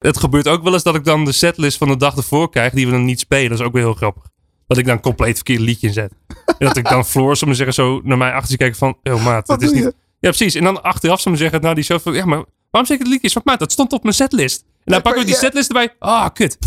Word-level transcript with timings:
Het 0.00 0.18
gebeurt 0.18 0.48
ook 0.48 0.62
wel 0.62 0.72
eens 0.72 0.82
dat 0.82 0.94
ik 0.94 1.04
dan 1.04 1.24
de 1.24 1.32
setlist 1.32 1.78
van 1.78 1.88
de 1.88 1.96
dag 1.96 2.16
ervoor 2.16 2.50
krijg, 2.50 2.72
die 2.72 2.86
we 2.86 2.92
dan 2.92 3.04
niet 3.04 3.20
spelen. 3.20 3.48
Dat 3.48 3.58
is 3.58 3.64
ook 3.64 3.72
weer 3.72 3.82
heel 3.82 3.94
grappig. 3.94 4.22
Dat 4.66 4.78
ik 4.78 4.86
dan 4.86 5.00
compleet 5.00 5.34
verkeerd 5.34 5.60
liedje 5.60 5.86
inzet. 5.86 6.12
en 6.46 6.66
dat 6.66 6.76
ik 6.76 6.88
dan 6.88 7.04
Floor, 7.04 7.36
zou 7.36 7.54
zeggen, 7.54 7.74
zo 7.74 8.00
naar 8.04 8.18
mij 8.18 8.32
achter 8.32 8.56
kijken 8.56 8.78
van, 8.78 8.98
oh 9.02 9.24
maat, 9.24 9.46
dat 9.46 9.62
is 9.62 9.72
niet... 9.72 9.84
Ja, 10.20 10.28
precies. 10.28 10.54
En 10.54 10.64
dan 10.64 10.82
achteraf 10.82 11.20
zou 11.20 11.28
maar 11.34 11.42
zeggen, 11.42 11.60
nou 11.60 11.74
die 11.74 11.84
show 11.84 12.00
van, 12.00 12.12
ja, 12.12 12.24
maar 12.24 12.44
waarom 12.70 12.90
zeg 12.90 12.98
ik 12.98 12.98
het 12.98 13.08
liedje? 13.08 13.30
Van, 13.30 13.42
maat, 13.44 13.58
dat 13.58 13.72
stond 13.72 13.92
op 13.92 14.02
mijn 14.02 14.14
setlist. 14.14 14.64
En 14.84 14.92
dan 14.92 15.02
pakken 15.02 15.22
we 15.22 15.26
die 15.26 15.36
setlist 15.36 15.68
erbij. 15.68 15.94
Ah, 15.98 16.28
kut. 16.32 16.58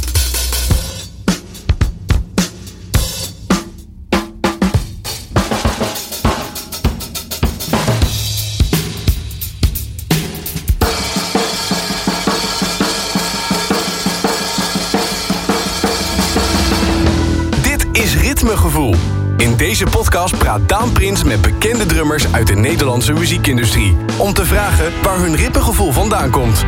In 19.43 19.56
deze 19.57 19.86
podcast 19.86 20.38
praat 20.38 20.70
Daan 20.70 20.92
Prins 20.92 21.24
met 21.24 21.42
bekende 21.42 21.86
drummers 21.86 22.34
uit 22.34 22.47
de 22.47 22.56
Nederlandse 22.56 23.14
muziekindustrie. 23.14 23.96
Om 24.18 24.34
te 24.34 24.46
vragen 24.46 25.01
waar 25.01 25.20
hun 25.20 25.36
ritmegevoel 25.36 25.92
vandaan 25.92 26.29
komt. 26.29 26.65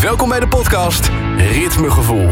Welkom 0.00 0.28
bij 0.28 0.40
de 0.40 0.48
podcast 0.48 1.10
Ritmegevoel. 1.36 2.30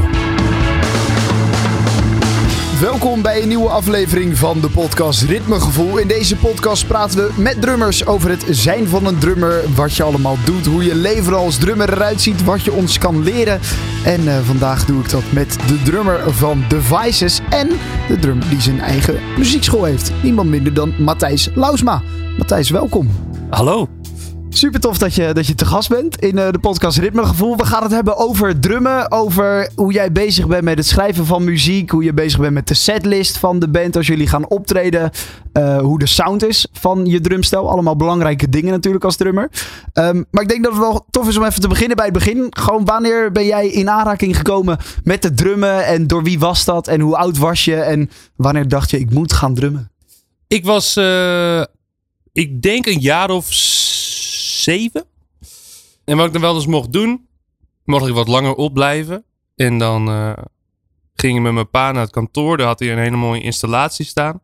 Welkom 2.80 3.22
bij 3.22 3.42
een 3.42 3.48
nieuwe 3.48 3.68
aflevering 3.68 4.38
van 4.38 4.60
de 4.60 4.70
podcast 4.70 5.22
Ritmegevoel. 5.22 5.98
In 5.98 6.08
deze 6.08 6.36
podcast 6.36 6.86
praten 6.86 7.18
we 7.18 7.42
met 7.42 7.60
drummers 7.60 8.06
over 8.06 8.30
het 8.30 8.44
zijn 8.50 8.86
van 8.86 9.06
een 9.06 9.18
drummer. 9.18 9.74
Wat 9.74 9.94
je 9.94 10.02
allemaal 10.02 10.36
doet, 10.44 10.66
hoe 10.66 10.84
je 10.84 10.94
leven 10.94 11.34
als 11.34 11.58
drummer 11.58 11.92
eruit 11.92 12.20
ziet, 12.20 12.44
wat 12.44 12.62
je 12.64 12.72
ons 12.72 12.98
kan 12.98 13.22
leren. 13.22 13.60
En 14.04 14.28
eh, 14.28 14.40
vandaag 14.40 14.84
doe 14.84 15.00
ik 15.02 15.10
dat 15.10 15.32
met 15.32 15.58
de 15.66 15.82
drummer 15.82 16.32
van 16.32 16.64
Devices 16.68 17.40
en 17.50 17.68
de 18.08 18.18
drummer 18.18 18.48
die 18.48 18.60
zijn 18.60 18.80
eigen 18.80 19.20
muziekschool 19.36 19.84
heeft. 19.84 20.12
Niemand 20.22 20.50
minder 20.50 20.74
dan 20.74 20.94
Matthijs 20.98 21.50
Lausma. 21.54 22.02
Matthijs, 22.38 22.70
welkom. 22.70 23.08
Hallo. 23.50 23.95
Super 24.56 24.80
tof 24.80 24.98
dat 24.98 25.14
je, 25.14 25.32
dat 25.32 25.46
je 25.46 25.54
te 25.54 25.64
gast 25.64 25.88
bent 25.88 26.20
in 26.20 26.38
eh, 26.38 26.50
de 26.50 26.58
podcast 26.58 26.98
Ritmegevoel. 26.98 27.56
We 27.56 27.66
gaan 27.66 27.82
het 27.82 27.92
hebben 27.92 28.16
over 28.16 28.60
drummen, 28.60 29.12
over 29.12 29.70
hoe 29.74 29.92
jij 29.92 30.12
bezig 30.12 30.46
bent 30.46 30.62
met 30.62 30.78
het 30.78 30.86
schrijven 30.86 31.26
van 31.26 31.44
muziek, 31.44 31.90
hoe 31.90 32.04
je 32.04 32.12
bezig 32.12 32.40
bent 32.40 32.54
met 32.54 32.68
de 32.68 32.74
setlist 32.74 33.38
van 33.38 33.58
de 33.58 33.68
band 33.68 33.96
als 33.96 34.06
jullie 34.06 34.26
gaan 34.26 34.48
optreden, 34.48 35.10
eh, 35.52 35.78
hoe 35.78 35.98
de 35.98 36.06
sound 36.06 36.44
is 36.44 36.66
van 36.72 37.06
je 37.06 37.20
drumstel. 37.20 37.70
Allemaal 37.70 37.96
belangrijke 37.96 38.48
dingen 38.48 38.70
natuurlijk 38.70 39.04
als 39.04 39.16
drummer. 39.16 39.50
Ehm, 39.92 40.22
maar 40.30 40.42
ik 40.42 40.48
denk 40.48 40.62
dat 40.62 40.72
het 40.72 40.80
wel 40.80 41.06
tof 41.10 41.28
is 41.28 41.36
om 41.36 41.44
even 41.44 41.60
te 41.60 41.68
beginnen 41.68 41.96
bij 41.96 42.06
het 42.06 42.14
begin. 42.14 42.46
Gewoon 42.50 42.84
wanneer 42.84 43.32
ben 43.32 43.46
jij 43.46 43.68
in 43.68 43.90
aanraking 43.90 44.36
gekomen 44.36 44.78
met 45.04 45.22
het 45.22 45.36
drummen 45.36 45.86
en 45.86 46.06
door 46.06 46.22
wie 46.22 46.38
was 46.38 46.64
dat 46.64 46.88
en 46.88 47.00
hoe 47.00 47.16
oud 47.16 47.38
was 47.38 47.64
je 47.64 47.76
en 47.76 48.10
wanneer 48.36 48.68
dacht 48.68 48.90
je 48.90 48.98
ik 48.98 49.10
moet 49.10 49.32
gaan 49.32 49.54
drummen? 49.54 49.90
Ik 50.46 50.64
was, 50.64 50.96
eh, 50.96 51.62
ik 52.32 52.62
denk 52.62 52.86
een 52.86 53.00
jaar 53.00 53.30
of 53.30 53.46
zeven. 54.66 55.04
En 56.04 56.16
wat 56.16 56.26
ik 56.26 56.32
dan 56.32 56.42
wel 56.42 56.54
eens 56.54 56.66
mocht 56.66 56.92
doen, 56.92 57.26
mocht 57.84 58.06
ik 58.06 58.14
wat 58.14 58.28
langer 58.28 58.54
opblijven. 58.54 59.24
En 59.56 59.78
dan 59.78 60.08
eh, 60.08 60.32
ging 61.14 61.36
ik 61.36 61.42
met 61.42 61.52
mijn 61.52 61.70
pa 61.70 61.92
naar 61.92 62.02
het 62.02 62.10
kantoor. 62.10 62.56
Daar 62.56 62.66
had 62.66 62.78
hij 62.78 62.92
een 62.92 62.98
hele 62.98 63.16
mooie 63.16 63.42
installatie 63.42 64.04
staan. 64.04 64.40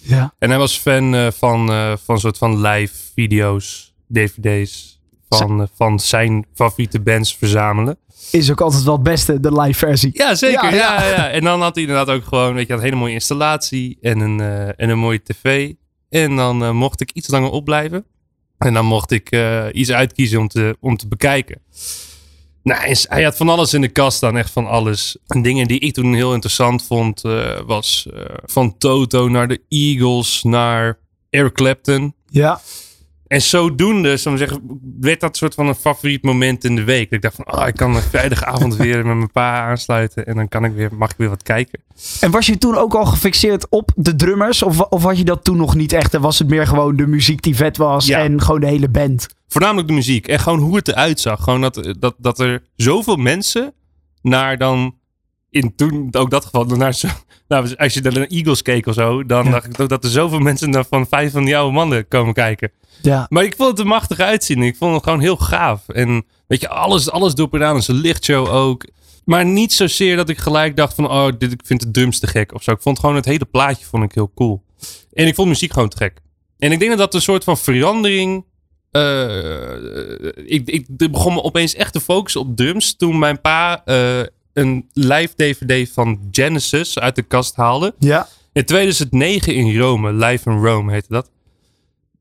Ja. 0.00 0.34
En 0.38 0.48
hij 0.48 0.58
was 0.58 0.78
fan 0.78 1.14
eh, 1.14 1.30
van, 1.30 1.70
eh, 1.70 1.92
van 2.04 2.20
soort 2.20 2.38
van 2.38 2.60
live 2.60 2.94
video's, 3.14 3.94
dvd's. 4.12 5.00
Van, 5.28 5.68
van 5.74 6.00
zijn 6.00 6.46
favoriete 6.54 7.00
bands 7.00 7.36
verzamelen. 7.36 7.98
Is 8.30 8.50
ook 8.50 8.60
altijd 8.60 8.82
wel 8.82 8.94
het 8.94 9.02
beste, 9.02 9.40
de 9.40 9.60
live 9.60 9.78
versie. 9.78 10.10
Ja, 10.12 10.34
zeker. 10.34 10.74
Ja, 10.74 10.74
Ja, 10.74 11.02
ja. 11.02 11.08
ja. 11.08 11.30
En 11.30 11.44
dan 11.44 11.60
had 11.60 11.74
hij 11.74 11.84
inderdaad 11.84 12.14
ook 12.14 12.24
gewoon, 12.24 12.54
weet 12.54 12.66
je, 12.66 12.72
een 12.72 12.80
hele 12.80 12.96
mooie 12.96 13.12
installatie 13.12 13.98
en 14.00 14.20
een, 14.20 14.40
en 14.76 14.88
een 14.88 14.98
mooie 14.98 15.22
tv. 15.22 15.72
En 16.08 16.36
dan 16.36 16.76
mocht 16.76 17.00
ik 17.00 17.10
iets 17.12 17.28
langer 17.28 17.50
opblijven. 17.50 18.04
En 18.62 18.74
dan 18.74 18.84
mocht 18.84 19.10
ik 19.10 19.30
eh, 19.30 19.66
iets 19.72 19.90
uitkiezen 19.90 20.38
om 20.38 20.48
te, 20.48 20.76
om 20.80 20.96
te 20.96 21.08
bekijken. 21.08 21.60
Nou, 22.62 22.96
hij 23.08 23.22
had 23.22 23.36
van 23.36 23.48
alles 23.48 23.74
in 23.74 23.80
de 23.80 23.88
kast 23.88 24.16
staan, 24.16 24.36
echt 24.36 24.50
van 24.50 24.66
alles. 24.66 25.16
En 25.26 25.42
dingen 25.42 25.66
die 25.66 25.80
ik 25.80 25.92
toen 25.92 26.14
heel 26.14 26.32
interessant 26.32 26.86
vond, 26.86 27.24
eh, 27.24 27.60
was 27.66 28.08
eh, 28.14 28.24
van 28.44 28.78
Toto 28.78 29.28
naar 29.28 29.48
de 29.48 29.60
Eagles, 29.68 30.42
naar 30.42 30.98
Eric 31.30 31.52
Clapton. 31.52 32.14
Ja. 32.30 32.60
En 33.32 33.42
zodoende, 33.42 34.16
zou 34.16 34.34
ik 34.34 34.40
zeggen, 34.40 34.80
werd 35.00 35.20
dat 35.20 35.36
soort 35.36 35.54
van 35.54 35.66
een 35.66 35.74
favoriet 35.74 36.22
moment 36.22 36.64
in 36.64 36.76
de 36.76 36.84
week. 36.84 37.04
Dat 37.04 37.12
ik 37.12 37.22
dacht 37.22 37.34
van, 37.34 37.44
ah, 37.44 37.68
ik 37.68 37.74
kan 37.74 37.96
een 37.96 38.02
vrijdagavond 38.02 38.76
weer 38.76 39.06
met 39.06 39.16
mijn 39.16 39.30
pa 39.30 39.68
aansluiten. 39.68 40.26
En 40.26 40.34
dan 40.36 40.48
kan 40.48 40.64
ik 40.64 40.72
weer, 40.72 40.94
mag 40.94 41.10
ik 41.10 41.16
weer 41.16 41.28
wat 41.28 41.42
kijken. 41.42 41.80
En 42.20 42.30
was 42.30 42.46
je 42.46 42.58
toen 42.58 42.76
ook 42.76 42.94
al 42.94 43.04
gefixeerd 43.04 43.66
op 43.68 43.90
de 43.96 44.16
drummers? 44.16 44.62
Of, 44.62 44.80
of 44.80 45.02
had 45.02 45.18
je 45.18 45.24
dat 45.24 45.44
toen 45.44 45.56
nog 45.56 45.74
niet 45.74 45.92
echt? 45.92 46.14
En 46.14 46.20
was 46.20 46.38
het 46.38 46.48
meer 46.48 46.66
gewoon 46.66 46.96
de 46.96 47.06
muziek 47.06 47.42
die 47.42 47.56
vet 47.56 47.76
was 47.76 48.06
Ja. 48.06 48.18
en 48.18 48.42
gewoon 48.42 48.60
de 48.60 48.66
hele 48.66 48.88
band? 48.88 49.26
Voornamelijk 49.48 49.88
de 49.88 49.94
muziek. 49.94 50.28
En 50.28 50.38
gewoon 50.40 50.58
hoe 50.58 50.76
het 50.76 50.88
eruit 50.88 51.20
zag. 51.20 51.42
Gewoon 51.42 51.60
dat, 51.60 51.94
dat, 51.98 52.14
dat 52.18 52.38
er 52.40 52.62
zoveel 52.76 53.16
mensen 53.16 53.72
naar 54.22 54.58
dan... 54.58 54.94
In 55.52 55.74
toen 55.76 56.08
ook 56.12 56.30
dat 56.30 56.44
geval. 56.44 56.64
Naar 56.64 56.94
zo, 56.94 57.08
nou, 57.48 57.74
als 57.76 57.94
je 57.94 58.00
naar 58.00 58.12
de 58.12 58.26
Eagles 58.26 58.62
keek 58.62 58.86
of 58.86 58.94
zo. 58.94 59.26
Dan 59.26 59.44
Ja. 59.44 59.50
dacht 59.50 59.66
ik 59.66 59.80
ook 59.80 59.88
dat 59.88 60.04
er 60.04 60.10
zoveel 60.10 60.38
mensen 60.38 60.70
naar 60.70 60.84
van 60.88 61.06
vijf 61.06 61.32
van 61.32 61.44
die 61.44 61.56
oude 61.56 61.72
mannen 61.74 62.08
komen 62.08 62.34
kijken. 62.34 62.70
Ja. 63.02 63.26
Maar 63.28 63.44
ik 63.44 63.54
vond 63.56 63.68
het 63.70 63.78
er 63.78 63.86
machtig 63.86 64.18
uitzien. 64.18 64.62
Ik 64.62 64.76
vond 64.76 64.94
het 64.94 65.02
gewoon 65.04 65.20
heel 65.20 65.36
gaaf. 65.36 65.88
En 65.88 66.24
weet 66.46 66.60
je, 66.60 66.68
alles, 66.68 67.10
alles 67.10 67.34
erop 67.34 67.54
en 67.54 67.64
aan. 67.64 67.82
Een 67.86 67.94
lichtshow 67.94 68.48
ook. 68.48 68.84
Maar 69.24 69.44
niet 69.44 69.72
zozeer 69.72 70.16
dat 70.16 70.28
ik 70.28 70.38
gelijk 70.38 70.76
dacht 70.76 70.94
van... 70.94 71.10
Oh, 71.10 71.28
dit, 71.38 71.52
ik 71.52 71.60
vind 71.64 71.80
de 71.80 71.90
drums 71.90 72.18
te 72.18 72.26
gek 72.26 72.54
of 72.54 72.62
zo. 72.62 72.70
Ik 72.70 72.82
vond 72.82 72.98
gewoon 72.98 73.16
het 73.16 73.24
hele 73.24 73.44
plaatje 73.44 73.84
vond 73.84 74.04
ik 74.04 74.12
heel 74.14 74.32
cool. 74.34 74.62
En 75.12 75.26
ik 75.26 75.34
vond 75.34 75.48
muziek 75.48 75.72
gewoon 75.72 75.88
te 75.88 75.96
gek. 75.96 76.20
En 76.58 76.72
ik 76.72 76.78
denk 76.78 76.90
dat 76.90 76.98
dat 77.00 77.14
een 77.14 77.22
soort 77.22 77.44
van 77.44 77.58
verandering... 77.58 78.44
eh, 78.90 79.74
ik, 80.44 80.68
ik 80.70 80.86
begon 81.10 81.34
me 81.34 81.42
opeens 81.42 81.74
echt 81.74 81.92
te 81.92 82.00
focussen 82.00 82.40
op 82.40 82.56
drums... 82.56 82.96
toen 82.96 83.18
mijn 83.18 83.40
pa 83.40 83.82
eh, 83.84 84.20
een 84.52 84.88
live 84.92 85.34
DVD 85.36 85.90
van 85.92 86.28
Genesis 86.30 86.98
uit 86.98 87.16
de 87.16 87.22
kast 87.22 87.56
haalde. 87.56 87.94
Ja. 87.98 88.28
In 88.52 88.64
2009 88.64 89.54
in 89.54 89.78
Rome, 89.78 90.12
Live 90.12 90.50
in 90.50 90.56
Rome 90.64 90.92
heette 90.92 91.08
dat. 91.12 91.30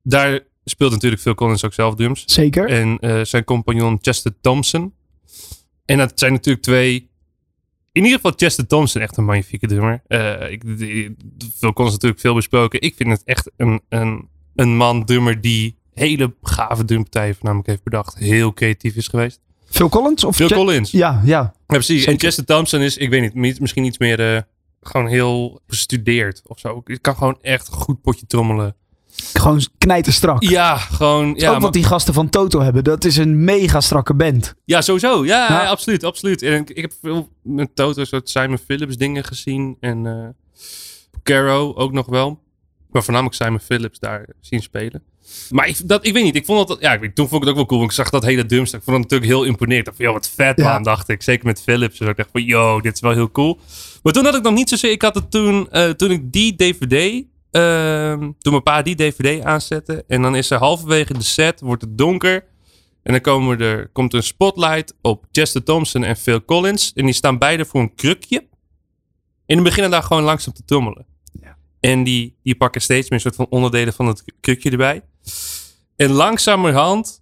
Daar 0.03 0.39
speelt 0.65 0.91
natuurlijk 0.91 1.21
Phil 1.21 1.35
Collins 1.35 1.65
ook 1.65 1.73
zelf 1.73 1.95
drums. 1.95 2.23
Zeker. 2.25 2.67
En 2.69 2.99
eh, 2.99 3.23
zijn 3.23 3.43
compagnon 3.43 3.97
Chester 4.01 4.33
Thompson. 4.41 4.93
En 5.85 5.97
dat 5.97 6.11
zijn 6.15 6.31
natuurlijk 6.31 6.63
twee... 6.65 7.09
In 7.91 8.03
ieder 8.03 8.15
geval 8.15 8.33
Chester 8.35 8.67
Thompson, 8.67 9.01
echt 9.01 9.17
een 9.17 9.25
magnifieke 9.25 9.67
drummer. 9.67 10.01
Eh, 10.07 10.51
ik, 10.51 10.77
die- 10.77 11.15
Phil 11.57 11.73
Collins 11.73 11.93
natuurlijk 11.93 12.21
veel 12.21 12.33
besproken. 12.35 12.81
Ik 12.81 12.95
vind 12.95 13.09
het 13.09 13.21
echt 13.25 13.51
een, 13.57 13.81
een, 13.89 14.27
een 14.55 14.75
man 14.77 15.05
drummer 15.05 15.41
die 15.41 15.77
hele 15.93 16.33
gave 16.41 16.85
drumpartijen 16.85 17.33
voornamelijk 17.35 17.67
heeft 17.69 17.83
bedacht. 17.83 18.15
Heel 18.17 18.53
creatief 18.53 18.95
is 18.95 19.07
geweest. 19.07 19.39
Phil 19.71 19.89
Collins? 19.89 20.23
Of 20.23 20.35
Phil 20.35 20.47
Collins. 20.49 20.91
Ja, 20.91 21.21
ja. 21.23 21.39
Ja, 21.41 21.53
precies. 21.65 22.05
En. 22.05 22.19
Chester 22.19 22.45
Thompson 22.45 22.81
is, 22.81 22.97
ik 22.97 23.09
weet 23.09 23.21
niet, 23.21 23.33
mi- 23.33 23.55
misschien 23.59 23.83
iets 23.83 23.97
meer 23.97 24.35
eh, 24.35 24.41
gewoon 24.81 25.07
heel 25.07 25.61
gestudeerd 25.67 26.41
of 26.45 26.59
zo. 26.59 26.81
Ik 26.85 27.01
kan 27.01 27.15
gewoon 27.15 27.37
echt 27.41 27.67
een 27.67 27.73
goed 27.73 28.01
potje 28.01 28.25
trommelen. 28.25 28.75
Gewoon 29.33 29.61
knijterstrak. 29.77 30.43
Ja, 30.43 30.77
gewoon. 30.77 31.25
Ja, 31.37 31.45
ook 31.47 31.51
maar- 31.51 31.61
wat 31.61 31.73
die 31.73 31.83
gasten 31.83 32.13
van 32.13 32.29
Toto 32.29 32.59
hebben. 32.61 32.83
Dat 32.83 33.05
is 33.05 33.17
een 33.17 33.43
mega 33.43 33.81
strakke 33.81 34.13
band. 34.13 34.53
ja 34.65 34.81
sowieso. 34.81 35.25
Ja, 35.25 35.65
absoluut, 35.67 36.03
absoluut. 36.03 36.41
En 36.41 36.53
ik, 36.61 36.69
ik 36.69 36.81
heb 36.81 36.93
veel 37.01 37.29
met 37.43 37.75
Toto 37.75 38.03
soort 38.03 38.29
Simon 38.29 38.57
Phillips 38.57 38.97
dingen 38.97 39.23
gezien. 39.23 39.77
En 39.79 40.05
eh 40.05 40.27
Caro 41.23 41.73
ook 41.75 41.91
nog 41.91 42.05
wel. 42.05 42.39
Maar 42.91 43.03
voornamelijk 43.03 43.35
Simon 43.43 43.59
Phillips 43.59 43.99
daar 43.99 44.25
zien 44.39 44.61
spelen. 44.61 45.03
Maar 45.49 45.67
ik, 45.67 45.87
dat, 45.87 46.05
ik 46.05 46.13
weet 46.13 46.23
niet, 46.23 46.35
ik 46.35 46.45
vond 46.45 46.67
dat, 46.67 46.81
ja, 46.81 46.93
ik 46.93 46.99
weet, 46.99 47.15
toen 47.15 47.27
vond 47.27 47.41
ik 47.41 47.47
het 47.47 47.49
ook 47.49 47.55
wel 47.55 47.65
cool. 47.65 47.79
want 47.79 47.91
Ik 47.91 47.97
zag 47.97 48.09
dat 48.09 48.25
hele 48.25 48.45
drumstuk. 48.45 48.79
Ik 48.79 48.85
vond 48.85 48.97
het 48.97 49.11
natuurlijk 49.11 49.31
heel 49.31 49.49
imponerend. 49.49 49.87
Ik 49.87 49.93
dacht 49.97 50.03
van, 50.03 50.13
wat 50.13 50.29
vet 50.35 50.57
man, 50.57 50.83
dacht 50.83 51.09
ik. 51.09 51.21
Zeker 51.21 51.45
met 51.45 51.61
Philips. 51.61 51.97
Dus 51.97 52.07
ik 52.07 52.17
dacht 52.17 52.29
van, 52.31 52.43
yo, 52.43 52.81
dit 52.81 52.93
is 52.93 52.99
wel 52.99 53.11
heel 53.11 53.31
cool. 53.31 53.59
Maar 54.03 54.13
toen 54.13 54.25
had 54.25 54.35
ik 54.35 54.43
nog 54.43 54.53
niet 54.53 54.69
zozeer, 54.69 54.91
ik 54.91 55.01
had 55.01 55.15
het 55.15 55.31
toen, 55.31 55.69
eh, 55.69 55.89
toen 55.89 56.11
ik 56.11 56.31
die 56.31 56.55
DVD, 56.55 57.23
ehm, 57.51 58.19
toen 58.19 58.51
mijn 58.51 58.63
pa 58.63 58.81
die 58.81 58.95
DVD 58.95 59.43
aanzette. 59.43 60.03
En 60.07 60.21
dan 60.21 60.35
is 60.35 60.49
er 60.49 60.57
halverwege 60.57 61.13
de 61.13 61.23
set, 61.23 61.59
wordt 61.61 61.81
het 61.81 61.97
donker. 61.97 62.49
En 63.03 63.11
dan 63.11 63.21
komen 63.21 63.59
er, 63.59 63.89
komt 63.93 64.11
er 64.11 64.17
een 64.17 64.25
spotlight 64.25 64.95
op 65.01 65.25
Chester 65.31 65.63
Thompson 65.63 66.03
en 66.03 66.17
Phil 66.17 66.45
Collins. 66.45 66.91
En 66.93 67.05
die 67.05 67.13
staan 67.13 67.37
beide 67.37 67.65
voor 67.65 67.81
een 67.81 67.95
krukje. 67.95 68.47
En 69.45 69.55
die 69.55 69.61
beginnen 69.61 69.91
daar 69.91 70.03
gewoon 70.03 70.23
langzaam 70.23 70.53
te 70.53 70.65
trommelen. 70.65 71.05
Ja. 71.41 71.57
En 71.79 72.03
die, 72.03 72.37
die 72.43 72.55
pakken 72.55 72.81
steeds 72.81 73.09
meer 73.09 73.19
soort 73.19 73.35
van 73.35 73.47
onderdelen 73.49 73.93
van 73.93 74.07
het 74.07 74.23
krukje 74.39 74.69
erbij. 74.69 75.01
En 75.95 76.11
langzamerhand 76.11 77.21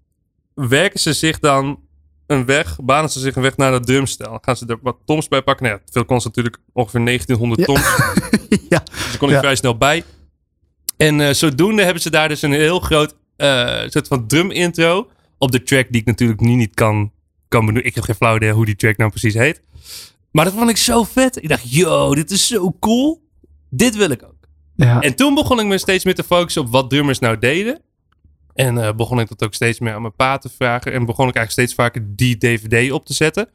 werken 0.54 1.00
ze 1.00 1.14
zich 1.14 1.40
dan 1.40 1.80
een 2.28 2.46
weg, 2.46 2.78
banen 2.84 3.10
ze 3.10 3.20
zich 3.20 3.36
een 3.36 3.42
weg 3.42 3.58
naar 3.58 3.72
dat 3.72 3.86
drumstel. 3.86 4.30
Dan 4.30 4.40
gaan 4.42 4.58
ze 4.58 4.66
er 4.66 4.78
wat 4.82 4.98
toms 5.06 5.28
bij 5.28 5.42
pakken. 5.42 5.66
Nou 5.66 5.78
ja, 5.78 5.84
Phil 5.92 6.06
Collins 6.06 6.26
natuurlijk 6.26 6.58
ongeveer 6.74 7.06
1900 7.06 7.60
Ja. 7.60 7.66
toms. 7.66 7.82
ja. 8.70 8.80
Dus 8.92 9.06
daar 9.10 9.18
kon 9.18 9.28
ik 9.28 9.34
Ja. 9.36 9.40
vrij 9.42 9.56
snel 9.56 9.78
bij. 9.78 10.04
En 10.98 11.22
eh, 11.22 11.34
zodoende 11.34 11.84
hebben 11.84 12.02
ze 12.02 12.10
daar 12.10 12.28
dus 12.28 12.42
een 12.42 12.52
heel 12.52 12.80
groot 12.80 13.16
eh, 13.36 13.82
soort 13.88 14.08
van 14.08 14.28
drum 14.28 14.52
intro 14.52 15.10
op 15.38 15.52
de 15.52 15.64
track 15.64 15.88
die 15.90 16.02
ik 16.02 16.08
natuurlijk 16.08 16.40
nu 16.40 16.56
niet 16.56 16.74
kan 16.74 17.12
kan 17.48 17.66
me, 17.66 17.82
ik 17.82 17.96
heb 17.96 18.04
geen 18.04 18.16
flauw 18.16 18.36
idee 18.36 18.52
hoe 18.52 18.66
die 18.66 18.76
track 18.76 18.98
nou 18.98 19.10
precies 19.10 19.34
heet. 19.34 19.62
Maar 20.32 20.46
dat 20.46 20.54
vond 20.54 20.70
ik 20.70 20.78
zo 20.78 21.04
vet. 21.04 21.44
Ik 21.44 21.50
dacht, 21.50 21.74
yo, 21.74 22.16
dit 22.16 22.32
is 22.32 22.48
zo 22.48 22.76
cool. 22.80 23.28
Dit 23.70 23.96
wil 23.96 24.10
ik 24.10 24.24
ook. 24.24 24.48
Ja. 24.76 25.02
En 25.02 25.16
toen 25.16 25.34
begon 25.34 25.60
ik 25.60 25.66
me 25.66 25.78
steeds 25.78 26.04
meer 26.04 26.16
te 26.16 26.24
focussen 26.24 26.62
op 26.62 26.70
wat 26.72 26.90
drummers 26.90 27.20
nou 27.20 27.40
deden. 27.40 27.82
En 28.60 28.78
eh, 28.78 28.94
begon 28.96 29.20
ik 29.20 29.28
dat 29.28 29.44
ook 29.44 29.54
steeds 29.54 29.80
meer 29.80 29.94
aan 29.94 30.02
mijn 30.02 30.16
pa 30.16 30.38
te 30.38 30.50
vragen. 30.50 30.94
En 30.94 31.06
begon 31.06 31.28
ik 31.28 31.36
eigenlijk 31.36 31.52
steeds 31.52 31.74
vaker 31.74 32.16
die 32.16 32.38
DVD 32.38 32.92
op 32.92 33.06
te 33.06 33.14
zetten. 33.14 33.50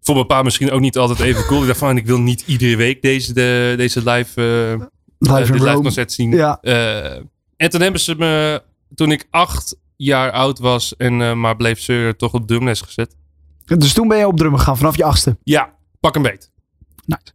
Voor 0.00 0.14
mijn 0.14 0.26
pa 0.26 0.42
misschien 0.42 0.70
ook 0.70 0.80
niet 0.80 0.98
altijd 0.98 1.20
even 1.20 1.44
cool. 1.46 1.60
Ik 1.60 1.66
dacht 1.66 1.78
van, 1.78 1.96
ik 1.96 2.06
wil 2.06 2.20
niet 2.20 2.44
iedere 2.46 2.76
week 2.76 3.02
deze, 3.02 3.32
de, 3.32 3.74
deze 3.76 4.10
live, 4.10 4.40
eh, 4.78 4.86
Live 5.18 5.52
eh, 5.52 5.60
live 5.60 5.80
concert 5.80 6.12
zien. 6.12 6.30
Ja. 6.30 6.58
En 7.56 7.70
toen 7.70 7.80
hebben 7.80 8.00
ze 8.00 8.14
me, 8.14 8.62
toen 8.94 9.12
ik 9.12 9.26
acht 9.30 9.76
jaar 9.96 10.30
oud 10.30 10.58
was 10.58 10.96
en 10.96 11.40
maar 11.40 11.56
bleef 11.56 11.80
zeuren, 11.80 12.16
toch 12.16 12.32
op 12.32 12.46
drumles 12.46 12.80
gezet. 12.80 13.16
Dus 13.64 13.92
toen 13.92 14.08
ben 14.08 14.18
je 14.18 14.26
op 14.26 14.36
drummen 14.36 14.58
gegaan 14.58 14.76
vanaf 14.76 14.96
je 14.96 15.04
achtste. 15.04 15.36
Ja, 15.42 15.74
pak 16.00 16.16
een 16.16 16.22
beet. 16.22 16.50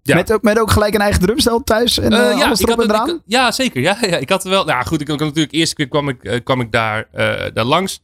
Ja. 0.02 0.16
Met, 0.16 0.32
ook, 0.34 0.42
met 0.42 0.60
ook 0.60 0.72
gelijk 0.72 0.94
een 0.94 1.02
eigen 1.02 1.22
drumstel 1.22 1.64
thuis 1.64 2.00
en 2.00 2.12
Eh, 2.14 2.32
eh, 2.32 2.38
ja, 2.38 2.46
alles 2.46 2.60
erop 2.62 2.80
en 2.82 2.90
eraan? 2.90 3.10
ik- 3.10 3.22
ja, 3.26 3.52
zeker. 3.52 3.82
Ja, 3.82 3.98
ja, 4.10 4.18
ik 4.18 4.30
had 4.30 4.44
wel. 4.44 4.66
Nou 4.66 4.86
goed, 4.86 5.02
ik 5.02 5.08
had 5.08 5.20
natuurlijk 5.20 5.52
eerste 5.54 5.76
keer 5.76 5.88
kwam 5.88 6.10
ik, 6.10 6.24
eh, 6.24 6.44
kwam 6.44 6.62
ik 6.62 6.72
daar, 6.72 7.08
daar 7.54 7.66
langs. 7.66 8.02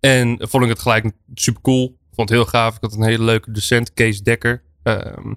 En 0.00 0.36
vond 0.40 0.62
ik 0.62 0.68
het 0.68 0.78
gelijk 0.78 1.10
super 1.34 1.62
cool. 1.62 1.96
Vond 2.14 2.28
het 2.28 2.38
heel 2.38 2.46
gaaf. 2.48 2.74
Ik 2.76 2.80
had 2.80 2.92
een 2.92 3.02
hele 3.04 3.24
leuke 3.24 3.50
docent, 3.50 3.94
Kees 3.94 4.22
Dekker. 4.22 4.62
Ehm, 4.82 5.32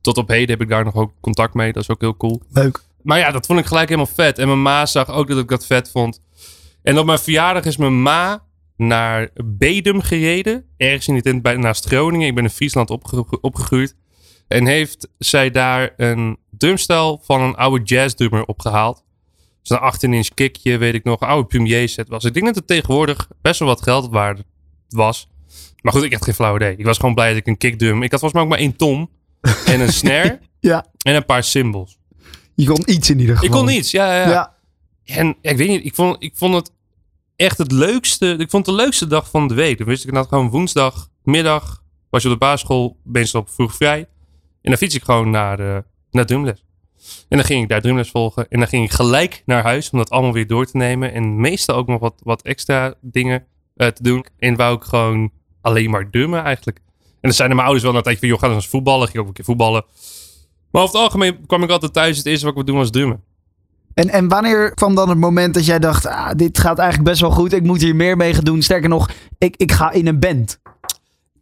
tot 0.00 0.16
op 0.18 0.28
heden 0.28 0.48
heb 0.50 0.60
ik 0.60 0.68
daar 0.68 0.84
nog 0.84 0.94
ook 0.94 1.12
contact 1.20 1.54
mee. 1.54 1.72
Dat 1.72 1.82
is 1.82 1.88
ook 1.88 2.00
heel 2.00 2.16
cool. 2.16 2.42
Leuk. 2.52 2.80
Maar 3.02 3.18
ja, 3.18 3.30
dat 3.30 3.46
vond 3.46 3.58
ik 3.58 3.66
gelijk 3.66 3.88
helemaal 3.88 4.12
vet. 4.14 4.38
En 4.38 4.46
mijn 4.46 4.62
ma 4.62 4.86
zag 4.86 5.10
ook 5.10 5.28
dat 5.28 5.38
ik 5.38 5.48
dat 5.48 5.66
vet 5.66 5.90
vond. 5.90 6.20
En 6.82 6.98
op 6.98 7.06
mijn 7.06 7.18
verjaardag 7.18 7.64
is 7.64 7.76
mijn 7.76 8.02
ma 8.02 8.42
naar 8.76 9.28
Bedum 9.44 10.00
gereden. 10.00 10.64
Ergens 10.76 11.08
in 11.08 11.14
die 11.14 11.22
tent 11.22 11.42
bij, 11.42 11.56
naast 11.56 11.84
Groningen. 11.84 12.26
Ik 12.28 12.34
ben 12.34 12.44
in 12.44 12.50
Friesland 12.50 12.90
opge- 12.90 13.40
opgegroeid. 13.40 13.96
En 14.48 14.66
heeft 14.66 15.08
zij 15.18 15.50
daar 15.50 15.92
een 15.96 16.38
drumstel 16.50 17.20
van 17.24 17.40
een 17.40 17.54
oude 17.54 17.84
jazzdrummer 17.84 18.44
opgehaald. 18.44 19.04
Dus 19.62 19.78
een 19.78 19.92
18-inch 20.24 20.34
kickje, 20.34 20.78
weet 20.78 20.94
ik 20.94 21.04
nog. 21.04 21.20
Een 21.20 21.28
oude 21.28 21.46
Pumier 21.48 21.88
set 21.88 22.08
was. 22.08 22.24
Ik 22.24 22.34
denk 22.34 22.46
dat 22.46 22.54
het 22.54 22.66
tegenwoordig 22.66 23.28
best 23.42 23.58
wel 23.58 23.68
wat 23.68 23.82
geld 23.82 24.10
waard 24.10 24.42
was. 24.88 25.28
Maar 25.80 25.92
goed, 25.92 26.02
ik 26.02 26.12
had 26.12 26.24
geen 26.24 26.34
flauw 26.34 26.56
idee. 26.56 26.76
Ik 26.76 26.84
was 26.84 26.98
gewoon 26.98 27.14
blij 27.14 27.28
dat 27.28 27.36
ik 27.36 27.46
een 27.46 27.56
kickdrum... 27.58 28.02
Ik 28.02 28.10
had 28.10 28.20
volgens 28.20 28.32
mij 28.32 28.42
ook 28.42 28.48
maar 28.48 28.58
één 28.58 28.76
tom. 28.76 29.10
En 29.66 29.80
een 29.80 29.92
snare. 29.92 30.40
Ja. 30.60 30.86
En 31.02 31.14
een 31.14 31.24
paar 31.24 31.44
cymbals. 31.44 31.98
Je 32.54 32.66
kon 32.66 32.82
iets 32.90 33.10
in 33.10 33.18
ieder 33.18 33.34
Ik 33.34 33.40
geval. 33.40 33.56
kon 33.56 33.66
niets, 33.66 33.90
ja, 33.90 34.16
ja. 34.16 34.30
Ja. 34.30 34.54
En 35.04 35.36
ik 35.40 35.56
weet 35.56 35.68
niet, 35.68 35.84
ik 35.84 35.94
vond, 35.94 36.16
ik 36.22 36.32
vond 36.36 36.54
het 36.54 36.70
echt 37.36 37.58
het 37.58 37.72
leukste. 37.72 38.36
Ik 38.38 38.50
vond 38.50 38.66
het 38.66 38.76
de 38.76 38.82
leukste 38.82 39.06
dag 39.06 39.30
van 39.30 39.48
de 39.48 39.54
week. 39.54 39.78
Dan 39.78 39.86
wist 39.86 40.04
ik 40.04 40.14
dat 40.14 40.28
gewoon 40.28 40.50
woensdagmiddag 40.50 41.82
was 42.10 42.22
je 42.22 42.28
op 42.28 42.34
de 42.34 42.40
basisschool, 42.46 42.96
meestal 43.02 43.40
op 43.40 43.50
vroeg 43.50 43.74
vrij. 43.74 44.08
En 44.64 44.70
dan 44.70 44.76
fiets 44.76 44.94
ik 44.94 45.02
gewoon 45.02 45.30
naar, 45.30 45.60
eh 45.60 45.78
naar 46.10 46.26
drumles. 46.26 46.64
En 47.28 47.36
dan 47.36 47.46
ging 47.46 47.62
ik 47.62 47.68
daar 47.68 47.80
drumles 47.80 48.10
volgen. 48.10 48.48
En 48.48 48.58
dan 48.58 48.68
ging 48.68 48.84
ik 48.84 48.90
gelijk 48.90 49.42
naar 49.46 49.62
huis 49.62 49.90
om 49.90 49.98
dat 49.98 50.10
allemaal 50.10 50.32
weer 50.32 50.46
door 50.46 50.66
te 50.66 50.76
nemen. 50.76 51.12
En 51.12 51.40
meestal 51.40 51.76
ook 51.76 51.86
nog 51.86 52.00
wat, 52.00 52.14
wat 52.22 52.42
extra 52.42 52.94
dingen 53.00 53.44
eh, 53.76 53.88
te 53.88 54.02
doen. 54.02 54.24
En 54.38 54.56
wou 54.56 54.76
ik 54.76 54.82
gewoon 54.82 55.30
alleen 55.60 55.90
maar 55.90 56.10
drummen 56.10 56.42
eigenlijk. 56.42 56.78
En 56.86 57.20
dan 57.20 57.32
zeiden 57.32 57.56
mijn 57.56 57.68
ouders 57.68 57.88
wel 57.88 57.96
een 57.96 58.02
tijdje 58.02 58.20
van, 58.20 58.28
joh, 58.28 58.38
ga 58.38 58.48
eens 58.48 58.68
voetballen. 58.68 59.08
Ging 59.08 59.18
ook 59.18 59.26
een 59.26 59.32
keer 59.32 59.44
voetballen. 59.44 59.84
Maar 60.70 60.82
over 60.82 60.94
het 60.94 61.04
algemeen 61.04 61.46
kwam 61.46 61.62
ik 61.62 61.70
altijd 61.70 61.92
thuis. 61.92 62.16
Het 62.16 62.26
eerste 62.26 62.44
wat 62.44 62.56
ik 62.56 62.56
wilde 62.56 62.70
doen 62.72 62.80
was 62.80 62.90
drummen. 62.90 63.22
En, 63.94 64.08
en 64.08 64.28
wanneer 64.28 64.74
kwam 64.74 64.94
dan 64.94 65.08
het 65.08 65.18
moment 65.18 65.54
dat 65.54 65.66
jij 65.66 65.78
dacht, 65.78 66.06
ah, 66.06 66.30
dit 66.36 66.58
gaat 66.58 66.78
eigenlijk 66.78 67.08
best 67.08 67.20
wel 67.20 67.30
goed. 67.30 67.52
Ik 67.52 67.62
moet 67.62 67.80
hier 67.80 67.96
meer 67.96 68.16
mee 68.16 68.34
gaan 68.34 68.44
doen. 68.44 68.62
Sterker 68.62 68.88
nog, 68.88 69.10
ik, 69.38 69.56
ik 69.56 69.72
ga 69.72 69.90
in 69.90 70.06
een 70.06 70.18
band. 70.18 70.60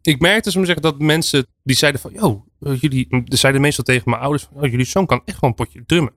Ik 0.02 0.20
merkte 0.20 0.50
soms 0.50 0.66
zeggen 0.66 0.82
dat 0.82 0.98
mensen 0.98 1.46
die 1.62 1.76
zeiden 1.76 2.00
van, 2.00 2.12
yo, 2.12 2.44
eh, 2.60 2.80
jullie, 2.80 3.24
zeiden 3.24 3.60
meestal 3.60 3.84
tegen 3.84 4.10
mijn 4.10 4.22
ouders 4.22 4.42
van, 4.52 4.62
oh, 4.62 4.70
jullie 4.70 4.86
zoon 4.86 5.06
kan 5.06 5.22
echt 5.24 5.40
wel 5.40 5.50
een 5.50 5.56
potje 5.56 5.82
drummen. 5.86 6.12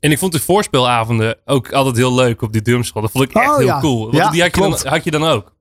En 0.00 0.10
ik 0.10 0.18
vond 0.18 0.32
de 0.32 0.40
voorspelavonden 0.40 1.38
ook 1.44 1.72
altijd 1.72 1.96
heel 1.96 2.14
leuk 2.14 2.42
op 2.42 2.52
die 2.52 2.62
drumschool. 2.62 3.02
Dat 3.02 3.10
vond 3.10 3.24
ik 3.24 3.36
echt 3.36 3.50
Oh, 3.50 3.56
heel 3.56 3.66
ja. 3.66 3.80
cool. 3.80 4.02
Want 4.02 4.16
Ja, 4.16 4.30
die 4.30 4.42
had 4.42 4.54
je, 4.54 4.60
dan, 4.60 4.78
had 4.84 5.04
je 5.04 5.10
dan 5.10 5.24
ook. 5.24 5.54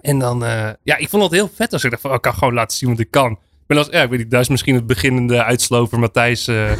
En 0.00 0.18
dan, 0.18 0.44
eh, 0.44 0.70
ja, 0.82 0.96
ik 0.96 1.08
vond 1.08 1.22
het 1.22 1.32
heel 1.32 1.50
vet 1.54 1.72
als 1.72 1.84
ik 1.84 1.90
dacht 1.90 2.02
van, 2.02 2.10
oh, 2.10 2.16
ik 2.16 2.22
kan 2.22 2.34
gewoon 2.34 2.54
laten 2.54 2.76
zien 2.76 2.88
wat 2.88 2.98
ik 2.98 3.10
kan. 3.10 3.30
Ik 3.32 3.66
ben 3.66 3.76
als, 3.76 3.88
ja, 3.90 4.02
ik 4.02 4.10
weet 4.10 4.18
niet, 4.18 4.30
daar 4.30 4.40
is 4.40 4.48
misschien 4.48 4.74
het 4.74 4.86
beginnende 4.86 5.44
uitslover 5.44 5.98
Matthijs 5.98 6.46
eh, 6.46 6.72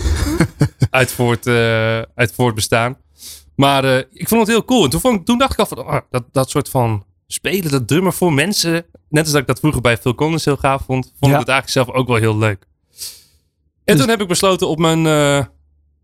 uit, 0.90 1.12
voort, 1.12 1.46
eh, 1.46 2.00
uit 2.14 2.32
voortbestaan. 2.34 2.96
Maar 3.54 3.84
ik 4.12 4.28
vond 4.28 4.40
het 4.40 4.50
heel 4.50 4.64
cool. 4.64 4.84
En 4.84 4.90
toen, 4.90 5.00
vond 5.00 5.26
toen 5.26 5.38
dacht 5.38 5.52
ik 5.52 5.58
al 5.58 5.66
van, 5.66 5.86
ah, 5.86 6.00
dat, 6.10 6.24
dat 6.32 6.50
soort 6.50 6.68
van 6.68 7.04
spelen, 7.32 7.70
dat 7.70 7.88
drummen 7.88 8.12
voor 8.12 8.32
mensen. 8.32 8.72
Net 9.08 9.22
als 9.22 9.32
dat 9.32 9.40
ik 9.40 9.46
dat 9.46 9.58
vroeger 9.58 9.80
bij 9.80 9.96
Phil 9.96 10.14
Collins 10.14 10.44
heel 10.44 10.56
gaaf 10.56 10.82
vond, 10.84 11.04
vond 11.04 11.32
Ja. 11.32 11.32
ik 11.32 11.38
het 11.46 11.48
eigenlijk 11.48 11.86
zelf 11.86 11.90
ook 12.00 12.06
wel 12.08 12.16
heel 12.16 12.38
leuk. 12.38 12.66
En 13.84 13.94
Dus- 13.94 13.98
toen 13.98 14.08
heb 14.08 14.20
ik 14.20 14.28
besloten 14.28 14.68
op 14.68 14.78
mijn, 14.78 15.06
eh, 15.06 15.46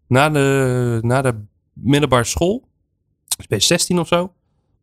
na, 0.08 0.30
de, 0.30 0.98
na 1.02 1.22
de 1.22 1.44
middelbare 1.72 2.24
school, 2.24 2.68
dus 3.36 3.46
bij 3.46 3.60
16 3.60 3.98
of 3.98 4.08
zo, 4.08 4.32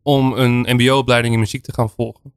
om 0.02 0.32
een 0.32 0.66
mbo-opleiding 0.76 1.34
in 1.34 1.40
muziek 1.40 1.62
te 1.62 1.72
gaan 1.72 1.90
volgen. 1.90 2.32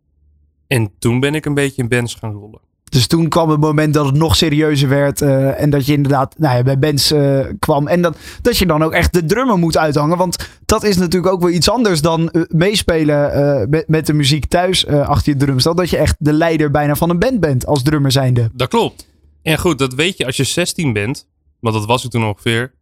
En 0.68 0.94
toen 1.00 1.20
ben 1.20 1.36
ik 1.36 1.46
een 1.46 1.54
beetje 1.54 1.82
in 1.82 1.88
bands 1.90 2.14
gaan 2.16 2.32
rollen. 2.34 2.62
Dus 2.90 3.08
toen 3.08 3.30
kwam 3.30 3.50
het 3.50 3.60
moment 3.60 3.94
dat 3.94 4.06
het 4.06 4.16
nog 4.16 4.36
serieuzer 4.36 4.90
werd. 4.90 5.22
eh, 5.22 5.62
en 5.62 5.70
dat 5.70 5.86
je 5.86 5.94
inderdaad 5.94 6.36
nou 6.38 6.58
ja, 6.58 6.64
bij 6.64 6.80
bands 6.80 7.12
eh, 7.12 7.40
kwam. 7.60 7.88
En 7.88 8.02
dat, 8.02 8.18
dat 8.42 8.58
je 8.58 8.66
dan 8.66 8.84
ook 8.84 8.92
echt 8.92 9.14
de 9.14 9.26
drummer 9.26 9.58
moet 9.58 9.78
uithangen. 9.78 10.18
Want 10.18 10.50
dat 10.66 10.84
is 10.84 10.98
natuurlijk 10.98 11.34
ook 11.34 11.42
wel 11.42 11.50
iets 11.50 11.70
anders 11.70 12.02
dan 12.02 12.30
eh, 12.30 12.42
meespelen 12.48 13.70
met, 13.70 13.88
met 13.88 14.06
de 14.06 14.14
muziek 14.14 14.46
thuis 14.46 14.88
achter 14.88 15.34
je 15.34 15.40
drumstel. 15.40 15.76
Dat 15.76 15.90
je 15.90 15.98
echt 15.98 16.16
de 16.20 16.34
leider 16.34 16.72
bijna 16.72 16.96
van 16.96 17.10
een 17.10 17.20
band 17.20 17.40
bent 17.40 17.66
als 17.66 17.84
drummer 17.84 18.12
zijnde. 18.12 18.50
Dat 18.54 18.70
klopt. 18.70 19.08
En 19.42 19.60
goed, 19.60 19.78
dat 19.78 19.94
weet 19.94 20.18
je 20.18 20.26
als 20.26 20.36
je 20.38 20.44
16 20.44 20.94
bent. 20.94 21.28
Want 21.60 21.76
dat 21.76 21.86
was 21.86 22.04
ik 22.06 22.12
toen 22.12 22.26
ongeveer. 22.26 22.74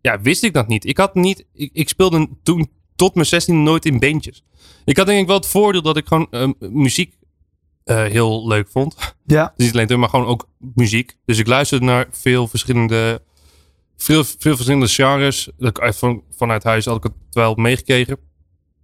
ja, 0.00 0.20
wist 0.22 0.42
ik 0.42 0.52
dat 0.52 0.68
niet. 0.68 0.84
Ik 0.84 0.96
had 0.96 1.14
niet. 1.14 1.44
Ik, 1.54 1.70
ik 1.72 1.88
speelde 1.88 2.28
toen 2.42 2.70
tot 2.96 3.14
mijn 3.14 3.26
16 3.26 3.62
nooit 3.62 3.84
in 3.84 3.98
bandjes. 3.98 4.44
Ik 4.84 4.96
had 4.96 5.06
denk 5.06 5.20
ik 5.20 5.26
wel 5.26 5.36
het 5.36 5.46
voordeel 5.46 5.82
dat 5.82 5.96
ik 5.96 6.06
gewoon 6.06 6.54
muziek 6.58 7.14
eh, 7.88 8.04
heel 8.04 8.46
leuk 8.48 8.68
vond. 8.70 8.96
Ja. 9.26 9.52
Dus 9.56 9.66
niet 9.72 9.74
alleen 9.88 10.00
maar 10.00 10.08
gewoon 10.08 10.26
ook 10.26 10.48
muziek. 10.74 11.16
Dus 11.24 11.38
ik 11.38 11.46
luisterde 11.46 11.84
naar 11.84 12.06
veel 12.10 12.48
verschillende, 12.48 13.22
veel, 13.96 14.24
veel 14.24 14.54
verschillende 14.54 14.88
genres. 14.88 15.50
Dat 15.56 15.78
ik 15.82 15.94
van, 15.94 16.22
vanuit 16.36 16.62
huis 16.62 16.84
had 16.84 16.96
ik 16.96 17.02
het 17.02 17.12
wel 17.30 17.54
meegekregen. 17.54 18.16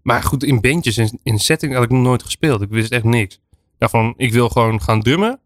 Maar 0.02 0.22
goed, 0.22 0.42
in 0.44 0.60
bandjes, 0.60 0.98
in, 0.98 1.18
in 1.22 1.38
setting 1.38 1.74
had 1.74 1.82
ik 1.82 1.90
nog 1.90 2.02
nooit 2.02 2.22
gespeeld. 2.22 2.60
Ik 2.62 2.68
wist 2.70 2.92
echt 2.92 3.04
niks. 3.04 3.40
Daarvan, 3.78 4.14
ik 4.16 4.32
wil 4.32 4.48
gewoon 4.48 4.80
gaan 4.82 5.02
drummen. 5.02 5.40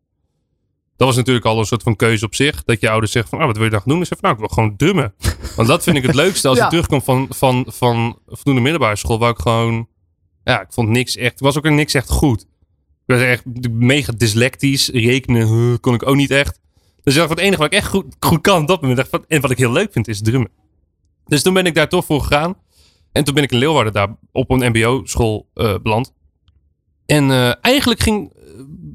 Dat 0.96 1.06
was 1.06 1.16
natuurlijk 1.16 1.46
al 1.46 1.58
een 1.58 1.64
soort 1.66 1.82
van 1.82 1.96
keuze 1.96 2.24
op 2.24 2.34
zich. 2.34 2.64
Dat 2.64 2.80
je 2.80 2.90
ouders 2.90 3.12
zeggen 3.12 3.30
van, 3.30 3.40
ah, 3.40 3.46
wat 3.46 3.54
wil 3.56 3.64
je 3.64 3.70
dan 3.70 3.80
gaan 3.80 3.92
doen? 3.92 4.00
Ik 4.00 4.06
zeg 4.06 4.18
van, 4.18 4.30
nou, 4.30 4.42
ik 4.42 4.46
wil 4.48 4.56
gewoon 4.56 4.76
drummen. 4.76 5.14
Want 5.56 5.68
dat 5.68 5.82
vind 5.82 5.96
ik 5.96 6.02
het 6.02 6.14
leukste. 6.24 6.48
Als 6.48 6.58
Ja. 6.58 6.64
ik 6.64 6.70
terugkom 6.70 7.02
van, 7.02 7.26
van, 7.30 7.64
van, 7.68 8.18
van 8.26 8.54
de 8.54 8.60
middelbare 8.60 8.96
school, 8.96 9.18
waar 9.18 9.30
ik 9.30 9.38
gewoon... 9.38 9.88
Ja, 10.44 10.60
ik 10.60 10.72
vond 10.72 10.88
niks 10.88 11.16
echt... 11.16 11.40
Was 11.40 11.56
ook 11.56 11.68
niks 11.68 11.94
echt 11.94 12.10
goed. 12.10 12.46
Ik 13.08 13.14
was 13.14 13.22
echt 13.22 13.44
mega 13.70 14.12
dyslectisch. 14.12 14.88
Rekenen 14.88 15.80
kon 15.80 15.94
ik 15.94 16.06
ook 16.06 16.16
niet 16.16 16.30
echt. 16.30 16.60
Dus 17.02 17.14
dacht, 17.14 17.30
het 17.30 17.38
enige 17.38 17.56
wat 17.56 17.72
ik 17.72 17.78
echt 17.78 17.88
goed, 17.88 18.16
goed 18.18 18.40
kan 18.40 18.60
op 18.60 18.68
dat 18.68 18.82
moment. 18.82 19.26
En 19.28 19.40
wat 19.40 19.50
ik 19.50 19.58
heel 19.58 19.72
leuk 19.72 19.92
vind, 19.92 20.08
is 20.08 20.22
drummen. 20.22 20.50
Dus 21.26 21.42
toen 21.42 21.54
ben 21.54 21.66
ik 21.66 21.74
daar 21.74 21.88
toch 21.88 22.04
voor 22.04 22.20
gegaan. 22.20 22.56
En 23.12 23.24
toen 23.24 23.34
ben 23.34 23.42
ik 23.42 23.52
in 23.52 23.58
Leeuwarden 23.58 23.92
daar 23.92 24.16
op 24.32 24.50
een 24.50 24.68
mbo-school 24.68 25.50
eh, 25.54 25.74
beland. 25.82 26.14
En 27.06 27.30
eh, 27.30 27.52
eigenlijk 27.60 28.00
ging, 28.00 28.32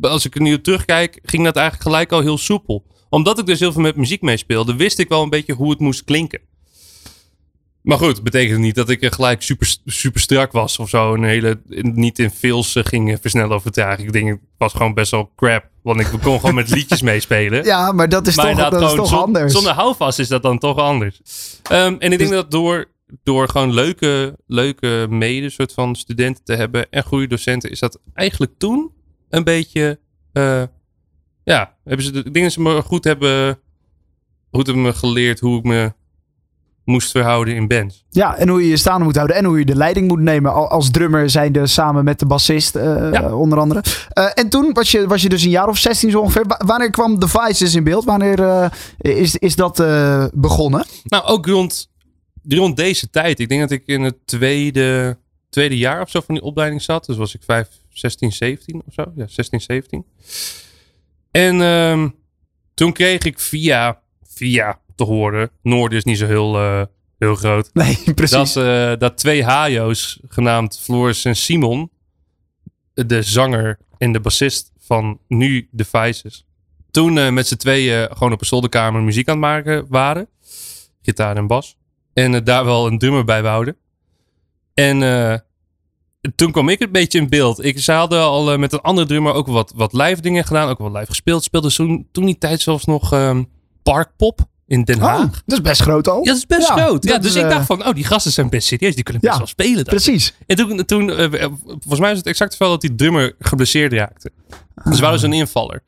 eh, 0.01 0.11
als 0.11 0.25
ik 0.25 0.35
er 0.35 0.41
nu 0.41 0.61
terugkijk, 0.61 1.19
ging 1.23 1.43
dat 1.43 1.55
eigenlijk 1.55 1.89
gelijk 1.89 2.11
al 2.11 2.21
heel 2.21 2.37
soepel. 2.37 2.85
Omdat 3.09 3.39
ik 3.39 3.45
dus 3.45 3.59
heel 3.59 3.71
veel 3.71 3.81
met 3.81 3.95
muziek 3.95 4.21
meespeelde, 4.21 4.75
wist 4.75 4.99
ik 4.99 5.09
wel 5.09 5.23
een 5.23 5.29
beetje 5.29 5.53
hoe 5.53 5.69
het 5.69 5.79
moest 5.79 6.03
klinken. 6.03 6.41
Maar 7.83 7.97
goed, 7.97 8.23
betekent 8.23 8.59
niet 8.59 8.75
dat 8.75 8.89
ik 8.89 9.03
er 9.03 9.11
gelijk 9.11 9.41
super, 9.41 9.75
super 9.85 10.21
strak 10.21 10.51
was 10.51 10.79
of 10.79 10.89
zo. 10.89 11.13
Een 11.13 11.23
hele, 11.23 11.61
niet 11.81 12.19
in 12.19 12.31
veels 12.31 12.75
eh, 12.75 12.83
ging 12.85 13.17
versnellen 13.21 13.55
of 13.55 13.61
vertragen. 13.61 14.03
Ik 14.03 14.11
denk, 14.13 14.27
het 14.29 14.39
was 14.57 14.73
gewoon 14.73 14.93
best 14.93 15.11
wel 15.11 15.31
crap. 15.35 15.69
Want 15.81 15.99
ik 15.99 16.07
kon 16.21 16.39
gewoon 16.39 16.55
met 16.55 16.69
liedjes 16.75 17.01
meespelen. 17.01 17.63
Ja, 17.63 17.91
maar 17.91 18.09
dat 18.09 18.27
is 18.27 18.35
maar 18.35 18.55
toch, 18.55 18.69
dat 18.69 18.81
is 18.89 18.95
toch 18.95 19.07
zon- 19.07 19.19
anders. 19.19 19.53
Zonder 19.53 19.71
houvast 19.73 20.19
is 20.19 20.27
dat 20.27 20.41
dan 20.41 20.57
toch 20.59 20.77
anders. 20.77 21.21
Ehm, 21.63 21.95
en 21.99 22.11
ik 22.11 22.17
denk 22.17 22.31
dat 22.31 22.51
door, 22.51 22.85
door 23.23 23.49
gewoon 23.49 23.73
leuke, 23.73 24.37
leuke 24.47 25.07
mede 25.09 25.49
soort 25.49 25.73
van 25.73 25.95
studenten 25.95 26.43
te 26.43 26.53
hebben 26.55 26.89
en 26.89 27.03
goede 27.03 27.27
docenten, 27.27 27.71
is 27.71 27.79
dat 27.79 27.99
eigenlijk 28.13 28.51
toen 28.57 28.91
een 29.29 29.43
beetje. 29.43 29.99
eh, 30.33 30.63
ja, 31.43 31.75
hebben 31.83 32.05
ze 32.05 32.11
de 32.11 32.31
dingen 32.31 32.51
ze 32.51 32.61
me 32.61 32.81
goed 32.81 33.03
hebben, 33.03 33.59
goed 34.51 34.65
hebben 34.65 34.83
me 34.83 34.93
geleerd 34.93 35.39
hoe 35.39 35.57
ik 35.57 35.63
me 35.63 35.93
moest 36.85 37.11
verhouden 37.11 37.55
in 37.55 37.67
bands. 37.67 38.05
Ja, 38.09 38.35
en 38.37 38.47
hoe 38.49 38.61
je 38.61 38.67
je 38.69 38.77
staande 38.77 39.03
moet 39.05 39.15
houden 39.15 39.35
en 39.35 39.45
hoe 39.45 39.59
je 39.59 39.65
de 39.65 39.75
leiding 39.75 40.07
moet 40.07 40.19
nemen. 40.19 40.53
Al- 40.53 40.69
Als 40.69 40.91
drummer 40.91 41.29
zijnde 41.29 41.67
samen 41.67 42.03
met 42.03 42.19
de 42.19 42.25
bassist, 42.25 42.75
eh, 42.75 43.09
Ja. 43.11 43.35
onder 43.35 43.59
andere. 43.59 43.83
Eh, 44.09 44.25
en 44.33 44.49
toen 44.49 44.73
was 44.73 44.91
je, 44.91 45.07
was 45.07 45.21
je 45.21 45.29
dus 45.29 45.43
een 45.43 45.49
jaar 45.49 45.67
of 45.67 45.77
16 45.77 46.11
zo 46.11 46.19
ongeveer. 46.19 46.45
Wa- 46.47 46.61
wanneer 46.65 46.89
kwam 46.89 47.19
The 47.19 47.27
Vices 47.27 47.75
in 47.75 47.83
beeld? 47.83 48.03
Wanneer 48.05 48.39
eh, 48.43 48.69
is, 48.97 49.35
is 49.37 49.55
dat 49.55 49.77
begonnen? 50.33 50.85
Nou, 51.03 51.23
ook 51.25 51.45
rond, 51.45 51.89
rond 52.47 52.75
deze 52.77 53.09
tijd. 53.09 53.39
Ik 53.39 53.49
denk 53.49 53.61
dat 53.61 53.71
ik 53.71 53.83
in 53.85 54.01
het 54.01 54.15
tweede 54.25 55.17
tweede 55.49 55.77
jaar 55.77 56.01
of 56.01 56.09
zo 56.09 56.19
van 56.25 56.35
die 56.35 56.43
opleiding 56.43 56.81
zat. 56.81 57.05
Dus 57.05 57.17
was 57.17 57.35
ik 57.35 57.41
5, 57.43 57.67
16, 57.89 58.31
17 58.31 58.81
of 58.87 58.93
zo. 58.93 59.03
Ja, 59.15 59.25
16, 59.27 59.61
17. 59.61 60.05
En 61.31 61.61
ehm, 61.61 62.09
toen 62.73 62.93
kreeg 62.93 63.23
ik 63.23 63.39
via, 63.39 63.99
via 64.27 64.79
te 64.95 65.03
horen, 65.03 65.49
Noord 65.61 65.93
is 65.93 66.03
niet 66.03 66.17
zo 66.17 66.25
heel, 66.25 66.55
eh, 66.55 66.81
heel 67.17 67.35
groot. 67.35 67.69
Nee, 67.73 67.97
precies. 68.15 68.53
Dat, 68.53 68.65
eh, 68.65 68.99
dat 68.99 69.17
twee 69.17 69.43
Hajo's, 69.43 70.19
genaamd 70.27 70.79
Floris 70.79 71.25
en 71.25 71.35
Simon, 71.35 71.91
de 72.93 73.21
zanger 73.21 73.79
en 73.97 74.11
de 74.11 74.19
bassist 74.19 74.71
van 74.79 75.19
nu 75.27 75.69
The 75.75 75.85
Vices, 75.85 76.45
toen 76.91 77.17
eh, 77.17 77.29
met 77.29 77.47
z'n 77.47 77.55
tweeën 77.55 78.09
gewoon 78.11 78.33
op 78.33 78.39
een 78.39 78.47
zolderkamer 78.47 79.01
muziek 79.01 79.27
aan 79.27 79.33
het 79.33 79.43
maken 79.43 79.85
waren. 79.89 80.27
Gitaar 81.01 81.37
en 81.37 81.47
bas. 81.47 81.77
En 82.13 82.43
daar 82.43 82.65
wel 82.65 82.87
een 82.87 82.97
drummer 82.97 83.23
bij 83.23 83.41
wouden. 83.41 83.77
En 84.73 84.99
toen 86.35 86.51
kwam 86.51 86.69
ik 86.69 86.81
een 86.81 86.91
beetje 86.91 87.19
in 87.19 87.29
beeld. 87.29 87.63
Ik, 87.63 87.79
ze 87.79 87.91
hadden 87.91 88.21
al 88.21 88.57
met 88.57 88.73
een 88.73 88.81
andere 88.81 89.07
drummer 89.07 89.33
ook 89.33 89.47
wat, 89.47 89.73
wat 89.75 89.93
live 89.93 90.21
dingen 90.21 90.43
gedaan. 90.43 90.69
Ook 90.69 90.77
wat 90.77 90.93
live 90.93 91.05
gespeeld. 91.05 91.43
Speelde 91.43 91.71
toen, 91.71 92.07
toen 92.11 92.25
die 92.25 92.37
tijd 92.37 92.61
zelfs 92.61 92.85
nog 92.85 93.13
ehm, 93.13 93.43
Parkpop 93.83 94.47
in 94.67 94.83
Den 94.83 94.99
Haag. 94.99 95.23
Oh, 95.23 95.31
dat 95.45 95.57
is 95.57 95.61
best 95.61 95.81
groot 95.81 96.07
al. 96.07 96.17
Ja, 96.19 96.23
dat 96.23 96.35
is 96.35 96.45
best 96.45 96.67
Ja, 96.67 96.75
groot. 96.75 97.03
Ja, 97.03 97.17
dus 97.17 97.29
is, 97.29 97.35
ik 97.35 97.43
eh, 97.43 97.49
dacht 97.49 97.65
van, 97.65 97.85
oh, 97.87 97.93
die 97.93 98.03
gasten 98.03 98.31
zijn 98.31 98.49
best 98.49 98.67
serieus. 98.67 98.95
Die 98.95 99.03
kunnen 99.03 99.21
best 99.21 99.33
Ja, 99.33 99.39
wel 99.39 99.47
spelen. 99.47 99.83
Precies. 99.83 100.33
En 100.45 100.55
toen, 100.55 100.85
toen 100.85 101.09
eh, 101.11 101.43
volgens 101.65 101.99
mij 101.99 102.09
was 102.09 102.17
het 102.17 102.27
exact 102.27 102.57
wel 102.57 102.69
dat 102.69 102.81
die 102.81 102.95
drummer 102.95 103.35
geblesseerd 103.39 103.93
raakte. 103.93 104.31
Dus 104.83 104.99
wouden 104.99 105.19
ze 105.19 105.25
een 105.25 105.33
invaller. 105.33 105.83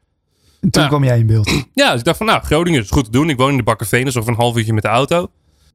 En 0.62 0.70
toen 0.70 0.82
Ja. 0.82 0.88
kwam 0.88 1.04
jij 1.04 1.20
in 1.20 1.26
beeld. 1.28 1.52
Ja, 1.74 1.90
dus 1.92 2.00
ik 2.00 2.06
dacht 2.06 2.18
van, 2.18 2.26
nou, 2.26 2.44
Groningen 2.44 2.82
is 2.82 2.90
goed 2.90 3.06
te 3.06 3.12
doen. 3.12 3.30
Ik 3.30 3.38
woon 3.38 3.52
in 3.52 3.58
de 3.58 3.64
Bakkerveen, 3.64 4.06
dus 4.06 4.18
over 4.18 4.30
een 4.32 4.38
half 4.40 4.58
uurtje 4.58 4.74
met 4.74 4.84
de 4.84 4.90
auto. 4.90 5.20
Dus 5.22 5.30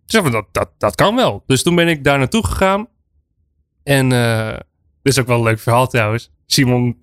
ik 0.06 0.10
dacht 0.10 0.22
van, 0.22 0.32
dat, 0.32 0.46
dat, 0.52 0.68
dat 0.78 0.94
kan 0.94 1.16
wel. 1.16 1.42
Dus 1.46 1.62
toen 1.62 1.74
ben 1.74 1.88
ik 1.88 2.04
daar 2.04 2.18
naartoe 2.18 2.46
gegaan. 2.46 2.86
En 3.82 4.12
eh 4.12 4.58
dit 5.02 5.12
is 5.12 5.18
ook 5.18 5.26
wel 5.26 5.36
een 5.38 5.42
leuk 5.44 5.58
verhaal 5.60 5.86
trouwens. 5.86 6.30
Simon, 6.46 6.96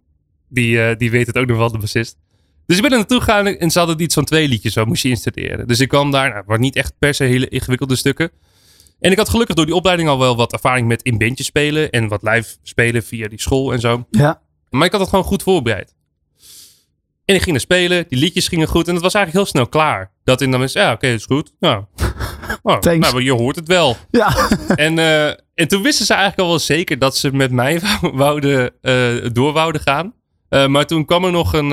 die, 0.50 0.82
eh, 0.84 0.98
die 0.98 1.12
weet 1.12 1.28
het 1.28 1.38
ook 1.38 1.46
nog 1.48 1.58
wel, 1.58 1.72
de 1.72 1.78
bassist. 1.78 2.18
Dus 2.68 2.76
ik 2.76 2.82
ben 2.82 2.92
er 2.92 2.98
naartoe 2.98 3.20
gegaan 3.20 3.48
en 3.48 3.72
ze 3.72 3.78
hadden 3.80 4.02
iets 4.02 4.14
van 4.14 4.24
twee 4.26 4.48
liedjes, 4.48 4.74
zo 4.74 4.86
moest 4.86 5.04
je 5.04 5.10
installeren. 5.10 5.68
Dus 5.68 5.80
ik 5.80 5.88
kwam 5.88 6.12
daar, 6.12 6.26
nou, 6.26 6.38
het 6.38 6.46
waren 6.46 6.62
niet 6.62 6.76
echt 6.76 6.94
per 7.00 7.14
se 7.14 7.24
hele 7.24 7.48
ingewikkelde 7.48 7.96
stukken. 7.96 8.32
En 9.00 9.12
ik 9.12 9.18
had 9.18 9.30
gelukkig 9.30 9.56
door 9.56 9.66
die 9.66 9.76
opleiding 9.76 10.10
al 10.10 10.20
wel 10.20 10.36
wat 10.36 10.54
ervaring 10.54 10.88
met 10.88 11.02
in 11.02 11.18
bandjes 11.18 11.48
spelen. 11.48 11.90
En 11.90 12.08
wat 12.08 12.22
live 12.24 12.56
spelen 12.64 13.04
via 13.04 13.28
die 13.28 13.42
school 13.42 13.74
en 13.74 13.80
zo. 13.80 14.06
Ja. 14.12 14.42
Maar 14.70 14.86
ik 14.86 14.92
had 14.92 15.02
het 15.02 15.10
gewoon 15.10 15.26
goed 15.26 15.44
voorbereid. 15.44 15.96
En 17.26 17.36
ik 17.36 17.42
ging 17.42 17.56
er 17.56 17.62
spelen, 17.62 18.06
die 18.08 18.20
liedjes 18.20 18.48
gingen 18.48 18.68
goed 18.68 18.88
en 18.88 18.94
het 18.94 19.04
was 19.04 19.14
eigenlijk 19.14 19.46
heel 19.46 19.54
snel 19.62 19.70
klaar. 19.70 20.12
Dat 20.24 20.42
in 20.42 20.52
dan 20.52 20.64
is, 20.64 20.74
ja, 20.74 20.92
oké, 20.92 21.08
is 21.08 21.26
goed. 21.26 21.54
Nou, 21.60 21.84
oh, 22.64 22.78
Thanks. 22.78 23.12
nou, 23.12 23.24
je 23.24 23.32
hoort 23.32 23.56
het 23.56 23.68
wel. 23.68 23.98
Ja. 24.12 24.36
En, 24.76 25.00
eh, 25.00 25.28
en 25.54 25.68
toen 25.68 25.82
wisten 25.82 26.06
ze 26.06 26.14
eigenlijk 26.14 26.42
al 26.42 26.48
wel 26.50 26.60
zeker 26.60 27.00
dat 27.00 27.18
ze 27.18 27.32
met 27.36 27.52
mij 27.52 27.80
wou- 28.02 28.14
wouden, 28.16 28.72
eh, 28.82 29.30
door 29.34 29.54
wouden 29.54 29.82
gaan. 29.82 30.14
Eh, 30.50 30.68
maar 30.68 30.86
toen 30.86 31.06
kwam 31.06 31.26
er 31.26 31.32
nog 31.32 31.54
een, 31.54 31.72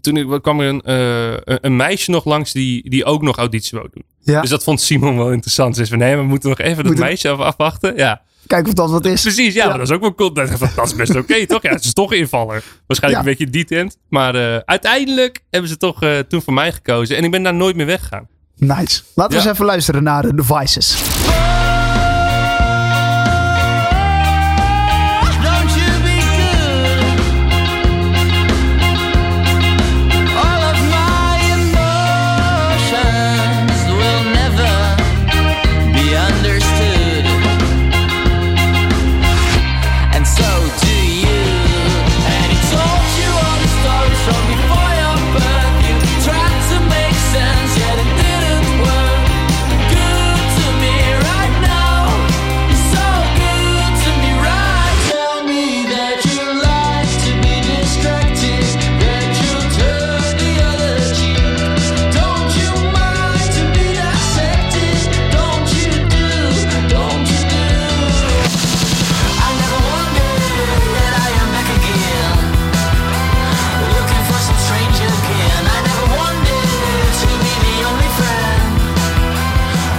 toen 0.00 0.40
kwam 0.40 0.60
er 0.60 0.68
een, 0.68 0.80
eh, 0.80 1.56
een- 1.60 1.76
meisje 1.76 2.10
nog 2.10 2.24
langs 2.24 2.52
die, 2.52 2.90
die 2.90 3.04
ook 3.04 3.22
nog 3.22 3.36
auditie 3.36 3.78
wou 3.78 3.90
doen. 3.92 4.04
ja. 4.20 4.40
Dus 4.40 4.50
dat 4.50 4.62
vond 4.64 4.80
Simon 4.80 5.16
wel 5.16 5.32
interessant. 5.32 5.76
Ze 5.76 5.84
zei 5.84 5.98
van, 5.98 6.08
nee, 6.08 6.16
we 6.16 6.22
moeten 6.28 6.48
nog 6.48 6.58
even 6.58 6.84
dat 6.84 6.96
meisje 6.96 7.28
af, 7.28 7.38
afwachten. 7.38 7.96
Ja. 7.96 8.22
Kijk 8.46 8.66
of 8.66 8.72
dat 8.72 8.90
wat 8.90 9.04
is. 9.04 9.22
Precies, 9.22 9.54
ja, 9.54 9.62
Ja. 9.62 9.68
maar 9.68 9.78
dat 9.78 9.88
is 9.88 9.94
ook 9.94 10.00
wel 10.00 10.14
cool. 10.14 10.32
Dat, 10.32 10.50
is 10.84 10.94
best 10.96 11.16
oké, 11.16 11.46
toch? 11.46 11.62
Ja, 11.62 11.70
het 11.70 11.84
is 11.84 11.92
toch 11.92 12.12
invaller. 12.12 12.62
Waarschijnlijk 12.86 13.24
Ja. 13.24 13.30
een 13.30 13.36
beetje 13.38 13.52
die 13.52 13.64
tent. 13.64 13.96
Maar 14.08 14.34
eh, 14.34 14.56
uiteindelijk 14.64 15.40
hebben 15.50 15.70
ze 15.70 15.76
toch 15.76 16.02
eh, 16.02 16.18
toen 16.18 16.42
voor 16.42 16.52
mij 16.52 16.72
gekozen. 16.72 17.16
En 17.16 17.24
ik 17.24 17.30
ben 17.30 17.42
daar 17.42 17.54
nooit 17.54 17.76
meer 17.76 17.86
weggegaan. 17.86 18.28
Nice. 18.56 19.02
Laten 19.14 19.36
we 19.38 19.42
eens 19.42 19.52
even 19.52 19.64
luisteren 19.66 20.02
naar 20.02 20.22
de 20.22 20.34
Devices. 20.34 20.94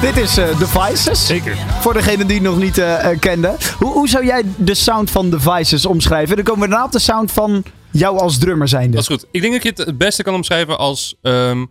Dit 0.01 0.17
is 0.17 0.37
eh 0.37 0.59
Devices. 0.59 1.25
Zeker. 1.25 1.55
Voor 1.57 1.93
degene 1.93 2.25
die 2.25 2.35
het 2.35 2.43
nog 2.43 2.57
niet 2.57 2.77
eh, 2.77 3.11
eh, 3.11 3.19
kende. 3.19 3.55
Hoe, 3.79 3.91
hoe 3.93 4.07
zou 4.09 4.25
jij 4.25 4.43
de 4.57 4.73
sound 4.73 5.11
van 5.11 5.29
Devices 5.29 5.85
omschrijven? 5.85 6.35
Dan 6.35 6.45
komen 6.45 6.61
we 6.61 6.67
daarna 6.69 6.85
op 6.85 6.91
de 6.91 6.99
sound 6.99 7.31
van 7.31 7.63
jou 7.91 8.17
als 8.19 8.37
drummer 8.37 8.67
zijnde. 8.67 8.91
Dat 8.91 9.01
is 9.01 9.07
goed. 9.07 9.25
Ik 9.31 9.41
denk 9.41 9.53
dat 9.53 9.63
je 9.63 9.69
het 9.69 9.77
het 9.77 9.97
beste 9.97 10.23
kan 10.23 10.33
omschrijven 10.33 10.77
als... 10.77 11.15
ehm, 11.21 11.65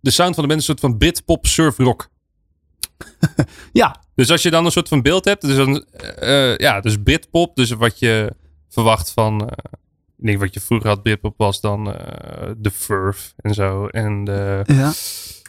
de 0.00 0.10
sound 0.10 0.34
van 0.34 0.42
de 0.42 0.48
band 0.48 0.60
is 0.62 0.68
een 0.68 0.76
soort 0.78 0.90
van 0.90 0.98
Britpop 0.98 1.46
surf 1.46 1.78
rock. 1.78 2.08
Ja, 3.72 3.96
Dus 4.14 4.30
als 4.30 4.42
je 4.42 4.50
dan 4.50 4.64
een 4.64 4.70
soort 4.72 4.88
van 4.88 5.02
beeld 5.02 5.24
hebt, 5.24 5.42
dus 5.42 5.56
dan, 5.56 5.84
eh, 6.18 6.56
ja, 6.56 6.80
dus 6.80 6.96
Britpop, 7.04 7.56
dus 7.56 7.70
wat 7.70 7.98
je 7.98 8.32
verwacht 8.68 9.10
van, 9.10 9.48
ik 10.18 10.26
denk 10.26 10.38
wat 10.40 10.54
je 10.54 10.60
vroeger 10.60 10.88
had 10.88 11.02
Britpop 11.02 11.34
was 11.36 11.60
dan 11.60 11.84
de 12.56 12.70
Furf 12.70 13.32
en 13.36 13.54
zo 13.54 13.86
en 13.86 14.24
de, 14.24 14.62
ja. 14.66 14.92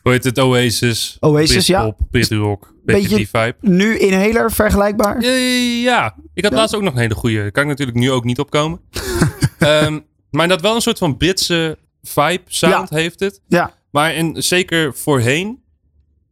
Hoe 0.05 0.13
heet 0.13 0.23
het, 0.23 0.37
Oasis, 0.39 1.17
Oasis, 1.19 1.67
ja. 1.67 1.79
Britpop, 1.79 2.07
Britrock, 2.11 2.73
beetje, 2.83 3.15
die 3.15 3.29
vibe. 3.29 3.55
Nu 3.61 3.97
Inhaler 3.97 4.51
vergelijkbaar? 4.51 5.17
Eh, 5.17 5.83
ja, 5.83 6.15
ik 6.33 6.43
had 6.43 6.51
Ja. 6.53 6.57
laatst 6.59 6.75
ook 6.75 6.81
nog 6.81 6.93
een 6.93 6.99
hele 6.99 7.15
goede, 7.15 7.35
daar 7.35 7.51
kan 7.51 7.63
ik 7.63 7.69
natuurlijk 7.69 7.97
nu 7.97 8.11
ook 8.11 8.23
niet 8.23 8.39
opkomen. 8.39 8.79
Ehm 9.59 9.99
maar 10.31 10.47
dat 10.47 10.61
wel 10.61 10.75
een 10.75 10.81
soort 10.81 10.97
van 10.97 11.17
Britse 11.17 11.77
vibe 12.03 12.41
sound 12.47 12.89
heeft 12.89 13.19
het. 13.19 13.41
Ja. 13.47 13.73
Maar 13.91 14.11
en 14.11 14.43
zeker 14.43 14.93
voorheen, 14.93 15.63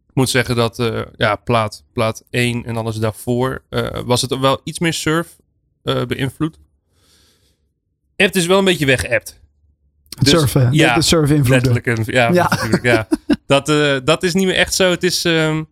ik 0.10 0.16
moet 0.16 0.30
zeggen 0.30 0.56
dat 0.56 0.80
eh, 0.80 1.02
ja, 1.16 1.36
plaat, 1.36 1.84
plaat 1.94 2.24
1 2.30 2.66
en 2.66 2.78
alles 2.78 2.96
daarvoor, 2.96 3.64
eh, 3.70 4.00
was 4.06 4.22
het 4.22 4.40
wel 4.40 4.62
iets 4.64 4.80
meer 4.80 4.94
surf 4.94 5.38
eh, 5.84 6.06
beïnvloed. 6.06 6.58
Het 8.16 8.36
is 8.36 8.46
wel 8.46 8.58
een 8.58 8.66
beetje 8.66 8.86
weggeëpt. 8.86 9.42
Het 10.16 10.26
Dus, 10.26 10.40
surfen. 10.40 10.68
ja, 10.72 10.96
de 10.96 11.02
surf. 11.02 11.48
Letterlijk. 11.48 12.06
Ja, 12.06 12.50
Ja. 12.82 13.08
Dat, 13.48 13.70
eh, 13.70 13.96
dat 14.04 14.24
is 14.24 14.34
niet 14.34 14.46
meer 14.46 14.56
echt 14.56 14.74
zo. 14.74 14.90
Het 14.90 15.04
is... 15.04 15.26
ehm, 15.26 15.64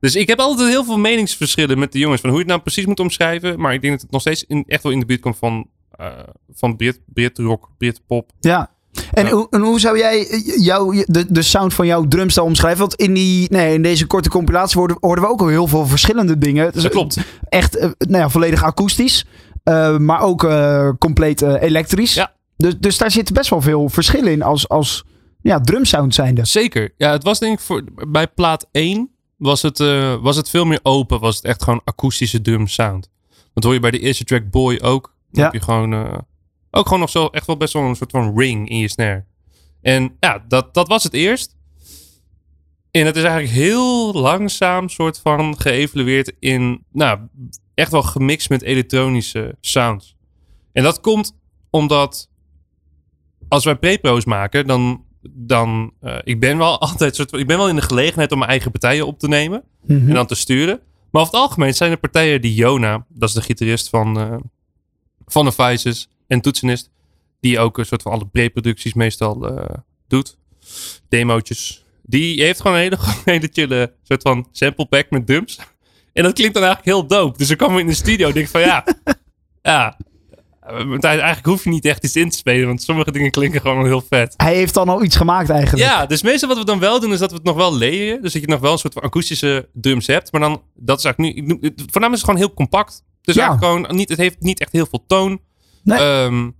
dus 0.00 0.14
ik 0.14 0.28
heb 0.28 0.38
altijd 0.38 0.68
heel 0.68 0.84
veel 0.84 0.98
meningsverschillen 0.98 1.78
met 1.78 1.92
de 1.92 1.98
jongens. 1.98 2.20
Van 2.20 2.30
hoe 2.30 2.38
je 2.38 2.44
het 2.44 2.52
nou 2.52 2.62
precies 2.64 2.86
moet 2.86 3.00
omschrijven. 3.00 3.60
Maar 3.60 3.74
ik 3.74 3.80
denk 3.80 3.92
dat 3.92 4.02
het 4.02 4.10
nog 4.10 4.20
steeds 4.20 4.44
in, 4.44 4.64
echt 4.66 4.82
wel 4.82 4.92
in 4.92 5.00
de 5.00 5.06
buurt 5.06 5.20
komt 5.20 5.36
van, 5.38 5.66
eh 5.96 6.06
van 6.54 6.76
Brit, 6.76 7.00
Brit 7.06 7.38
rock, 7.38 7.68
Brit 7.78 8.00
pop. 8.06 8.30
Ja. 8.40 8.70
En, 9.12 9.28
hoe, 9.28 9.46
en 9.50 9.60
hoe 9.60 9.80
zou 9.80 9.98
jij 9.98 10.28
eh, 10.28 10.64
jou, 10.64 11.04
de, 11.06 11.32
de 11.32 11.42
sound 11.42 11.74
van 11.74 11.86
jouw 11.86 12.08
drumstel 12.08 12.44
omschrijven? 12.44 12.80
Want 12.80 12.94
in, 12.94 13.14
die, 13.14 13.50
nee, 13.50 13.74
in 13.74 13.82
deze 13.82 14.06
korte 14.06 14.28
compilatie 14.28 14.78
hoorden, 14.78 14.96
hoorden 15.00 15.24
we 15.24 15.30
ook 15.30 15.40
al 15.40 15.48
heel 15.48 15.66
veel 15.66 15.86
verschillende 15.86 16.38
dingen. 16.38 16.72
Dus 16.72 16.82
Dat 16.82 16.92
klopt. 16.92 17.18
Echt 17.48 17.80
nou 17.80 17.92
ja, 17.98 18.28
volledig 18.28 18.62
akoestisch. 18.62 19.26
maar 19.98 20.20
ook 20.20 20.48
compleet 20.98 21.42
elektrisch. 21.42 22.14
Ja. 22.14 22.34
Dus, 22.56 22.78
dus 22.78 22.98
daar 22.98 23.10
zit 23.10 23.32
best 23.32 23.50
wel 23.50 23.60
veel 23.60 23.88
verschil 23.88 24.26
in 24.26 24.42
als, 24.42 24.68
als 24.68 25.04
ja, 25.42 25.60
drumsound 25.60 26.14
zijnde. 26.14 26.44
Zeker. 26.44 26.94
Ja, 26.96 27.10
het 27.10 27.22
was 27.22 27.38
denk 27.38 27.52
ik 27.58 27.64
voor, 27.64 27.84
bij 28.08 28.28
plaat 28.28 28.68
1 28.72 29.10
was 29.36 29.62
het, 29.62 29.80
eh, 29.80 30.16
was 30.22 30.36
het 30.36 30.50
veel 30.50 30.64
meer 30.64 30.80
open. 30.82 31.20
Was 31.20 31.36
het 31.36 31.44
echt 31.44 31.62
gewoon 31.62 31.80
akoestische 31.84 32.40
drum 32.40 32.66
sound. 32.66 33.10
Dat 33.54 33.64
hoor 33.64 33.72
je 33.72 33.80
bij 33.80 33.90
de 33.90 33.98
eerste 33.98 34.24
track 34.24 34.50
Boy 34.50 34.78
ook. 34.82 35.02
Dan 35.30 35.42
Ja. 35.42 35.42
heb 35.42 35.52
je 35.52 35.60
gewoon 35.66 35.92
eh, 35.92 36.18
ook 36.70 36.84
gewoon 36.84 37.00
nog 37.00 37.10
zo 37.10 37.26
echt 37.26 37.46
wel 37.46 37.56
best 37.56 37.72
wel 37.72 37.82
een 37.82 37.96
soort 37.96 38.10
van 38.10 38.38
ring 38.38 38.68
in 38.68 38.78
je 38.78 38.88
snare. 38.88 39.24
En 39.82 40.16
ja, 40.20 40.44
dat, 40.48 40.74
dat 40.74 40.88
was 40.88 41.02
het 41.02 41.12
eerst. 41.12 41.54
En 42.90 43.06
het 43.06 43.16
is 43.16 43.22
eigenlijk 43.22 43.54
heel 43.54 44.12
langzaam 44.12 44.88
soort 44.88 45.18
van 45.18 45.60
geëvalueerd 45.60 46.32
in, 46.38 46.84
nou, 46.92 47.18
echt 47.74 47.90
wel 47.90 48.02
gemixt 48.02 48.48
met 48.48 48.62
elektronische 48.62 49.56
sounds. 49.60 50.16
En 50.72 50.82
dat 50.82 51.00
komt 51.00 51.32
omdat 51.70 52.28
als 53.48 53.64
wij 53.64 53.76
pre-pro's 53.76 54.24
maken, 54.24 54.66
dan, 54.66 55.04
dan 55.30 55.92
eh, 56.00 56.16
ik 56.24 56.40
ben 56.40 56.58
wel 56.58 56.80
altijd 56.88 57.14
soort 57.16 57.32
ik 57.32 57.46
ben 57.46 57.56
wel 57.56 57.68
in 57.68 57.76
de 57.76 57.82
gelegenheid 57.82 58.32
om 58.32 58.38
mijn 58.38 58.50
eigen 58.50 58.70
partijen 58.70 59.06
op 59.06 59.18
te 59.18 59.28
nemen 59.28 59.62
Mhm. 59.86 60.08
en 60.08 60.14
dan 60.14 60.26
te 60.26 60.34
sturen. 60.34 60.80
Maar 61.10 61.22
over 61.22 61.34
het 61.34 61.42
algemeen 61.42 61.74
zijn 61.74 61.90
er 61.90 61.96
partijen 61.98 62.40
die 62.40 62.54
Jona, 62.54 63.06
dat 63.08 63.28
is 63.28 63.34
de 63.34 63.42
gitarist 63.42 63.88
van, 63.88 64.18
eh 64.20 64.36
van 65.26 65.44
de 65.44 65.52
Vices 65.52 66.08
en 66.26 66.40
toetsenist, 66.40 66.90
die 67.40 67.58
ook 67.58 67.78
een 67.78 67.86
soort 67.86 68.02
van 68.02 68.12
alle 68.12 68.26
preproducties 68.26 68.94
meestal 68.94 69.48
eh, 69.48 69.76
doet, 70.08 70.38
demootjes. 71.08 71.84
Die 72.02 72.42
heeft 72.42 72.60
gewoon 72.60 72.76
een 72.76 72.82
hele, 72.82 72.98
hele 73.24 73.48
chille 73.52 73.92
soort 74.02 74.22
van 74.22 74.48
sample 74.52 74.86
pack 74.86 75.10
met 75.10 75.26
dumps. 75.26 75.58
En 76.12 76.22
dat 76.22 76.32
klinkt 76.32 76.54
dan 76.54 76.62
eigenlijk 76.64 76.96
heel 76.96 77.06
dope. 77.06 77.38
Dus 77.38 77.50
ik 77.50 77.56
kwam 77.58 77.78
in 77.78 77.86
de 77.86 77.94
studio 77.94 78.28
en 78.28 78.34
denk 78.34 78.48
van 78.48 78.60
ja, 78.60 78.84
ja, 79.62 79.98
eh, 80.66 81.04
eigenlijk 81.04 81.46
hoef 81.46 81.64
je 81.64 81.70
niet 81.70 81.84
echt 81.84 82.04
iets 82.04 82.16
in 82.16 82.30
te 82.30 82.36
spelen, 82.36 82.66
want 82.66 82.82
sommige 82.82 83.12
dingen 83.12 83.30
klinken 83.30 83.60
gewoon 83.60 83.84
heel 83.84 84.04
vet. 84.08 84.34
Hij 84.36 84.54
heeft 84.54 84.74
dan 84.74 84.88
al 84.88 85.02
iets 85.02 85.16
gemaakt 85.16 85.50
eigenlijk. 85.50 85.88
Ja, 85.88 86.06
dus 86.06 86.22
meestal 86.22 86.48
wat 86.48 86.58
we 86.58 86.64
dan 86.64 86.78
wel 86.78 87.00
doen 87.00 87.12
is 87.12 87.18
dat 87.18 87.30
we 87.30 87.36
het 87.36 87.44
nog 87.44 87.56
wel 87.56 87.76
leren. 87.76 88.22
Dus 88.22 88.32
dat 88.32 88.42
je 88.42 88.48
nog 88.48 88.60
wel 88.60 88.72
een 88.72 88.78
soort 88.78 88.92
van 88.92 89.02
akoestische 89.02 89.68
drums 89.72 90.06
hebt. 90.06 90.32
Maar 90.32 90.40
dan, 90.40 90.62
dat 90.74 90.98
is 90.98 91.04
eigenlijk 91.04 91.36
nu, 91.46 91.58
voornamelijk 91.60 91.94
is 91.94 92.10
het 92.10 92.24
gewoon 92.24 92.36
heel 92.36 92.54
compact. 92.54 93.04
Dus 93.22 93.34
Ja. 93.34 93.40
eigenlijk 93.46 93.72
gewoon, 93.72 93.96
niet, 93.96 94.08
het 94.08 94.18
heeft 94.18 94.40
niet 94.40 94.60
echt 94.60 94.72
heel 94.72 94.86
veel 94.86 95.04
toon. 95.06 95.40
Nee. 95.82 95.98
Ehm, 95.98 96.50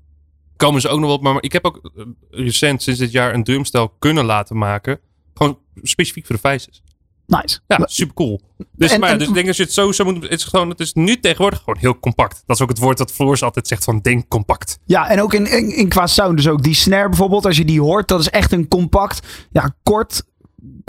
komen 0.56 0.80
ze 0.80 0.88
ook 0.88 0.98
nog 0.98 1.06
wel 1.06 1.16
op. 1.16 1.22
Maar, 1.22 1.32
maar 1.32 1.42
ik 1.42 1.52
heb 1.52 1.64
ook 1.64 1.90
eh, 1.96 2.04
recent, 2.30 2.82
sinds 2.82 3.00
dit 3.00 3.10
jaar, 3.12 3.34
een 3.34 3.44
drumstel 3.44 3.88
kunnen 3.98 4.24
laten 4.24 4.56
maken. 4.58 5.00
Gewoon 5.34 5.58
specifiek 5.82 6.26
voor 6.26 6.38
de 6.42 6.48
Vices. 6.48 6.82
Nice. 7.26 7.60
Ja, 7.66 7.78
super 7.84 8.14
cool. 8.14 8.40
Dus, 8.72 8.92
En- 8.92 9.00
maar, 9.00 9.10
en- 9.10 9.18
dus 9.18 9.28
ik 9.28 9.34
denk 9.34 9.46
als 9.48 9.56
je 9.56 9.62
het 9.62 9.72
zo 9.72 9.92
zou 9.92 10.12
moeten... 10.12 10.30
Het 10.30 10.38
is, 10.40 10.44
gewoon, 10.46 10.68
het 10.68 10.80
is 10.80 10.92
nu 10.92 11.20
tegenwoordig 11.20 11.58
gewoon 11.58 11.76
heel 11.78 11.98
compact. 11.98 12.42
Dat 12.46 12.56
is 12.56 12.62
ook 12.62 12.68
het 12.68 12.78
woord 12.78 12.98
dat 12.98 13.12
Floors 13.12 13.42
altijd 13.42 13.68
zegt 13.68 13.84
van 13.84 14.00
denk 14.00 14.28
compact. 14.28 14.78
Ja, 14.84 15.08
en 15.08 15.20
ook 15.22 15.34
in, 15.34 15.46
in, 15.50 15.76
in 15.76 15.88
qua 15.88 16.06
sound 16.06 16.36
dus 16.36 16.48
ook. 16.48 16.62
Die 16.62 16.74
snare 16.74 17.08
bijvoorbeeld, 17.08 17.44
als 17.46 17.56
je 17.56 17.64
die 17.64 17.80
hoort, 17.80 18.08
dat 18.08 18.20
is 18.20 18.30
echt 18.30 18.52
een 18.52 18.68
compact, 18.68 19.26
ja, 19.50 19.74
kort, 19.82 20.22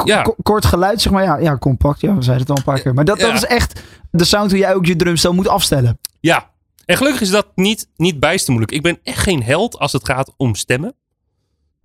Ja. 0.04 0.34
kort 0.44 0.66
geluid, 0.66 1.02
zeg 1.02 1.12
maar. 1.14 1.24
Ja, 1.24 1.38
ja, 1.38 1.58
compact, 1.58 2.02
ja, 2.02 2.16
we 2.16 2.22
zeiden 2.22 2.42
het 2.48 2.50
al 2.50 2.58
een 2.58 2.64
paar 2.74 2.82
keer. 2.82 2.94
Maar 2.94 3.06
dat, 3.06 3.20
dat 3.20 3.34
is 3.34 3.46
echt 3.46 3.82
de 4.12 4.24
sound 4.24 4.50
hoe 4.52 4.60
jij 4.60 4.76
ook 4.76 4.86
je 4.86 4.96
drumstel 4.96 5.34
moet 5.34 5.48
afstellen. 5.48 6.00
Ja, 6.20 6.52
en 6.86 6.98
gelukkig 6.98 7.22
is 7.22 7.30
dat 7.30 7.48
niet, 7.56 7.90
niet 7.96 8.20
bijster 8.20 8.54
moeilijk. 8.54 8.76
Ik 8.76 8.82
ben 8.84 9.00
echt 9.04 9.20
geen 9.24 9.44
held 9.44 9.80
als 9.80 9.92
het 9.92 10.06
gaat 10.06 10.34
om 10.38 10.56
stemmen. 10.56 10.96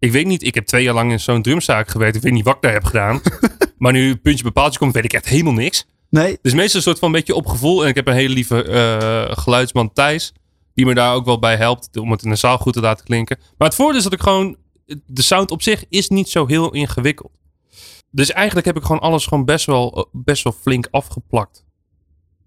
Ik 0.03 0.13
weet 0.13 0.27
niet, 0.27 0.43
ik 0.43 0.55
heb 0.55 0.67
twee 0.67 0.83
jaar 0.83 0.95
lang 0.95 1.11
in 1.11 1.21
zo'n 1.21 1.43
drumzaak 1.43 1.89
gewerkt. 1.89 2.17
Ik 2.17 2.23
weet 2.23 2.33
niet 2.33 2.45
wat 2.45 2.55
ik 2.57 2.63
daar 2.63 2.73
heb 2.73 2.85
gedaan. 2.85 3.21
maar 3.79 3.93
nu 3.93 4.17
puntje 4.17 4.45
bepaaltje 4.45 4.79
komt, 4.79 4.95
weet 4.95 5.05
ik 5.05 5.13
echt 5.13 5.29
helemaal 5.29 5.53
niks. 5.53 5.87
Nee, 6.11 6.39
Dus 6.43 6.53
meestal 6.55 6.77
een 6.77 6.83
soort 6.83 6.99
van 6.99 7.09
een 7.09 7.15
beetje 7.15 7.35
op 7.35 7.47
gevoel. 7.47 7.83
En 7.83 7.89
ik 7.89 7.95
heb 7.95 8.07
een 8.07 8.15
hele 8.15 8.35
lieve 8.35 8.63
eh, 8.65 9.37
geluidsman 9.37 9.93
Thijs. 9.93 10.33
Die 10.75 10.87
me 10.87 10.95
daar 10.95 11.15
ook 11.15 11.25
wel 11.25 11.39
bij 11.39 11.57
helpt 11.57 11.97
om 11.97 12.11
het 12.11 12.23
in 12.23 12.31
de 12.31 12.37
zaal 12.37 12.59
goed 12.59 12.73
te 12.73 12.81
laten 12.81 13.05
klinken. 13.05 13.39
Maar 13.59 13.69
het 13.69 13.77
voordeel 13.77 13.97
is 13.97 14.03
dat 14.03 14.13
ik 14.13 14.21
gewoon... 14.21 14.57
De 15.07 15.23
sound 15.23 15.51
op 15.51 15.63
zich 15.63 15.85
is 15.89 16.09
niet 16.09 16.29
zo 16.29 16.47
heel 16.47 16.73
ingewikkeld. 16.73 17.33
Dus 18.11 18.31
eigenlijk 18.33 18.67
heb 18.67 18.77
ik 18.77 18.83
gewoon 18.83 19.01
alles 19.01 19.27
gewoon 19.27 19.45
best 19.45 19.67
wel, 19.67 20.09
best 20.13 20.45
wel 20.45 20.55
flink 20.61 20.89
afgeplakt. 20.91 21.65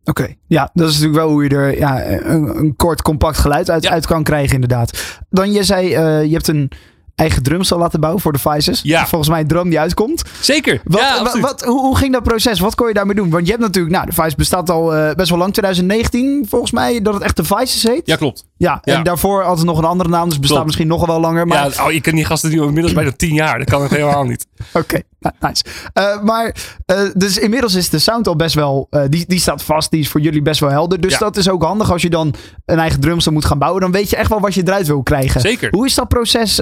Oké, 0.04 0.34
ja, 0.48 0.70
dat 0.74 0.88
is 0.90 0.94
natuurlijk 0.94 1.24
wel 1.24 1.30
hoe 1.32 1.44
je 1.44 1.50
er 1.50 1.78
ja, 1.78 2.06
een, 2.12 2.58
een 2.58 2.76
kort, 2.76 3.02
compact 3.02 3.38
geluid 3.38 3.70
uit, 3.70 3.84
Ja. 3.84 3.90
uit 3.90 4.06
kan 4.06 4.24
krijgen, 4.24 4.54
inderdaad. 4.54 5.20
Dan, 5.30 5.52
je 5.52 5.64
zei, 5.64 5.94
eh, 5.94 6.24
je 6.24 6.32
hebt 6.32 6.48
een 6.48 6.72
eigen 7.16 7.44
drumstel 7.44 7.78
laten 7.78 8.00
bouwen 8.00 8.22
voor 8.22 8.32
de 8.34 8.40
Vices. 8.40 8.80
Ja. 8.84 9.08
Volgens 9.08 9.30
mij 9.30 9.40
een 9.42 9.48
droom 9.48 9.70
die 9.70 9.80
uitkomt. 9.80 10.24
Zeker! 10.42 10.82
Wat, 10.84 11.00
ja, 11.00 11.14
wa- 11.14 11.20
absoluut. 11.20 11.46
wat, 11.46 11.64
hoe, 11.64 11.80
hoe 11.82 11.98
ging 11.98 12.14
dat 12.14 12.24
proces? 12.24 12.60
Wat 12.60 12.76
kon 12.76 12.88
je 12.88 12.94
daarmee 12.94 13.16
doen? 13.16 13.30
Want 13.30 13.46
je 13.46 13.52
hebt 13.52 13.64
natuurlijk, 13.64 13.96
nou, 13.96 14.06
de 14.06 14.12
Vice 14.14 14.36
bestaat 14.36 14.70
al 14.70 14.96
eh, 14.96 15.16
best 15.16 15.30
wel 15.30 15.38
lang, 15.40 15.54
2019 15.54 16.46
volgens 16.50 16.72
mij, 16.72 17.02
dat 17.02 17.14
het 17.14 17.24
echt 17.24 17.36
de 17.36 17.44
Vices 17.44 17.84
heet. 17.84 18.02
Ja, 18.08 18.16
klopt. 18.16 18.46
Ja, 18.58 18.80
en 18.84 18.94
Ja. 18.94 19.02
daarvoor 19.02 19.44
had 19.44 19.58
het 19.58 19.66
nog 19.66 19.78
een 19.78 19.84
andere 19.86 20.10
naam, 20.10 20.24
dus 20.30 20.40
bestaat 20.40 20.50
Klopt. 20.50 20.66
misschien 20.66 20.88
nog 20.88 21.06
wel 21.06 21.20
langer. 21.20 21.48
Maar 21.48 21.74
Ja, 21.76 21.86
oh, 21.86 21.92
je 21.92 22.02
kent 22.02 22.16
die 22.16 22.26
gasten 22.26 22.50
nu 22.50 22.62
inmiddels 22.62 22.94
bijna 22.94 23.12
tien 23.12 23.34
jaar. 23.34 23.58
Dat 23.58 23.70
kan 23.70 23.82
het 23.82 23.92
helemaal 23.92 24.24
niet. 24.24 24.48
oké, 24.74 25.00
nou, 25.20 25.36
nice. 25.40 25.64
Eh, 25.94 26.22
maar, 26.22 26.56
eh, 26.86 27.02
dus 27.14 27.38
inmiddels 27.38 27.76
is 27.76 27.90
de 27.90 28.00
sound 28.00 28.28
al 28.28 28.36
best 28.36 28.56
wel, 28.56 28.88
eh, 28.90 29.04
die, 29.10 29.26
die 29.28 29.40
staat 29.40 29.64
vast, 29.64 29.92
die 29.92 30.00
is 30.00 30.10
voor 30.10 30.22
jullie 30.22 30.42
best 30.42 30.60
wel 30.60 30.70
helder. 30.70 31.02
Dus 31.02 31.12
Ja. 31.12 31.18
dat 31.20 31.38
is 31.38 31.50
ook 31.50 31.64
handig 31.64 31.92
als 31.92 32.02
je 32.02 32.10
dan 32.10 32.34
een 32.66 32.80
eigen 32.80 33.00
drumstel 33.00 33.32
moet 33.32 33.46
gaan 33.46 33.60
bouwen. 33.60 33.82
Dan 33.82 33.92
weet 33.92 34.10
je 34.10 34.16
echt 34.16 34.30
wel 34.30 34.40
wat 34.40 34.54
je 34.54 34.62
eruit 34.66 34.88
wil 34.88 35.04
krijgen. 35.04 35.42
Zeker. 35.42 35.70
Hoe 35.72 35.86
is 35.86 35.96
dat 35.96 36.08
proces 36.08 36.56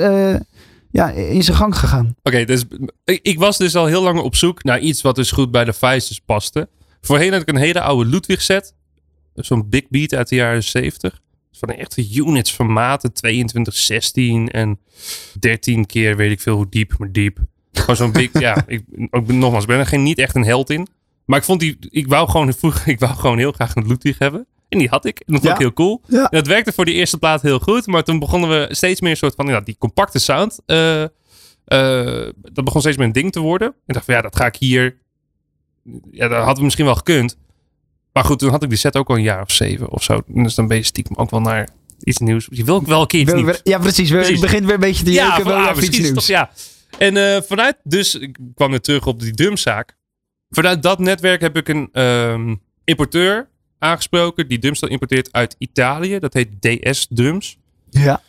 ja, 0.91 1.09
in 1.09 1.43
zijn 1.43 1.57
gang 1.57 1.77
gegaan? 1.77 2.15
Oké, 2.23 2.45
dus 2.45 2.63
ik, 3.03 3.19
ik 3.21 3.39
was 3.39 3.57
dus 3.57 3.75
al 3.75 3.85
heel 3.85 4.01
lang 4.03 4.19
op 4.19 4.35
zoek 4.35 4.63
naar 4.63 4.79
iets 4.79 5.01
wat 5.01 5.15
dus 5.15 5.31
goed 5.31 5.51
bij 5.51 5.63
de 5.65 5.73
Vices 5.73 6.19
paste. 6.25 6.69
Voorheen 7.01 7.31
had 7.31 7.41
ik 7.41 7.49
een 7.49 7.55
hele 7.55 7.81
oude 7.81 8.09
Ludwig 8.09 8.41
set. 8.41 8.73
Zo'n 9.33 9.69
big 9.69 9.83
beat 9.89 10.13
uit 10.13 10.29
de 10.29 10.35
jaren 10.35 10.63
70. 10.63 11.19
Van 11.53 11.69
echte 11.69 12.07
units 12.15 12.51
formaten. 12.51 13.13
22, 13.13 13.73
16 13.75 14.49
en 14.49 14.79
13 15.39 15.85
keer 15.85 16.15
weet 16.15 16.31
ik 16.31 16.41
veel 16.41 16.55
hoe 16.55 16.69
diep, 16.69 16.93
maar 16.97 17.11
diep. 17.11 17.37
Gewoon 17.71 17.95
zo'n 17.95 18.11
big, 18.11 18.39
ja. 18.39 18.63
Ik, 18.67 18.83
ik 18.91 19.25
ben, 19.25 19.37
nogmaals, 19.37 19.63
ik 19.63 19.69
ben 19.69 19.79
er 19.79 19.85
geen, 19.85 20.03
niet 20.03 20.17
echt 20.17 20.35
een 20.35 20.43
held 20.45 20.69
in. 20.69 20.87
Maar 21.25 21.39
ik 21.39 21.45
vond 21.45 21.59
die, 21.59 21.77
ik 21.89 22.07
wou 22.07 22.29
gewoon, 22.29 22.53
vroeger, 22.59 22.87
ik 22.87 22.99
wou 22.99 23.15
gewoon 23.15 23.37
heel 23.37 23.51
graag 23.51 23.75
een 23.75 23.87
Ludwig 23.87 24.19
hebben. 24.19 24.45
En 24.69 24.79
die 24.79 24.87
had 24.89 25.05
ik. 25.05 25.19
En 25.19 25.33
dat 25.33 25.41
vond 25.41 25.53
ik 25.53 25.59
Ja. 25.59 25.65
heel 25.65 25.73
cool. 25.73 26.01
Ja. 26.07 26.23
En 26.29 26.37
dat 26.37 26.47
werkte 26.47 26.73
voor 26.73 26.85
die 26.85 26.93
eerste 26.93 27.17
plaat 27.17 27.41
heel 27.41 27.59
goed. 27.59 27.87
Maar 27.87 28.03
toen 28.03 28.19
begonnen 28.19 28.49
we 28.49 28.75
steeds 28.75 29.01
meer 29.01 29.11
een 29.11 29.17
soort 29.17 29.35
van, 29.35 29.47
ja, 29.47 29.61
die 29.61 29.75
compacte 29.79 30.19
sound. 30.19 30.59
eh, 30.65 31.03
eh, 31.03 32.29
dat 32.41 32.63
begon 32.65 32.81
steeds 32.81 32.97
meer 32.97 33.05
een 33.05 33.11
ding 33.13 33.31
te 33.31 33.39
worden. 33.39 33.67
En 33.67 33.73
ik 33.85 33.93
dacht 33.93 34.05
van 34.05 34.15
ja, 34.15 34.21
dat 34.21 34.35
ga 34.35 34.45
ik 34.45 34.55
hier. 34.55 34.97
Ja, 36.11 36.27
dat 36.27 36.37
hadden 36.37 36.55
we 36.57 36.63
misschien 36.63 36.85
wel 36.85 36.95
gekund. 36.95 37.37
Maar 38.13 38.23
goed, 38.23 38.39
toen 38.39 38.49
had 38.49 38.63
ik 38.63 38.69
die 38.69 38.77
set 38.77 38.97
ook 38.97 39.09
al 39.09 39.15
een 39.15 39.21
jaar 39.21 39.41
of 39.41 39.51
zeven 39.51 39.89
of 39.89 40.03
zo. 40.03 40.21
Dus 40.27 40.55
dan 40.55 40.67
ben 40.67 40.77
je 40.77 40.83
stiekem 40.83 41.15
ook 41.15 41.29
wel 41.29 41.41
naar 41.41 41.69
iets 42.03 42.17
nieuws. 42.17 42.47
Je 42.51 42.63
wil 42.63 42.75
ook 42.75 42.87
wel 42.87 43.01
een 43.01 43.07
keer 43.07 43.19
iets 43.19 43.33
nieuws. 43.33 43.59
Ja, 43.63 43.79
precies. 43.79 44.09
We- 44.09 44.15
Precies. 44.15 44.39
Begint 44.39 44.65
weer 44.65 44.73
een 44.73 44.79
beetje 44.79 45.03
te 45.03 45.11
jeuken. 45.11 45.45
Ja, 45.45 45.63
je 45.63 45.69
ah, 45.69 45.83
iets 45.83 45.97
nieuws? 45.99 46.13
toch, 46.13 46.25
ja. 46.25 46.51
En 46.97 47.17
eh, 47.17 47.41
vanuit, 47.41 47.77
dus 47.83 48.15
ik 48.15 48.37
kwam 48.55 48.69
weer 48.69 48.81
terug 48.81 49.05
op 49.07 49.19
die 49.19 49.33
drumzaak. 49.33 49.97
Vanuit 50.49 50.83
dat 50.83 50.99
netwerk 50.99 51.41
heb 51.41 51.57
ik 51.57 51.67
een 51.67 51.89
ehm, 51.91 52.55
importeur 52.83 53.49
aangesproken. 53.79 54.47
Die 54.47 54.59
drumstel 54.59 54.87
importeert 54.87 55.31
uit 55.31 55.55
Italië. 55.57 56.19
Dat 56.19 56.33
heet 56.33 56.49
DS 56.61 57.07
Drums. 57.09 57.57
Ja. 57.89 58.21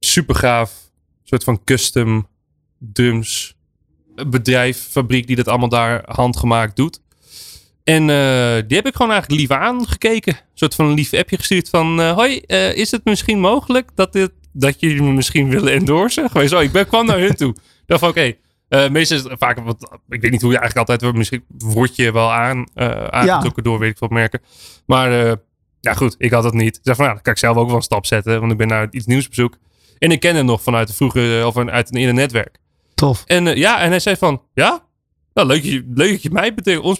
super 0.00 0.34
gaaf. 0.34 0.90
soort 1.24 1.44
van 1.44 1.64
custom 1.64 2.28
drums 2.78 3.56
bedrijf, 4.26 4.78
fabriek 4.90 5.26
die 5.26 5.36
dat 5.36 5.48
allemaal 5.48 5.68
daar 5.68 6.02
handgemaakt 6.06 6.76
doet. 6.76 7.00
En 7.88 8.10
eh, 8.10 8.62
die 8.66 8.76
heb 8.76 8.86
ik 8.86 8.94
gewoon 8.96 9.10
eigenlijk 9.12 9.40
lief 9.40 9.50
aangekeken. 9.50 10.32
Een 10.34 10.40
soort 10.54 10.74
van 10.74 10.86
een 10.86 10.94
lief 10.94 11.12
appje 11.12 11.36
gestuurd 11.36 11.68
van... 11.68 12.00
eh, 12.00 12.12
hoi, 12.12 12.38
eh, 12.38 12.76
is 12.76 12.90
het 12.90 13.04
misschien 13.04 13.40
mogelijk 13.40 13.90
dat, 13.94 14.12
dit, 14.12 14.30
dat 14.52 14.80
jullie 14.80 15.02
me 15.02 15.12
misschien 15.12 15.48
willen 15.50 15.72
endorsen? 15.72 16.30
Gewoon 16.30 16.48
zo, 16.48 16.58
ik 16.58 16.72
ben, 16.72 16.86
kwam 16.86 17.06
naar 17.06 17.18
hun 17.18 17.34
toe. 17.36 17.50
Ik 17.50 17.60
dacht 17.86 18.00
van, 18.00 18.08
oké. 18.08 18.32
eh, 18.68 18.88
meestal 18.88 19.16
is 19.16 19.22
het 19.22 19.32
vaak, 19.38 19.58
wat, 19.58 19.98
ik 20.08 20.20
weet 20.20 20.30
niet 20.30 20.42
hoe 20.42 20.52
je 20.52 20.58
eigenlijk 20.58 20.90
altijd... 20.90 21.14
Misschien 21.16 21.44
word 21.58 21.96
je 21.96 22.12
wel 22.12 22.32
aan, 22.32 22.66
eh 22.74 23.04
aangetrokken 23.04 23.62
door 23.62 23.78
weet 23.78 23.90
ik 23.90 23.98
wat 23.98 24.10
merken. 24.10 24.40
Maar 24.86 25.10
ja 25.80 25.94
goed, 25.94 26.14
ik 26.18 26.30
had 26.32 26.44
het 26.44 26.54
niet. 26.54 26.76
Ik 26.76 26.84
dacht 26.84 26.96
van, 26.96 27.06
ja, 27.06 27.12
dan 27.12 27.22
kan 27.22 27.32
ik 27.32 27.38
zelf 27.38 27.56
ook 27.56 27.66
wel 27.66 27.76
een 27.76 27.82
stap 27.82 28.06
zetten. 28.06 28.40
Want 28.40 28.52
ik 28.52 28.58
ben 28.58 28.68
naar 28.68 28.86
iets 28.90 29.06
nieuws 29.06 29.26
op 29.26 29.34
zoek. 29.34 29.56
En 29.98 30.10
ik 30.10 30.20
ken 30.20 30.34
hem 30.36 30.44
nog 30.44 30.62
vanuit 30.62 30.88
de 30.88 30.94
vroege, 30.94 31.42
of 31.46 31.56
uit 31.56 31.94
een 31.94 32.14
netwerk. 32.14 32.58
Tof. 32.94 33.22
En 33.26 33.44
ja, 33.56 33.80
en 33.80 33.90
hij 33.90 34.00
zei 34.00 34.16
van, 34.16 34.42
ja, 34.54 34.86
nou, 35.34 35.46
leuk, 35.46 35.62
dat 35.62 35.72
je- 35.72 35.84
leuk 35.94 36.10
dat 36.10 36.22
je 36.22 36.30
mij 36.30 36.54
betekent. 36.54 36.84
Ons 36.84 36.98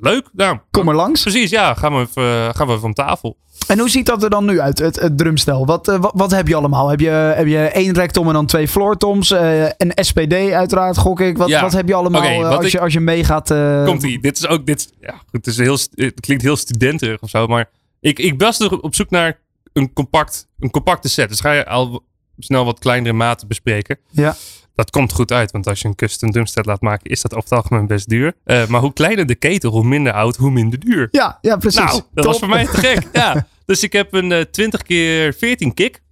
leuk, 0.00 0.28
nou, 0.32 0.58
Kom 0.70 0.84
maar 0.84 0.94
langs. 0.94 1.22
precies, 1.22 1.50
ja, 1.50 1.74
gaan 1.74 1.94
we 1.94 2.00
even, 2.00 2.22
eh, 2.22 2.54
gaan 2.54 2.66
we 2.66 2.72
even 2.72 2.84
om 2.84 2.94
tafel. 2.94 3.36
En 3.66 3.78
hoe 3.78 3.90
ziet 3.90 4.06
dat 4.06 4.22
er 4.22 4.30
dan 4.30 4.44
nu 4.44 4.60
uit, 4.60 4.78
het, 4.78 5.00
het 5.00 5.18
drumstel? 5.18 5.66
Wat, 5.66 5.88
eh, 5.88 5.98
wat, 6.00 6.12
wat 6.14 6.30
heb 6.30 6.48
je 6.48 6.54
allemaal? 6.54 6.88
Heb 6.88 7.00
je, 7.00 7.08
heb 7.08 7.46
je 7.46 7.58
één 7.58 7.92
rectom 7.94 8.26
en 8.26 8.32
dan 8.32 8.46
twee 8.46 8.68
floortoms? 8.68 9.30
eh 9.30 9.62
een 9.64 9.92
SPD 9.94 10.32
uiteraard, 10.52 10.98
gok 10.98 11.20
ik. 11.20 11.36
Wat, 11.38 11.48
Ja. 11.48 11.60
wat 11.60 11.72
heb 11.72 11.88
je 11.88 11.94
allemaal 11.94 12.44
als, 12.56 12.64
ik- 12.64 12.72
je, 12.72 12.80
als 12.80 12.92
je 12.92 13.00
meegaat? 13.00 13.50
eh, 13.50 13.84
Komt 13.84 14.02
ie, 14.02 14.20
dit 14.20 14.36
is 14.38 14.46
ook, 14.48 14.66
dit, 14.66 14.92
ja, 15.00 15.12
goed, 15.12 15.22
het, 15.30 15.46
is 15.46 15.56
heel, 15.56 15.78
het 15.94 16.20
klinkt 16.20 16.42
heel 16.42 16.56
studenterig 16.56 17.20
of 17.20 17.28
zo, 17.30 17.46
maar 17.46 17.70
ik, 18.00 18.18
ik 18.18 18.40
was 18.40 18.60
er 18.60 18.80
op 18.80 18.94
zoek 18.94 19.10
naar 19.10 19.38
een, 19.72 19.92
compact, 19.92 20.46
een 20.58 20.70
compacte 20.70 21.08
set. 21.08 21.28
Dus 21.28 21.40
ga 21.40 21.52
je 21.52 21.66
al 21.66 22.04
snel 22.38 22.64
wat 22.64 22.78
kleinere 22.78 23.14
maten 23.14 23.48
bespreken. 23.48 23.98
Ja. 24.10 24.36
Dat 24.78 24.90
komt 24.90 25.12
goed 25.12 25.32
uit, 25.32 25.50
want 25.50 25.66
als 25.66 25.80
je 25.80 25.88
een 25.88 25.94
custom 25.94 26.30
drumset 26.30 26.66
laat 26.66 26.80
maken, 26.80 27.10
is 27.10 27.22
dat 27.22 27.34
over 27.34 27.48
het 27.48 27.58
algemeen 27.58 27.86
best 27.86 28.08
duur. 28.08 28.34
Eh, 28.44 28.66
maar 28.66 28.80
hoe 28.80 28.92
kleiner 28.92 29.26
de 29.26 29.34
ketel, 29.34 29.70
hoe 29.70 29.84
minder 29.84 30.12
oud, 30.12 30.36
hoe 30.36 30.50
minder 30.50 30.78
duur. 30.78 31.08
Ja, 31.10 31.38
ja, 31.40 31.56
precies. 31.56 31.80
Nou, 31.80 31.92
dat 31.92 32.04
Top. 32.14 32.24
was 32.24 32.38
voor 32.38 32.48
mij 32.48 32.64
te 32.66 32.76
gek. 32.76 33.08
ja. 33.22 33.46
Dus 33.64 33.82
ik 33.82 33.92
heb 33.92 34.12
een 34.12 34.32
eh 34.32 34.40
20 34.40 34.82
keer 34.82 35.34
14 35.34 35.74
kick. 35.74 36.02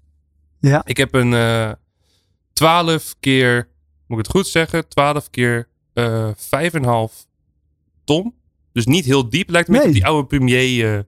Ja. 0.60 0.82
Ik 0.84 0.96
heb 0.96 1.14
een 1.14 1.34
eh 1.34 1.70
12 2.52 3.14
keer, 3.20 3.68
moet 4.06 4.18
ik 4.18 4.24
het 4.26 4.34
goed 4.34 4.46
zeggen, 4.46 4.88
12 4.88 5.30
keer 5.30 5.68
eh 5.92 6.28
5,5 6.36 7.26
ton. 8.04 8.34
Dus 8.72 8.86
niet 8.86 9.04
heel 9.04 9.28
diep. 9.30 9.50
Lijkt 9.50 9.68
Nee. 9.68 9.82
op 9.86 9.92
die 9.92 10.06
oude 10.06 10.26
premier 10.26 10.94
eh 10.96 11.00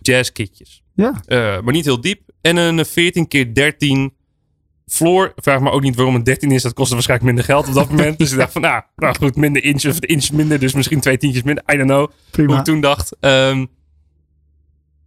jazzkitjes. 0.00 0.82
Ja. 0.94 1.22
Maar 1.62 1.72
niet 1.72 1.84
heel 1.84 2.00
diep. 2.00 2.20
En 2.40 2.56
een 2.56 2.86
14 2.86 3.28
keer 3.28 3.54
13 3.54 4.14
floor. 4.92 5.32
Vraag 5.36 5.60
me 5.60 5.70
ook 5.70 5.82
niet 5.82 5.96
waarom 5.96 6.14
het 6.14 6.24
13 6.24 6.50
is. 6.50 6.62
Dat 6.62 6.72
kostte 6.74 6.94
waarschijnlijk 6.94 7.28
minder 7.34 7.54
geld 7.54 7.68
op 7.68 7.74
dat 7.74 7.88
moment. 7.96 8.18
dus 8.18 8.32
ik 8.32 8.38
dacht 8.38 8.52
van, 8.52 8.62
nou, 8.62 8.82
nou 8.96 9.14
goed, 9.16 9.36
minder 9.36 9.64
inch 9.64 9.84
of 9.86 9.98
inch 10.00 10.30
minder. 10.32 10.58
Dus 10.58 10.72
misschien 10.74 11.00
twee 11.00 11.16
tientjes 11.16 11.42
minder. 11.42 11.64
I 11.72 11.76
don't 11.76 11.88
know 11.88 11.98
hoe 12.06 12.10
Prima. 12.30 12.58
ik 12.58 12.64
toen 12.64 12.80
dacht. 12.80 13.16
Ehm, 13.20 13.58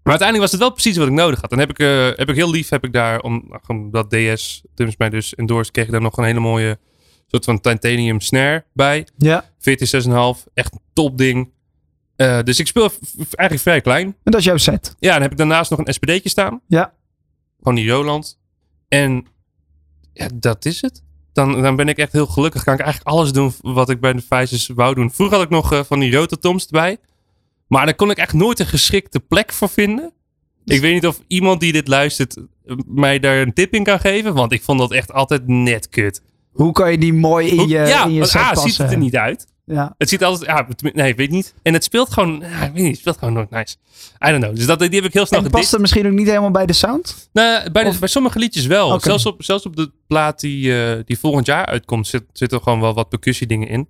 maar 0.03 0.11
uiteindelijk 0.19 0.39
was 0.39 0.51
het 0.51 0.59
wel 0.59 0.71
precies 0.71 0.97
wat 0.97 1.07
ik 1.07 1.13
nodig 1.13 1.41
had. 1.41 1.49
Dan 1.49 1.59
heb 1.59 1.69
ik, 1.69 1.79
eh, 1.79 2.05
heb 2.07 2.29
ik 2.29 2.35
heel 2.35 2.49
lief, 2.51 2.69
heb 2.69 2.83
ik 2.83 2.93
daar, 2.93 3.19
om- 3.21 3.51
omdat 3.67 4.09
DS 4.09 4.61
Drums 4.75 4.97
mij 4.97 5.09
dus 5.09 5.35
endorsed, 5.35 5.73
kreeg 5.73 5.85
ik 5.85 5.91
daar 5.91 6.01
nog 6.01 6.17
een 6.17 6.23
hele 6.23 6.39
mooie 6.39 6.77
soort 7.27 7.45
van 7.45 7.59
titanium 7.61 8.19
snare 8.21 8.65
bij. 8.73 9.07
Ja. 9.17 9.45
14,6,5. 9.59 10.45
Echt 10.53 10.73
een 10.73 10.79
top 10.93 11.17
ding. 11.17 11.51
Eh, 12.15 12.39
dus 12.43 12.59
ik 12.59 12.67
speel 12.67 12.91
eigenlijk 13.17 13.61
vrij 13.61 13.81
klein. 13.81 14.05
En 14.05 14.15
dat 14.31 14.39
is 14.39 14.45
jouw 14.45 14.57
set. 14.57 14.95
Ja, 14.99 15.13
dan 15.13 15.21
heb 15.21 15.31
ik 15.31 15.37
daarnaast 15.37 15.69
nog 15.71 15.79
een 15.79 15.93
SPD'tje 15.93 16.29
staan. 16.29 16.61
Ja. 16.67 16.93
Van 17.61 17.75
die 17.75 17.89
Roland. 17.89 18.39
En 18.87 19.25
ja, 20.13 20.29
dat 20.33 20.65
is 20.65 20.81
het. 20.81 21.03
Dan, 21.33 21.61
dan 21.61 21.75
ben 21.75 21.87
ik 21.87 21.97
echt 21.97 22.11
heel 22.11 22.25
gelukkig. 22.25 22.63
Kan 22.63 22.73
ik 22.73 22.79
eigenlijk 22.79 23.15
alles 23.15 23.31
doen 23.31 23.53
wat 23.61 23.89
ik 23.89 23.99
bij 23.99 24.13
de 24.13 24.23
Vices 24.29 24.67
wou 24.67 24.95
doen. 24.95 25.11
Vroeger 25.11 25.35
had 25.35 25.45
ik 25.45 25.51
nog 25.51 25.73
eh, 25.73 25.83
van 25.83 25.99
die 25.99 26.15
rototoms 26.15 26.65
erbij. 26.65 26.97
Maar 27.67 27.85
daar 27.85 27.95
kon 27.95 28.09
ik 28.09 28.17
echt 28.17 28.33
nooit 28.33 28.59
een 28.59 28.65
geschikte 28.65 29.19
plek 29.19 29.53
voor 29.53 29.69
vinden. 29.69 30.13
Ik 30.65 30.81
weet 30.81 30.93
niet 30.93 31.07
of 31.07 31.21
iemand 31.27 31.59
die 31.59 31.71
dit 31.71 31.87
luistert 31.87 32.37
eh, 32.37 32.75
mij 32.85 33.19
daar 33.19 33.41
een 33.41 33.53
tip 33.53 33.73
in 33.73 33.83
kan 33.83 33.99
geven. 33.99 34.33
Want 34.33 34.51
ik 34.51 34.63
vond 34.63 34.79
dat 34.79 34.91
echt 34.91 35.13
altijd 35.13 35.47
net 35.47 35.89
kut. 35.89 36.21
Hoe 36.51 36.71
kan 36.71 36.91
je 36.91 36.97
die 36.97 37.13
mooi 37.13 37.47
in 37.47 37.67
je, 37.67 37.77
ja, 37.77 38.05
in 38.05 38.11
je 38.11 38.19
want 38.19 38.31
set 38.31 38.41
A, 38.41 38.49
passen? 38.49 38.69
ziet 38.69 38.77
het 38.77 38.91
er 38.91 38.97
niet 38.97 39.15
uit. 39.15 39.47
Ja. 39.65 39.93
Het 39.97 40.09
ziet 40.09 40.23
altijd... 40.23 40.49
Ja, 40.49 40.67
nee, 40.93 41.09
ik 41.09 41.17
weet 41.17 41.29
niet. 41.29 41.53
En 41.61 41.73
het 41.73 41.83
speelt 41.83 42.13
gewoon... 42.13 42.39
Ja, 42.39 42.61
ik 42.63 42.73
weet 42.73 42.81
niet, 42.83 42.91
het 42.91 42.99
speelt 42.99 43.17
gewoon 43.17 43.33
nooit 43.33 43.49
nice. 43.49 43.75
I 44.27 44.29
don't 44.29 44.43
know. 44.43 44.55
Dus 44.55 44.65
dat, 44.65 44.79
die 44.79 44.89
heb 44.89 45.03
ik 45.03 45.13
heel 45.13 45.25
snel 45.25 45.43
En 45.43 45.51
past 45.51 45.71
het 45.71 45.81
misschien 45.81 46.05
ook 46.05 46.11
niet 46.11 46.27
helemaal 46.27 46.51
bij 46.51 46.65
de 46.65 46.73
sound? 46.73 47.29
Nou, 47.33 47.71
bij, 47.71 47.83
de- 47.83 47.99
bij 47.99 48.07
sommige 48.07 48.39
liedjes 48.39 48.65
wel. 48.65 48.99
Zelfs, 48.99 49.25
op, 49.25 49.43
zelfs 49.43 49.65
op 49.65 49.75
de 49.75 49.91
plaat 50.07 50.39
die, 50.39 50.85
eh, 50.85 50.99
die 51.05 51.19
volgend 51.19 51.45
jaar 51.45 51.65
uitkomt, 51.65 52.07
zit, 52.07 52.23
zitten 52.33 52.61
gewoon 52.61 52.79
wel 52.81 52.93
wat 52.93 53.09
percussiedingen 53.09 53.67
in. 53.67 53.89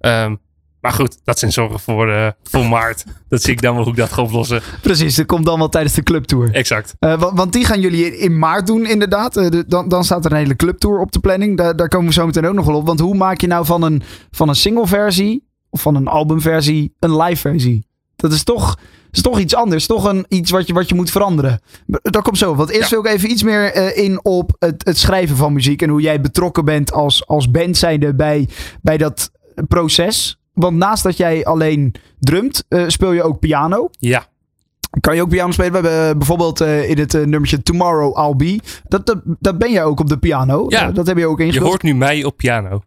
Ehm, 0.00 0.34
maar 0.82 0.92
goed, 0.92 1.18
dat 1.24 1.38
zijn 1.38 1.52
zorgen 1.52 1.80
voor, 1.80 2.10
eh, 2.12 2.28
voor 2.42 2.66
maart. 2.66 3.04
dat 3.28 3.42
zie 3.42 3.52
ik 3.52 3.62
dan 3.62 3.74
wel 3.74 3.82
hoe 3.82 3.92
ik 3.92 3.98
dat 3.98 4.12
ga 4.12 4.22
oplossen. 4.22 4.62
Precies, 4.82 5.14
dat 5.14 5.26
komt 5.26 5.44
dan 5.46 5.58
wel 5.58 5.68
tijdens 5.68 5.94
de 5.94 6.02
clubtour. 6.02 6.50
Exact. 6.54 6.94
Eh, 6.98 7.20
want, 7.20 7.36
want 7.38 7.52
die 7.52 7.64
gaan 7.64 7.80
jullie 7.80 8.18
in- 8.18 8.38
maart 8.38 8.66
doen, 8.66 8.86
inderdaad. 8.86 9.36
Eh, 9.36 9.48
de- 9.50 9.64
dan, 9.66 9.88
dan 9.88 10.04
staat 10.04 10.24
er 10.24 10.30
een 10.32 10.36
hele 10.38 10.56
clubtour 10.56 10.98
op 11.00 11.12
de 11.12 11.20
planning. 11.20 11.56
Daar, 11.56 11.76
daar 11.76 11.88
komen 11.88 12.06
we 12.06 12.12
zo 12.12 12.26
meteen 12.26 12.46
ook 12.46 12.54
nog 12.54 12.66
wel 12.66 12.76
op. 12.76 12.86
Want 12.86 13.00
hoe 13.00 13.14
maak 13.14 13.40
je 13.40 13.46
nou 13.46 13.64
van 13.66 13.82
een, 13.82 14.02
van 14.30 14.48
een 14.48 14.54
single 14.54 14.86
versie 14.86 15.46
of 15.70 15.80
van 15.82 15.94
een 15.94 16.08
albumversie 16.08 16.94
een 16.98 17.16
live 17.16 17.40
versie? 17.40 17.86
Dat 18.16 18.32
is 18.32 18.42
toch, 18.44 18.78
is 19.10 19.22
toch 19.22 19.38
iets 19.38 19.54
anders. 19.54 19.86
Toch 19.86 20.04
een, 20.04 20.24
iets 20.28 20.50
wat 20.50 20.66
je, 20.66 20.72
wat 20.72 20.88
je 20.88 20.94
moet 20.94 21.10
veranderen. 21.10 21.60
Dat 21.86 22.22
komt 22.22 22.38
zo. 22.38 22.54
Want 22.54 22.70
eerst 22.70 22.90
Ja. 22.90 22.96
wil 22.96 23.04
ik 23.10 23.16
even 23.16 23.30
iets 23.30 23.42
meer 23.42 23.96
in 23.96 24.24
op 24.24 24.56
het, 24.58 24.84
het 24.84 24.98
schrijven 24.98 25.36
van 25.36 25.52
muziek. 25.52 25.82
En 25.82 25.88
hoe 25.88 26.00
jij 26.00 26.20
betrokken 26.20 26.64
bent 26.64 26.92
als, 26.92 27.26
als 27.26 27.50
band 27.50 27.76
zijnde 27.76 28.14
bij, 28.14 28.48
bij 28.82 28.96
dat 28.98 29.30
proces. 29.68 30.36
Want 30.54 30.76
naast 30.76 31.02
dat 31.02 31.16
jij 31.16 31.44
alleen 31.44 31.94
drumt, 32.18 32.64
eh, 32.68 32.84
speel 32.86 33.12
je 33.12 33.22
ook 33.22 33.38
piano. 33.38 33.88
Ja. 33.90 34.26
Kan 35.00 35.14
je 35.14 35.22
ook 35.22 35.28
piano 35.28 35.52
spelen? 35.52 35.72
We 35.82 35.88
hebben 35.88 36.08
eh, 36.10 36.16
bijvoorbeeld 36.16 36.60
eh, 36.60 36.90
in 36.90 36.98
het 36.98 37.12
nummertje 37.12 37.62
Tomorrow 37.62 38.18
I'll 38.18 38.36
Be. 38.36 38.60
Dat, 38.88 39.06
dat, 39.06 39.20
dat 39.24 39.58
ben 39.58 39.72
jij 39.72 39.84
ook 39.84 40.00
op 40.00 40.08
de 40.08 40.16
piano. 40.18 40.64
Ja. 40.68 40.90
Dat 40.90 41.06
heb 41.06 41.18
je 41.18 41.26
ook 41.26 41.38
Je 41.38 41.44
ingespeeld. 41.44 41.68
hoort 41.70 41.82
nu 41.82 41.94
mij 41.94 42.24
op 42.24 42.36
piano. 42.36 42.80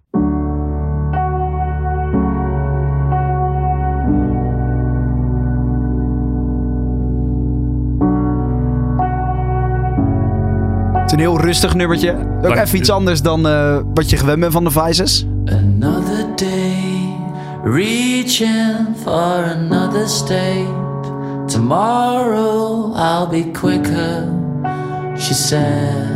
Het 10.93 11.05
is 11.05 11.11
een 11.11 11.19
heel 11.19 11.41
rustig 11.41 11.73
nummertje. 11.75 12.11
Ook 12.11 12.41
Dank 12.41 12.55
even 12.55 12.75
u. 12.75 12.79
iets 12.79 12.89
anders 12.89 13.21
dan 13.21 13.47
eh, 13.47 13.79
wat 13.93 14.09
je 14.09 14.17
gewend 14.17 14.39
bent 14.39 14.53
van 14.53 14.63
de 14.63 14.71
Vices. 14.71 15.25
Another 15.45 16.24
reaching 17.65 18.95
for 19.01 19.43
another 19.43 20.07
state. 20.07 20.83
Tomorrow 21.47 22.95
I'll 22.95 23.27
be 23.29 23.51
quicker, 23.51 24.27
she 25.17 25.33
said. 25.33 26.13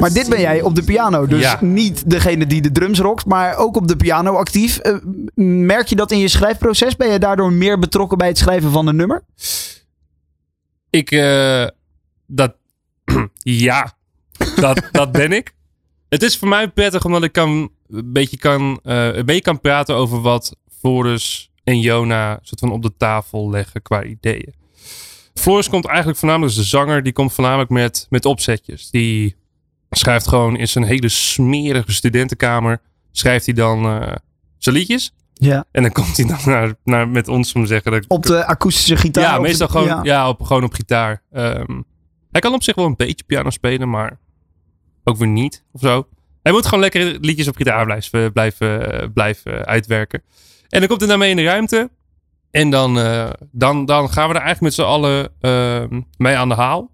Maar 0.00 0.12
dit 0.12 0.28
ben 0.28 0.40
jij 0.40 0.62
op 0.62 0.74
de 0.74 0.82
piano. 0.82 1.26
Dus 1.26 1.40
Ja. 1.42 1.58
niet 1.60 2.10
degene 2.10 2.46
die 2.46 2.60
de 2.60 2.72
drums 2.72 2.98
rokt, 2.98 3.26
maar 3.26 3.56
ook 3.56 3.76
op 3.76 3.88
de 3.88 3.96
piano 3.96 4.32
actief. 4.34 4.78
Eh, 4.78 4.96
merk 5.44 5.86
je 5.86 5.96
dat 5.96 6.10
in 6.10 6.18
je 6.18 6.28
schrijfproces? 6.28 6.96
Ben 6.96 7.08
je 7.08 7.18
daardoor 7.18 7.52
meer 7.52 7.78
betrokken 7.78 8.18
bij 8.18 8.28
het 8.28 8.38
schrijven 8.38 8.70
van 8.70 8.86
een 8.86 8.96
nummer? 8.96 9.22
Ik, 10.90 11.10
eh, 11.10 11.66
dat, 12.26 12.54
ja, 13.42 13.92
dat, 14.56 14.82
dat 14.92 15.12
ben 15.12 15.32
ik. 15.32 15.54
Het 16.08 16.22
is 16.22 16.36
voor 16.38 16.48
mij 16.48 16.68
prettig 16.68 17.04
omdat 17.04 17.22
ik 17.22 17.32
kan, 17.32 17.70
een 17.90 18.12
beetje 18.12 18.36
kan, 18.36 18.80
eh, 18.82 19.14
een 19.14 19.26
beetje 19.26 19.42
kan 19.42 19.60
praten 19.60 19.94
over 19.94 20.20
wat 20.20 20.56
Floris 20.78 21.50
en 21.64 21.80
Jona 21.80 22.38
soort 22.42 22.60
van 22.60 22.72
op 22.72 22.82
de 22.82 22.92
tafel 22.96 23.50
leggen 23.50 23.82
qua 23.82 24.02
ideeën. 24.04 24.54
Floris 25.34 25.68
komt 25.68 25.86
eigenlijk 25.86 26.18
voornamelijk, 26.18 26.54
dus 26.54 26.62
de 26.64 26.68
zanger, 26.68 27.02
die 27.02 27.12
komt 27.12 27.32
voornamelijk 27.32 27.70
met, 27.70 28.06
met 28.10 28.24
opzetjes. 28.24 28.90
Die 28.90 29.36
schrijft 29.90 30.28
gewoon 30.28 30.56
in 30.56 30.68
zijn 30.68 30.84
hele 30.84 31.08
smerige 31.08 31.92
studentenkamer, 31.92 32.80
schrijft 33.12 33.44
hij 33.46 33.54
dan 33.54 33.84
eh, 33.84 34.14
zijn 34.58 34.74
liedjes. 34.74 35.12
Ja. 35.34 35.64
En 35.72 35.82
dan 35.82 35.92
komt 35.92 36.16
hij 36.16 36.26
dan 36.26 36.38
naar, 36.44 36.74
naar, 36.84 37.08
met 37.08 37.28
ons, 37.28 37.52
om 37.52 37.62
te 37.62 37.68
zeggen. 37.68 37.92
Dat, 37.92 38.04
Op 38.08 38.22
de 38.26 38.44
akoestische 38.46 38.96
gitaar? 38.96 39.22
ja, 39.22 39.34
de- 39.34 39.40
meestal 39.40 39.68
gewoon, 39.68 39.86
ja. 39.86 40.00
ja. 40.02 40.28
op, 40.28 40.42
gewoon 40.42 40.64
op 40.64 40.72
gitaar. 40.72 41.22
Ehm, 41.32 41.80
hij 42.30 42.40
kan 42.40 42.54
op 42.54 42.62
zich 42.62 42.74
wel 42.74 42.86
een 42.86 42.96
beetje 42.96 43.24
piano 43.26 43.50
spelen, 43.50 43.90
maar 43.90 44.18
ook 45.04 45.16
weer 45.16 45.28
niet 45.28 45.64
of 45.72 45.80
zo. 45.80 46.06
Hij 46.48 46.56
moet 46.56 46.66
gewoon 46.66 46.80
lekker 46.80 47.18
liedjes 47.20 47.48
op 47.48 47.56
gitaar 47.56 47.84
blijven, 47.84 48.32
blijven, 48.32 49.12
blijven 49.12 49.64
uitwerken. 49.64 50.22
En 50.68 50.78
dan 50.78 50.88
komt 50.88 51.00
hij 51.00 51.08
daarmee 51.08 51.30
in 51.30 51.36
de 51.36 51.42
ruimte. 51.42 51.90
En 52.50 52.70
dan, 52.70 52.98
eh, 52.98 53.30
dan, 53.52 53.84
dan 53.84 54.10
gaan 54.10 54.28
we 54.28 54.34
er 54.34 54.40
eigenlijk 54.40 54.60
met 54.60 54.74
z'n 54.74 54.92
allen 54.92 55.32
ehm, 55.40 56.00
mee 56.16 56.36
aan 56.36 56.48
de 56.48 56.54
haal. 56.54 56.90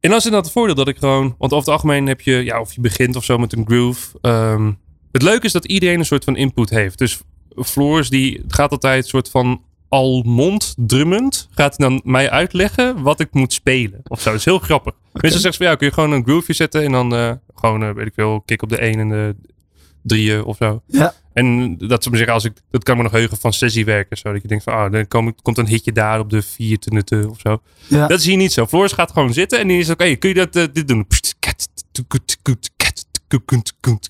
En 0.00 0.10
dat 0.10 0.18
is 0.18 0.24
inderdaad 0.24 0.44
het 0.44 0.52
voordeel 0.52 0.74
dat 0.74 0.88
ik 0.88 0.98
gewoon... 0.98 1.34
Want 1.38 1.52
over 1.52 1.56
het 1.58 1.68
algemeen 1.68 2.06
heb 2.06 2.20
je, 2.20 2.44
ja, 2.44 2.60
of 2.60 2.72
je 2.74 2.80
begint 2.80 3.16
of 3.16 3.24
zo 3.24 3.38
met 3.38 3.52
een 3.52 3.66
groove. 3.66 4.18
Ehm, 4.20 4.72
het 5.12 5.22
leuke 5.22 5.46
is 5.46 5.52
dat 5.52 5.64
iedereen 5.64 5.98
een 5.98 6.04
soort 6.04 6.24
van 6.24 6.36
input 6.36 6.70
heeft. 6.70 6.98
Dus 6.98 7.20
Floris 7.56 8.08
die 8.08 8.44
gaat 8.48 8.70
altijd 8.70 9.02
een 9.02 9.08
soort 9.08 9.30
van 9.30 9.64
almond 9.88 10.74
drummend. 10.76 11.48
Gaat 11.50 11.76
hij 11.76 11.88
dan 11.88 12.00
mij 12.04 12.30
uitleggen 12.30 13.02
wat 13.02 13.20
ik 13.20 13.28
moet 13.32 13.52
spelen. 13.52 14.00
Of 14.04 14.20
zo. 14.20 14.30
Dat 14.30 14.38
is 14.38 14.44
heel 14.44 14.58
grappig. 14.58 14.94
Meestal 15.12 15.40
zegt 15.40 15.54
ze 15.54 15.62
van 15.62 15.70
ja, 15.70 15.74
kun 15.74 15.86
je 15.86 15.92
gewoon 15.92 16.12
een 16.12 16.24
groove 16.24 16.52
zetten. 16.52 16.82
En 16.82 16.92
dan 16.92 17.14
eh, 17.14 17.32
gewoon, 17.54 17.82
eh, 17.82 17.90
weet 17.90 18.06
ik 18.06 18.14
veel, 18.14 18.40
kick 18.40 18.62
op 18.62 18.68
de 18.68 18.78
1 18.78 18.98
en 18.98 19.08
de 19.08 19.34
drieën 20.02 20.44
of 20.44 20.56
zo. 20.56 20.82
Ja. 20.86 21.14
En 21.32 21.76
dat 21.78 22.02
ze 22.02 22.10
me 22.10 22.16
zeggen, 22.16 22.34
als 22.34 22.44
ik, 22.44 22.52
dat 22.70 22.82
kan 22.82 22.96
me 22.96 23.02
nog 23.02 23.12
heugen 23.12 23.36
van 23.36 23.52
sessiewerken. 23.52 24.16
Zo 24.16 24.32
dat 24.32 24.42
je 24.42 24.48
denkt 24.48 24.64
van, 24.64 24.72
ah, 24.72 24.92
dan 24.92 25.08
kom, 25.08 25.34
komt 25.42 25.58
een 25.58 25.66
hitje 25.66 25.92
daar 25.92 26.18
op 26.18 26.30
de 26.30 26.42
vier 26.42 26.78
te 26.78 27.26
of 27.30 27.40
zo. 27.40 27.62
Ja. 27.86 28.06
Dat 28.06 28.18
is 28.18 28.26
hier 28.26 28.36
niet 28.36 28.52
zo. 28.52 28.66
Floris 28.66 28.92
gaat 28.92 29.12
gewoon 29.12 29.32
zitten 29.32 29.58
en 29.58 29.68
die 29.68 29.78
is 29.78 29.90
oké, 29.90 30.14
kun 30.14 30.28
je 30.28 30.34
dat 30.34 30.56
eh, 30.56 30.64
dit 30.72 30.88
doen? 30.88 31.06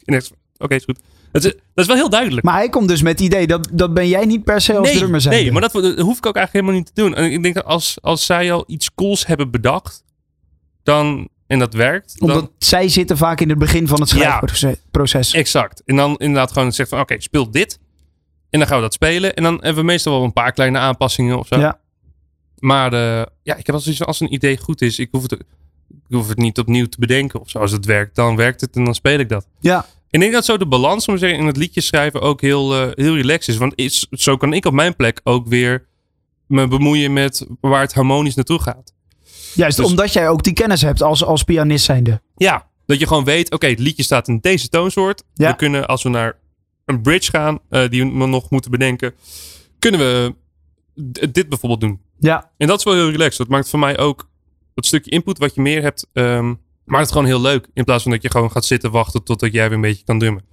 En 0.05 0.23
Oké, 0.59 0.75
is 0.75 0.85
goed. 0.85 1.01
Dat 1.33 1.45
is, 1.45 1.53
dat 1.53 1.61
is 1.75 1.87
wel 1.87 1.97
heel 1.97 2.11
duidelijk. 2.11 2.47
Maar 2.47 2.55
hij 2.55 2.69
komt 2.69 2.89
dus 2.89 3.03
met 3.03 3.13
het 3.13 3.21
idee, 3.21 3.47
dat, 3.47 3.69
dat 3.73 3.95
ben 3.95 4.09
jij 4.09 4.25
niet 4.25 4.45
per 4.45 4.61
se 4.61 4.77
als 4.77 4.89
nee, 4.89 4.97
drummer 4.97 5.21
zijn. 5.21 5.35
nee, 5.35 5.53
maar 5.53 5.61
dat, 5.61 5.73
dat 5.73 5.99
hoef 5.99 6.19
ik 6.19 6.27
ook 6.27 6.37
eigenlijk 6.37 6.53
helemaal 6.53 6.75
niet 6.75 6.87
te 6.87 7.03
doen. 7.03 7.15
En 7.15 7.33
ik 7.33 7.43
denk 7.43 7.55
dat 7.55 7.65
als, 7.65 7.99
als 8.01 8.27
zij 8.27 8.53
al 8.53 8.65
iets 8.67 8.95
cools 8.95 9.27
hebben 9.27 9.51
bedacht, 9.51 10.03
dan, 10.90 11.29
en 11.46 11.59
dat 11.59 11.74
werkt, 11.74 12.18
dan, 12.18 12.31
Omdat 12.31 12.50
zij 12.59 12.88
zitten 12.88 13.16
vaak 13.16 13.40
in 13.40 13.48
het 13.48 13.59
begin 13.59 13.88
van 13.88 14.00
het 14.00 14.11
Ja. 14.11 14.42
schrijfproces. 14.46 15.33
Exact. 15.33 15.83
En 15.85 15.96
dan 15.96 16.16
inderdaad 16.16 16.53
gewoon 16.53 16.72
zeggen 16.72 16.96
van 16.96 17.07
oké, 17.07 17.22
speel 17.22 17.50
dit. 17.50 17.79
En 18.50 18.59
dan 18.59 18.68
gaan 18.68 18.76
we 18.76 18.83
dat 18.83 18.92
spelen. 18.92 19.35
En 19.35 19.42
dan 19.42 19.53
hebben 19.53 19.74
we 19.74 19.83
meestal 19.90 20.12
wel 20.12 20.24
een 20.24 20.33
paar 20.33 20.53
kleine 20.53 20.79
aanpassingen 20.79 21.38
of 21.38 21.46
zo. 21.46 21.59
Ja. 21.59 21.81
Maar 22.59 22.92
eh, 22.92 23.26
ja, 23.42 23.57
ik 23.57 23.66
heb 23.66 23.76
zoiets 23.76 23.96
van, 23.98 24.07
als 24.07 24.20
een 24.20 24.33
idee 24.33 24.57
goed 24.59 24.83
is, 24.83 24.98
ik 24.98 25.09
hoef, 25.11 25.22
het, 25.22 25.33
ik 25.33 25.44
hoef 26.09 26.29
het 26.29 26.38
niet 26.38 26.59
opnieuw 26.59 26.87
te 26.87 26.98
bedenken 27.00 27.40
of 27.40 27.50
zo. 27.50 27.59
Als 27.59 27.72
het 27.72 27.85
werkt, 27.85 28.14
dan 28.14 28.37
werkt 28.37 28.61
het 28.61 28.76
en 28.76 28.85
dan 28.85 28.94
speel 28.94 29.18
ik 29.18 29.29
dat. 29.29 29.46
Ja. 29.61 29.87
Ik 30.11 30.20
denk 30.20 30.33
dat 30.33 30.44
zo 30.44 30.57
de 30.57 30.66
balans, 30.66 31.09
om 31.09 31.14
te 31.14 31.20
zeggen, 31.20 31.38
in 31.38 31.46
het 31.46 31.57
liedje 31.57 31.81
schrijven 31.81 32.20
ook 32.20 32.40
heel, 32.40 32.74
eh, 32.74 32.90
heel 32.94 33.14
relaxed 33.16 33.48
is. 33.55 33.57
Want 33.57 33.72
is, 33.76 34.07
zo 34.11 34.37
kan 34.37 34.53
ik 34.53 34.64
op 34.64 34.72
mijn 34.72 34.96
plek 34.96 35.20
ook 35.24 35.46
weer 35.48 35.87
me 36.46 36.68
bemoeien 36.68 37.12
met 37.12 37.46
waar 37.61 37.81
het 37.81 37.94
harmonisch 37.94 38.35
naartoe 38.35 38.59
gaat. 38.59 38.92
Juist 39.55 39.77
Dus- 39.77 39.87
omdat 39.87 40.13
jij 40.13 40.29
ook 40.29 40.43
die 40.43 40.53
kennis 40.53 40.83
hebt 40.83 41.03
als, 41.03 41.25
als 41.25 41.43
pianist 41.43 41.85
zijnde. 41.85 42.21
Ja, 42.37 42.67
dat 42.87 42.99
je 42.99 43.07
gewoon 43.07 43.25
weet, 43.25 43.53
oké, 43.53 43.67
het 43.67 43.79
liedje 43.79 44.03
staat 44.03 44.29
in 44.29 44.39
deze 44.41 44.69
toonsoort. 44.69 45.23
Ja. 45.35 45.51
We 45.51 45.57
kunnen, 45.57 45.87
als 45.87 46.03
we 46.03 46.09
naar 46.09 46.37
een 46.85 47.03
bridge 47.03 47.31
gaan, 47.31 47.59
eh, 47.69 47.89
die 47.89 48.07
we 48.07 48.27
nog 48.27 48.51
moeten 48.51 48.71
bedenken, 48.71 49.15
kunnen 49.79 50.01
we 50.01 50.35
dit 51.31 51.49
bijvoorbeeld 51.49 51.81
doen. 51.81 52.01
Ja. 52.19 52.51
En 52.57 52.67
dat 52.67 52.79
is 52.79 52.85
wel 52.85 52.95
heel 52.95 53.11
relaxed. 53.11 53.39
Dat 53.39 53.49
maakt 53.49 53.69
voor 53.69 53.79
mij 53.79 53.99
ook 53.99 54.29
dat 54.75 54.87
stukje 54.87 55.11
input 55.11 55.39
wat 55.39 55.55
je 55.55 55.61
meer 55.61 55.83
hebt, 55.83 56.07
ehm, 56.13 56.47
maakt 56.85 57.03
het 57.03 57.13
gewoon 57.13 57.27
heel 57.27 57.41
leuk. 57.41 57.69
In 57.75 57.85
plaats 57.85 58.03
van 58.03 58.13
dat 58.13 58.23
je 58.23 58.31
gewoon 58.31 58.51
gaat 58.51 58.65
zitten 58.65 58.91
wachten 58.91 59.23
totdat 59.23 59.53
jij 59.53 59.65
weer 59.67 59.75
een 59.75 59.81
beetje 59.81 60.05
kan 60.05 60.19
drummen. 60.19 60.45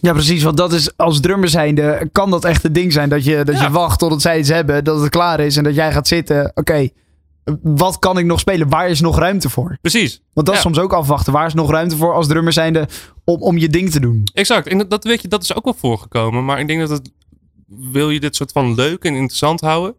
Ja, 0.00 0.12
precies. 0.12 0.42
Want 0.42 0.56
dat 0.56 0.72
is 0.72 0.96
als 0.96 1.20
drummer 1.20 1.48
zijnde, 1.48 2.08
kan 2.12 2.30
dat 2.30 2.44
echt 2.44 2.62
het 2.62 2.74
ding 2.74 2.92
zijn. 2.92 3.08
Dat 3.08 3.24
je, 3.24 3.44
dat 3.44 3.54
Ja. 3.56 3.62
je 3.62 3.70
wacht 3.70 3.98
totdat 3.98 4.22
zij 4.22 4.38
iets 4.38 4.48
hebben, 4.48 4.84
dat 4.84 5.00
het 5.00 5.08
klaar 5.10 5.40
is. 5.40 5.56
En 5.56 5.64
dat 5.64 5.74
jij 5.74 5.92
gaat 5.92 6.08
zitten. 6.08 6.50
Oké, 6.54 6.88
wat 7.62 7.98
kan 7.98 8.18
ik 8.18 8.24
nog 8.24 8.40
spelen? 8.40 8.68
Waar 8.68 8.88
is 8.88 9.00
nog 9.00 9.18
ruimte 9.18 9.50
voor? 9.50 9.78
Precies. 9.80 10.22
Want 10.32 10.46
dat 10.46 10.56
is 10.56 10.62
soms 10.62 10.78
ook 10.78 10.92
afwachten. 10.92 11.32
Waar 11.32 11.46
is 11.46 11.54
nog 11.54 11.70
ruimte 11.70 11.96
voor 11.96 12.14
als 12.14 12.26
drummer 12.26 12.52
zijnde 12.52 12.88
om, 13.24 13.42
om 13.42 13.58
je 13.58 13.68
ding 13.68 13.90
te 13.90 14.00
doen? 14.00 14.24
Exact. 14.34 14.66
En 14.66 14.88
dat, 14.88 15.04
weet 15.04 15.22
je, 15.22 15.28
dat 15.28 15.42
is 15.42 15.54
ook 15.54 15.64
wel 15.64 15.74
voorgekomen. 15.74 16.44
Maar 16.44 16.60
ik 16.60 16.66
denk 16.66 16.80
dat 16.80 16.90
het, 16.90 17.12
wil 17.66 18.10
je 18.10 18.20
dit 18.20 18.36
soort 18.36 18.52
van 18.52 18.74
leuk 18.74 19.04
en 19.04 19.14
interessant 19.14 19.60
houden? 19.60 19.94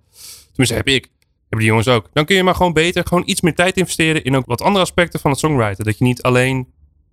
Tenminste, 0.46 0.76
heb 0.76 0.88
ik. 0.88 1.12
Hebben 1.40 1.60
die 1.60 1.68
jongens 1.68 1.88
ook. 1.88 2.10
Dan 2.14 2.26
kun 2.26 2.36
je 2.36 2.44
maar 2.44 2.56
gewoon 2.56 2.74
beter 2.74 3.06
gewoon 3.06 3.24
iets 3.26 3.42
meer 3.42 3.56
tijd 3.56 3.78
investeren 3.78 4.24
in 4.24 4.36
ook 4.36 4.46
wat 4.46 4.62
andere 4.62 4.84
aspecten 4.84 5.20
van 5.20 5.32
het 5.32 5.40
songwriten. 5.40 5.86
Dat 5.86 5.98
je 5.98 6.04
niet 6.04 6.22
alleen 6.22 6.68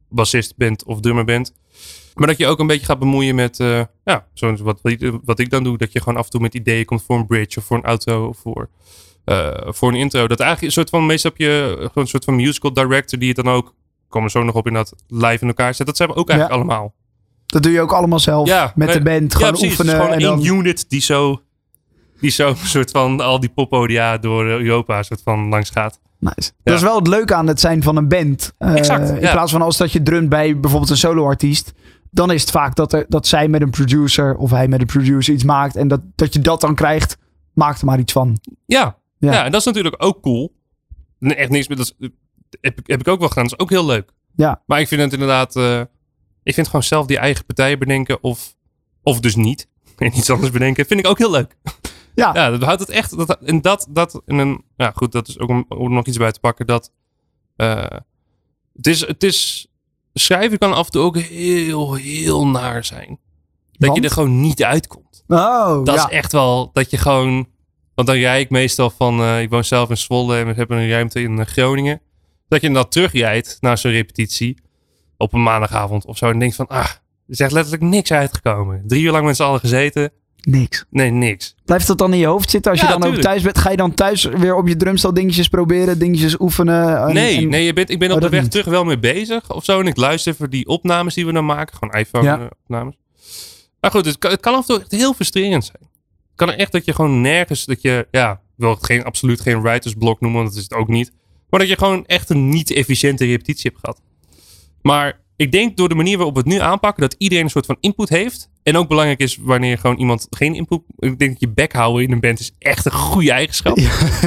bassist 0.09 0.57
bent 0.57 0.85
of 0.85 1.01
drummer 1.01 1.25
bent. 1.25 1.53
Maar 2.15 2.27
dat 2.27 2.39
je 2.39 2.47
ook 2.47 2.59
een 2.59 2.67
beetje 2.67 2.87
gaat 2.87 2.99
bemoeien 2.99 3.35
met, 3.35 3.61
eh, 3.61 3.83
ja, 4.05 4.27
zoals 4.35 4.61
wat, 4.61 4.81
wat 5.25 5.39
ik 5.39 5.51
dan 5.51 5.65
doe. 5.65 5.79
Dat 5.79 5.93
je 5.93 5.99
gewoon 5.99 6.19
af 6.19 6.25
en 6.25 6.31
toe 6.31 6.41
met 6.41 6.55
ideeën 6.55 6.85
komt 6.85 7.03
voor 7.03 7.17
een 7.17 7.27
bridge 7.27 7.59
of 7.59 7.65
voor 7.65 7.77
een 7.77 7.85
auto 7.85 8.27
of 8.27 8.39
voor, 8.39 8.69
eh, 9.25 9.49
voor 9.67 9.89
een 9.89 9.99
intro. 9.99 10.27
Dat 10.27 10.41
eigenlijk 10.41 10.63
een 10.63 10.83
soort 10.83 10.91
van, 10.91 11.07
meestal 11.07 11.31
heb 11.31 11.41
je 11.41 11.75
gewoon 11.77 11.91
een 11.95 12.07
soort 12.07 12.25
van 12.25 12.37
musical 12.37 12.73
director 12.73 13.19
die 13.19 13.29
het 13.29 13.45
dan 13.45 13.55
ook, 13.55 13.75
komen 14.09 14.31
zo 14.31 14.43
nog 14.43 14.55
op 14.55 14.67
in 14.67 14.73
dat 14.73 14.95
live 15.09 15.39
in 15.41 15.49
elkaar 15.49 15.75
zet. 15.75 15.87
Dat 15.87 15.97
zijn 15.97 16.09
we 16.09 16.15
ook 16.15 16.29
eigenlijk 16.29 16.61
allemaal. 16.61 16.95
Dat 17.47 17.63
doe 17.63 17.73
je 17.73 17.81
ook 17.81 17.93
allemaal 17.93 18.19
zelf 18.19 18.49
Ja, 18.49 18.73
met 18.75 18.93
de 18.93 19.03
band. 19.03 19.35
Gewoon. 19.35 19.53
Het 19.53 19.63
is 19.63 19.69
oefenen. 19.69 19.95
gewoon 19.95 20.13
en 20.13 20.19
één 20.19 20.29
dan, 20.29 20.45
unit 20.45 20.91
die 20.91 21.01
zo, 21.01 21.43
die 22.21 22.31
zo 22.31 22.49
een 22.49 22.57
soort 22.57 22.91
van 22.91 23.21
al 23.21 23.41
die 23.41 23.49
poppodia 23.49 24.19
door 24.19 24.47
Europa 24.47 25.03
soort 25.03 25.23
van 25.23 25.49
langs 25.49 25.71
gaat. 25.71 26.01
Nice. 26.19 26.53
Dat 26.63 26.75
is 26.75 26.83
wel 26.83 26.97
het 26.97 27.07
leuke 27.07 27.35
aan 27.35 27.47
het 27.47 27.61
zijn 27.61 27.83
van 27.83 27.97
een 27.97 28.09
band. 28.09 28.53
Eh, 28.59 28.75
Exact, 28.75 29.11
In 29.11 29.31
plaats 29.31 29.53
van 29.53 29.63
als 29.63 29.77
dat 29.77 29.93
je 29.93 30.03
drumt 30.03 30.29
bij 30.29 30.61
bijvoorbeeld 30.61 30.91
een 30.91 30.97
soloartiest. 30.97 31.73
Dan 32.11 32.33
is 32.33 32.41
het 32.41 32.51
vaak 32.51 32.75
dat, 32.75 32.93
er, 32.93 33.05
dat 33.09 33.27
zij 33.27 33.49
met 33.49 33.61
een 33.61 33.71
producer 33.71 34.37
of 34.37 34.51
hij 34.51 34.69
met 34.69 34.81
een 34.81 34.87
producer 34.87 35.35
iets 35.35 35.45
maakt. 35.45 35.77
En 35.77 35.89
dat, 35.89 36.01
dat 36.15 36.33
je 36.33 36.41
dat 36.41 36.61
dan 36.61 36.75
krijgt. 36.75 37.17
Maak 37.53 37.79
er 37.79 37.85
maar 37.85 37.99
iets 37.99 38.13
van. 38.13 38.41
Ja. 38.67 38.97
Ja. 39.21 39.33
Ja. 39.33 39.45
en 39.45 39.51
dat 39.51 39.61
is 39.61 39.67
natuurlijk 39.67 39.95
ook 40.05 40.23
cool. 40.23 40.53
Nee, 41.19 41.35
Echt 41.35 41.51
niks 41.51 41.67
dat. 41.67 41.79
is- 41.79 41.95
Heb, 42.61 42.79
ik- 42.79 42.87
heb 42.87 43.01
ik 43.01 43.09
ook 43.09 43.19
wel 43.19 43.29
gedaan. 43.29 43.45
Dat 43.45 43.53
is 43.53 43.59
ook 43.59 43.71
heel 43.71 43.87
leuk. 43.87 44.13
Ja. 44.37 44.63
Maar 44.67 44.81
ik 44.81 44.89
vind 44.89 45.01
het 45.01 45.13
inderdaad. 45.13 45.57
eh, 45.57 45.81
ik 46.43 46.55
vind 46.55 46.67
gewoon 46.67 46.83
zelf 46.83 47.07
die 47.07 47.19
eigen 47.19 47.45
partijen 47.45 47.79
bedenken. 47.79 48.23
Of, 48.23 48.55
of 49.03 49.21
dus 49.21 49.35
niet. 49.37 49.69
En 49.97 50.17
iets 50.17 50.31
anders 50.31 50.51
bedenken. 50.51 50.87
Vind 50.87 51.01
ik 51.01 51.07
ook 51.07 51.19
heel 51.19 51.31
leuk. 51.31 51.57
Ja. 52.15 52.35
Ja, 52.35 52.51
dat 52.51 52.63
houdt 52.63 52.81
het 52.81 52.89
echt. 52.91 53.17
Dat, 53.27 53.39
en 53.43 53.61
dat. 53.61 53.87
dat 53.91 54.23
en 54.27 54.39
een, 54.39 54.65
ja, 54.77 54.93
goed. 54.95 55.13
Dat 55.13 55.29
is 55.29 55.39
ook 55.39 55.49
om, 55.49 55.65
om 55.69 55.93
nog 55.93 56.07
iets 56.07 56.17
bij 56.17 56.33
te 56.33 56.41
pakken. 56.41 56.67
Dat. 56.67 56.93
eh, 57.57 57.85
het, 58.77 58.87
is, 58.87 59.07
het 59.07 59.23
is. 59.23 59.69
Schrijven 60.15 60.59
kan 60.59 60.73
af 60.73 60.85
en 60.87 60.93
toe 60.93 61.03
ook 61.03 61.19
heel, 61.19 61.95
heel 61.95 62.47
naar 62.47 62.85
zijn. 62.85 63.19
Dat 63.73 63.89
Want? 63.89 63.97
je 63.97 64.05
er 64.05 64.11
gewoon 64.15 64.41
niet 64.41 64.63
uitkomt. 64.65 65.25
Oh, 65.27 65.85
Dat 65.85 65.95
ja. 65.95 66.07
is 66.09 66.13
echt 66.15 66.33
wel 66.33 66.71
dat 66.73 66.91
je 66.91 66.97
gewoon. 66.97 67.49
Want 68.01 68.13
dan 68.13 68.21
rij 68.21 68.41
ik 68.41 68.51
meestal 68.51 68.91
van. 68.91 69.21
eh, 69.21 69.41
ik 69.43 69.51
woon 69.51 69.65
zelf 69.65 69.91
in 69.91 69.97
Zwolle 69.97 70.37
en 70.39 70.47
we 70.47 70.53
hebben 70.55 70.79
een 70.79 70.89
ruimte 70.89 71.21
in 71.23 71.39
eh, 71.39 71.47
Groningen. 71.47 72.01
Dat 72.49 72.61
je 72.61 72.71
dan 72.71 72.89
terugrijdt 72.89 73.57
naar 73.61 73.79
zo'n 73.79 73.91
repetitie. 73.91 74.57
Op 75.17 75.33
een 75.33 75.43
maandagavond 75.43 76.05
of 76.05 76.17
zo. 76.17 76.31
En 76.31 76.39
denkt 76.39 76.55
van. 76.57 76.67
Ah, 76.67 76.79
er 76.85 76.99
is 77.27 77.41
echt 77.41 77.53
letterlijk 77.53 77.83
niks 77.83 78.13
uitgekomen. 78.13 78.83
Drie 78.87 79.03
uur 79.03 79.11
lang 79.11 79.25
met 79.27 79.37
z'n 79.37 79.43
allen 79.43 79.61
gezeten. 79.61 80.11
Niks. 80.41 80.85
Nee, 80.91 81.11
niks. 81.11 81.55
Blijft 81.65 81.87
dat 81.87 81.99
dan 81.99 82.13
in 82.13 82.19
je 82.19 82.27
hoofd 82.27 82.51
zitten 82.51 82.71
als 82.71 82.81
je 82.81 82.87
Ja, 82.87 82.97
dan 82.99 83.09
ook 83.15 83.15
thuis 83.21 83.43
bent? 83.43 83.59
Ga 83.59 83.71
je 83.71 83.77
dan 83.77 83.95
thuis 83.95 84.25
weer 84.25 84.55
op 84.57 84.69
je 84.69 84.77
drumstel 84.77 85.15
dingetjes 85.15 85.49
proberen, 85.49 85.99
dingetjes 85.99 86.41
oefenen? 86.41 86.99
En- 87.09 87.15
nee, 87.15 87.37
en- 87.37 87.49
nee 87.49 87.65
je 87.65 87.73
bent, 87.73 87.91
ik 87.91 87.99
ben 87.99 88.09
Oh, 88.09 88.15
op 88.15 88.21
de 88.21 88.25
dat 88.27 88.35
weg 88.35 88.43
niet. 88.43 88.51
terug 88.51 88.67
wel 88.67 88.85
mee 88.85 88.99
bezig 88.99 89.53
of 89.53 89.65
zo. 89.65 89.81
En 89.81 89.87
ik 89.87 89.97
luister 89.97 90.35
voor 90.35 90.51
die 90.51 90.67
opnames 90.67 91.15
die 91.15 91.27
we 91.27 91.33
dan 91.33 91.45
maken. 91.47 91.77
Gewoon 91.77 91.95
Ja. 91.95 92.01
iPhone-opnames. 92.01 92.95
Maar 93.81 93.91
goed, 93.91 94.07
het 94.07 94.19
kan, 94.19 94.31
het 94.31 94.41
kan 94.41 94.55
af 94.55 94.61
en 94.61 94.67
toe 94.67 94.79
echt 94.81 94.91
heel 94.91 95.13
frustrerend 95.15 95.65
zijn. 95.65 95.89
Kan 96.41 96.51
er 96.51 96.59
echt 96.59 96.73
dat 96.73 96.85
je 96.85 96.95
gewoon 96.95 97.21
nergens, 97.21 97.65
dat 97.65 97.83
je, 97.83 98.07
ja, 98.11 98.33
ik 98.33 98.39
wil 98.57 98.71
het 98.71 98.85
geen, 98.85 99.05
absoluut 99.05 99.41
geen 99.41 99.63
writersblok 99.63 100.21
noemen, 100.21 100.41
want 100.41 100.53
dat 100.53 100.63
is 100.63 100.69
het 100.69 100.79
ook 100.79 100.89
niet. 100.89 101.13
Maar 101.51 101.61
dat 101.61 101.69
je 101.69 101.77
gewoon 101.77 102.07
echt 102.07 102.31
een 102.31 102.49
niet 102.49 102.71
efficiënte 102.71 103.25
repetitie 103.25 103.71
hebt 103.71 103.81
gehad. 103.85 104.01
Maar 104.83 105.21
ik 105.37 105.53
denk 105.53 105.77
door 105.77 105.89
de 105.89 105.95
manier 105.95 106.17
waarop 106.17 106.35
we 106.35 106.41
het 106.41 106.49
nu 106.49 106.59
aanpakken, 106.59 107.03
dat 107.03 107.15
iedereen 107.19 107.45
een 107.45 107.51
soort 107.51 107.67
van 107.67 107.77
input 107.81 108.09
heeft. 108.09 108.51
En 108.63 108.77
ook 108.77 108.89
belangrijk 108.89 109.21
is 109.21 109.39
wanneer 109.41 109.79
gewoon 109.79 109.97
iemand 109.97 110.27
geen 110.31 110.55
input. 110.55 110.81
Ik 110.99 111.19
denk 111.19 111.31
dat 111.31 111.41
je 111.41 111.49
bek 111.49 111.73
houden 111.73 112.03
in 112.03 112.13
een 112.13 112.21
band 112.21 112.41
is 112.41 112.53
echt 112.59 112.85
een 112.85 112.93
goede 112.93 113.33
eigenschap. 113.33 113.77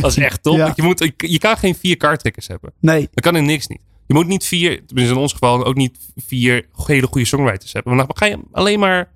Dat 0.02 0.12
is 0.12 0.18
echt 0.18 0.44
top. 0.44 0.58
Ja. 0.58 0.74
Je, 0.76 0.84
moet, 0.84 1.12
je 1.18 1.38
kan 1.38 1.58
geen 1.58 1.76
vier 1.76 1.98
kaarttrekkers 1.98 2.48
hebben. 2.48 2.74
Nee. 2.80 3.10
Dat 3.12 3.24
kan 3.24 3.36
in 3.36 3.46
niks 3.46 3.68
niet. 3.68 3.82
Je 4.08 4.14
moet 4.14 4.28
niet 4.28 4.46
vier, 4.46 4.86
tenminste 4.86 5.14
in 5.14 5.22
ons 5.22 5.32
geval, 5.32 5.66
ook 5.66 5.76
niet 5.76 5.98
vier 6.16 6.66
hele 6.86 7.08
goede 7.08 7.28
songwriters 7.28 7.74
hebben. 7.74 7.96
Want 7.96 8.08
dan 8.08 8.18
ga 8.18 8.26
je 8.26 8.40
alleen 8.52 8.80
maar. 8.80 9.12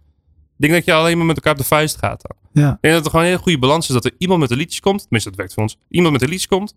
Ik 0.60 0.63
denk 0.63 0.74
dat 0.74 0.86
je 0.86 0.93
alleen 0.93 1.17
maar 1.17 1.26
met 1.26 1.36
elkaar 1.36 1.52
op 1.52 1.58
de 1.60 1.63
vuist 1.65 1.98
gaat 1.98 2.22
dan. 2.22 2.63
Ja. 2.63 2.72
Ik 2.72 2.78
denk 2.82 2.93
dat 2.93 3.04
er 3.04 3.10
gewoon 3.10 3.26
een 3.26 3.32
hele 3.32 3.41
goede 3.43 3.60
balans 3.60 3.88
is. 3.88 3.93
Dat 3.93 4.06
er 4.06 4.15
iemand 4.17 4.39
met 4.39 4.52
een 4.52 4.58
liedje 4.58 4.82
komt. 4.82 5.00
Tenminste, 5.02 5.30
dat 5.30 5.38
werkt 5.38 5.54
voor 5.54 5.63
ons. 5.63 5.78
Iemand 5.89 6.13
met 6.13 6.22
een 6.22 6.30
liedje 6.30 6.48
komt. 6.48 6.76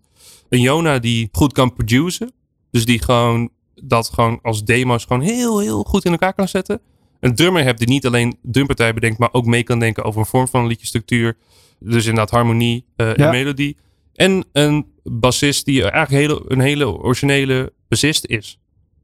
Een 0.49 0.61
Jona 0.61 0.99
die 0.99 1.29
goed 1.31 1.53
kan 1.53 1.73
produceren. 1.73 2.33
Dus 2.71 2.85
die 2.85 3.01
gewoon 3.01 3.49
dat 3.83 4.09
gewoon 4.09 4.39
als 4.41 4.63
demo's 4.63 5.05
gewoon 5.05 5.21
heel, 5.21 5.59
heel 5.59 5.83
goed 5.83 6.05
in 6.05 6.11
elkaar 6.11 6.33
kan 6.33 6.47
zetten. 6.47 6.81
Een 7.19 7.35
drummer 7.35 7.63
hebt 7.63 7.79
die 7.79 7.87
niet 7.87 8.05
alleen 8.05 8.37
drumpartij 8.41 8.93
bedenkt, 8.93 9.17
maar 9.17 9.29
ook 9.31 9.45
mee 9.45 9.63
kan 9.63 9.79
denken 9.79 10.03
over 10.03 10.19
een 10.19 10.25
vorm 10.25 10.47
van 10.47 10.61
een 10.61 10.67
liedjestructuur. 10.67 11.37
Dus 11.79 12.05
inderdaad 12.05 12.29
harmonie 12.29 12.85
eh, 12.95 13.07
en 13.09 13.13
Ja. 13.17 13.31
melodie. 13.31 13.77
En 14.13 14.45
een 14.53 14.85
bassist 15.03 15.65
die 15.65 15.81
eigenlijk 15.81 16.11
hele, 16.27 16.43
een 16.47 16.59
hele 16.59 16.87
originele 16.87 17.73
bassist 17.87 18.25
is. 18.25 18.59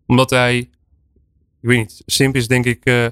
Omdat 0.06 0.30
hij, 0.30 0.58
ik 0.58 0.70
weet 1.60 1.78
niet, 1.78 2.04
Simp 2.06 2.36
is 2.36 2.48
denk 2.48 2.66
ik, 2.66 2.86
eh, 2.86 3.06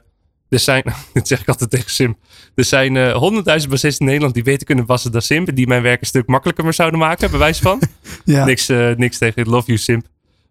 er 0.55 0.61
zijn, 0.61 0.83
zeg 1.23 1.41
ik 1.41 1.47
altijd 1.47 1.69
tegen 1.69 1.89
Simp. 1.91 2.17
Er 2.55 2.63
zijn 2.63 2.97
eh, 2.97 3.11
honderdduizend 3.13 3.71
bassisten 3.71 3.99
in 3.99 4.05
Nederland 4.05 4.33
die 4.33 4.43
beter 4.43 4.65
kunnen 4.65 4.85
bassen 4.85 5.11
dan 5.11 5.21
Simp. 5.21 5.55
Die 5.55 5.67
mijn 5.67 5.81
werk 5.81 6.01
een 6.01 6.07
stuk 6.07 6.27
makkelijker 6.27 6.63
maar 6.63 6.73
zouden 6.73 6.99
maken, 6.99 7.29
bij 7.29 7.39
wijze 7.39 7.61
van. 7.61 7.81
Ja. 8.25 8.45
Niks, 8.45 8.69
eh, 8.69 8.89
niks 8.95 9.17
tegen 9.17 9.49
Love 9.49 9.65
You 9.65 9.77
Simp. 9.77 10.05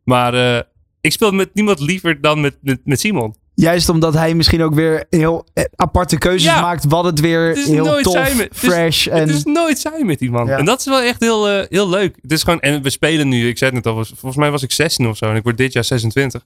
Maar 0.05 0.35
eh, 0.57 0.63
ik 1.01 1.13
speel 1.13 1.31
met 1.31 1.51
niemand 1.55 1.81
liever 1.81 2.21
dan 2.21 2.41
met, 2.41 2.57
met, 2.61 2.81
met 2.85 3.01
Simon. 3.01 3.35
Juist 3.55 3.89
omdat 3.89 4.15
hij 4.15 4.35
misschien 4.35 4.63
ook 4.63 4.75
weer 4.75 5.05
heel 5.11 5.47
aparte 5.77 6.19
keuzes 6.19 6.51
Ja. 6.53 6.61
maakt. 6.61 6.85
Wat 6.85 7.05
het 7.05 7.21
weer 7.21 7.49
Het 7.49 7.65
heel 7.67 8.01
tof, 8.03 8.13
zijn 8.13 8.37
met- 8.37 8.49
het 8.55 8.63
is- 8.63 8.69
fresh 8.71 9.07
en... 9.07 9.21
Het 9.21 9.29
is 9.31 9.45
nooit 9.45 9.79
saai 9.79 10.05
met 10.05 10.19
die 10.19 10.31
man. 10.31 10.47
Ja. 10.47 10.59
En 10.59 10.65
dat 10.65 10.79
is 10.79 10.85
wel 10.87 11.01
echt 11.01 11.21
heel, 11.21 11.65
heel 11.69 11.89
leuk. 11.89 12.17
Het 12.23 12.33
is 12.33 12.43
gewoon, 12.43 12.61
en 12.61 12.83
we 12.83 12.91
spelen 12.91 13.29
nu, 13.29 13.49
ik 13.49 13.59
zei 13.59 13.75
het 13.75 13.85
net 13.85 13.95
al, 13.95 14.05
volgens 14.05 14.37
mij 14.37 14.51
was 14.51 14.63
ik 14.63 14.73
16 14.73 15.09
of 15.09 15.17
zo. 15.17 15.25
En 15.25 15.37
ik 15.37 15.43
word 15.43 15.57
dit 15.57 15.73
jaar 15.73 15.85
26. 15.85 16.45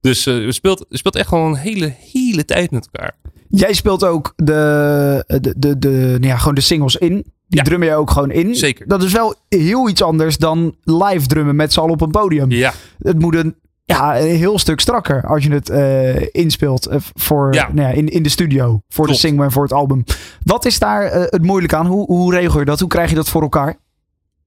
Dus 0.00 0.26
eh 0.26 0.34
we, 0.34 0.52
speelt, 0.52 0.86
speelt 0.88 1.16
echt 1.16 1.28
gewoon 1.28 1.50
een 1.50 1.58
hele, 1.58 1.94
hele 2.12 2.44
tijd 2.44 2.70
met 2.70 2.88
elkaar. 2.92 3.16
Jij 3.48 3.72
speelt 3.72 4.04
ook 4.04 4.32
de, 4.36 5.24
de, 5.26 5.54
de, 5.58 5.78
de, 5.78 5.88
nou 5.90 6.26
ja, 6.26 6.36
gewoon 6.36 6.54
de 6.54 6.60
singles 6.60 6.96
in. 6.96 7.14
Die 7.48 7.58
Ja. 7.58 7.62
drum 7.62 7.82
je 7.82 7.94
ook 7.94 8.10
gewoon 8.10 8.30
in. 8.30 8.54
Zeker. 8.54 8.88
Dat 8.88 9.02
is 9.02 9.12
wel 9.12 9.34
heel 9.48 9.88
iets 9.88 10.02
anders 10.02 10.36
dan 10.38 10.74
live 10.82 11.26
drummen 11.26 11.56
met 11.56 11.72
z'n 11.72 11.80
allen 11.80 11.92
op 11.92 12.00
een 12.00 12.10
podium. 12.10 12.50
Ja, 12.50 12.72
Het 12.98 13.18
moet 13.18 13.34
een, 13.34 13.56
ja, 13.84 14.20
een 14.20 14.36
heel 14.36 14.58
stuk 14.58 14.80
strakker 14.80 15.26
als 15.26 15.44
je 15.44 15.50
het 15.52 15.68
eh, 15.70 16.22
inspeelt 16.34 16.86
eh, 16.86 16.96
voor, 17.14 17.54
Ja. 17.54 17.72
nou 17.72 17.88
ja, 17.88 17.94
in, 17.94 18.08
in 18.08 18.22
de 18.22 18.28
studio. 18.28 18.80
Voor 18.88 19.04
Klopt. 19.04 19.20
de 19.20 19.26
single 19.28 19.44
en 19.44 19.52
voor 19.52 19.62
het 19.62 19.72
album. 19.72 20.04
Wat 20.44 20.64
is 20.64 20.78
daar 20.78 21.02
eh, 21.04 21.20
het 21.30 21.42
moeilijk 21.42 21.72
aan? 21.74 21.86
Hoe, 21.86 22.06
hoe 22.06 22.34
regel 22.34 22.58
je 22.58 22.64
dat? 22.64 22.80
Hoe 22.80 22.88
krijg 22.88 23.08
je 23.10 23.16
dat 23.16 23.28
voor 23.28 23.42
elkaar? 23.42 23.76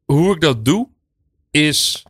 hoe 0.06 0.34
ik 0.36 0.42
dat 0.42 0.66
doe, 0.66 0.88
is. 1.52 2.06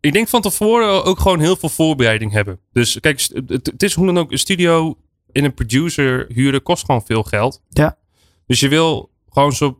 Ik 0.00 0.12
denk 0.12 0.28
van 0.28 0.40
tevoren 0.40 1.04
ook 1.04 1.20
gewoon 1.20 1.40
heel 1.40 1.56
veel 1.56 1.68
voorbereiding 1.68 2.32
hebben. 2.32 2.60
Dus 2.72 3.00
kijk, 3.00 3.28
het, 3.46 3.82
is 3.82 3.94
hoe 3.94 4.06
dan 4.06 4.18
ook. 4.18 4.32
Een 4.32 4.38
studio 4.38 4.96
en 5.32 5.44
een 5.44 5.54
producer 5.54 6.26
huren 6.28 6.62
kost 6.62 6.84
gewoon 6.84 7.06
veel 7.06 7.22
geld. 7.22 7.62
Ja. 7.68 7.98
Dus 8.46 8.60
je 8.60 8.68
wil 8.68 9.10
gewoon 9.28 9.52
zo. 9.52 9.78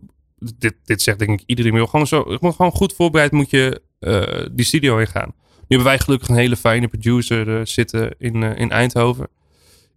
Dit, 0.59 0.75
dit 0.85 1.03
zegt 1.03 1.19
denk 1.19 1.41
ik 1.41 1.47
iedereen. 1.47 1.73
wil 1.73 1.87
gewoon 1.87 2.07
zo. 2.07 2.23
Gewoon 2.23 2.73
goed 2.73 2.95
voorbereid 2.95 3.33
moet 3.33 3.51
je 3.51 3.83
eh, 3.99 4.47
die 4.53 4.65
studio 4.65 4.99
ingaan. 4.99 5.35
Nu 5.37 5.77
hebben 5.77 5.87
wij 5.87 5.99
gelukkig 5.99 6.29
een 6.29 6.35
hele 6.37 6.57
fijne 6.57 6.89
producer 6.89 7.59
eh, 7.59 7.65
zitten 7.65 8.15
in, 8.19 8.43
eh, 8.43 8.59
in 8.59 8.71
Eindhoven. 8.71 9.29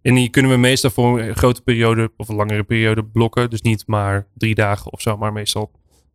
En 0.02 0.14
die 0.14 0.28
kunnen 0.28 0.50
we 0.50 0.56
meestal 0.56 0.90
voor 0.90 1.20
een 1.20 1.36
grote 1.36 1.62
periode 1.62 2.12
of 2.16 2.28
een 2.28 2.34
langere 2.34 2.62
periode 2.62 3.04
blokken. 3.04 3.50
Dus 3.50 3.60
niet 3.60 3.86
maar 3.86 4.26
drie 4.34 4.54
dagen 4.54 4.92
of 4.92 5.00
zo, 5.00 5.16
maar 5.16 5.32
meestal. 5.32 5.70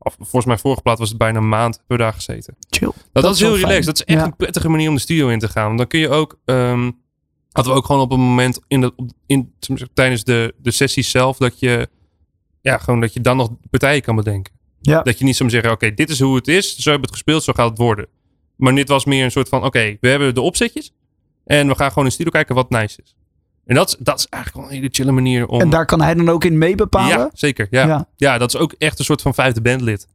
Of, 0.08 0.16
volgens 0.20 0.46
mij 0.46 0.58
vorige 0.58 0.82
plaat 0.82 1.00
was 1.00 1.10
het 1.10 1.18
bijna 1.18 1.38
een 1.38 1.50
maand 1.50 1.84
we 1.88 1.98
daar 1.98 2.14
gezeten. 2.14 2.56
Chill. 2.70 2.92
Dat, 3.12 3.24
dat 3.24 3.34
is 3.34 3.40
heel 3.40 3.50
fijn. 3.50 3.62
relaxed. 3.62 3.86
Dat 3.86 3.96
is 3.96 4.04
echt 4.04 4.20
Ja. 4.20 4.26
een 4.26 4.36
prettige 4.36 4.70
manier 4.70 4.90
om 4.90 4.96
de 4.96 5.02
studio 5.02 5.28
in 5.28 5.40
te 5.40 5.48
gaan. 5.48 5.66
Want 5.66 5.78
dan 5.78 5.88
kun 5.88 6.00
je 6.00 6.10
ook. 6.10 6.40
ehm 6.46 6.92
hadden 7.52 7.76
we 7.76 7.80
ook 7.82 7.86
gewoon 7.88 8.02
op 8.02 8.12
een 8.12 8.20
moment 8.20 8.60
in 8.68 8.82
de, 8.82 8.94
in, 9.26 9.54
tijdens 9.94 10.24
de, 10.24 10.54
de 10.58 10.72
sessie 10.72 11.04
zelf 11.04 11.38
dat 11.38 11.60
je. 11.60 11.90
Ja, 12.62 12.78
gewoon 12.78 13.00
dat 13.00 13.14
je 13.14 13.22
dan 13.22 13.38
nog 13.38 13.50
partijen 13.70 14.02
kan 14.02 14.16
bedenken. 14.16 14.54
Ja. 14.82 15.02
Dat 15.02 15.20
je 15.20 15.26
niet 15.26 15.36
zo 15.36 15.48
zeggen: 15.50 15.72
oké, 15.72 15.94
dit 15.94 16.10
is 16.10 16.20
hoe 16.20 16.36
het 16.36 16.48
is. 16.48 16.68
Zo 16.76 16.90
hebben 16.90 16.94
we 16.94 17.06
het 17.06 17.12
gespeeld, 17.12 17.44
zo 17.44 17.54
gaat 17.54 17.70
het 17.70 17.78
worden. 17.78 18.08
Maar 18.56 18.76
dit 18.76 18.88
was 18.88 19.06
meer 19.06 19.24
een 19.24 19.32
soort 19.32 19.50
van: 19.50 19.64
oké, 19.64 19.98
we 20.02 20.08
hebben 20.08 20.36
de 20.36 20.42
opzetjes. 20.42 20.94
En 21.46 21.68
we 21.68 21.76
gaan 21.76 21.88
gewoon 21.90 22.04
in 22.04 22.10
de 22.10 22.14
studio 22.16 22.32
kijken 22.32 22.56
wat 22.56 22.70
nice 22.70 23.02
is. 23.04 23.16
En 23.68 23.76
dat 23.76 23.88
is, 23.88 23.96
dat 24.00 24.20
is 24.20 24.28
eigenlijk 24.30 24.64
wel 24.66 24.74
een 24.76 24.82
hele 24.82 24.94
chille 24.94 25.12
manier 25.12 25.48
om. 25.48 25.62
En 25.62 25.70
daar 25.70 25.86
kan 25.86 26.02
hij 26.02 26.14
dan 26.14 26.30
ook 26.30 26.44
in 26.44 26.58
mee 26.58 26.76
bepalen? 26.76 27.18
Ja, 27.18 27.30
zeker. 27.34 27.68
Ja. 27.70 27.86
Ja. 27.88 28.08
Ja. 28.16 28.38
dat 28.38 28.54
is 28.54 28.60
ook 28.60 28.74
echt 28.78 29.00
een 29.00 29.06
soort 29.06 29.22
van 29.22 29.34
vijfde 29.34 29.62
bandlid. 29.62 30.08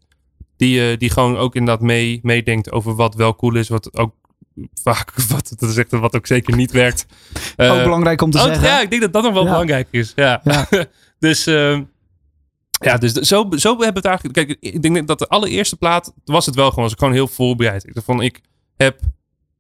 Die, 0.57 0.91
eh, 0.91 0.99
die 0.99 1.11
gewoon 1.11 1.37
ook 1.37 1.55
inderdaad 1.55 1.81
mee, 1.83 2.21
meedenkt 2.23 2.73
over 2.73 2.95
wat 2.95 3.15
wel 3.15 3.37
cool 3.37 3.55
is. 3.57 3.69
Wat 3.69 3.97
ook 3.99 4.15
vaak, 4.85 5.13
wat, 5.29 5.55
dat 5.59 5.71
is 5.71 5.77
echt 5.77 5.91
wat 5.91 6.17
ook 6.17 6.27
zeker 6.27 6.57
niet 6.57 6.71
werkt. 6.73 7.07
ook 7.37 7.47
Eh, 7.57 7.83
belangrijk 7.83 8.23
om 8.23 8.31
te 8.31 8.39
oh, 8.39 8.45
zeggen. 8.45 8.69
Ja, 8.69 8.81
ik 8.81 8.91
denk 8.91 9.03
dat 9.03 9.13
dat 9.13 9.23
nog 9.23 9.33
wel 9.33 9.45
Ja. 9.45 9.51
belangrijk 9.51 9.89
is. 9.91 10.13
Ja. 10.17 10.41
Ja. 10.45 10.67
dus 11.19 11.47
ehm, 11.47 11.83
ja, 12.71 12.97
dus 12.97 13.13
zo, 13.13 13.49
zo 13.51 13.69
hebben 13.69 13.79
we 13.79 13.85
het 13.95 14.05
eigenlijk. 14.05 14.35
Kijk, 14.35 14.57
ik 14.61 14.83
denk 14.83 15.07
dat 15.07 15.19
de 15.19 15.29
allereerste 15.29 15.77
plaat 15.77 16.13
was 16.25 16.47
het 16.47 16.55
wel 16.55 16.69
gewoon, 16.69 16.85
was 16.85 16.93
ik 16.93 16.99
gewoon 16.99 17.15
heel 17.15 17.29
voorbereid. 17.29 17.87
Ik 17.87 17.95
dacht 17.95 18.07
van, 18.07 18.23
ik 18.23 18.41
heb, 18.77 19.01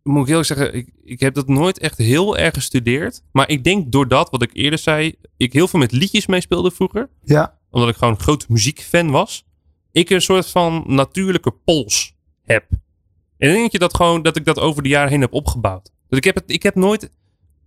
moet 0.02 0.22
ik 0.22 0.28
heel 0.28 0.44
zeggen, 0.44 0.74
ik, 0.74 0.88
ik 1.04 1.20
heb 1.20 1.34
dat 1.34 1.48
nooit 1.48 1.78
echt 1.78 1.98
heel 1.98 2.36
erg 2.38 2.54
gestudeerd. 2.54 3.22
Maar 3.32 3.48
ik 3.48 3.64
denk 3.64 3.92
doordat, 3.92 4.30
wat 4.30 4.42
ik 4.42 4.50
eerder 4.52 4.78
zei, 4.78 5.14
ik 5.36 5.52
heel 5.52 5.68
veel 5.68 5.78
met 5.78 5.92
liedjes 5.92 6.26
meespeelde 6.26 6.70
vroeger 6.70 7.10
Ja. 7.24 7.58
omdat 7.70 7.88
ik 7.88 7.96
gewoon 7.96 8.14
een 8.14 8.20
groot 8.20 8.48
muziekfan 8.48 9.10
was, 9.10 9.46
ik 9.92 10.10
een 10.10 10.22
soort 10.22 10.46
van 10.46 10.84
natuurlijke 10.86 11.50
pols 11.64 12.16
heb. 12.44 12.66
En 13.38 13.52
denk 13.52 13.72
je 13.72 13.78
dat, 13.78 13.94
gewoon, 13.96 14.22
dat 14.22 14.36
ik 14.36 14.44
dat 14.44 14.58
over 14.58 14.82
de 14.82 14.88
jaren 14.88 15.10
heen 15.10 15.20
heb 15.20 15.32
opgebouwd. 15.32 15.92
Dus 16.08 16.18
ik 16.18 16.24
heb, 16.24 16.34
het, 16.34 16.44
ik 16.50 16.62
heb 16.62 16.74
nooit 16.74 17.10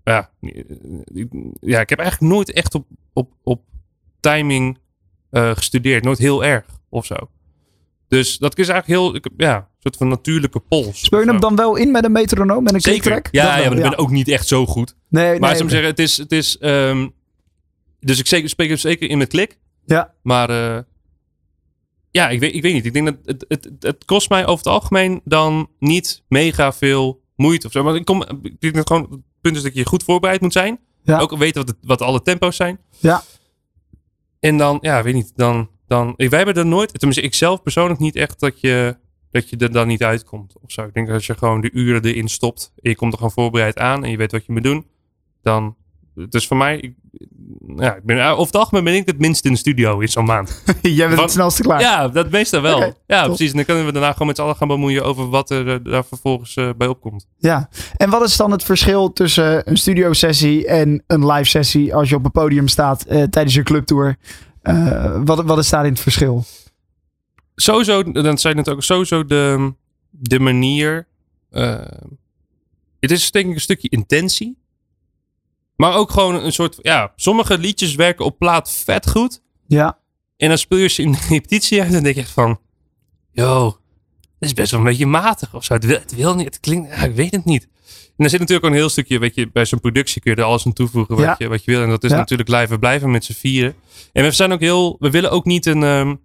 ja, 0.03 0.31
ik- 0.41 1.33
ja, 1.59 1.79
ik 1.79 1.89
heb 1.89 1.99
eigenlijk 1.99 2.33
nooit 2.33 2.51
echt 2.51 2.75
op, 2.75 2.87
op, 3.13 3.33
op 3.43 3.63
timing 4.19 4.77
eh, 5.29 5.51
gestudeerd. 5.55 6.03
Nooit 6.03 6.17
heel 6.17 6.43
erg 6.45 6.65
of 6.89 7.05
zo. 7.05 7.15
Dus 8.07 8.37
dat 8.37 8.57
is 8.59 8.67
eigenlijk 8.67 8.99
heel, 9.01 9.15
ik, 9.15 9.27
ja, 9.37 9.69
soort 9.85 9.97
van 9.97 10.07
natuurlijke 10.07 10.59
pols. 10.59 10.99
Speel 11.05 11.19
je 11.19 11.25
hem 11.25 11.39
dan 11.39 11.55
wel 11.55 11.75
in 11.75 11.91
met 11.91 12.05
een 12.05 12.11
metronoom, 12.11 12.63
met 12.63 12.73
een 12.73 12.81
clicktrack? 12.81 13.27
Ja, 13.31 13.57
ja, 13.57 13.69
maar 13.69 13.77
ik 13.77 13.83
ben 13.83 13.97
ook 13.97 14.11
niet 14.11 14.27
echt 14.27 14.47
zo 14.47 14.65
goed. 14.65 14.95
Nee, 15.09 15.39
Maar 15.39 15.59
nee, 15.59 15.69
zeggen, 15.69 15.89
het 15.89 15.99
is, 15.99 16.17
het 16.17 16.31
is 16.31 16.57
ehm, 16.57 17.07
dus 17.99 18.19
ik 18.19 18.27
zeker, 18.27 18.49
spreek 18.49 18.67
hem 18.67 18.77
zeker 18.77 19.09
in 19.09 19.17
met 19.17 19.27
klik. 19.27 19.57
Ja. 19.85 20.13
Maar 20.21 20.49
eh, 20.49 20.83
ja, 22.11 22.29
ik 22.29 22.39
weet, 22.39 22.55
ik 22.55 22.61
weet 22.61 22.73
niet. 22.73 22.85
Ik 22.85 22.93
denk 22.93 23.05
dat 23.05 23.15
het, 23.25 23.45
het, 23.47 23.69
het 23.79 24.05
kost 24.05 24.29
mij 24.29 24.45
over 24.45 24.57
het 24.57 24.73
algemeen 24.73 25.21
dan 25.23 25.69
niet 25.79 26.23
mega 26.27 26.73
veel 26.73 27.21
moeite 27.35 27.67
of 27.67 27.71
zo. 27.71 27.83
Maar 27.83 27.95
ik, 27.95 28.05
kom, 28.05 28.21
ik 28.41 28.61
denk 28.61 28.75
dat 28.75 28.87
gewoon 28.87 29.07
het 29.11 29.19
punt 29.41 29.55
is 29.55 29.63
dat 29.63 29.75
je 29.75 29.85
goed 29.85 30.03
voorbereid 30.03 30.41
moet 30.41 30.53
zijn. 30.53 30.79
Ja. 31.03 31.19
Ook 31.19 31.37
weten 31.37 31.65
wat, 31.65 31.67
het, 31.67 31.77
wat 31.81 32.01
alle 32.01 32.21
tempo's 32.21 32.55
zijn. 32.55 32.79
Ja. 32.97 33.23
En 34.39 34.57
dan, 34.57 34.77
ja, 34.81 35.03
weet 35.03 35.13
niet, 35.13 35.31
dan, 35.35 35.69
dan 35.87 36.13
wij 36.17 36.27
hebben 36.37 36.55
er 36.55 36.65
nooit, 36.65 36.99
tenminste 36.99 37.25
ik 37.25 37.33
zelf 37.33 37.61
persoonlijk 37.61 37.99
niet 37.99 38.15
echt 38.15 38.39
dat 38.39 38.61
je, 38.61 38.97
dat 39.35 39.49
je 39.49 39.57
er 39.57 39.71
dan 39.71 39.87
niet 39.87 40.03
uitkomt 40.03 40.53
of 40.61 40.71
zo. 40.71 40.81
Ik 40.81 40.93
denk 40.93 41.07
dat 41.07 41.15
als 41.15 41.25
je 41.25 41.35
gewoon 41.37 41.61
de 41.61 41.69
uren 41.73 42.03
erin 42.03 42.27
stopt 42.27 42.71
en 42.81 42.89
je 42.89 42.95
komt 42.95 43.11
er 43.11 43.17
gewoon 43.17 43.33
voorbereid 43.33 43.77
aan 43.77 44.03
en 44.03 44.11
je 44.11 44.17
weet 44.17 44.31
wat 44.31 44.45
je 44.45 44.51
moet 44.51 44.63
doen, 44.63 44.85
dan, 45.41 45.75
dus 46.29 46.47
voor 46.47 46.57
mij, 46.57 46.77
ik, 46.77 46.93
ja, 47.75 47.95
ik 47.95 48.03
ben, 48.03 48.25
over 48.25 48.45
het 48.45 48.55
algemeen 48.55 48.83
ben 48.83 48.93
ik 48.93 49.05
het 49.05 49.19
minst 49.19 49.45
in 49.45 49.51
de 49.51 49.57
studio 49.57 49.99
in 49.99 50.07
zo'n 50.07 50.25
maand. 50.25 50.63
Jij 50.81 51.07
bent 51.07 51.21
het 51.21 51.31
snelste 51.31 51.61
klaar. 51.61 51.79
Ja, 51.79 52.07
dat 52.07 52.29
meestal 52.29 52.61
wel. 52.61 52.79
Ja, 53.07 53.19
top. 53.19 53.35
precies. 53.35 53.49
En 53.49 53.55
dan 53.55 53.65
kunnen 53.65 53.85
we 53.85 53.91
daarna 53.91 54.11
gewoon 54.11 54.27
met 54.27 54.35
z'n 54.35 54.41
allen 54.41 54.55
gaan 54.55 54.67
bemoeien 54.67 55.03
over 55.03 55.29
wat 55.29 55.49
er 55.49 55.69
eh, 55.69 55.75
daar 55.83 56.05
vervolgens 56.05 56.55
eh, 56.55 56.69
bij 56.77 56.87
opkomt. 56.87 57.27
Ja. 57.37 57.69
En 57.97 58.09
wat 58.09 58.23
is 58.23 58.37
dan 58.37 58.51
het 58.51 58.63
verschil 58.63 59.13
tussen 59.13 59.69
een 59.69 59.77
studiosessie 59.77 60.67
en 60.67 61.03
een 61.07 61.25
live 61.25 61.49
sessie 61.49 61.95
als 61.95 62.09
je 62.09 62.15
op 62.15 62.25
een 62.25 62.31
podium 62.31 62.67
staat 62.67 63.03
eh, 63.03 63.23
tijdens 63.23 63.55
je 63.55 63.63
clubtour? 63.63 64.17
Eh, 64.61 65.21
wat, 65.23 65.43
wat 65.43 65.57
is 65.57 65.69
daarin 65.69 65.91
het 65.91 66.01
verschil? 66.01 66.45
Sowieso, 67.55 68.11
dan 68.11 68.37
zei 68.37 68.53
je 68.53 68.59
het 68.59 68.69
ook, 68.69 68.83
sowieso 68.83 69.25
de, 69.25 69.73
de 70.09 70.39
manier. 70.39 71.07
eh, 71.49 71.85
het 72.99 73.11
is 73.11 73.31
denk 73.31 73.47
ik 73.47 73.53
een 73.53 73.61
stukje 73.61 73.89
intentie. 73.89 74.57
Maar 75.75 75.93
ook 75.95 76.11
gewoon 76.11 76.35
een 76.43 76.51
soort, 76.51 76.77
ja, 76.81 77.13
sommige 77.15 77.57
liedjes 77.57 77.95
werken 77.95 78.25
op 78.25 78.37
plaat 78.39 78.71
vet 78.71 79.09
goed. 79.09 79.41
Ja. 79.67 79.97
En 80.37 80.47
dan 80.49 80.57
speel 80.57 80.77
je 80.77 80.87
ze 80.87 81.01
in 81.01 81.11
de 81.11 81.25
repetitie 81.29 81.81
uit 81.81 81.93
en 81.93 82.03
denk 82.03 82.15
je 82.15 82.21
echt 82.21 82.31
van, 82.31 82.59
yo, 83.31 83.63
dat 84.39 84.49
is 84.49 84.53
best 84.53 84.71
wel 84.71 84.79
een 84.79 84.85
beetje 84.85 85.05
matig 85.05 85.55
of 85.55 85.63
zo. 85.63 85.73
Het 85.73 85.85
wil, 85.85 85.99
het 85.99 86.15
wil 86.15 86.35
niet, 86.35 86.45
het 86.45 86.59
klinkt, 86.59 86.89
ja, 86.89 86.95
ik 87.03 87.15
weet 87.15 87.31
het 87.31 87.45
niet. 87.45 87.67
En 88.17 88.23
er 88.23 88.29
zit 88.29 88.39
natuurlijk 88.39 88.65
ook 88.67 88.71
een 88.73 88.77
heel 88.77 88.89
stukje, 88.89 89.19
weet 89.19 89.35
je, 89.35 89.51
bij 89.51 89.65
zo'n 89.65 89.79
productie 89.79 90.21
kun 90.21 90.31
je 90.31 90.37
er 90.37 90.43
alles 90.43 90.65
aan 90.65 90.73
toevoegen 90.73 91.15
wat, 91.15 91.23
Ja. 91.25 91.35
je, 91.37 91.47
wat 91.47 91.63
je 91.63 91.71
wil. 91.71 91.81
En 91.81 91.89
dat 91.89 92.03
is 92.03 92.11
Ja. 92.11 92.17
natuurlijk 92.17 92.49
blijven 92.49 92.79
blijven 92.79 93.11
met 93.11 93.25
z'n 93.25 93.33
vieren. 93.33 93.75
En 94.13 94.23
we 94.23 94.31
zijn 94.31 94.51
ook 94.51 94.59
heel, 94.59 94.95
we 94.99 95.09
willen 95.09 95.31
ook 95.31 95.45
niet 95.45 95.65
een, 95.65 95.83
ehm, 95.83 96.15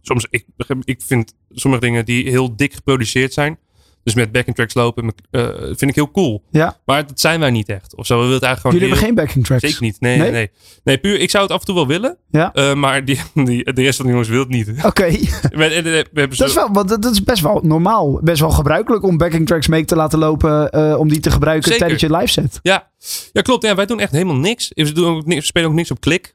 soms, 0.00 0.26
ik, 0.30 0.44
ik 0.84 1.02
vind 1.02 1.34
sommige 1.50 1.82
dingen 1.82 2.04
die 2.04 2.30
heel 2.30 2.56
dik 2.56 2.74
geproduceerd 2.74 3.32
zijn. 3.32 3.58
Dus 4.02 4.14
met 4.14 4.32
backing 4.32 4.56
tracks 4.56 4.74
lopen, 4.74 5.14
eh, 5.30 5.48
vind 5.64 5.82
ik 5.82 5.94
heel 5.94 6.10
cool. 6.10 6.42
Ja. 6.50 6.76
Maar 6.84 7.06
dat 7.06 7.20
zijn 7.20 7.40
wij 7.40 7.50
niet 7.50 7.68
echt. 7.68 7.96
Of 7.96 8.06
zo, 8.06 8.14
we 8.14 8.20
willen 8.20 8.34
het 8.36 8.44
eigenlijk 8.44 8.76
Jullie 8.78 8.94
gewoon 8.96 9.08
hebben 9.08 9.24
heel- 9.24 9.34
geen 9.34 9.42
backing 9.42 9.44
tracks? 9.46 9.62
Zeker 9.62 9.82
niet. 9.82 10.00
Nee, 10.00 10.18
Nee? 10.18 10.30
nee, 10.30 10.50
nee. 10.84 10.98
Puur, 10.98 11.20
ik 11.20 11.30
zou 11.30 11.42
het 11.42 11.52
af 11.52 11.58
en 11.60 11.66
toe 11.66 11.74
wel 11.74 11.86
willen. 11.86 12.16
Ja. 12.30 12.52
Eh, 12.52 12.74
maar 12.74 13.04
die, 13.04 13.20
die, 13.34 13.72
de 13.72 13.82
rest 13.82 13.96
van 13.96 14.04
de 14.06 14.10
jongens 14.12 14.30
wil 14.30 14.38
het 14.40 14.48
niet. 14.48 14.68
Oké. 14.84 15.04
hebben 15.52 16.36
zo- 16.36 16.36
Dat 16.36 16.48
is, 16.48 16.54
wel, 16.54 16.72
want 16.72 16.88
dat 16.88 17.04
is 17.04 17.22
best 17.22 17.42
wel 17.42 17.60
normaal. 17.62 18.20
Best 18.22 18.40
wel 18.40 18.50
gebruikelijk 18.50 19.04
om 19.04 19.16
backing 19.16 19.46
tracks 19.46 19.68
mee 19.68 19.84
te 19.84 19.96
laten 19.96 20.18
lopen. 20.18 20.70
eh, 20.70 20.98
om 20.98 21.08
die 21.08 21.20
te 21.20 21.30
gebruiken 21.30 21.64
Zeker. 21.72 21.78
tijdens 21.86 22.00
je 22.02 22.16
live 22.16 22.32
set. 22.32 22.58
ja. 22.62 22.90
ja, 23.32 23.42
klopt. 23.42 23.64
Ja, 23.64 23.74
wij 23.74 23.86
doen 23.86 24.00
echt 24.00 24.12
helemaal 24.12 24.36
niks. 24.36 24.70
We, 24.74 24.92
doen 24.92 25.16
ook 25.16 25.26
niks, 25.26 25.40
we 25.40 25.46
spelen 25.46 25.68
ook 25.68 25.74
niks 25.74 25.90
op 25.90 26.00
klik. 26.00 26.34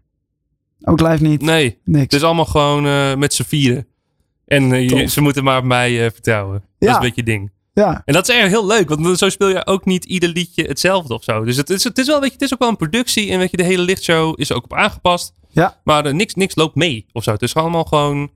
Ook 0.81 1.01
live 1.01 1.23
niet. 1.23 1.41
Nee, 1.41 1.77
Niks. 1.83 2.03
het 2.03 2.13
is 2.13 2.23
allemaal 2.23 2.45
gewoon 2.45 2.85
eh, 2.85 3.15
met 3.15 3.33
z'n 3.33 3.43
vieren. 3.43 3.87
En 4.45 4.71
eh, 4.73 4.89
je- 4.89 5.05
ze 5.05 5.21
moeten 5.21 5.43
maar 5.43 5.57
op 5.57 5.63
mij 5.63 6.05
eh, 6.05 6.11
vertrouwen. 6.11 6.53
Dat 6.53 6.63
Ja. 6.79 6.89
is 6.89 6.93
een 6.95 7.01
beetje 7.01 7.23
ding. 7.23 7.51
Ja. 7.73 8.01
En 8.05 8.13
dat 8.13 8.29
is 8.29 8.35
echt 8.35 8.47
heel 8.47 8.65
leuk, 8.65 8.89
want 8.89 9.17
zo 9.17 9.29
speel 9.29 9.47
je 9.49 9.65
ook 9.65 9.85
niet 9.85 10.05
ieder 10.05 10.29
liedje 10.29 10.63
hetzelfde 10.63 11.13
of 11.13 11.23
zo. 11.23 11.43
Dus 11.43 11.57
het 11.57 11.69
is, 11.69 11.83
het 11.83 11.97
is 11.97 12.07
wel, 12.07 12.19
weet 12.19 12.27
je, 12.27 12.33
het 12.33 12.41
is 12.43 12.53
ook 12.53 12.59
wel 12.59 12.69
een 12.69 12.75
productie 12.75 13.31
en 13.31 13.39
weet 13.39 13.51
je, 13.51 13.57
de 13.57 13.63
hele 13.63 13.81
lichtshow 13.83 14.33
is 14.39 14.49
er 14.49 14.55
ook 14.55 14.63
op 14.63 14.73
aangepast. 14.73 15.33
Ja. 15.51 15.77
Maar 15.83 16.15
niks, 16.15 16.33
niks 16.33 16.55
loopt 16.55 16.75
mee 16.75 17.05
of 17.13 17.23
zo. 17.23 17.31
Het 17.31 17.41
is 17.41 17.55
allemaal 17.55 17.83
gewoon 17.83 18.17
een 18.17 18.31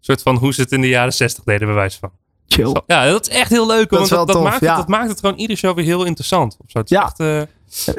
soort 0.00 0.22
van 0.22 0.36
hoe 0.36 0.54
ze 0.54 0.60
het 0.60 0.72
in 0.72 0.80
de 0.80 0.88
jaren 0.88 1.12
zestig 1.12 1.44
deden, 1.44 1.66
bij 1.66 1.76
wijze 1.76 1.98
van. 1.98 2.10
Chill. 2.48 2.80
Ja, 2.86 3.06
dat 3.06 3.28
is 3.28 3.34
echt 3.36 3.50
heel 3.50 3.66
leuk. 3.66 3.88
Dat 3.90 3.98
want 3.98 4.08
dat, 4.10 4.26
dat 4.26 4.36
tof, 4.36 4.44
maakt 4.44 4.60
ja. 4.60 4.68
het, 4.68 4.76
dat 4.76 4.88
maakt 4.88 5.08
het 5.08 5.20
gewoon 5.20 5.36
iedere 5.38 5.58
show 5.58 5.76
weer 5.76 5.84
heel 5.84 6.04
interessant. 6.04 6.56
Of 6.64 6.70
zo. 6.70 6.78
Het 6.78 6.90
is 6.90 6.96
Ja. 6.96 7.04
echt, 7.04 7.48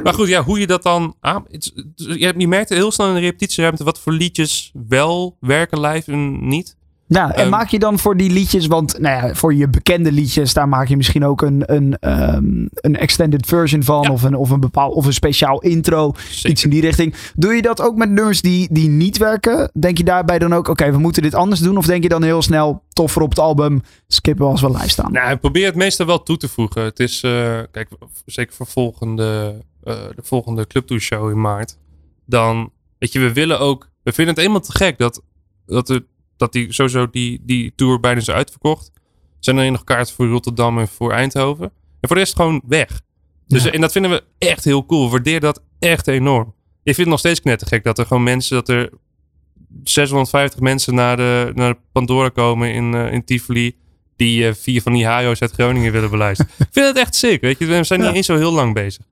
maar 0.03 0.13
goed, 0.13 0.27
ja, 0.27 0.43
hoe 0.43 0.59
je 0.59 0.67
dat 0.67 0.83
dan 0.83 1.15
is- 1.49 1.71
je, 1.95 2.33
je 2.37 2.47
merkt 2.47 2.69
heel 2.69 2.91
snel 2.91 3.07
in 3.07 3.13
de 3.13 3.19
repetitieruimte 3.19 3.83
wat 3.83 3.99
voor 3.99 4.13
liedjes 4.13 4.71
wel 4.87 5.37
werken 5.39 5.79
live 5.81 6.11
en 6.11 6.47
niet. 6.47 6.76
Ja, 7.09 7.33
en 7.33 7.41
Ehm, 7.41 7.49
maak 7.49 7.69
je 7.69 7.79
dan 7.79 7.99
voor 7.99 8.17
die 8.17 8.29
liedjes, 8.29 8.67
want 8.67 8.99
nou 8.99 9.27
ja, 9.27 9.33
voor 9.35 9.53
je 9.53 9.67
bekende 9.69 10.11
liedjes, 10.11 10.53
daar 10.53 10.67
maak 10.67 10.87
je 10.87 10.97
misschien 10.97 11.25
ook 11.25 11.41
een, 11.41 11.63
een, 11.75 11.97
ehm, 11.99 12.65
een 12.71 12.95
extended 12.97 13.45
version 13.45 13.83
van, 13.83 14.01
Ja. 14.01 14.11
of, 14.11 14.23
een, 14.23 14.35
of, 14.35 14.49
een 14.49 14.59
bepaal, 14.59 14.89
of 14.91 15.05
een 15.05 15.13
speciaal 15.13 15.59
intro, 15.61 16.13
Zeker. 16.29 16.49
iets 16.49 16.63
in 16.63 16.69
die 16.69 16.81
richting. 16.81 17.15
Doe 17.35 17.53
je 17.53 17.61
dat 17.61 17.81
ook 17.81 17.95
met 17.95 18.09
nummers 18.09 18.41
die, 18.41 18.67
die 18.71 18.89
niet 18.89 19.17
werken? 19.17 19.71
Denk 19.79 19.97
je 19.97 20.03
daarbij 20.03 20.39
dan 20.39 20.53
ook, 20.53 20.67
oké, 20.67 20.91
we 20.91 20.97
moeten 20.97 21.21
dit 21.21 21.33
anders 21.35 21.59
doen? 21.59 21.77
Of 21.77 21.85
denk 21.85 22.03
je 22.03 22.09
dan 22.09 22.23
heel 22.23 22.41
snel, 22.41 22.83
toffer 22.93 23.21
op 23.21 23.29
het 23.29 23.39
album, 23.39 23.81
skippen 24.07 24.45
we 24.45 24.51
als 24.51 24.61
we 24.61 24.71
live 24.71 24.89
staan? 24.89 25.11
Nou, 25.11 25.31
ik 25.31 25.39
probeer 25.39 25.65
het 25.65 25.75
meestal 25.75 26.05
wel 26.05 26.23
toe 26.23 26.37
te 26.37 26.47
voegen. 26.47 26.83
Het 26.83 26.99
is, 26.99 27.23
eh, 27.23 27.59
kijk, 27.71 27.89
zeker 28.25 28.55
voor 28.55 28.67
volgende, 28.67 29.55
eh, 29.83 29.93
de 30.15 30.21
volgende 30.23 30.67
Clubtour 30.67 31.01
show 31.01 31.29
in 31.29 31.41
maart. 31.41 31.77
Dan, 32.25 32.69
weet 32.99 33.11
je, 33.13 33.19
we 33.19 33.33
willen 33.33 33.59
ook, 33.59 33.89
we 34.03 34.11
vinden 34.11 34.35
het 34.35 34.43
eenmaal 34.43 34.59
te 34.61 34.71
gek 34.71 34.97
dat, 34.97 35.21
dat, 35.65 35.89
er, 35.89 36.03
dat 36.37 36.51
die, 36.53 36.73
sowieso 36.73 37.09
die, 37.09 37.41
die 37.43 37.73
tour 37.75 37.99
bijna 37.99 38.19
is 38.19 38.29
uitverkocht. 38.29 38.91
Er 38.95 39.03
zijn 39.39 39.57
alleen 39.57 39.71
nog 39.71 39.83
kaarten 39.83 40.15
voor 40.15 40.27
Rotterdam 40.27 40.79
en 40.79 40.87
voor 40.87 41.11
Eindhoven. 41.11 41.65
En 41.99 42.07
voor 42.07 42.15
de 42.15 42.21
rest 42.21 42.35
gewoon 42.35 42.61
weg. 42.67 43.01
Dus, 43.47 43.63
Ja. 43.63 43.71
En 43.71 43.81
dat 43.81 43.91
vinden 43.91 44.11
we 44.11 44.23
echt 44.37 44.63
heel 44.63 44.85
cool. 44.85 45.03
We 45.05 45.09
waarderen 45.11 45.41
dat 45.41 45.61
echt 45.79 46.07
enorm. 46.07 46.47
Ik 46.83 46.95
vind 46.95 46.97
het 46.97 47.07
nog 47.07 47.19
steeds 47.19 47.41
knettergek 47.41 47.83
dat 47.83 47.97
er 47.99 48.05
gewoon 48.05 48.23
mensen, 48.23 48.55
dat 48.55 48.69
er 48.69 48.89
650 49.83 50.59
mensen 50.59 50.95
naar 50.95 51.17
de, 51.17 51.51
naar 51.55 51.73
de 51.73 51.79
Pandora 51.91 52.29
komen 52.29 52.73
in, 52.73 52.93
eh, 52.93 53.11
in 53.13 53.23
Tivoli. 53.25 53.75
Die 54.15 54.47
eh, 54.47 54.53
vier 54.53 54.81
van 54.81 54.93
die 54.93 55.05
HO's 55.07 55.41
uit 55.41 55.51
Groningen 55.51 55.91
willen 55.91 56.09
beluisteren. 56.09 56.51
ik 56.57 56.67
vind 56.71 56.85
het 56.87 56.97
echt 56.97 57.15
sick. 57.15 57.41
Weet 57.41 57.59
je, 57.59 57.65
we 57.65 57.83
zijn 57.83 57.99
niet 57.99 58.09
Ja. 58.09 58.15
eens 58.15 58.25
zo 58.25 58.35
heel 58.35 58.51
lang 58.53 58.73
bezig. 58.73 59.05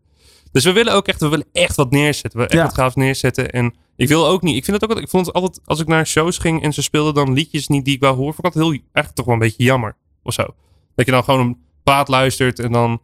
Dus 0.51 0.63
we 0.63 0.71
willen 0.71 0.93
ook 0.93 1.07
echt, 1.07 1.19
we 1.19 1.27
willen 1.27 1.45
echt 1.53 1.75
wat 1.75 1.91
neerzetten. 1.91 2.39
We 2.39 2.45
willen 2.47 2.49
echt 2.49 2.61
Ja. 2.61 2.65
wat 2.65 2.73
gaafs 2.75 2.95
neerzetten. 2.95 3.49
En 3.49 3.73
ik 3.95 4.07
wil 4.07 4.27
ook 4.27 4.41
niet, 4.41 4.55
ik 4.55 4.63
vind 4.65 4.75
het 4.75 4.83
ook 4.83 4.89
altijd, 4.89 5.07
ik 5.07 5.11
vond 5.13 5.25
het 5.25 5.35
altijd, 5.35 5.59
als 5.65 5.79
ik 5.79 5.87
naar 5.87 6.07
shows 6.07 6.37
ging 6.37 6.63
en 6.63 6.73
ze 6.73 6.81
speelden 6.81 7.13
dan 7.13 7.33
liedjes 7.33 7.67
niet 7.67 7.85
die 7.85 7.95
ik 7.95 8.01
wou 8.01 8.15
horen, 8.15 8.33
vond 8.33 8.47
ik 8.47 8.53
altijd 8.55 8.63
heel, 8.63 8.81
eigenlijk 8.83 9.15
toch 9.15 9.25
wel 9.25 9.33
een 9.33 9.39
beetje 9.39 9.63
jammer. 9.63 9.95
Of 10.23 10.33
zo. 10.33 10.43
Dat 10.95 11.05
je 11.05 11.11
dan 11.11 11.23
gewoon 11.23 11.39
een 11.39 11.57
plaat 11.83 12.07
luistert 12.07 12.59
en 12.59 12.71
dan 12.71 13.01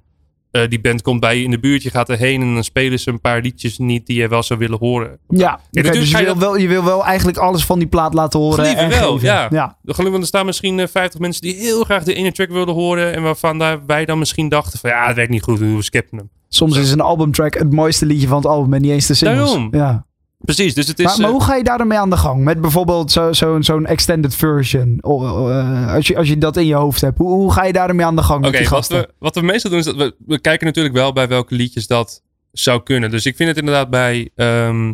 eh, 0.51 0.69
die 0.69 0.81
band 0.81 1.01
komt 1.01 1.19
bij 1.19 1.37
je 1.37 1.43
in 1.43 1.51
de 1.51 1.59
buurt, 1.59 1.83
je 1.83 1.89
gaat 1.89 2.09
erheen 2.09 2.41
en 2.41 2.53
dan 2.53 2.63
spelen 2.63 2.99
ze 2.99 3.09
een 3.09 3.21
paar 3.21 3.41
liedjes 3.41 3.77
niet 3.77 4.05
die 4.05 4.17
je 4.17 4.27
wel 4.27 4.43
zou 4.43 4.59
willen 4.59 4.77
horen. 4.79 5.17
Ja, 5.27 5.59
dus 5.71 6.11
je 6.11 6.17
wil, 6.17 6.25
dat- 6.25 6.37
wel, 6.37 6.57
je 6.57 6.67
wil 6.67 6.83
wel 6.83 7.05
eigenlijk 7.05 7.37
alles 7.37 7.65
van 7.65 7.79
die 7.79 7.87
plaat 7.87 8.13
laten 8.13 8.39
horen. 8.39 8.65
Liever 8.65 8.89
wel, 8.89 9.11
geven. 9.13 9.27
ja. 9.27 9.47
ja. 9.51 9.77
Gelukkig, 9.83 10.09
want 10.09 10.21
er 10.21 10.27
staan 10.27 10.45
misschien 10.45 10.79
eh, 10.79 10.87
50 10.87 11.19
mensen 11.19 11.41
die 11.41 11.55
heel 11.55 11.83
graag 11.83 12.03
de 12.03 12.13
ene 12.13 12.31
track 12.31 12.49
wilden 12.49 12.75
horen 12.75 13.13
en 13.15 13.21
waarvan 13.23 13.57
daar, 13.57 13.85
wij 13.85 14.05
dan 14.05 14.19
misschien 14.19 14.49
dachten 14.49 14.79
van 14.79 14.89
ja, 14.89 15.07
het 15.07 15.15
werkt 15.15 15.31
niet 15.31 15.43
goed, 15.43 15.59
we 15.59 15.81
skippen 15.81 16.17
hem. 16.17 16.29
Soms 16.49 16.77
is 16.77 16.91
een 16.91 17.01
albumtrack 17.01 17.53
het 17.53 17.71
mooiste 17.73 18.05
liedje 18.05 18.27
van 18.27 18.37
het 18.37 18.45
album 18.45 18.73
en 18.73 18.81
niet 18.81 18.91
eens 18.91 19.07
de 19.07 19.13
singles. 19.13 19.39
Daarom. 19.51 19.67
Ja. 19.71 20.05
Precies, 20.41 20.73
dus 20.73 20.87
het 20.87 20.99
is... 20.99 21.05
Maar, 21.05 21.17
maar 21.17 21.25
eh, 21.25 21.31
hoe 21.31 21.43
ga 21.43 21.55
je 21.55 21.63
daar 21.63 21.77
dan 21.77 21.87
mee 21.87 21.97
aan 21.97 22.09
de 22.09 22.17
gang? 22.17 22.43
Met 22.43 22.61
bijvoorbeeld 22.61 23.11
zo- 23.11 23.33
zo- 23.33 23.61
zo'n 23.61 23.85
extended 23.85 24.35
version. 24.35 24.97
O- 25.01 25.49
eh, 25.49 25.93
als, 25.93 26.07
je, 26.07 26.17
als 26.17 26.27
je 26.27 26.37
dat 26.37 26.57
in 26.57 26.65
je 26.65 26.73
hoofd 26.73 27.01
hebt. 27.01 27.17
Hoe, 27.17 27.29
hoe 27.31 27.51
ga 27.53 27.63
je 27.65 27.73
daar 27.73 27.87
dan 27.87 27.95
mee 27.95 28.05
aan 28.05 28.15
de 28.15 28.23
gang 28.23 28.39
Oké, 28.39 28.49
met 28.51 28.59
die 28.59 28.69
wat 28.69 28.87
we, 28.87 29.09
wat 29.19 29.35
we 29.35 29.41
meestal 29.41 29.69
doen 29.69 29.79
is 29.79 29.85
dat 29.85 29.95
we, 29.95 30.15
we 30.25 30.39
kijken 30.39 30.65
natuurlijk 30.65 30.95
wel 30.95 31.13
bij 31.13 31.27
welke 31.27 31.55
liedjes 31.55 31.87
dat 31.87 32.23
zou 32.51 32.83
kunnen. 32.83 33.11
Dus 33.11 33.25
ik 33.25 33.35
vind 33.35 33.49
het 33.49 33.57
inderdaad 33.57 33.89
bij, 33.89 34.29
ehm 34.35 34.93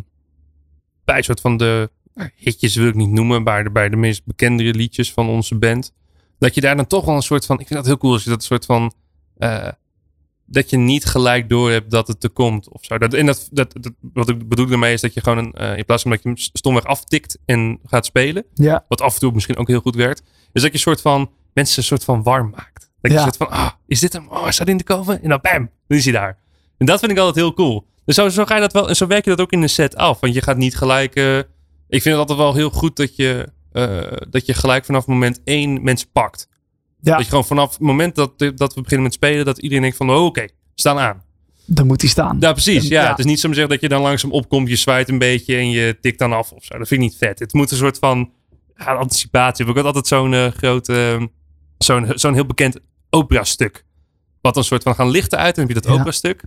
bij 1.05 1.17
een 1.17 1.23
soort 1.23 1.41
van 1.41 1.57
de 1.57 1.89
nou, 2.13 2.29
hitjes 2.35 2.75
wil 2.75 2.87
ik 2.87 2.95
niet 2.95 3.09
noemen, 3.11 3.43
maar 3.43 3.63
de, 3.63 3.71
bij 3.71 3.89
de 3.89 3.95
meest 3.95 4.25
bekendere 4.25 4.73
liedjes 4.73 5.13
van 5.13 5.27
onze 5.29 5.55
band. 5.55 5.93
Dat 6.39 6.55
je 6.55 6.61
daar 6.61 6.75
dan 6.75 6.87
toch 6.87 7.05
wel 7.05 7.15
een 7.15 7.21
soort 7.21 7.45
van, 7.45 7.59
ik 7.59 7.67
vind 7.67 7.79
dat 7.79 7.85
heel 7.87 7.97
cool 7.97 8.13
als 8.13 8.23
je 8.23 8.29
dat 8.29 8.43
soort 8.43 8.65
van, 8.65 8.93
eh, 9.37 9.67
dat 10.49 10.69
je 10.69 10.77
niet 10.77 11.05
gelijk 11.05 11.49
door 11.49 11.71
hebt 11.71 11.91
dat 11.91 12.07
het 12.07 12.23
er 12.23 12.29
komt 12.29 12.69
of 12.69 12.85
zo. 12.85 12.97
Dat, 12.97 13.13
en 13.13 13.25
dat, 13.25 13.47
dat, 13.51 13.73
dat, 13.81 13.93
wat 14.13 14.29
ik 14.29 14.47
bedoel 14.49 14.67
daarmee 14.67 14.93
is 14.93 15.01
dat 15.01 15.13
je 15.13 15.21
gewoon, 15.21 15.37
een, 15.37 15.53
eh, 15.53 15.77
in 15.77 15.85
plaats 15.85 16.01
van 16.01 16.11
dat 16.11 16.23
je 16.23 16.27
hem 16.29 16.37
stomweg 16.37 16.83
aftikt 16.83 17.37
en 17.45 17.79
gaat 17.85 18.05
spelen, 18.05 18.45
Ja, 18.53 18.85
wat 18.87 19.01
af 19.01 19.13
en 19.13 19.19
toe 19.19 19.31
misschien 19.31 19.57
ook 19.57 19.67
heel 19.67 19.79
goed 19.79 19.95
werkt. 19.95 20.23
Is 20.53 20.61
dat 20.61 20.71
je 20.71 20.77
soort 20.77 21.01
van 21.01 21.31
mensen 21.53 21.77
een 21.77 21.83
soort 21.83 22.03
van 22.03 22.23
warm 22.23 22.49
maakt. 22.49 22.91
Dat 23.01 23.11
je 23.11 23.17
Ja. 23.17 23.25
een 23.25 23.33
soort 23.33 23.49
van, 23.49 23.49
ah, 23.59 23.69
is 23.87 23.99
dit 23.99 24.13
hem? 24.13 24.27
Oh, 24.29 24.49
staat 24.49 24.67
in 24.67 24.77
de 24.77 24.83
komen? 24.83 25.21
En 25.23 25.29
dan 25.29 25.39
bam, 25.41 25.69
dan 25.87 25.97
is 25.97 26.03
hij 26.03 26.13
daar. 26.13 26.37
En 26.77 26.85
dat 26.85 26.99
vind 26.99 27.11
ik 27.11 27.17
altijd 27.17 27.35
heel 27.35 27.53
cool. 27.53 27.87
Dus 28.05 28.15
zo, 28.15 28.29
zo 28.29 28.45
ga 28.45 28.55
je 28.55 28.61
dat 28.61 28.73
wel, 28.73 28.89
en 28.89 28.95
zo 28.95 29.07
werk 29.07 29.23
je 29.23 29.29
dat 29.29 29.41
ook 29.41 29.51
in 29.51 29.61
de 29.61 29.67
set 29.67 29.95
af. 29.95 30.19
Want 30.19 30.33
je 30.33 30.41
gaat 30.41 30.57
niet 30.57 30.77
gelijk, 30.77 31.15
eh, 31.15 31.37
ik 31.87 32.01
vind 32.01 32.03
het 32.03 32.15
altijd 32.17 32.37
wel 32.37 32.53
heel 32.53 32.69
goed 32.69 32.95
dat 32.95 33.15
je, 33.15 33.47
eh, 33.71 34.11
dat 34.29 34.45
je 34.45 34.53
gelijk 34.53 34.85
vanaf 34.85 35.05
moment 35.07 35.41
één 35.43 35.83
mensen 35.83 36.09
pakt. 36.11 36.47
Ja. 37.07 37.13
Dat 37.15 37.23
je 37.23 37.29
gewoon 37.29 37.45
vanaf 37.45 37.71
het 37.71 37.79
moment 37.79 38.15
dat, 38.15 38.37
dat 38.55 38.73
we 38.73 38.81
beginnen 38.81 39.03
met 39.03 39.13
spelen, 39.13 39.45
dat 39.45 39.57
iedereen 39.57 39.81
denkt 39.83 39.97
van, 39.97 40.09
oh, 40.11 40.25
oké, 40.25 40.41
we 40.41 40.51
staan 40.75 40.97
aan. 40.97 41.23
Dan 41.65 41.87
moet 41.87 42.01
hij 42.01 42.09
staan. 42.09 42.37
Ja, 42.39 42.51
precies. 42.51 42.87
Ja, 42.87 43.03
Ja. 43.03 43.09
Het 43.09 43.19
is 43.19 43.25
niet 43.25 43.39
zo 43.39 43.47
zeggen 43.47 43.69
dat 43.69 43.81
je 43.81 43.89
dan 43.89 44.01
langzaam 44.01 44.31
opkomt, 44.31 44.69
je 44.69 44.75
zwaait 44.75 45.09
een 45.09 45.17
beetje 45.17 45.55
en 45.55 45.69
je 45.69 45.97
tikt 46.01 46.19
dan 46.19 46.33
af 46.33 46.51
of 46.51 46.63
zo. 46.63 46.77
Dat 46.77 46.87
vind 46.87 47.01
ik 47.01 47.07
niet 47.09 47.17
vet. 47.17 47.39
Het 47.39 47.53
moet 47.53 47.71
een 47.71 47.77
soort 47.77 47.97
van 47.97 48.31
ja, 48.77 48.93
anticipatie. 48.93 49.65
hebben. 49.65 49.83
Ik 49.83 49.85
had 49.87 49.95
altijd 49.95 50.07
zo'n 50.21 50.33
eh, 50.33 50.47
groot, 50.51 50.89
eh, 50.89 51.23
zo'n 51.77 52.11
zo'n 52.15 52.33
heel 52.33 52.45
bekend 52.45 52.79
opera-stuk. 53.09 53.85
Wat 54.41 54.57
een 54.57 54.63
soort 54.63 54.83
van 54.83 54.95
gaan 54.95 55.09
lichten 55.09 55.37
uit 55.37 55.57
en 55.57 55.61
dan 55.61 55.65
heb 55.67 55.75
je 55.75 55.81
dat 55.83 55.91
Ja. 55.91 55.99
opera-stuk. 55.99 56.43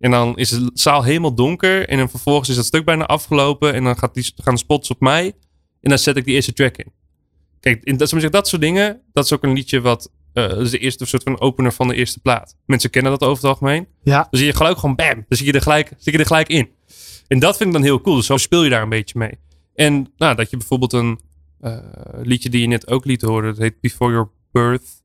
En 0.00 0.10
dan 0.10 0.36
is 0.36 0.48
de 0.48 0.70
zaal 0.74 1.02
helemaal 1.02 1.34
donker 1.34 1.88
en 1.88 1.98
dan 1.98 2.08
vervolgens 2.10 2.48
is 2.48 2.56
dat 2.56 2.64
stuk 2.64 2.84
bijna 2.84 3.06
afgelopen 3.06 3.74
en 3.74 3.84
dan 3.84 3.98
gaat 3.98 4.14
die, 4.14 4.32
gaan 4.36 4.54
de 4.54 4.60
spots 4.60 4.90
op 4.90 5.00
mij 5.00 5.24
en 5.80 5.88
dan 5.88 5.98
zet 5.98 6.16
ik 6.16 6.24
die 6.24 6.34
eerste 6.34 6.52
track 6.52 6.76
in. 6.76 6.92
Kijk, 7.62 7.84
in, 7.84 7.96
dat, 7.96 8.10
dat 8.30 8.48
soort 8.48 8.62
dingen, 8.62 9.00
dat 9.12 9.24
is 9.24 9.32
ook 9.32 9.42
een 9.42 9.52
liedje 9.52 9.80
wat, 9.80 10.10
eh, 10.32 10.48
dat 10.48 10.60
is 10.60 10.70
de 10.70 10.78
eerste 10.78 11.06
soort 11.06 11.22
van 11.22 11.40
opener 11.40 11.72
van 11.72 11.88
de 11.88 11.94
eerste 11.94 12.20
plaat. 12.20 12.56
Mensen 12.66 12.90
kennen 12.90 13.10
dat 13.10 13.22
over 13.22 13.36
het 13.36 13.44
algemeen. 13.44 13.86
Ja. 14.02 14.16
Dan 14.16 14.40
zie 14.40 14.46
je 14.46 14.54
gelijk 14.54 14.78
gewoon 14.78 14.94
bam. 14.94 15.14
Dan 15.14 15.24
zit 15.28 15.46
je 15.46 15.52
er 15.52 15.62
gelijk, 15.62 15.92
zit 15.96 16.14
je 16.14 16.20
er 16.20 16.26
gelijk 16.26 16.48
in. 16.48 16.70
En 17.26 17.38
dat 17.38 17.56
vind 17.56 17.68
ik 17.68 17.74
dan 17.74 17.84
heel 17.84 18.00
cool. 18.00 18.16
Dus 18.16 18.26
zo 18.26 18.36
speel 18.36 18.64
je 18.64 18.70
daar 18.70 18.82
een 18.82 18.88
beetje 18.88 19.18
mee. 19.18 19.38
En 19.74 20.12
nou, 20.16 20.34
dat 20.34 20.50
je 20.50 20.56
bijvoorbeeld 20.56 20.92
een 20.92 21.20
eh, 21.60 21.78
liedje 22.22 22.48
die 22.48 22.60
je 22.60 22.66
net 22.66 22.88
ook 22.88 23.04
liet 23.04 23.22
horen. 23.22 23.48
Dat 23.48 23.58
heet 23.58 23.80
Before 23.80 24.12
Your 24.12 24.28
Birth. 24.52 25.02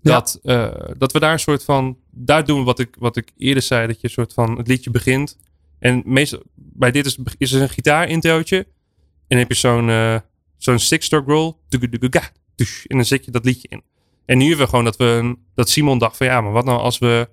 Ja. 0.00 0.12
Dat, 0.12 0.38
eh, 0.42 0.74
dat 0.98 1.12
we 1.12 1.20
daar 1.20 1.32
een 1.32 1.38
soort 1.38 1.64
van... 1.64 1.98
Daar 2.10 2.44
doen 2.44 2.58
we 2.58 2.64
wat 2.64 2.78
ik, 2.78 2.96
wat 2.98 3.16
ik 3.16 3.32
eerder 3.36 3.62
zei. 3.62 3.86
Dat 3.86 4.00
je 4.00 4.06
een 4.06 4.12
soort 4.12 4.32
van 4.32 4.56
het 4.56 4.68
liedje 4.68 4.90
begint. 4.90 5.38
En 5.78 6.02
meestal 6.04 6.42
bij 6.54 6.90
dit 6.90 7.06
is, 7.06 7.18
is 7.38 7.52
er 7.52 7.62
een 7.62 7.68
gitaarintrootje. 7.68 8.56
En 8.56 8.66
dan 9.28 9.38
heb 9.38 9.48
je 9.48 9.54
zo'n 9.54 9.88
zo'n 10.56 10.78
six-stroke 10.78 11.32
roll. 11.32 11.52
Tuguduguga, 11.68 12.30
tush. 12.54 12.84
En 12.84 12.96
dan 12.96 13.06
zet 13.06 13.24
je 13.24 13.30
dat 13.30 13.44
liedje 13.44 13.68
in. 13.68 13.82
En 14.24 14.38
nu 14.38 14.46
hebben 14.46 14.64
we 14.64 14.70
gewoon 14.70 14.84
dat, 14.84 14.96
we, 14.96 15.36
dat 15.54 15.68
Simon 15.68 15.98
dacht 15.98 16.16
van 16.16 16.26
ja, 16.26 16.40
maar 16.40 16.52
wat 16.52 16.64
nou 16.64 16.78
als 16.78 16.98
we 16.98 17.28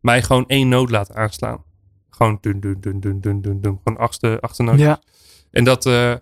mij 0.00 0.22
gewoon 0.22 0.46
één 0.46 0.68
noot 0.68 0.90
laten 0.90 1.14
aanslaan. 1.14 1.64
Gewoon 2.10 2.38
dun 2.40 2.60
dun 2.60 2.80
dun 2.80 3.00
dun 3.00 3.20
dun 3.20 3.40
dun 3.40 3.60
dun. 3.60 3.80
Gewoon 3.84 3.98
achtste, 3.98 4.38
achtste 4.40 4.62
noot. 4.62 4.78
Ja. 4.78 5.00
En 5.50 5.64
dat, 5.64 5.86
eh, 5.86 6.14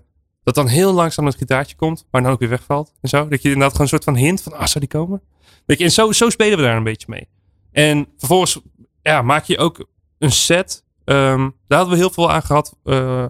dat 0.42 0.54
dan 0.54 0.66
heel 0.66 0.92
langzaam 0.92 1.26
het 1.26 1.36
gitaartje 1.36 1.76
komt, 1.76 2.06
maar 2.10 2.22
dan 2.22 2.32
ook 2.32 2.38
weer 2.38 2.48
wegvalt. 2.48 2.92
En 3.00 3.08
zo. 3.08 3.28
Dat 3.28 3.42
je 3.42 3.48
inderdaad 3.48 3.70
gewoon 3.70 3.82
een 3.82 3.88
soort 3.88 4.04
van 4.04 4.16
hint 4.16 4.42
van, 4.42 4.52
ah, 4.52 4.66
zou 4.66 4.80
die 4.80 5.00
komen? 5.00 5.22
Weet 5.66 5.78
je, 5.78 5.84
en 5.84 5.90
zo, 5.90 6.12
zo 6.12 6.30
spelen 6.30 6.58
we 6.58 6.64
daar 6.64 6.76
een 6.76 6.82
beetje 6.82 7.06
mee. 7.08 7.28
En 7.72 8.08
vervolgens 8.16 8.60
ja, 9.02 9.22
maak 9.22 9.44
je 9.44 9.58
ook 9.58 9.86
een 10.18 10.32
set. 10.32 10.83
Ehm, 11.04 11.48
daar 11.66 11.78
hadden 11.78 11.90
we 11.96 12.00
heel 12.00 12.10
veel 12.10 12.30
aan 12.32 12.42
gehad. 12.42 12.76
Eh, 12.84 13.24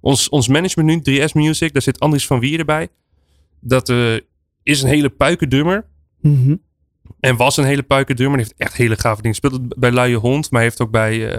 ons, 0.00 0.28
ons 0.28 0.48
management 0.48 1.06
nu, 1.06 1.20
3S 1.20 1.32
Music, 1.32 1.72
daar 1.72 1.82
zit 1.82 2.00
Andries 2.00 2.26
van 2.26 2.40
Wier 2.40 2.58
erbij. 2.58 2.88
Dat 3.60 3.88
eh, 3.88 4.14
is 4.62 4.82
een 4.82 4.88
hele 4.88 5.08
puikendummer. 5.08 5.86
Mhm. 6.20 6.56
En 7.20 7.36
was 7.36 7.56
een 7.56 7.64
hele 7.64 7.82
puikendummer. 7.82 8.38
Heeft 8.38 8.54
echt 8.56 8.74
hele 8.74 8.96
gave 8.96 9.22
dingen. 9.22 9.36
Speelt 9.36 9.78
bij 9.78 9.92
Luie 9.92 10.16
Hond, 10.16 10.50
maar 10.50 10.62
heeft 10.62 10.80
ook 10.80 10.90
bij 10.90 11.32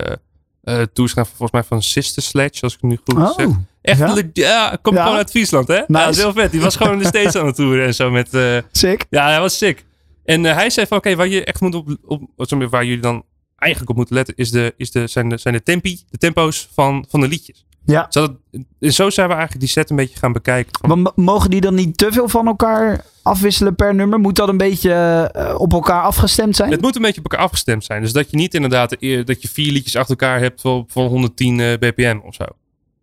gedaan, 1.09 1.25
volgens 1.25 1.51
mij 1.51 1.63
van 1.63 1.81
Sister 1.81 2.23
Sledge, 2.23 2.61
als 2.63 2.73
ik 2.73 2.79
het 2.81 2.89
nu 2.89 2.99
goed 3.03 3.33
zeg. 3.35 3.45
Oh. 3.47 3.55
Echt, 3.81 3.99
ja. 4.33 4.77
komt 4.81 4.95
Ja. 4.95 5.01
gewoon 5.03 5.17
uit 5.17 5.29
Friesland, 5.29 5.67
hè? 5.67 5.75
Ja, 5.75 5.85
dat 5.87 6.09
is 6.09 6.17
heel 6.17 6.33
vet. 6.33 6.51
Die 6.51 6.61
was 6.61 6.75
gewoon 6.75 6.93
in 6.93 6.99
de 6.99 7.05
States 7.17 7.35
aan 7.35 7.45
het 7.45 7.55
toeren 7.55 7.85
en 7.85 7.93
zo 7.95 8.11
met... 8.11 8.37
Sick. 8.71 9.05
ja, 9.09 9.27
hij 9.27 9.39
was 9.39 9.57
sick. 9.57 9.85
En 10.25 10.43
hij 10.43 10.69
zei 10.69 10.87
van, 10.87 10.97
oké, 10.97 11.15
waar 11.15 11.27
je 11.27 11.43
echt 11.43 11.61
moet 11.61 11.75
op, 11.75 11.97
op, 12.05 12.21
op- 12.35 12.63
waar 12.69 12.85
jullie 12.85 13.01
dan 13.01 13.23
eigenlijk 13.59 13.91
op 13.91 13.97
moeten 13.97 14.15
letten, 14.15 14.35
is 14.35 14.51
de, 14.51 14.73
is 14.77 14.91
de, 14.91 15.07
zijn, 15.07 15.29
de, 15.29 15.37
zijn 15.37 15.53
de 15.53 15.63
tempi, 15.63 15.99
de 16.09 16.17
tempo's 16.17 16.69
van, 16.73 17.05
van 17.09 17.19
de 17.19 17.27
liedjes. 17.27 17.65
Ja. 17.85 18.05
Zodat, 18.09 18.31
zo 18.79 19.09
zijn 19.09 19.27
we 19.27 19.33
eigenlijk 19.33 19.59
die 19.59 19.69
set 19.69 19.89
een 19.89 19.95
beetje 19.95 20.19
gaan 20.19 20.33
bekijken. 20.33 20.87
Maar 20.87 21.11
mogen 21.15 21.49
die 21.49 21.61
dan 21.61 21.73
niet 21.73 21.97
te 21.97 22.11
veel 22.11 22.29
van 22.29 22.47
elkaar 22.47 23.05
afwisselen 23.21 23.75
per 23.75 23.95
nummer? 23.95 24.19
Moet 24.19 24.35
dat 24.35 24.49
een 24.49 24.57
beetje 24.57 24.91
eh, 25.33 25.59
op 25.59 25.73
elkaar 25.73 26.01
afgestemd 26.01 26.55
zijn? 26.55 26.71
Het 26.71 26.81
moet 26.81 26.95
een 26.95 27.01
beetje 27.01 27.21
op 27.21 27.31
elkaar 27.31 27.45
afgestemd 27.45 27.83
zijn. 27.83 28.01
Dus 28.01 28.13
dat 28.13 28.31
je 28.31 28.37
niet 28.37 28.53
inderdaad 28.53 28.93
eh, 28.93 29.25
dat 29.25 29.41
je 29.41 29.47
vier 29.47 29.71
liedjes 29.71 29.95
achter 29.95 30.17
elkaar 30.17 30.39
hebt 30.39 30.61
van, 30.61 30.85
van 30.87 31.05
110 31.05 31.59
eh, 31.59 31.73
bpm 31.73 32.19
of 32.23 32.35
zo. 32.35 32.45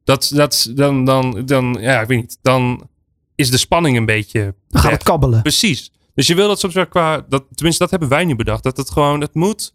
Dat, 0.05 0.31
dat, 0.35 0.73
dan, 0.75 1.05
dan, 1.05 1.43
dan, 1.45 1.77
ja, 1.81 2.01
ik 2.01 2.09
weet 2.09 2.21
niet. 2.21 2.39
Dan 2.43 2.89
is 3.35 3.51
de 3.51 3.59
spanning 3.59 3.97
een 3.97 4.07
beetje. 4.07 4.55
Dan 4.69 4.81
gaat 4.81 4.93
het 4.93 5.03
kabbelen. 5.03 5.43
Precies. 5.43 5.93
Dus 6.15 6.27
je 6.27 6.35
wil 6.35 6.49
dat 6.49 6.61
soms 6.61 6.75
wel 6.75 6.87
qua. 6.87 7.25
Dat, 7.29 7.45
tenminste, 7.55 7.83
dat 7.83 7.91
hebben 7.91 8.09
wij 8.09 8.25
nu 8.25 8.37
bedacht. 8.37 8.63
Dat 8.63 8.77
het 8.77 8.91
gewoon. 8.91 9.21
Het 9.21 9.35
moet 9.35 9.75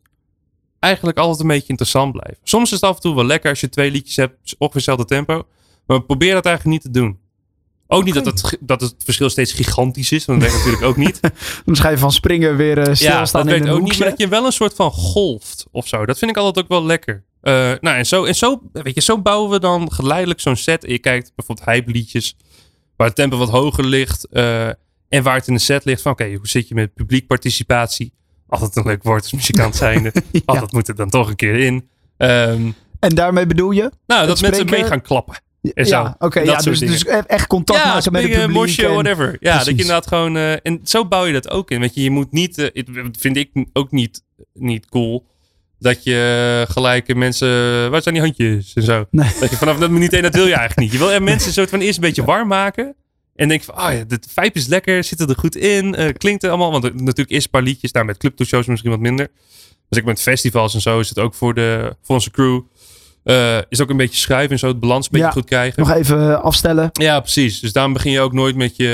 eigenlijk 0.82 1.18
altijd 1.18 1.40
een 1.40 1.48
beetje 1.48 1.68
interessant 1.68 2.12
blijven. 2.12 2.38
Soms 2.44 2.64
is 2.66 2.72
het 2.72 2.90
af 2.90 2.96
en 2.96 3.02
toe 3.02 3.16
wel 3.16 3.26
lekker 3.26 3.50
als 3.50 3.60
je 3.60 3.70
twee 3.70 3.92
liedjes 3.92 4.16
hebt. 4.16 4.34
Ongeveer 4.58 4.74
hetzelfde 4.74 5.06
tempo. 5.06 5.44
Maar 5.86 6.02
probeer 6.02 6.34
dat 6.34 6.46
eigenlijk 6.46 6.76
niet 6.84 6.94
te 6.94 7.00
doen. 7.00 7.20
Ook 7.88 8.04
niet 8.04 8.14
dat, 8.14 8.26
het, 8.26 8.58
dat 8.60 8.82
het 8.82 8.96
verschil 9.04 9.30
steeds 9.30 9.54
gigantisch 9.54 10.12
is. 10.12 10.26
Want 10.26 10.42
dat 10.42 10.50
werkt 10.52 10.66
natuurlijk 10.66 10.92
ook 10.92 11.06
niet. 11.06 11.20
Dan 11.66 11.76
schrijf 11.76 11.94
je 11.94 12.00
van 12.00 12.12
springen 12.12 12.58
weer 12.58 12.78
Ja, 12.88 12.94
stilstaan 12.96 13.46
dat 13.46 13.56
in 13.56 13.62
werkt 13.62 13.76
ook 13.78 13.84
niet. 13.84 14.00
Maar 14.00 14.10
dat 14.10 14.20
je 14.20 14.28
wel 14.28 14.46
een 14.46 14.52
soort 14.52 14.74
van 14.74 14.92
golft 14.92 15.66
of 15.72 15.88
zo. 15.88 16.06
Dat 16.06 16.18
vind 16.18 16.32
ik 16.32 16.38
altijd 16.38 16.66
ook 16.66 16.72
wel 16.72 16.86
lekker. 16.86 17.24
Eh, 17.42 17.54
nou, 17.82 17.98
en 17.98 18.06
zo, 18.06 18.24
en 18.24 18.36
zo, 18.36 18.62
weet 18.72 18.96
je, 18.96 19.02
zo 19.02 19.22
bouwen 19.22 19.50
we 19.52 19.60
dan 19.60 19.92
geleidelijk 19.92 20.40
zo'n 20.40 20.56
set. 20.56 20.84
En 20.84 20.92
je 20.92 21.00
kijkt 21.00 21.32
bijvoorbeeld 21.36 21.68
hype 21.68 21.92
liedjes. 21.92 22.36
Waar 22.96 23.08
het 23.08 23.16
tempo 23.16 23.38
wat 23.38 23.50
hoger 23.50 23.86
ligt. 23.86 24.26
eh, 24.26 24.68
en 25.10 25.24
waar 25.24 25.36
het 25.36 25.48
in 25.48 25.54
de 25.54 25.60
set 25.60 25.86
ligt. 25.86 26.02
Van 26.02 26.12
oké, 26.12 26.34
hoe 26.34 26.48
zit 26.48 26.68
je 26.68 26.76
met 26.76 26.94
publiekparticipatie? 26.94 28.14
Altijd 28.52 28.76
een 28.76 28.84
leuk 28.91 29.04
woord 29.04 29.22
als 29.22 29.32
muzikant 29.32 29.76
zijnde. 29.76 30.12
Ja. 30.32 30.41
Oh, 30.45 30.60
dat 30.60 30.72
moet 30.72 30.88
er 30.88 30.95
dan 30.95 31.10
toch 31.10 31.30
een 31.30 31.36
keer 31.36 31.56
in. 31.56 31.88
Ehm, 32.18 32.62
En 32.99 33.16
daarmee 33.16 33.45
bedoel 33.45 33.72
je? 33.72 33.91
nou, 34.08 34.28
dat 34.28 34.41
mensen 34.41 34.70
mee 34.70 34.84
gaan 34.84 35.02
klappen. 35.02 35.36
En 35.74 35.86
zo. 35.86 35.95
Ja, 35.95 36.16
oké. 36.20 36.39
Ja, 36.39 36.58
dus, 36.58 36.80
dus 36.80 37.06
echt 37.06 37.47
contact 37.47 37.80
ja, 37.80 37.93
maken 37.93 38.12
met 38.12 38.22
het 38.22 38.32
publiek. 38.32 38.49
mosje, 38.56 38.86
en- 38.86 38.93
whatever. 38.93 39.38
Ja, 39.39 39.56
dat 39.58 39.66
je 39.66 39.72
inderdaad 39.72 40.08
gewoon... 40.08 40.36
eh, 40.38 40.52
en 40.66 40.80
zo 40.84 41.06
bouw 41.08 41.26
je 41.26 41.34
dat 41.34 41.49
ook 41.49 41.72
in. 41.72 41.80
Weet 41.80 41.93
je, 41.95 42.04
je 42.04 42.12
moet 42.12 42.32
niet... 42.32 42.56
het 42.56 43.18
vind 43.20 43.38
ik 43.38 43.49
ook 43.74 43.91
niet, 43.91 44.24
niet 44.54 44.89
cool. 44.89 45.26
Dat 45.80 46.04
je 46.04 46.66
gelijk 46.70 47.16
mensen... 47.16 47.47
Waar 47.91 48.02
zijn 48.02 48.16
die 48.16 48.24
handjes 48.24 48.74
en 48.74 48.84
zo? 48.84 49.06
Nee. 49.12 49.30
Dat 49.39 49.49
je 49.49 49.56
vanaf 49.56 49.78
dat 49.78 49.89
minuut 49.89 50.14
één, 50.14 50.22
dat 50.24 50.36
wil 50.36 50.47
je 50.47 50.56
eigenlijk 50.56 50.80
niet. 50.80 50.91
Je 50.91 50.97
wil 50.97 51.12
er 51.12 51.24
mensen 51.24 51.54
soort 51.54 51.70
van 51.70 51.80
eerst 51.80 51.95
een 51.95 52.04
beetje 52.04 52.24
warm 52.26 52.47
maken. 52.47 52.95
En 53.42 53.48
denk 53.48 53.64
van, 53.64 53.76
ah 53.76 53.94
ja, 53.94 54.04
de 54.04 54.20
vibe 54.30 54.52
is 54.54 54.68
lekker. 54.68 55.04
Zit 55.04 55.20
er 55.20 55.36
goed 55.38 55.56
in. 55.56 55.96
eh, 55.96 56.14
klinkt 56.18 56.44
er 56.44 56.50
allemaal. 56.50 56.72
Want 56.72 56.84
er- 56.84 56.96
natuurlijk 56.96 57.30
is 57.30 57.44
een 57.44 57.50
paar 57.50 57.62
liedjes. 57.62 57.92
daar 57.92 58.06
met 58.06 58.18
clubtoeshows 58.18 58.66
misschien 58.66 58.92
wat 58.92 59.00
minder. 59.00 59.28
Dus 59.89 60.00
ik 60.00 60.06
met 60.06 60.22
festivals 60.22 60.74
en 60.74 60.82
zo 60.82 61.00
is 61.00 61.10
het 61.10 61.20
ook 61.20 61.34
voor, 61.34 61.54
de, 61.54 61.96
voor 62.02 62.16
onze 62.16 62.32
crew. 62.32 62.62
eh, 63.24 63.58
is 63.70 63.82
ook 63.82 63.89
een 63.89 63.98
beetje 63.98 64.18
schrijven 64.18 64.52
en 64.52 64.60
zo. 64.60 64.68
Het 64.68 64.80
balans 64.80 65.06
een 65.06 65.12
beetje 65.12 65.26
Ja. 65.28 65.32
goed 65.34 65.46
krijgen. 65.46 65.80
Nog 65.84 65.92
even 65.92 66.42
afstellen. 66.44 66.89
Ja, 66.94 67.20
precies. 67.20 67.60
Dus 67.60 67.74
daarom 67.74 67.94
begin 67.94 68.12
je 68.12 68.20
ook 68.20 68.34
nooit 68.34 68.56
met 68.56 68.76
je, 68.76 68.89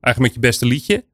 eigenlijk 0.00 0.18
met 0.18 0.34
je 0.34 0.40
beste 0.48 0.66
liedje. 0.66 1.04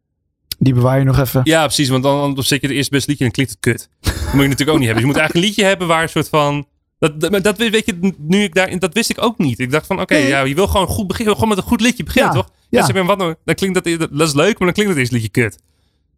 Die 0.59 0.75
bewaar 0.75 0.99
je 0.99 1.05
nog 1.05 1.19
even. 1.19 1.41
Ja, 1.45 1.65
precies. 1.65 1.89
Want 1.89 2.03
dan, 2.03 2.35
dan 2.35 2.45
zet 2.45 2.61
je 2.61 2.67
het 2.67 2.77
eerste 2.77 2.91
beste 2.91 3.11
liedje 3.11 3.25
en 3.25 3.31
dan 3.35 3.45
klinkt 3.45 3.51
het 3.53 3.61
kut. 3.61 3.89
Dat 4.01 4.33
moet 4.33 4.43
je 4.43 4.49
natuurlijk 4.49 4.71
ook 4.71 4.79
niet 4.79 4.87
hebben. 4.87 4.95
Dus 4.95 5.01
je 5.01 5.07
moet 5.07 5.17
eigenlijk 5.17 5.35
een 5.35 5.41
liedje 5.41 5.65
hebben 5.65 5.87
waar 5.89 6.03
een 6.03 6.09
soort 6.09 6.29
van... 6.29 6.67
Dat, 6.99 7.21
dat, 7.21 7.43
dat 7.45 7.57
weet 7.59 7.87
je, 7.87 8.15
nu 8.19 8.43
ik 8.43 8.55
daar, 8.55 8.79
dat 8.79 8.95
wist 8.95 9.11
ik 9.11 9.23
ook 9.23 9.39
niet. 9.39 9.59
Ik 9.59 9.71
dacht 9.71 9.87
van, 9.87 10.01
oké, 10.01 10.15
Nee. 10.15 10.27
ja, 10.29 10.41
je 10.43 10.55
wil 10.55 10.67
gewoon 10.67 10.87
goed 10.87 11.07
beginnen. 11.07 11.35
Gewoon 11.35 11.49
met 11.49 11.59
een 11.59 11.65
goed 11.65 11.81
liedje 11.81 12.03
beginnen, 12.05 12.33
Ja, 12.33 12.41
toch? 12.41 12.51
ja. 12.71 12.93
Maar, 12.93 13.05
wat 13.05 13.19
nou, 13.19 13.35
dan 13.45 13.55
klinkt 13.55 13.85
dat, 13.85 13.99
dat, 13.99 14.19
dat 14.19 14.29
is 14.29 14.35
leuk, 14.35 14.59
maar 14.59 14.67
dan 14.67 14.73
klinkt 14.73 14.91
het 14.93 14.99
eerste 14.99 15.15
liedje 15.15 15.31
kut. 15.31 15.59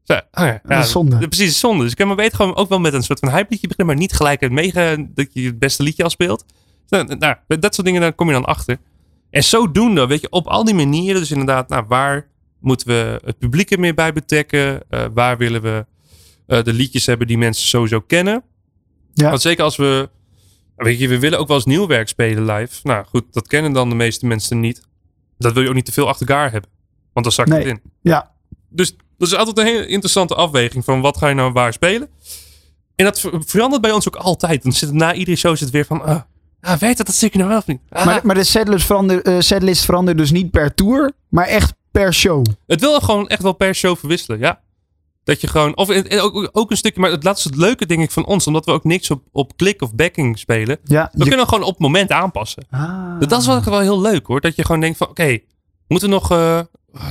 Zo, 0.04 0.12
oh 0.14 0.20
ja, 0.32 0.60
Dat 0.64 0.84
is 0.84 0.90
zonde. 0.90 1.28
Precies, 1.28 1.58
zonde. 1.58 1.82
Dus 1.82 1.90
ik 1.92 1.96
kan 1.98 2.06
maar 2.06 2.16
beter 2.16 2.36
gewoon 2.36 2.56
ook 2.56 2.68
wel 2.68 2.80
met 2.80 2.94
een 2.94 3.02
soort 3.02 3.18
van 3.18 3.28
hype 3.30 3.46
liedje 3.50 3.68
beginnen, 3.68 3.86
maar 3.94 4.04
niet 4.04 4.12
gelijk 4.12 4.40
het 4.40 4.52
mega, 4.52 4.96
dat 5.14 5.26
je 5.32 5.46
het 5.46 5.58
beste 5.58 5.82
liedje 5.82 6.02
al 6.04 6.10
speelt. 6.10 6.44
Nou, 6.88 7.16
nou, 7.16 7.36
dat 7.46 7.74
soort 7.74 7.86
dingen, 7.86 8.00
daar 8.00 8.12
kom 8.12 8.26
je 8.26 8.32
dan 8.32 8.44
achter. 8.44 8.76
En 9.30 9.44
zodoende, 9.44 10.06
weet 10.06 10.20
je, 10.20 10.30
op 10.30 10.46
al 10.46 10.64
die 10.64 10.74
manieren, 10.74 11.20
dus 11.20 11.30
inderdaad, 11.30 11.68
nou, 11.68 11.84
waar 11.88 12.26
moeten 12.60 12.86
we 12.86 13.20
het 13.24 13.38
publiek 13.38 13.70
er 13.70 13.80
meer 13.80 13.94
bij 13.94 14.12
betrekken? 14.12 14.82
Eh, 14.90 15.04
waar 15.14 15.36
willen 15.38 15.62
we 15.62 15.86
eh, 16.46 16.62
de 16.62 16.72
liedjes 16.72 17.06
hebben 17.06 17.26
die 17.26 17.38
mensen 17.38 17.66
sowieso 17.68 18.00
kennen? 18.00 18.42
Ja. 19.14 19.28
Want 19.28 19.40
zeker 19.42 19.64
als 19.64 19.76
we, 19.76 20.10
weet 20.84 20.98
je, 20.98 21.08
we 21.08 21.18
willen 21.18 21.38
ook 21.38 21.46
wel 21.48 21.56
eens 21.56 21.66
nieuw 21.66 21.86
werk 21.86 22.08
spelen 22.08 22.44
live. 22.52 22.80
Nou 22.82 23.04
goed, 23.04 23.24
dat 23.30 23.46
kennen 23.46 23.72
dan 23.72 23.88
de 23.88 23.94
meeste 23.94 24.26
mensen 24.26 24.60
niet. 24.60 24.80
Dat 25.38 25.52
wil 25.52 25.62
je 25.62 25.68
ook 25.68 25.74
niet 25.74 25.84
te 25.84 25.92
veel 25.92 26.08
achter 26.08 26.28
elkaar 26.28 26.52
hebben. 26.52 26.70
Want 27.12 27.26
dan 27.26 27.34
zakt 27.34 27.48
Nee. 27.48 27.58
het 27.58 27.68
in. 27.68 27.80
Ja. 28.00 28.30
Dus 28.68 28.96
dat 29.18 29.28
is 29.28 29.34
altijd 29.34 29.58
een 29.58 29.64
hele 29.64 29.86
interessante 29.86 30.34
afweging 30.34 30.84
van 30.84 31.00
wat 31.00 31.16
ga 31.16 31.28
je 31.28 31.34
nou 31.34 31.52
waar 31.52 31.72
spelen. 31.72 32.08
En 32.96 33.04
dat 33.04 33.20
ver- 33.20 33.42
verandert 33.46 33.82
bij 33.82 33.92
ons 33.92 34.08
ook 34.08 34.16
altijd. 34.16 34.62
Dan 34.62 34.72
zit 34.72 34.88
het 34.88 34.98
na 34.98 35.14
iedere 35.14 35.36
show 35.36 35.50
zit 35.50 35.60
het 35.60 35.70
weer 35.70 35.84
van, 35.84 36.02
ah, 36.02 36.20
ah 36.60 36.78
weet 36.78 36.96
dat 36.96 37.06
dat 37.06 37.14
zeker 37.16 37.36
nou 37.38 37.48
wel 37.50 37.58
of 37.58 37.66
niet? 37.66 37.80
Ah. 37.88 38.04
Maar, 38.06 38.20
maar 38.24 38.34
de 38.34 38.44
setlist 38.44 38.86
verandert, 38.86 39.26
eh, 39.26 39.36
setlist 39.38 39.84
verandert 39.84 40.18
dus 40.18 40.30
niet 40.30 40.50
per 40.50 40.74
tour, 40.74 41.12
maar 41.28 41.46
echt 41.46 41.74
per 41.90 42.14
show. 42.14 42.46
Het 42.66 42.80
wil 42.80 43.00
gewoon 43.00 43.28
echt 43.28 43.42
wel 43.42 43.52
per 43.52 43.74
show 43.74 43.96
verwisselen, 43.96 44.38
ja. 44.38 44.60
Dat 45.30 45.40
je 45.40 45.46
gewoon, 45.46 45.76
of 45.76 46.10
ook, 46.20 46.48
ook 46.52 46.70
een 46.70 46.76
stukje, 46.76 47.00
maar 47.00 47.20
dat 47.20 47.38
is 47.38 47.44
het 47.44 47.56
leuke 47.56 47.86
denk 47.86 48.02
ik 48.02 48.10
van 48.10 48.26
ons, 48.26 48.46
omdat 48.46 48.64
we 48.64 48.72
ook 48.72 48.84
niks 48.84 49.10
op, 49.10 49.22
op 49.32 49.56
klik 49.56 49.82
of 49.82 49.94
backing 49.94 50.38
spelen. 50.38 50.78
Ja, 50.84 51.08
We 51.12 51.22
je- 51.22 51.28
kunnen 51.28 51.48
gewoon 51.48 51.64
op 51.64 51.70
het 51.72 51.78
moment 51.78 52.10
aanpassen. 52.10 52.64
Ah. 52.70 53.20
Dat 53.20 53.40
is 53.40 53.46
wel, 53.46 53.62
wel 53.62 53.80
heel 53.80 54.00
leuk 54.00 54.26
hoor. 54.26 54.40
Dat 54.40 54.56
je 54.56 54.64
gewoon 54.64 54.80
denkt 54.80 54.96
van 54.98 55.08
oké, 55.08 55.38
moeten 55.88 56.08
we 56.08 56.14
nog 56.14 56.30
eh 56.30 56.60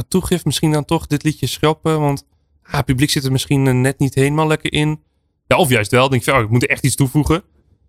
toegift 0.08 0.46
misschien 0.46 0.72
dan 0.72 0.86
toch 0.86 1.08
dit 1.08 1.24
liedje 1.24 1.48
schrappen? 1.48 2.00
Want 2.00 2.26
ah, 2.64 2.74
het 2.74 2.86
publiek 2.86 3.10
zit 3.10 3.24
er 3.26 3.32
misschien 3.32 3.68
eh, 3.68 3.74
net 3.74 4.00
niet 4.00 4.16
helemaal 4.16 4.48
lekker 4.48 4.74
in. 4.74 5.02
Ja, 5.48 5.58
of 5.58 5.70
juist 5.70 5.92
wel. 5.92 6.10
Denk 6.10 6.24
je 6.24 6.32
van 6.32 6.40
oh, 6.40 6.46
ik 6.46 6.52
moet 6.52 6.64
er 6.64 6.70
echt 6.70 6.84
iets 6.84 6.96
toevoegen. 6.96 7.44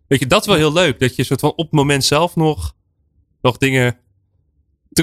Weet 0.07 0.18
je, 0.20 0.26
dat 0.26 0.41
is 0.41 0.47
wel 0.47 0.57
heel 0.57 0.72
leuk. 0.72 0.99
Dat 1.01 1.16
je 1.16 1.24
soort 1.24 1.41
van 1.41 1.51
op 1.51 1.59
het 1.59 1.70
moment 1.72 2.05
zelf 2.05 2.37
nog, 2.37 2.74
nog 3.43 3.57
dingen... 3.57 3.97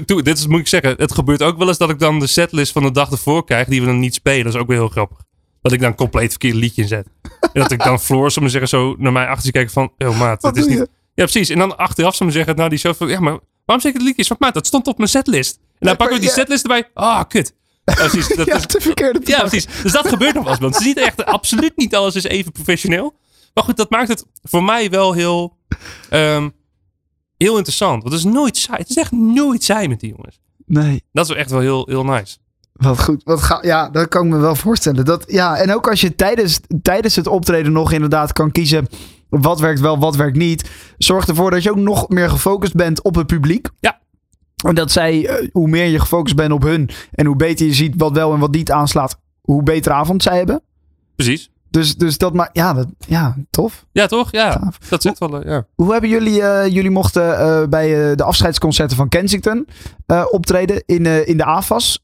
Toe- 0.05 0.21
dit 0.21 0.37
is, 0.37 0.47
moet 0.47 0.59
ik 0.59 0.67
zeggen, 0.67 0.93
het 0.97 1.11
gebeurt 1.13 1.43
ook 1.43 1.57
wel 1.57 1.67
eens 1.67 1.77
dat 1.77 1.89
ik 1.89 1.99
dan 1.99 2.19
de 2.19 2.27
setlist 2.27 2.71
van 2.71 2.83
de 2.83 2.91
dag 2.91 3.11
ervoor 3.11 3.45
krijg 3.45 3.67
die 3.67 3.79
we 3.79 3.85
dan 3.87 3.99
niet 3.99 4.13
spelen. 4.13 4.43
Dat 4.43 4.53
is 4.53 4.59
ook 4.59 4.67
weer 4.67 4.77
heel 4.77 4.87
grappig. 4.87 5.17
Dat 5.61 5.71
ik 5.71 5.79
dan 5.79 5.95
compleet 5.95 6.29
verkeerd 6.29 6.55
liedje 6.55 6.81
inzet. 6.81 7.07
En 7.41 7.61
dat 7.61 7.71
ik 7.71 7.83
dan 7.83 7.99
Floor, 7.99 8.31
zeggen, 8.31 8.67
zo 8.67 8.95
naar 8.97 9.11
mij 9.11 9.27
achter 9.27 9.51
kijken 9.51 9.71
van... 9.73 9.91
Oh 9.97 10.19
maat, 10.19 10.41
dit 10.41 10.57
is 10.57 10.65
niet... 10.65 10.77
je? 10.77 10.87
Ja, 11.13 11.23
precies. 11.23 11.49
En 11.49 11.57
dan 11.59 11.77
achteraf 11.77 12.11
zou 12.15 12.23
maar 12.29 12.37
zeggen, 12.37 12.55
nou 12.55 12.69
die 12.69 12.79
show 12.79 12.95
van... 12.95 13.07
Ja, 13.07 13.19
maar 13.19 13.39
waarom 13.65 13.83
zeg 13.85 13.91
ik 13.93 13.97
het 13.97 14.01
liedje? 14.07 14.25
Van, 14.25 14.35
maat, 14.39 14.53
dat 14.53 14.67
stond 14.67 14.87
op 14.87 14.97
mijn 14.97 15.09
setlist. 15.09 15.55
En 15.79 15.87
dan 15.87 15.95
pakken 15.95 16.15
we 16.15 16.21
die 16.21 16.29
ja. 16.29 16.35
setlist 16.35 16.63
erbij. 16.63 16.89
Ah, 16.93 17.21
kut. 17.27 17.53
Ja, 17.85 17.93
precies. 17.93 18.27
Dat 18.35 18.45
Ja, 18.47 18.55
is- 18.55 18.65
te 18.65 18.81
verkeerde 18.81 19.19
ja, 19.23 19.39
precies. 19.39 19.65
Dus 19.83 19.91
dat 19.91 20.07
gebeurt 20.07 20.33
nog 20.33 20.43
wel 20.43 20.51
eens. 20.51 20.61
Want 20.61 20.75
ze 20.75 20.83
ziet 20.83 20.97
echt 20.97 21.25
absoluut 21.25 21.71
niet 21.77 21.95
alles 21.95 22.15
is 22.15 22.23
even 22.23 22.51
professioneel. 22.51 23.15
Maar 23.53 23.63
goed, 23.63 23.77
dat 23.77 23.89
maakt 23.89 24.07
het 24.07 24.25
voor 24.43 24.63
mij 24.63 24.89
wel 24.89 25.13
heel, 25.13 25.57
ehm, 26.09 26.49
heel 27.37 27.55
interessant. 27.55 28.03
Want 28.03 28.13
het 28.13 28.25
is 28.25 28.31
nooit 28.31 28.57
saai. 28.57 28.79
Het 28.79 28.89
is 28.89 28.97
echt 28.97 29.11
nooit 29.11 29.63
saai 29.63 29.87
met 29.87 29.99
die 29.99 30.09
jongens. 30.09 30.39
Nee. 30.65 31.03
Dat 31.11 31.29
is 31.29 31.35
echt 31.35 31.49
wel 31.49 31.59
heel, 31.59 31.85
heel 31.89 32.03
nice. 32.03 32.37
Wat 32.73 33.03
goed. 33.03 33.21
Wat 33.23 33.41
ga, 33.41 33.59
ja, 33.61 33.89
dat 33.89 34.07
kan 34.07 34.25
ik 34.25 34.31
me 34.31 34.37
wel 34.37 34.55
voorstellen. 34.55 35.05
Dat, 35.05 35.23
ja, 35.27 35.57
en 35.57 35.73
ook 35.73 35.89
als 35.89 36.01
je 36.01 36.15
tijdens, 36.15 36.59
tijdens 36.81 37.15
het 37.15 37.27
optreden 37.27 37.71
nog 37.71 37.91
inderdaad 37.91 38.33
kan 38.33 38.51
kiezen. 38.51 38.87
Wat 39.29 39.59
werkt 39.59 39.79
wel, 39.79 39.99
wat 39.99 40.15
werkt 40.15 40.37
niet. 40.37 40.69
Zorg 40.97 41.27
ervoor 41.27 41.51
dat 41.51 41.63
je 41.63 41.69
ook 41.71 41.77
nog 41.77 42.09
meer 42.09 42.29
gefocust 42.29 42.73
bent 42.73 43.01
op 43.01 43.15
het 43.15 43.27
publiek. 43.27 43.69
Ja. 43.79 43.99
En 44.65 44.75
dat 44.75 44.91
zij, 44.91 45.27
eh, 45.27 45.47
hoe 45.51 45.67
meer 45.67 45.85
je 45.85 45.99
gefocust 45.99 46.35
bent 46.35 46.51
op 46.51 46.63
hun. 46.63 46.89
En 47.11 47.25
hoe 47.25 47.35
beter 47.35 47.65
je 47.65 47.73
ziet 47.73 47.93
wat 47.97 48.11
wel 48.11 48.33
en 48.33 48.39
wat 48.39 48.51
niet 48.51 48.71
aanslaat. 48.71 49.19
Hoe 49.41 49.63
betere 49.63 49.95
avond 49.95 50.23
zij 50.23 50.37
hebben. 50.37 50.61
Precies. 51.15 51.49
Dus, 51.77 51.95
dus 51.95 52.17
dat 52.17 52.33
maakt, 52.33 52.55
ja, 52.55 52.73
dat, 52.73 52.87
ja, 53.07 53.35
tof. 53.49 53.85
Ja, 53.91 54.07
toch? 54.07 54.31
Ja. 54.31 54.51
Gaaf. 54.51 54.77
Dat 54.89 55.01
zit 55.01 55.17
wel, 55.17 55.47
ja. 55.47 55.65
Hoe 55.75 55.91
hebben 55.91 56.09
jullie, 56.09 56.41
eh, 56.41 56.73
jullie 56.73 56.91
mochten 56.91 57.39
eh, 57.39 57.67
bij 57.67 58.09
eh, 58.09 58.15
de 58.15 58.23
afscheidsconcerten 58.23 58.97
van 58.97 59.09
Kensington 59.09 59.67
optreden 60.29 60.83
in, 60.85 61.05
in 61.27 61.37
de 61.37 61.43
AFAS. 61.43 62.03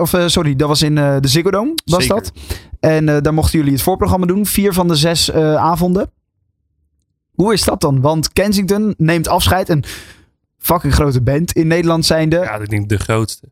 Of 0.00 0.14
sorry, 0.26 0.56
dat 0.56 0.68
was 0.68 0.82
in 0.82 0.94
de 0.94 1.28
Ziggo 1.28 1.50
Dome, 1.50 1.74
was 1.84 2.04
Zeker. 2.04 2.22
dat. 2.22 2.32
En 2.80 3.06
daar 3.06 3.34
mochten 3.34 3.58
jullie 3.58 3.72
het 3.72 3.82
voorprogramma 3.82 4.26
doen. 4.26 4.46
Vier 4.46 4.72
van 4.72 4.88
de 4.88 4.94
zes 4.94 5.32
avonden. 5.32 6.10
Hoe 7.34 7.52
is 7.52 7.64
dat 7.64 7.80
dan? 7.80 8.00
Want 8.00 8.32
Kensington 8.32 8.94
neemt 8.96 9.28
afscheid. 9.28 9.68
Een 9.68 9.84
fucking 10.60 10.94
grote 10.94 11.20
band 11.22 11.52
in 11.52 11.66
Nederland 11.66 12.04
zijnde. 12.06 12.36
Ja. 12.36 12.42
Ja, 12.42 12.54
ik 12.56 12.68
denk 12.70 12.88
de 12.88 12.98
grootste. 12.98 13.48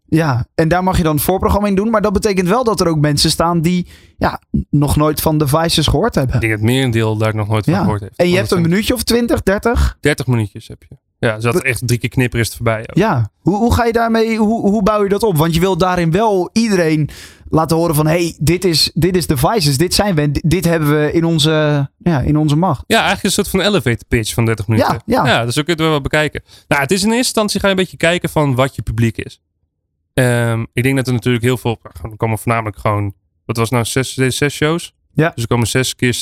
en 0.55 0.69
daar 0.69 0.83
mag 0.83 0.97
je 0.97 1.03
dan 1.03 1.19
voorprogramma 1.19 1.69
in 1.69 1.75
doen. 1.75 1.91
Maar 1.91 2.03
dat 2.03 2.13
betekent 2.13 2.49
wel 2.49 2.65
dat 2.65 2.81
er 2.81 2.87
ook 2.89 2.99
mensen 2.99 3.31
staan 3.31 3.61
die 3.61 3.87
ja, 4.19 4.41
nog 4.71 4.97
nooit 4.97 5.21
van 5.21 5.39
de 5.39 5.47
Vices 5.49 5.87
gehoord 5.87 6.15
hebben. 6.15 6.35
Ik 6.35 6.41
denk 6.41 6.53
het 6.53 6.63
merendeel 6.63 7.17
daar 7.17 7.35
nog 7.35 7.49
nooit 7.49 7.65
van 7.65 7.73
Ja. 7.75 7.81
gehoord 7.81 8.01
heeft. 8.01 8.17
En 8.17 8.29
je 8.29 8.35
Want 8.37 8.49
hebt 8.49 8.61
een 8.65 8.71
minuutje 8.71 8.95
of 8.95 9.03
20, 9.03 9.43
30? 9.43 9.97
zijn 10.01 10.01
30 10.01 10.27
minuutjes 10.27 10.69
heb 10.69 10.83
je. 10.89 10.97
Ja, 11.21 11.41
zat 11.41 11.53
Dat- 11.53 11.63
echt 11.63 11.87
drie 11.87 11.99
keer 11.99 12.09
knipperen 12.09 12.41
is 12.41 12.47
het 12.47 12.57
voorbij. 12.57 12.81
ook. 12.81 12.97
Ja, 12.97 13.31
hoe, 13.41 13.57
hoe 13.57 13.75
ga 13.75 13.85
je 13.85 13.93
daarmee, 13.93 14.37
hoe, 14.37 14.61
hoe 14.71 14.83
bouw 14.83 15.03
je 15.03 15.09
dat 15.09 15.23
op? 15.23 15.37
Want 15.37 15.55
je 15.55 15.61
wil 15.61 15.77
daarin 15.79 16.11
wel 16.11 16.51
iedereen 16.53 17.09
laten 17.49 17.77
horen 17.77 17.95
van, 17.95 18.07
hey, 18.07 18.37
dit 18.41 18.65
is, 18.65 18.91
dit 18.95 19.17
is 19.17 19.27
Devices, 19.27 19.77
dit 19.79 19.95
zijn 19.95 20.15
we, 20.15 20.21
en 20.21 20.33
dit, 20.33 20.51
dit 20.51 20.65
hebben 20.65 21.01
we 21.01 21.13
in 21.13 21.25
onze, 21.25 21.89
ja, 21.99 22.21
in 22.21 22.37
onze 22.37 22.57
macht. 22.57 22.85
Ja, 22.87 22.97
eigenlijk 22.97 23.25
een 23.25 23.31
soort 23.31 23.49
van 23.49 23.61
elevator 23.61 24.05
pitch 24.09 24.35
van 24.35 24.45
30 24.45 24.67
minuten. 24.69 25.03
Ja, 25.07 25.27
ja. 25.27 25.45
dus 25.45 25.55
zo 25.55 25.63
kun 25.63 25.75
je 25.77 25.83
het 25.83 25.91
wel 25.91 26.01
bekijken. 26.01 26.43
Nou, 26.69 26.83
het 26.83 26.91
is 26.91 26.99
in 27.01 27.07
eerste 27.07 27.17
instantie 27.25 27.61
ga 27.61 27.67
je 27.67 27.73
een 27.73 27.79
beetje 27.79 27.97
kijken 27.97 28.29
van 28.29 28.55
wat 28.55 28.75
je 28.75 28.83
publiek 28.83 29.17
is. 29.17 29.41
Ehm, 30.15 30.65
ik 30.73 30.83
denk 30.83 30.97
dat 30.97 31.07
er 31.07 31.13
natuurlijk 31.13 31.45
heel 31.45 31.57
veel, 31.57 31.79
er 32.03 32.17
komen 32.17 32.39
voornamelijk 32.39 32.79
gewoon, 32.79 33.13
wat 33.45 33.57
was 33.57 33.71
nou, 33.71 33.85
zes, 33.85 34.15
zes, 34.15 34.37
zes 34.37 34.55
shows? 34.55 34.95
Ja. 35.13 35.33
Dus 35.35 35.43
er 35.43 35.49
komen 35.49 35.67
zes 35.67 35.95
keer 35.95 36.15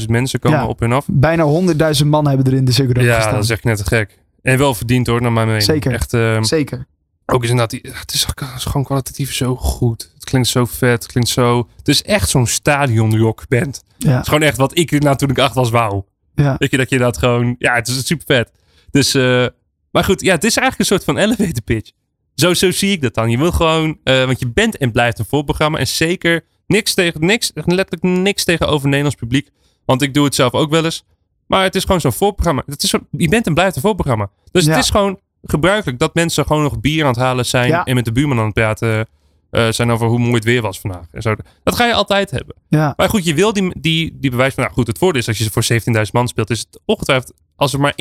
17.000 0.00 0.06
mensen 0.10 0.40
komen 0.40 0.58
Ja. 0.58 0.66
op 0.66 0.82
en 0.82 0.92
af. 0.92 1.04
Bijna 1.10 1.44
100.000 1.44 2.06
man 2.06 2.28
hebben 2.28 2.46
er 2.46 2.54
in 2.54 2.64
de 2.64 2.72
Ziggo 2.72 2.92
Dome 2.92 3.06
Ja, 3.06 3.14
gestaan. 3.14 3.34
dat 3.34 3.42
is 3.44 3.50
echt 3.50 3.64
net 3.64 3.76
te 3.76 3.84
gek. 3.84 4.18
En 4.46 4.58
wel 4.58 4.74
verdiend 4.74 5.06
hoor, 5.06 5.22
naar 5.22 5.32
mijn 5.32 5.46
mening. 5.46 5.64
Zeker. 5.64 5.92
Echt, 5.92 6.12
ehm, 6.12 6.42
Zeker. 6.42 6.86
ook 7.26 7.42
is 7.42 7.50
inderdaad, 7.50 7.82
die, 7.82 7.92
het, 7.92 8.12
is, 8.12 8.26
gewoon 8.58 8.84
kwalitatief 8.84 9.34
zo 9.34 9.56
goed. 9.56 10.10
Het 10.14 10.24
klinkt 10.24 10.48
zo 10.48 10.64
vet, 10.64 11.02
het 11.02 11.06
klinkt 11.06 11.28
zo, 11.28 11.68
het 11.76 11.88
is 11.88 12.02
echt 12.02 12.28
zo'n 12.28 12.46
stadion 12.46 13.18
rock 13.18 13.48
band. 13.48 13.82
Ja, 13.98 14.10
Het 14.10 14.20
is 14.20 14.28
gewoon 14.28 14.42
echt 14.42 14.56
wat 14.56 14.78
ik 14.78 15.00
nou 15.00 15.16
toen 15.16 15.30
ik 15.30 15.38
acht 15.38 15.54
was 15.54 15.70
wou. 15.70 16.02
ja. 16.34 16.56
Weet 16.58 16.70
je, 16.70 16.76
dat 16.76 16.90
je 16.90 16.98
dat 16.98 17.18
gewoon... 17.18 17.56
Ja, 17.58 17.74
het 17.74 17.88
is 17.88 18.06
super 18.06 18.26
vet. 18.26 18.52
Dus, 18.90 19.14
eh, 19.14 19.46
maar 19.90 20.04
goed, 20.04 20.20
ja, 20.20 20.34
het 20.34 20.44
is 20.44 20.56
eigenlijk 20.56 20.78
een 20.90 20.96
soort 20.96 21.04
van 21.04 21.16
elevator 21.18 21.62
pitch. 21.62 21.90
Zo, 22.34 22.54
zo 22.54 22.70
zie 22.70 22.90
ik 22.90 23.02
dat 23.02 23.14
dan. 23.14 23.30
Je 23.30 23.38
wil 23.38 23.52
gewoon... 23.52 23.98
eh, 24.02 24.24
want 24.24 24.38
je 24.40 24.48
bent 24.50 24.76
en 24.76 24.92
blijft 24.92 25.18
een 25.18 25.26
voorprogramma. 25.28 25.78
En 25.78 25.88
zeker 25.88 26.44
niks 26.66 26.94
tegen... 26.94 27.26
Niks, 27.26 27.50
letterlijk 27.54 28.02
niks 28.02 28.44
tegenover 28.44 28.86
Nederlands 28.86 29.16
publiek. 29.16 29.50
Want 29.84 30.02
ik 30.02 30.14
doe 30.14 30.24
het 30.24 30.34
zelf 30.34 30.52
ook 30.52 30.70
wel 30.70 30.84
eens. 30.84 31.04
Maar 31.46 31.62
het 31.62 31.74
is 31.74 31.84
gewoon 31.84 32.00
zo'n 32.00 32.12
voorprogramma. 32.12 32.62
Het 32.66 32.82
is 32.82 32.90
zo, 32.90 32.98
je 33.10 33.28
bent 33.28 33.46
en 33.46 33.54
blijft 33.54 33.76
een 33.76 33.82
voorprogramma. 33.82 34.30
Dus 34.50 34.64
Ja. 34.64 34.70
het 34.70 34.84
is 34.84 34.90
gewoon 34.90 35.20
gebruikelijk 35.42 35.98
dat 35.98 36.14
mensen 36.14 36.46
gewoon 36.46 36.62
nog 36.62 36.80
bier 36.80 37.02
aan 37.04 37.10
het 37.10 37.18
halen 37.20 37.46
zijn. 37.46 37.68
Ja. 37.68 37.84
En 37.84 37.94
met 37.94 38.04
de 38.04 38.12
buurman 38.12 38.38
aan 38.38 38.44
het 38.44 38.54
praten 38.54 39.06
eh, 39.50 39.68
zijn 39.70 39.90
over 39.90 40.06
hoe 40.06 40.18
mooi 40.18 40.34
het 40.34 40.44
weer 40.44 40.62
was 40.62 40.80
vandaag. 40.80 41.06
En 41.12 41.22
zo. 41.22 41.34
Dat 41.62 41.74
ga 41.76 41.86
je 41.86 41.94
altijd 41.94 42.30
hebben. 42.30 42.56
ja. 42.68 42.92
Maar 42.96 43.08
goed, 43.08 43.24
je 43.24 43.34
wil 43.34 43.52
die, 43.52 43.80
die, 43.80 44.16
die 44.20 44.30
bewijs 44.30 44.54
van... 44.54 44.62
Nou 44.62 44.74
goed, 44.74 44.86
het 44.86 44.98
voordeel 44.98 45.20
is 45.20 45.28
als 45.28 45.38
je 45.38 45.44
ze 45.44 45.50
voor 45.50 45.64
17.000 46.06 46.12
man 46.12 46.28
speelt... 46.28 46.50
is 46.50 46.58
het 46.58 46.80
ongetwijfeld 46.84 47.32
als 47.56 47.72
er 47.72 47.80
maar 47.80 47.94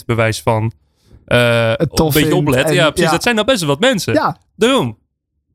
1% 0.00 0.04
bewijs 0.06 0.40
van... 0.42 0.72
eh 1.24 1.72
een 1.76 1.88
beetje 1.88 2.12
vindt 2.12 2.32
oplet. 2.32 2.64
en- 2.66 2.74
Ja, 2.74 2.90
precies. 2.90 3.10
Dat 3.10 3.22
zijn 3.22 3.34
nou 3.34 3.46
best 3.46 3.60
wel 3.60 3.68
wat 3.68 3.80
mensen. 3.80 4.12
ja, 4.14 4.40
Daarom. 4.56 4.98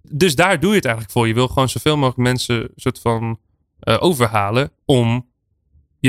Dus 0.01 0.35
daar 0.35 0.59
doe 0.59 0.69
je 0.69 0.75
het 0.75 0.85
eigenlijk 0.85 1.13
voor. 1.13 1.27
Je 1.27 1.33
wil 1.33 1.47
gewoon 1.47 1.69
zoveel 1.69 1.95
mogelijk 1.95 2.17
mensen 2.17 2.69
soort 2.75 2.99
van 2.99 3.39
eh, 3.79 3.97
overhalen... 3.99 4.71
om 4.85 5.27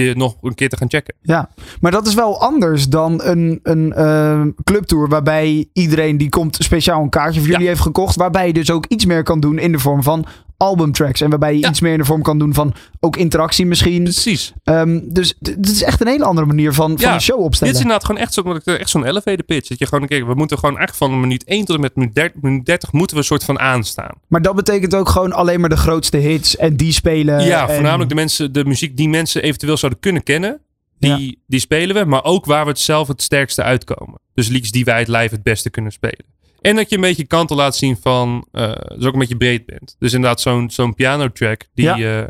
je 0.03 0.15
nog 0.17 0.37
een 0.43 0.55
keer 0.55 0.69
te 0.69 0.77
gaan 0.77 0.91
checken. 0.91 1.15
ja. 1.23 1.51
Maar 1.81 1.91
dat 1.91 2.07
is 2.07 2.15
wel 2.15 2.41
anders 2.41 2.89
dan 2.89 3.21
een, 3.25 3.61
een 3.63 3.93
eh, 3.93 4.43
clubtour 4.65 5.09
waarbij 5.09 5.69
iedereen 5.73 6.17
die 6.19 6.29
komt 6.29 6.57
speciaal 6.61 7.03
een 7.03 7.09
kaartje 7.09 7.39
voor 7.41 7.49
Ja. 7.49 7.53
jullie 7.55 7.69
heeft 7.69 7.81
gekocht. 7.81 8.17
Waarbij 8.17 8.47
je 8.47 8.53
dus 8.53 8.71
ook 8.71 8.87
iets 8.87 9.05
meer 9.07 9.23
kan 9.23 9.41
doen 9.41 9.59
in 9.59 9.73
de 9.73 9.79
vorm 9.79 10.03
van 10.03 10.27
albumtracks. 10.65 11.21
En 11.21 11.31
waarbij 11.31 11.53
je 11.55 11.61
Ja. 11.61 11.69
iets 11.69 11.81
meer 11.81 11.93
in 11.93 11.99
de 11.99 12.05
vorm 12.05 12.23
kan 12.23 12.39
doen 12.39 12.55
van 12.55 12.75
ook 13.01 13.17
interactie 13.17 13.67
misschien. 13.67 14.03
Precies. 14.03 14.53
Ehm, 14.65 15.01
dus 15.05 15.35
dit 15.41 15.69
is 15.71 15.83
echt 15.83 16.01
een 16.01 16.07
hele 16.07 16.25
andere 16.25 16.47
manier 16.47 16.73
van, 16.73 16.91
van 16.99 17.09
Ja, 17.09 17.15
een 17.15 17.21
show 17.21 17.37
Dit 17.37 17.47
opstellen. 17.47 17.75
is 17.75 17.81
inderdaad 17.81 18.05
gewoon 18.07 18.21
echt 18.21 18.33
zo'n 18.35 18.61
echt 18.63 18.89
zo'n 18.91 19.05
elevator 19.05 19.45
pitch. 19.45 19.69
Dat 19.69 19.79
je 19.79 19.87
gewoon, 19.87 20.07
kijk, 20.07 20.27
we 20.27 20.35
moeten 20.35 20.59
gewoon 20.59 20.79
echt 20.79 20.97
van 20.97 21.21
minuut 21.21 21.45
1 21.47 21.65
tot 21.65 21.75
en 21.75 21.81
met 21.81 21.97
minuut 21.97 22.15
30, 22.15 22.43
minuut 22.43 22.67
30 22.67 22.93
moeten 22.93 23.17
we 23.17 23.23
een 23.23 23.29
soort 23.29 23.45
van 23.45 23.59
aanstaan. 23.59 24.15
Maar 24.29 24.43
dat 24.43 24.55
betekent 24.55 24.95
ook 24.95 25.09
gewoon 25.09 25.33
alleen 25.33 25.61
maar 25.61 25.69
de 25.69 25.77
grootste 25.77 26.17
hits 26.17 26.57
en 26.57 26.77
die 26.77 26.93
spelen. 26.93 27.45
Ja, 27.45 27.69
en- 27.69 27.75
voornamelijk 27.75 28.09
de, 28.09 28.15
mensen, 28.15 28.53
de 28.53 28.65
muziek 28.65 28.97
die 28.97 29.09
mensen 29.09 29.43
eventueel 29.43 29.77
zouden 29.77 30.01
kunnen 30.01 30.23
kennen. 30.23 30.59
Die, 30.99 31.43
die 31.47 31.61
spelen 31.61 31.97
we, 31.97 32.05
maar 32.05 32.25
ook 32.25 32.45
waar 32.45 32.65
we 32.65 32.71
het 32.71 32.81
zelf 32.81 33.09
het 33.09 33.23
sterkste 33.23 33.63
uitkomen. 33.63 34.19
Dus 34.35 34.49
liedjes 34.49 34.71
die 34.71 34.85
wij 34.85 34.99
het 34.99 35.09
live 35.09 35.35
het 35.35 35.43
beste 35.43 35.71
kunnen 35.71 35.93
spelen. 35.93 36.25
En 36.65 36.77
dat 36.77 36.89
je 36.89 36.95
een 36.97 37.01
beetje 37.03 37.27
kanten 37.27 37.57
laat 37.57 37.77
zien 37.77 37.97
van, 37.97 38.47
eh 38.53 38.73
dus 38.97 39.05
ook 39.07 39.13
een 39.13 39.19
beetje 39.19 39.37
breed 39.37 39.67
bent. 39.67 39.97
Dus 39.99 40.13
inderdaad 40.13 40.41
zo'n 40.41 40.71
zo'n 40.71 40.95
pianotrack, 40.95 41.67
die, 41.75 41.87
eh, 42.09 42.29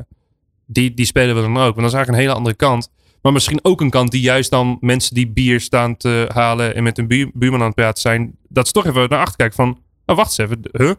die, 0.66 0.94
die 0.94 1.06
spelen 1.06 1.34
we 1.34 1.40
dan 1.40 1.56
ook. 1.56 1.62
Want 1.62 1.76
dat 1.76 1.84
is 1.84 1.92
eigenlijk 1.92 2.08
een 2.18 2.24
hele 2.24 2.38
andere 2.38 2.56
kant. 2.56 2.92
Maar 3.22 3.32
misschien 3.32 3.58
ook 3.62 3.80
een 3.80 3.90
kant 3.90 4.10
die 4.10 4.20
juist 4.20 4.50
dan 4.50 4.76
mensen 4.80 5.14
die 5.14 5.28
bier 5.28 5.60
staan 5.60 5.96
te 5.96 6.30
halen 6.32 6.74
en 6.74 6.82
met 6.82 6.98
een 6.98 7.06
buur- 7.06 7.30
buurman 7.34 7.60
aan 7.60 7.66
het 7.66 7.74
praten 7.74 8.00
zijn, 8.00 8.36
dat 8.48 8.66
ze 8.66 8.72
toch 8.72 8.86
even 8.86 9.08
naar 9.08 9.20
achter 9.20 9.36
kijken 9.36 9.56
van, 9.56 9.78
oh 10.06 10.16
wacht 10.16 10.38
eens 10.38 10.50
even, 10.50 10.60
huh? 10.72 10.94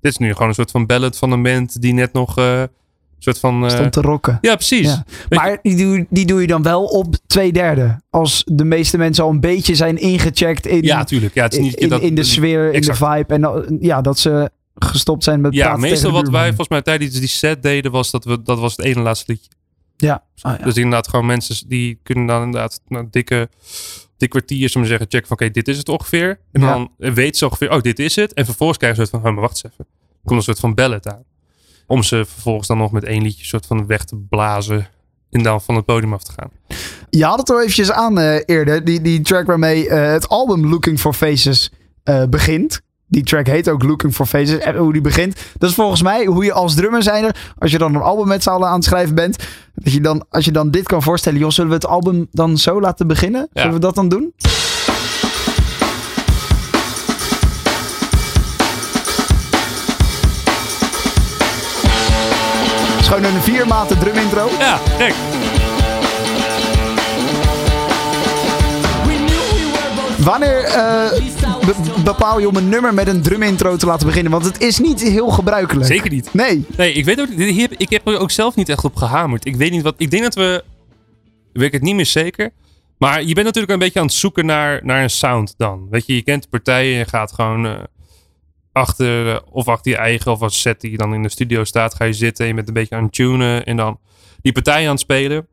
Dit 0.00 0.12
is 0.12 0.16
nu 0.16 0.32
gewoon 0.32 0.48
een 0.48 0.54
soort 0.54 0.70
van 0.70 0.86
ballad 0.86 1.18
van 1.18 1.30
een 1.32 1.42
band 1.42 1.80
die 1.82 1.92
net 1.92 2.12
nog 2.12 2.38
eh, 2.38 2.62
soort 3.34 3.38
van... 3.38 3.64
eh, 3.64 3.70
stond 3.70 3.92
te 3.92 4.00
rocken. 4.00 4.38
ja, 4.40 4.54
precies. 4.54 4.86
Ja. 4.86 5.04
Maar 5.28 5.58
die 5.62 5.76
doe, 5.76 6.06
die 6.10 6.26
doe 6.26 6.40
je 6.40 6.46
dan 6.46 6.62
wel 6.62 6.84
op 6.84 7.14
twee 7.26 7.52
derde. 7.52 8.00
Als 8.10 8.42
de 8.52 8.64
meeste 8.64 8.98
mensen 8.98 9.24
al 9.24 9.30
een 9.30 9.40
beetje 9.40 9.74
zijn 9.74 9.98
ingecheckt 9.98 10.66
in, 10.66 10.82
Ja, 10.82 11.04
tuurlijk. 11.04 11.34
Ja, 11.34 11.42
het 11.42 11.52
is 11.52 11.58
niet 11.60 11.74
in, 11.74 11.88
dat, 11.88 12.00
in 12.00 12.14
de 12.14 12.24
sfeer, 12.24 12.74
exact. 12.74 13.00
in 13.00 13.06
de 13.08 13.14
vibe. 13.16 13.34
En 13.34 13.40
dan- 13.40 13.78
ja, 13.80 14.00
dat 14.00 14.18
ze 14.18 14.50
gestopt 14.74 15.24
zijn 15.24 15.40
met 15.40 15.54
Ja, 15.54 15.76
meestal 15.76 16.10
wat 16.12 16.28
wij 16.28 16.46
volgens 16.46 16.68
mij 16.68 16.82
tijdens 16.82 17.18
die 17.18 17.28
set 17.28 17.62
deden, 17.62 17.90
was 17.92 18.10
dat 18.10 18.24
we 18.24 18.42
dat 18.42 18.58
was 18.58 18.76
het 18.76 18.86
ene 18.86 19.00
laatste 19.00 19.32
liedje. 19.32 19.50
Ja. 19.96 20.22
Ja. 20.34 20.56
Dus 20.64 20.74
inderdaad, 20.76 21.08
gewoon 21.08 21.26
mensen 21.26 21.68
die 21.68 22.00
kunnen 22.02 22.26
dan 22.26 22.42
inderdaad 22.42 22.80
een 22.88 23.08
dikke, 23.10 23.48
dik 24.16 24.30
kwartier, 24.30 24.68
zullen 24.68 24.88
zeggen, 24.88 25.06
checken 25.10 25.28
van 25.28 25.36
oké, 25.36 25.50
dit 25.50 25.68
is 25.68 25.76
het 25.78 25.88
ongeveer. 25.88 26.38
En 26.52 26.60
Ja. 26.60 26.72
dan 26.72 26.90
weet 26.96 27.36
ze 27.36 27.44
ongeveer, 27.44 27.70
oh, 27.72 27.80
dit 27.80 27.98
is 27.98 28.16
het. 28.16 28.32
En 28.34 28.44
vervolgens 28.44 28.78
krijgen 28.78 29.04
ze 29.04 29.08
soort 29.10 29.22
van, 29.22 29.30
oh, 29.30 29.36
maar 29.36 29.46
wacht 29.48 29.64
eens 29.64 29.72
even. 29.72 29.86
Er 30.10 30.20
komt 30.24 30.38
een 30.38 30.44
soort 30.44 30.60
van 30.60 30.74
ballad 30.74 31.08
aan. 31.08 31.22
Om 31.86 32.02
ze 32.02 32.24
vervolgens 32.26 32.68
dan 32.68 32.78
nog 32.78 32.92
met 32.92 33.04
één 33.04 33.22
liedje 33.22 33.44
soort 33.44 33.66
van 33.66 33.86
weg 33.86 34.04
te 34.04 34.16
blazen 34.16 34.88
en 35.30 35.42
dan 35.42 35.62
van 35.62 35.74
het 35.74 35.84
podium 35.84 36.12
af 36.12 36.22
te 36.22 36.32
gaan. 36.32 36.50
Je 37.10 37.24
had 37.24 37.38
het 37.38 37.48
er 37.48 37.60
eventjes 37.60 37.92
aan 37.92 38.18
eh, 38.18 38.40
eerder. 38.44 38.84
Die, 38.84 39.00
die 39.00 39.20
track 39.20 39.46
waarmee 39.46 39.88
eh, 39.88 40.12
het 40.12 40.28
album 40.28 40.66
Looking 40.66 41.00
for 41.00 41.12
Faces 41.12 41.72
eh, 42.02 42.22
begint. 42.30 42.80
Die 43.08 43.22
track 43.22 43.46
heet 43.46 43.68
ook 43.68 43.82
Looking 43.82 44.14
for 44.14 44.26
Faces. 44.26 44.58
En 44.58 44.76
hoe 44.76 44.92
die 44.92 45.02
begint. 45.02 45.40
Dat 45.58 45.70
is 45.70 45.74
volgens 45.74 46.02
mij 46.02 46.24
hoe 46.24 46.44
je 46.44 46.52
als 46.52 46.74
drummer 46.74 47.02
zijnde. 47.02 47.34
Als 47.58 47.70
je 47.70 47.78
dan 47.78 47.94
een 47.94 48.02
album 48.02 48.28
met 48.28 48.42
z'n 48.42 48.48
allen 48.48 48.68
aan 48.68 48.74
het 48.74 48.84
schrijven 48.84 49.14
bent. 49.14 49.36
Dat 49.74 49.92
je 49.92 50.00
dan, 50.00 50.24
als 50.30 50.44
je 50.44 50.52
dan 50.52 50.70
dit 50.70 50.86
kan 50.86 51.02
voorstellen. 51.02 51.38
Joh, 51.38 51.50
zullen 51.50 51.70
we 51.70 51.76
het 51.76 51.86
album 51.86 52.26
dan 52.30 52.58
zo 52.58 52.80
laten 52.80 53.06
beginnen? 53.06 53.48
Zullen 53.52 53.72
we 53.72 53.78
dat 53.78 53.94
dan 53.94 54.08
doen? 54.08 54.32
Is 63.06 63.12
gewoon 63.12 63.34
een 63.34 63.42
vier 63.42 63.66
maten 63.66 63.98
drum 63.98 64.14
intro. 64.16 64.48
Ja, 64.58 64.76
gek. 64.98 65.14
Wanneer, 70.18 70.64
eh, 70.64 71.10
be- 71.66 72.02
bepaal 72.04 72.40
je 72.40 72.48
om 72.48 72.56
een 72.56 72.68
nummer 72.68 72.94
met 72.94 73.08
een 73.08 73.22
drum 73.22 73.42
intro 73.42 73.76
te 73.76 73.86
laten 73.86 74.06
beginnen? 74.06 74.32
Want 74.32 74.44
het 74.44 74.60
is 74.60 74.78
niet 74.78 75.02
heel 75.02 75.28
gebruikelijk. 75.28 75.86
Zeker 75.86 76.10
niet. 76.10 76.28
Nee. 76.34 76.64
Nee, 76.76 76.92
ik 76.92 77.04
weet 77.04 77.20
ook, 77.20 77.28
hier 77.28 77.68
ik 77.76 77.90
heb 77.90 78.06
er 78.06 78.18
ook 78.18 78.30
zelf 78.30 78.54
niet 78.56 78.68
echt 78.68 78.84
op 78.84 78.96
gehamerd. 78.96 79.46
Ik 79.46 79.56
weet 79.56 79.70
niet 79.70 79.82
wat. 79.82 79.94
Ik 79.96 80.10
denk 80.10 80.22
dat 80.22 80.34
we. 80.34 80.64
Ik 81.52 81.60
weet 81.60 81.72
het 81.72 81.82
niet 81.82 81.94
meer 81.94 82.06
zeker. 82.06 82.50
Maar 82.98 83.22
je 83.22 83.34
bent 83.34 83.46
natuurlijk 83.46 83.72
een 83.72 83.78
beetje 83.78 84.00
aan 84.00 84.06
het 84.06 84.14
zoeken 84.14 84.46
naar, 84.46 84.80
naar 84.84 85.02
een 85.02 85.10
sound 85.10 85.54
dan. 85.56 85.86
Weet 85.90 86.06
je, 86.06 86.14
je 86.14 86.22
kent 86.22 86.42
de 86.42 86.48
partijen 86.48 86.92
en 86.92 86.98
je 86.98 87.04
gaat 87.08 87.32
gewoon 87.32 87.66
eh, 87.66 87.72
achter, 88.76 89.34
eh, 89.34 89.40
of 89.50 89.68
achter 89.68 89.90
je 89.90 89.98
eigen 89.98 90.32
of 90.32 90.42
als 90.42 90.60
set 90.60 90.80
die 90.80 90.96
dan 90.96 91.14
in 91.14 91.22
de 91.22 91.28
studio 91.28 91.64
staat, 91.64 91.94
ga 91.94 92.04
je 92.04 92.12
zitten 92.12 92.44
en 92.44 92.50
je 92.50 92.56
bent 92.56 92.68
een 92.68 92.74
beetje 92.74 92.96
aan 92.96 93.02
het 93.02 93.12
tunen 93.12 93.64
en 93.64 93.76
dan 93.76 93.98
die 94.42 94.52
partij 94.52 94.84
aan 94.84 94.90
het 94.90 95.00
spelen. 95.00 95.46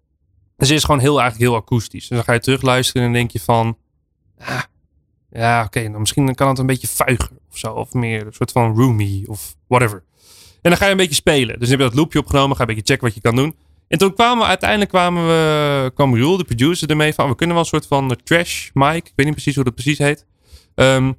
Dus 0.57 0.67
het 0.67 0.77
is 0.77 0.83
gewoon 0.83 0.99
heel, 0.99 1.21
eigenlijk 1.21 1.49
heel 1.49 1.59
akoestisch. 1.59 2.09
En 2.09 2.15
dan 2.15 2.25
ga 2.25 2.33
je 2.33 2.39
terugluisteren 2.39 3.01
en 3.01 3.07
dan 3.07 3.17
denk 3.17 3.31
je 3.31 3.39
van, 3.39 3.77
ah, 4.39 4.61
ja, 5.29 5.63
oké, 5.63 5.89
misschien 5.89 6.35
kan 6.35 6.47
het 6.47 6.59
een 6.59 6.65
beetje 6.65 6.87
vuiger 6.87 7.37
of 7.51 7.57
zo, 7.57 7.73
of 7.73 7.93
meer 7.93 8.25
een 8.25 8.33
soort 8.33 8.51
van 8.51 8.75
roomy 8.75 9.23
of 9.27 9.55
whatever. 9.67 10.03
En 10.61 10.69
dan 10.69 10.77
ga 10.77 10.85
je 10.85 10.91
een 10.91 10.97
beetje 10.97 11.15
spelen. 11.15 11.59
Dus 11.59 11.69
dan 11.69 11.69
heb 11.69 11.79
je 11.79 11.85
dat 11.85 11.95
loopje 11.95 12.19
opgenomen, 12.19 12.55
ga 12.55 12.61
een 12.61 12.67
beetje 12.67 12.85
checken 12.85 13.05
wat 13.05 13.15
je 13.15 13.21
kan 13.21 13.35
doen. 13.35 13.55
En 13.87 13.97
toen 13.97 14.13
kwamen 14.13 14.43
we 14.43 14.49
uiteindelijk 14.49 14.89
kwamen 14.89 15.27
we, 15.27 15.91
kwam 15.93 16.17
Roel, 16.17 16.37
de 16.37 16.43
producer, 16.43 16.89
ermee 16.89 17.13
van 17.13 17.29
we 17.29 17.35
kunnen 17.35 17.55
wel 17.55 17.63
een 17.63 17.69
soort 17.69 17.87
van 17.87 18.17
trash 18.23 18.69
mic. 18.73 19.07
Ik 19.07 19.13
weet 19.15 19.25
niet 19.25 19.35
precies 19.35 19.55
hoe 19.55 19.63
dat 19.63 19.73
precies 19.73 19.97
heet. 19.97 20.25
Ehm, 20.75 21.11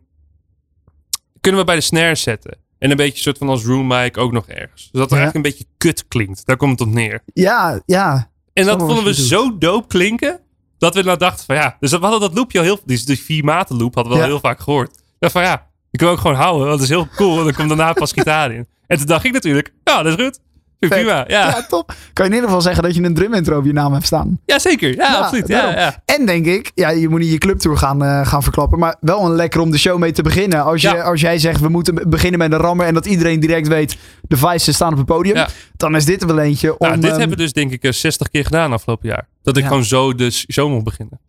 kunnen 1.45 1.61
we 1.61 1.67
bij 1.67 1.75
de 1.77 1.81
snare 1.83 2.15
zetten. 2.15 2.57
En 2.79 2.91
een 2.91 2.97
beetje 2.97 3.23
soort 3.23 3.39
van 3.39 3.49
als 3.49 3.65
room 3.65 3.87
mic 3.87 4.19
ook 4.19 4.33
nog 4.33 4.47
ergens. 4.49 4.83
Dus 4.83 4.91
dat 4.93 5.01
het 5.01 5.11
Ja. 5.11 5.17
eigenlijk 5.17 5.35
een 5.47 5.53
beetje 5.53 5.67
kut 5.79 6.09
klinkt. 6.09 6.47
Daar 6.47 6.57
komt 6.57 6.79
het 6.79 6.89
op 6.89 6.95
neer. 6.95 7.21
Ja, 7.35 7.83
ja. 7.87 8.31
En 8.53 8.65
dat 8.65 8.79
vonden 8.79 9.05
we 9.05 9.15
zo 9.15 9.59
dope 9.59 9.87
klinken. 9.87 10.41
Dat 10.79 10.95
we 10.95 11.03
nou 11.03 11.19
dachten 11.19 11.45
van 11.47 11.55
ja. 11.55 11.77
Dus 11.81 11.91
we 11.91 11.97
hadden 11.99 12.21
dat 12.21 12.35
loopje 12.35 12.59
al 12.59 12.65
heel. 12.65 12.81
Die, 12.85 13.05
die 13.05 13.19
vier 13.21 13.45
maten 13.45 13.77
loop 13.77 13.95
hadden 13.95 14.13
we 14.13 14.19
al 14.19 14.25
Ja. 14.25 14.31
heel 14.31 14.41
vaak 14.41 14.61
gehoord. 14.61 14.99
Dacht 15.19 15.33
van 15.33 15.43
ja. 15.43 15.71
Ik 15.91 16.01
wil 16.01 16.09
ook 16.09 16.19
gewoon 16.19 16.37
houden. 16.37 16.67
Want 16.67 16.81
het 16.81 16.91
is 16.91 16.97
heel 16.97 17.09
cool. 17.17 17.39
En 17.39 17.45
dan 17.45 17.55
komt 17.55 17.69
daarna 17.69 17.93
pas 17.93 18.13
gitaar 18.13 18.53
in. 18.53 18.67
En 18.87 18.97
toen 18.99 19.07
dacht 19.07 19.25
ik 19.25 19.33
natuurlijk. 19.33 19.73
Ja, 19.85 20.03
dat 20.03 20.19
is 20.19 20.25
goed. 20.25 20.41
Prima. 20.89 21.25
Ja. 21.29 21.47
Ja, 21.49 21.67
top. 21.69 21.95
Kan 22.13 22.25
je 22.25 22.31
in 22.31 22.33
ieder 22.33 22.45
geval 22.49 22.61
zeggen 22.63 22.83
dat 22.83 22.95
je 22.95 23.03
een 23.03 23.15
drum 23.15 23.35
intro 23.35 23.59
op 23.59 23.65
je 23.65 23.73
naam 23.73 23.93
hebt 23.93 24.07
staan. 24.07 24.41
ja, 24.47 24.59
zeker. 24.59 24.95
Ja, 24.97 25.15
absoluut. 25.19 25.49
Ja. 25.49 26.03
En 26.05 26.27
denk 26.27 26.47
ik, 26.47 26.71
ja, 26.75 26.89
je 26.91 27.09
moet 27.09 27.21
niet 27.21 27.31
je 27.31 27.39
clubtour 27.39 27.77
gaan, 27.77 28.05
eh, 28.05 28.27
gaan 28.27 28.43
verklappen. 28.43 28.79
Maar 28.79 28.97
wel 29.01 29.25
een 29.25 29.35
lekker 29.35 29.61
om 29.61 29.71
de 29.71 29.79
show 29.79 29.99
mee 29.99 30.13
te 30.13 30.23
beginnen. 30.23 30.65
Als, 30.65 30.83
je, 30.83 31.03
als 31.03 31.21
jij 31.21 31.39
zegt, 31.39 31.61
we 31.61 31.69
moeten 31.69 31.95
be- 31.95 32.09
beginnen 32.09 32.39
met 32.39 32.53
een 32.53 32.59
rammer. 32.59 32.87
En 32.87 32.95
dat 32.95 33.07
iedereen 33.07 33.41
direct 33.41 33.69
weet, 33.69 33.97
de 34.23 34.37
Vices 34.37 34.75
staan 34.75 34.91
op 34.93 34.97
het 34.99 35.07
podium. 35.07 35.35
Dan 35.77 35.97
is 35.97 36.05
dit 36.05 36.21
er 36.23 36.27
wel 36.29 36.39
eentje 36.39 36.71
om... 36.79 36.87
Nou, 36.89 37.01
dit 37.01 37.11
ehm, 37.11 37.19
hebben 37.19 37.37
we 37.37 37.43
dus 37.43 37.53
denk 37.53 37.73
ik 37.73 37.83
eh, 37.83 37.93
60 37.93 38.29
keer 38.29 38.45
gedaan 38.45 38.73
afgelopen 38.73 39.09
jaar. 39.09 39.29
Dat 39.43 39.57
ik 39.57 39.63
gewoon 39.67 39.85
zo 39.85 40.15
de 40.15 40.31
s- 40.31 40.45
show 40.53 40.71
mocht 40.71 40.85
beginnen. 40.85 41.21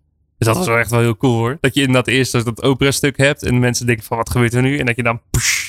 Dus 0.45 0.53
dat 0.53 0.65
was 0.65 0.67
wel 0.73 0.77
echt 0.83 0.89
wel 0.91 0.99
heel 0.99 1.17
cool 1.17 1.37
hoor. 1.37 1.57
Dat 1.61 1.73
je 1.73 1.79
inderdaad 1.79 2.07
eerst 2.07 2.31
dat 2.31 2.63
opera 2.63 2.91
stuk 2.91 3.17
hebt. 3.17 3.43
En 3.43 3.59
mensen 3.59 3.85
denken 3.85 4.03
van 4.05 4.17
wat 4.17 4.29
gebeurt 4.29 4.53
er 4.53 4.61
nu? 4.61 4.77
En 4.77 4.85
dat 4.85 4.95
je 4.95 5.03
dan... 5.03 5.21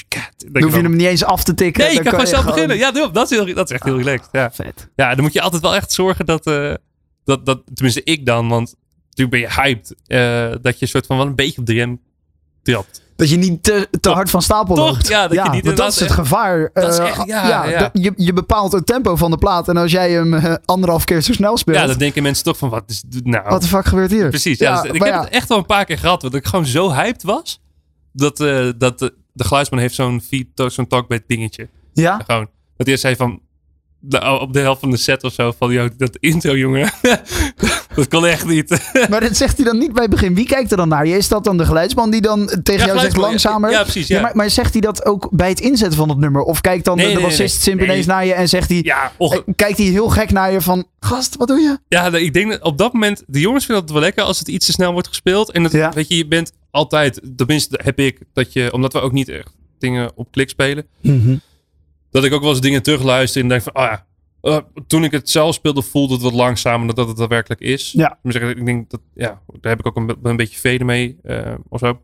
Kat, 0.09 0.23
dan 0.53 0.63
hoef 0.63 0.71
je 0.75 0.77
dan- 0.83 0.91
hem 0.91 0.97
niet 0.97 1.07
eens 1.07 1.25
af 1.25 1.45
te 1.45 1.55
tikken. 1.55 1.85
Nee, 1.85 1.93
je 1.95 2.01
kan 2.01 2.11
gewoon 2.11 2.27
zelf 2.27 2.41
gewoon- 2.41 2.55
beginnen. 2.55 2.77
Ja, 2.79 2.93
doe 2.93 3.05
op. 3.05 3.15
Dat 3.15 3.31
is, 3.31 3.39
heel, 3.39 3.55
dat 3.55 3.69
is 3.71 3.75
echt 3.75 3.85
heel 3.85 3.97
relaxed. 3.97 4.29
Ja. 4.33 4.51
Vet. 4.53 4.89
ja, 4.97 5.15
dan 5.15 5.25
moet 5.25 5.33
je 5.33 5.41
altijd 5.41 5.63
wel 5.63 5.75
echt 5.75 5.93
zorgen 5.93 6.27
dat... 6.27 6.47
eh, 6.47 6.75
dat, 7.25 7.47
dat 7.47 7.63
tenminste 7.75 8.03
ik 8.05 8.27
dan, 8.27 8.49
want 8.49 8.75
natuurlijk 9.11 9.31
ben 9.31 9.41
je 9.41 9.63
hyped. 9.63 9.95
eh, 10.07 10.63
dat 10.63 10.75
je 10.79 10.83
een 10.85 10.89
soort 10.89 11.07
van 11.07 11.17
wel 11.17 11.27
een 11.27 11.35
beetje 11.35 11.61
op 11.61 11.67
de 11.67 11.73
rem 11.73 12.01
trapt. 12.63 13.03
Dat 13.17 13.31
je 13.31 13.37
niet 13.37 13.63
te, 13.63 13.89
hard 14.01 14.31
van 14.31 14.43
stapel 14.43 14.75
Toch? 14.75 14.91
loopt. 14.91 15.09
Ja, 15.09 15.29
dat 15.29 15.45
je 15.45 15.51
niet 15.51 15.65
want 15.65 15.77
dat 15.77 15.89
is 15.93 15.95
het 16.01 16.09
inderdaad 16.11 16.27
gevaar. 16.27 16.71
Dat 16.73 16.93
is 16.93 16.99
Eh, 16.99 17.07
echt- 17.07 17.27
ja, 17.27 17.91
Je, 17.93 18.13
je 18.17 18.33
bepaalt 18.33 18.73
het 18.73 18.87
tempo 18.87 19.17
van 19.17 19.31
de 19.31 19.37
plaat. 19.39 19.69
En 19.69 19.77
als 19.77 19.91
jij 19.93 20.11
hem 20.13 20.35
eh, 20.35 20.55
anderhalf 20.65 21.05
keer 21.05 21.21
zo 21.21 21.33
snel 21.33 21.57
speelt... 21.57 21.77
Ja, 21.77 21.87
dan 21.87 21.99
denken 21.99 22.23
mensen 22.23 22.45
toch 22.45 22.57
van 22.57 22.69
wat 22.69 22.83
is 22.87 23.03
nou? 23.25 23.49
Wat 23.49 23.63
de 23.63 23.69
fuck 23.69 23.85
gebeurt 23.85 24.11
hier? 24.11 24.29
Precies. 24.29 24.59
Ja, 24.59 24.83
dus 24.83 24.91
ik 24.91 25.03
heb 25.03 25.21
het 25.21 25.29
echt 25.29 25.49
wel 25.49 25.59
een 25.59 25.67
paar 25.67 25.85
keer 25.85 25.99
gehad. 25.99 26.21
Dat 26.21 26.35
ik 26.35 26.47
gewoon 26.47 26.67
zo 26.67 26.93
hyped 26.93 27.23
was. 27.23 27.61
Dat, 28.13 28.41
eh, 28.41 28.69
dat 28.79 28.99
de, 28.99 29.15
de 29.33 29.45
geluidsman 29.45 29.81
heeft 29.81 29.95
zo'n 29.95 30.23
zo'n 30.55 30.87
talkback 30.87 31.23
dingetje. 31.27 31.69
Ja? 31.93 32.21
Gewoon. 32.27 32.49
Dat 32.77 32.87
hij 32.87 32.97
zei 32.97 33.17
van. 33.17 33.41
nou, 34.01 34.41
op 34.41 34.53
de 34.53 34.61
helft 34.61 34.81
van 34.81 34.91
de 34.91 34.97
set 34.97 35.25
of 35.25 35.33
zo. 35.33 35.53
Van 35.59 35.73
joh, 35.73 35.89
dat 35.97 36.17
intro 36.21 36.57
jongen. 36.57 36.91
dat 37.97 38.09
kon 38.09 38.27
echt 38.27 38.47
niet. 38.47 38.91
Maar 39.11 39.21
dat 39.21 39.37
zegt 39.37 39.57
hij 39.57 39.67
dan 39.67 39.79
niet 39.79 39.93
bij 39.93 40.03
het 40.03 40.11
begin. 40.11 40.35
Wie 40.35 40.47
kijkt 40.47 40.71
er 40.71 40.77
dan 40.77 40.89
naar 40.89 41.07
je? 41.07 41.17
Is 41.17 41.29
dat 41.29 41.45
dan 41.45 41.57
de 41.57 41.65
geluidsman 41.65 42.11
die 42.11 42.21
dan 42.21 42.61
tegen 42.63 42.87
jou 42.87 42.99
zegt 42.99 43.17
langzamer? 43.17 43.71
Ja, 43.71 43.83
precies, 43.83 44.07
ja. 44.07 44.21
maar, 44.21 44.37
maar 44.37 44.51
zegt 44.51 44.73
hij 44.73 44.81
dat 44.81 45.05
ook 45.05 45.29
bij 45.31 45.49
het 45.49 45.61
inzetten 45.61 45.99
van 45.99 46.09
het 46.09 46.19
nummer? 46.19 46.43
Of 46.43 46.61
kijkt 46.61 46.85
dan 46.85 46.97
Nee, 46.97 47.15
de, 47.15 47.21
bassist 47.21 47.67
nee. 47.67 47.75
ineens 47.85 48.07
naar 48.07 48.27
je 48.27 48.33
en 48.33 48.49
zegt 48.49 48.69
hij... 48.69 48.81
eh, 49.19 49.39
kijkt 49.57 49.79
hij 49.79 49.87
heel 49.87 50.09
gek 50.09 50.31
naar 50.33 50.53
je 50.53 50.61
van... 50.61 50.87
Gast, 51.01 51.37
wat 51.37 51.49
doe 51.49 51.61
je? 51.61 51.79
ja, 51.89 52.07
ik 52.13 52.33
denk 52.33 52.51
dat 52.51 52.63
op 52.63 52.79
dat 52.79 52.93
moment. 52.93 53.23
De 53.27 53.41
jongens 53.41 53.65
vinden 53.65 53.85
het 53.85 53.93
wel 53.93 54.03
lekker 54.03 54.23
als 54.23 54.39
het 54.39 54.49
iets 54.49 54.67
te 54.67 54.73
snel 54.73 54.93
wordt 54.93 55.09
gespeeld. 55.09 55.51
En 55.51 55.69
Ja. 55.71 55.91
weet 55.93 56.09
je, 56.09 56.17
je 56.17 56.27
bent 56.27 56.53
altijd. 56.71 57.21
Tenminste, 57.37 57.81
heb 57.83 57.99
ik. 57.99 58.19
Dat 58.33 58.53
je, 58.53 58.73
omdat 58.73 58.93
we 58.93 59.01
ook 59.01 59.13
niet 59.13 59.29
echt 59.29 59.53
dingen 59.79 60.11
op 60.15 60.31
klik 60.31 60.49
spelen. 60.49 60.87
dat 62.11 62.25
ik 62.25 62.33
ook 62.33 62.41
wel 62.41 62.51
eens 62.51 62.61
dingen 62.61 62.83
terugluister 62.83 63.43
en 63.43 63.49
denk 63.49 63.63
van, 63.63 63.73
ah 63.73 63.85
ja, 63.85 64.07
eh, 64.47 64.59
toen 64.87 65.05
ik 65.05 65.11
het 65.13 65.31
zelf 65.31 65.55
speelde 65.55 65.83
voelde 65.83 66.15
het 66.15 66.23
wat 66.23 66.33
langzamer 66.33 66.87
dan 66.87 66.97
dat 66.97 67.09
het 67.09 67.17
daadwerkelijk 67.17 67.61
is. 67.61 67.93
Ja. 67.93 68.19
Ik 68.23 68.67
denk 68.67 68.91
dat, 68.91 69.01
ja, 69.15 69.41
daar 69.61 69.71
heb 69.77 69.79
ik 69.79 69.87
ook 69.87 69.97
een, 69.97 70.17
een 70.23 70.37
beetje 70.37 70.59
vrede 70.59 70.85
mee 70.85 71.17
eh, 71.23 71.55
of 71.69 71.79
zo. 71.79 72.01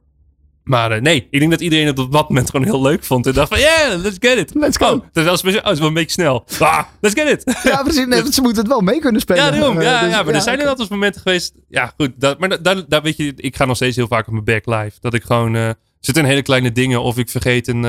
Maar 0.64 0.92
eh, 0.92 1.00
nee, 1.00 1.26
ik 1.30 1.38
denk 1.38 1.50
dat 1.50 1.60
iedereen 1.60 1.86
het 1.86 1.98
op 1.98 2.12
dat 2.12 2.28
moment 2.28 2.50
gewoon 2.50 2.66
heel 2.66 2.82
leuk 2.82 3.04
vond. 3.04 3.26
En 3.26 3.32
dacht 3.32 3.48
van, 3.48 3.58
yeah, 3.58 4.00
let's 4.02 4.16
get 4.20 4.38
it. 4.38 4.54
Let's 4.54 4.76
go. 4.76 4.86
Oh, 4.94 5.04
dat 5.12 5.24
was, 5.24 5.44
oh, 5.44 5.52
het 5.52 5.72
is 5.72 5.78
wel 5.78 5.88
een 5.88 5.94
beetje 5.94 6.10
snel. 6.10 6.44
Ah, 6.58 6.82
let's 7.00 7.20
get 7.20 7.28
it. 7.28 7.56
Ja, 7.70 7.82
precies. 7.82 8.06
Nee, 8.06 8.22
want 8.22 8.34
ze 8.34 8.42
moeten 8.42 8.62
het 8.62 8.70
wel 8.70 8.80
mee 8.80 8.98
kunnen 9.00 9.20
spelen. 9.20 9.44
Ja, 9.44 9.50
daarom. 9.50 9.80
Ja, 9.80 10.00
dus- 10.00 10.10
ja, 10.10 10.22
maar 10.22 10.34
er 10.34 10.40
zijn 10.40 10.54
oké. 10.54 10.68
inderdaad 10.68 10.90
momenten 10.90 11.20
geweest. 11.20 11.54
Ja, 11.68 11.92
goed. 11.96 12.10
Dat, 12.16 12.38
maar 12.38 12.48
da- 12.48 12.56
daar, 12.56 12.88
daar 12.88 13.02
weet 13.02 13.16
je, 13.16 13.32
ik 13.36 13.56
ga 13.56 13.64
nog 13.64 13.76
steeds 13.76 13.96
heel 13.96 14.06
vaak 14.06 14.26
op 14.26 14.32
mijn 14.32 14.44
back 14.44 14.66
live. 14.66 14.96
Dat 15.00 15.14
ik 15.14 15.22
gewoon, 15.22 15.74
zit 16.00 16.16
in 16.16 16.24
hele 16.24 16.42
kleine 16.42 16.72
dingen. 16.72 17.02
Of 17.02 17.18
ik 17.18 17.28
vergeet 17.28 17.68
een, 17.68 17.82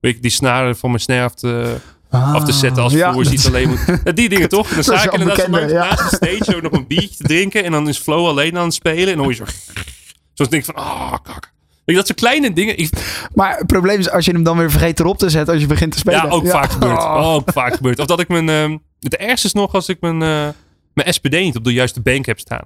weet 0.00 0.22
die 0.22 0.30
snaren 0.30 0.76
van 0.76 0.90
mijn 0.90 1.02
snare 1.02 1.24
af 1.24 1.34
te, 1.34 1.76
af 2.10 2.44
te 2.44 2.52
zetten 2.52 2.82
als 2.82 2.92
Ah, 2.92 2.98
ja, 2.98 3.12
dat- 3.12 3.26
ziet 3.26 3.46
alleen 3.46 3.68
moet. 3.68 4.00
Ja, 4.04 4.12
die 4.22 4.28
dingen 4.28 4.48
toch? 4.48 4.68
En 4.68 4.74
dan 4.74 4.84
sta 4.84 5.02
ik 5.04 5.12
inderdaad 5.12 5.70
ja. 5.70 5.78
naast 5.88 6.10
de 6.10 6.16
stage 6.16 6.52
zo 6.52 6.60
nog 6.60 6.72
een 6.72 6.86
biertje 6.86 7.16
te 7.16 7.22
drinken. 7.22 7.64
En 7.64 7.72
dan 7.72 7.88
is 7.88 7.98
Flow 7.98 8.26
alleen 8.26 8.58
aan 8.58 8.64
het 8.64 8.74
spelen. 8.74 9.08
En 9.08 9.14
dan 9.16 9.18
hoor 9.18 9.28
je 9.30 9.34
zo... 9.36 9.44
Zoals 10.34 10.50
denk 10.50 10.66
ik 10.66 10.74
van, 10.74 10.84
ah, 10.84 11.12
kak. 11.22 11.52
Weet 11.84 11.96
je, 11.96 12.02
dat 12.02 12.06
soort 12.06 12.18
kleine 12.18 12.52
dingen. 12.52 12.78
Ik, 12.78 12.90
Maar 13.34 13.56
het 13.56 13.66
probleem 13.66 13.98
is 13.98 14.10
als 14.10 14.24
je 14.24 14.32
hem 14.32 14.42
dan 14.42 14.56
weer 14.58 14.70
vergeet 14.70 15.00
erop 15.00 15.18
te 15.18 15.30
zetten 15.30 15.52
als 15.52 15.62
je 15.62 15.68
begint 15.68 15.92
te 15.92 15.98
spelen. 15.98 16.22
ja, 16.22 16.28
ook 16.28 16.48
vaak 16.48 16.70
gebeurd. 16.70 16.98
Oh. 16.98 17.26
Ook 17.34 17.52
vaak 17.52 17.74
gebeurd. 17.74 17.98
Of 17.98 18.06
dat 18.06 18.20
ik 18.20 18.28
mijn... 18.28 18.48
ehm, 18.48 18.76
het 19.00 19.16
ergste 19.16 19.46
is 19.46 19.52
nog 19.52 19.72
als 19.72 19.88
ik 19.88 20.00
mijn, 20.00 20.22
eh, 20.22 20.48
mijn 20.94 21.12
SPD 21.14 21.32
niet 21.32 21.56
op 21.56 21.64
de 21.64 21.72
juiste 21.72 22.00
bank 22.00 22.26
heb 22.26 22.38
staan. 22.38 22.64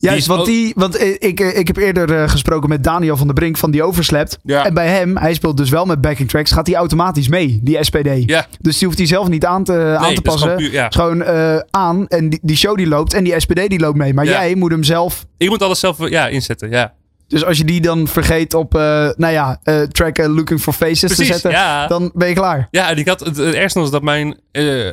Juist, 0.00 0.18
is 0.18 0.26
want, 0.26 0.44
die, 0.44 0.72
want 0.76 0.96
eh, 0.96 1.14
ik, 1.18 1.40
eh, 1.40 1.58
ik 1.58 1.66
heb 1.66 1.76
eerder 1.76 2.14
eh, 2.14 2.28
gesproken 2.28 2.68
met 2.68 2.84
Daniel 2.84 3.16
van 3.16 3.26
der 3.26 3.34
Brink 3.34 3.56
van 3.56 3.70
die 3.70 3.82
Overslept. 3.82 4.38
Ja. 4.42 4.66
En 4.66 4.74
bij 4.74 4.88
hem, 4.88 5.16
hij 5.16 5.34
speelt 5.34 5.56
dus 5.56 5.70
wel 5.70 5.84
met 5.84 6.00
backing 6.00 6.28
tracks, 6.28 6.50
gaat 6.50 6.66
hij 6.66 6.76
automatisch 6.76 7.28
mee, 7.28 7.60
die 7.62 7.84
SPD. 7.84 8.08
Ja, 8.26 8.46
Dus 8.60 8.78
die 8.78 8.86
hoeft 8.86 8.98
hij 8.98 9.06
zelf 9.06 9.28
niet 9.28 9.44
aan 9.44 9.64
te, 9.64 9.96
aan 9.98 10.14
te 10.14 10.22
passen. 10.22 10.40
gewoon 10.40 10.56
puur, 10.56 10.72
ja. 10.72 10.88
Gewoon 10.90 11.24
aan 11.70 12.08
en 12.08 12.28
die, 12.28 12.38
die 12.42 12.56
show 12.56 12.76
die 12.76 12.86
loopt 12.86 13.14
en 13.14 13.24
die 13.24 13.40
SPD 13.40 13.68
die 13.68 13.78
loopt 13.78 13.96
mee. 13.96 14.14
Maar 14.14 14.24
jij 14.24 14.54
moet 14.54 14.70
hem 14.70 14.82
zelf... 14.82 15.26
Ik 15.36 15.48
moet 15.48 15.62
alles 15.62 15.80
zelf 15.80 16.08
ja, 16.08 16.28
inzetten, 16.28 16.70
ja. 16.70 16.94
Dus 17.28 17.44
als 17.44 17.58
je 17.58 17.64
die 17.64 17.80
dan 17.80 18.08
vergeet 18.08 18.54
op, 18.54 18.72
nou 18.72 19.28
ja, 19.28 19.60
track 19.92 20.18
Looking 20.18 20.60
for 20.60 20.72
Faces 20.72 21.16
te 21.16 21.24
zetten, 21.24 21.50
ja. 21.50 21.86
dan 21.86 22.10
ben 22.14 22.28
je 22.28 22.34
klaar. 22.34 22.68
Ja, 22.70 22.90
en 22.90 22.96
ik 22.96 23.08
had, 23.08 23.20
het, 23.20 23.36
het 23.36 23.54
ergste 23.54 23.78
was 23.78 23.90
dat 23.90 24.02
mijn 24.02 24.40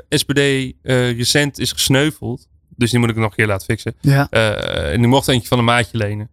SPD 0.10 0.40
eh, 0.40 1.18
recent 1.18 1.60
is 1.60 1.72
gesneuveld. 1.72 2.48
Dus 2.78 2.92
die 2.92 3.00
moet 3.00 3.10
ik 3.10 3.16
nog 3.16 3.30
een 3.30 3.36
keer 3.36 3.48
laten 3.48 3.66
fixen. 3.66 3.96
Ja. 4.02 4.28
Eh, 4.30 4.92
en 4.94 4.98
die 5.00 5.08
mocht 5.08 5.28
eentje 5.28 5.48
van 5.48 5.58
een 5.58 5.66
maatje 5.66 5.98
lenen. 5.98 6.30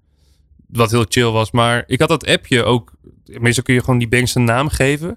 Wat 0.69 0.91
heel 0.91 1.05
chill 1.09 1.31
was. 1.31 1.51
Maar 1.51 1.85
ik 1.87 2.01
had 2.01 2.09
dat 2.09 2.27
appje 2.27 2.65
ook. 2.65 2.93
Meestal 3.25 3.63
kun 3.63 3.75
je 3.75 3.81
gewoon 3.81 3.99
die 3.99 4.09
bank 4.09 4.29
zijn 4.29 4.45
naam 4.45 4.69
geven. 4.69 5.17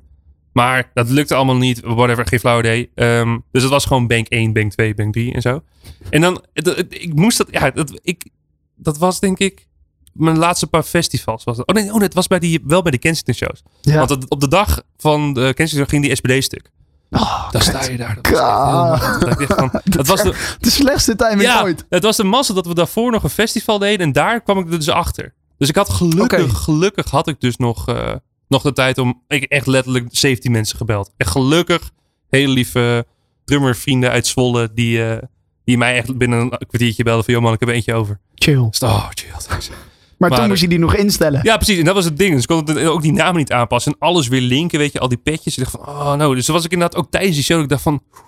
Maar 0.51 0.91
dat 0.93 1.09
lukte 1.09 1.35
allemaal 1.35 1.55
niet. 1.57 1.79
Whatever, 1.83 2.27
geen 2.27 2.39
flauw 2.39 2.59
idee. 2.59 2.89
Ehm, 2.95 3.37
dus 3.51 3.61
het 3.61 3.71
was 3.71 3.85
gewoon 3.85 4.07
bank 4.07 4.27
1, 4.29 4.53
bank 4.53 4.71
2, 4.71 4.93
bank 4.95 5.13
3 5.13 5.33
en 5.33 5.41
zo. 5.41 5.63
En 6.09 6.21
dan, 6.21 6.43
het- 6.53 6.65
het- 6.65 6.93
ik 7.01 7.13
moest 7.15 7.37
dat, 7.37 7.47
ja, 7.51 7.71
dat, 7.71 7.99
ik, 8.03 8.29
dat 8.75 8.97
was 8.97 9.19
denk 9.19 9.37
ik 9.37 9.67
mijn 10.13 10.37
laatste 10.37 10.67
paar 10.67 10.83
festivals. 10.83 11.43
Was 11.43 11.57
dat. 11.57 11.67
Oh 11.67 11.75
nee, 11.75 11.85
oh 11.87 11.93
nee, 11.93 12.03
het 12.03 12.13
was 12.13 12.27
bij 12.27 12.39
die, 12.39 12.59
wel 12.63 12.81
bij 12.81 12.91
de 12.91 12.97
Kensington 12.97 13.33
shows. 13.33 13.63
Ja. 13.81 13.97
Want 13.97 14.09
het- 14.09 14.29
op 14.29 14.39
de 14.41 14.47
dag 14.47 14.83
van 14.97 15.33
de 15.33 15.51
Kensington 15.53 15.89
ging 15.89 16.03
die 16.03 16.15
SPD-stuk. 16.15 16.71
Oh, 17.09 17.51
Dan 17.51 17.61
sta 17.61 17.83
je 17.83 17.97
daar. 17.97 18.17
Dat 18.21 18.31
was 19.27 19.39
echt. 19.39 19.57
Dat 19.83 20.05
de, 20.17 20.55
De 20.59 20.69
slechtste 20.69 21.15
timing 21.15 21.41
ja, 21.41 21.61
ooit. 21.63 21.85
het 21.89 22.03
was 22.03 22.17
de 22.17 22.23
massa 22.23 22.53
dat 22.53 22.65
we 22.65 22.73
daarvoor 22.73 23.11
nog 23.11 23.23
een 23.23 23.29
festival 23.29 23.79
deden. 23.79 24.05
En 24.05 24.11
daar 24.11 24.41
kwam 24.41 24.57
ik 24.59 24.65
er 24.65 24.77
dus 24.77 24.89
achter. 24.89 25.33
Dus 25.57 25.69
ik 25.69 25.75
had 25.75 25.89
gelukkig, 25.89 26.57
gelukkig 26.57 27.09
had 27.09 27.27
ik 27.27 27.39
dus 27.39 27.57
nog, 27.57 27.87
eh, 27.87 28.13
nog 28.47 28.61
de 28.61 28.73
tijd 28.73 28.97
om... 28.97 29.21
Ik 29.27 29.41
heb 29.41 29.51
echt 29.51 29.67
letterlijk 29.67 30.07
17 30.11 30.51
mensen 30.51 30.77
gebeld. 30.77 31.11
En 31.17 31.27
gelukkig 31.27 31.91
hele 32.29 32.53
lieve 32.53 33.05
drummervrienden 33.45 34.09
uit 34.11 34.27
Zwolle. 34.27 34.71
Die, 34.73 35.05
eh, 35.09 35.23
die 35.63 35.77
mij 35.77 35.95
echt 35.95 36.17
binnen 36.17 36.39
een 36.39 36.49
kwartiertje 36.67 37.03
belden 37.03 37.23
van... 37.23 37.33
Joh 37.33 37.43
man, 37.43 37.53
ik 37.53 37.59
heb 37.59 37.69
eentje 37.69 37.93
over. 37.93 38.19
Chill. 38.35 38.67
Dus, 38.69 38.79
oh, 38.79 39.07
chill. 39.13 39.75
Maar, 40.17 40.29
Maar- 40.29 40.39
toen 40.39 40.47
moest 40.47 40.61
je 40.61 40.67
die 40.67 40.79
nog 40.79 40.95
instellen. 40.95 41.39
Ja, 41.43 41.55
precies. 41.55 41.77
En 41.79 41.85
dat 41.85 41.95
was 41.95 42.05
het 42.05 42.17
ding. 42.17 42.31
Dus 42.33 42.41
ik 42.41 42.47
kon 42.47 42.57
het 42.65 42.85
ook 42.85 43.01
die 43.01 43.11
namen 43.13 43.35
niet 43.35 43.51
aanpassen. 43.51 43.91
En 43.91 43.97
alles 43.99 44.27
weer 44.27 44.41
linken, 44.41 44.79
weet 44.79 44.91
je. 44.93 44.99
Al 44.99 45.07
die 45.07 45.17
petjes. 45.17 45.57
Ik 45.57 45.63
dacht 45.63 45.75
van, 45.85 45.95
oh 45.95 46.13
no. 46.13 46.35
Dus 46.35 46.45
toen 46.45 46.55
was 46.55 46.65
ik 46.65 46.71
inderdaad 46.71 46.99
ook 46.99 47.11
tijdens 47.11 47.35
die 47.35 47.43
show. 47.43 47.61
Ik 47.61 47.69
dacht 47.69 47.81
van, 47.81 48.01
zou 48.11 48.21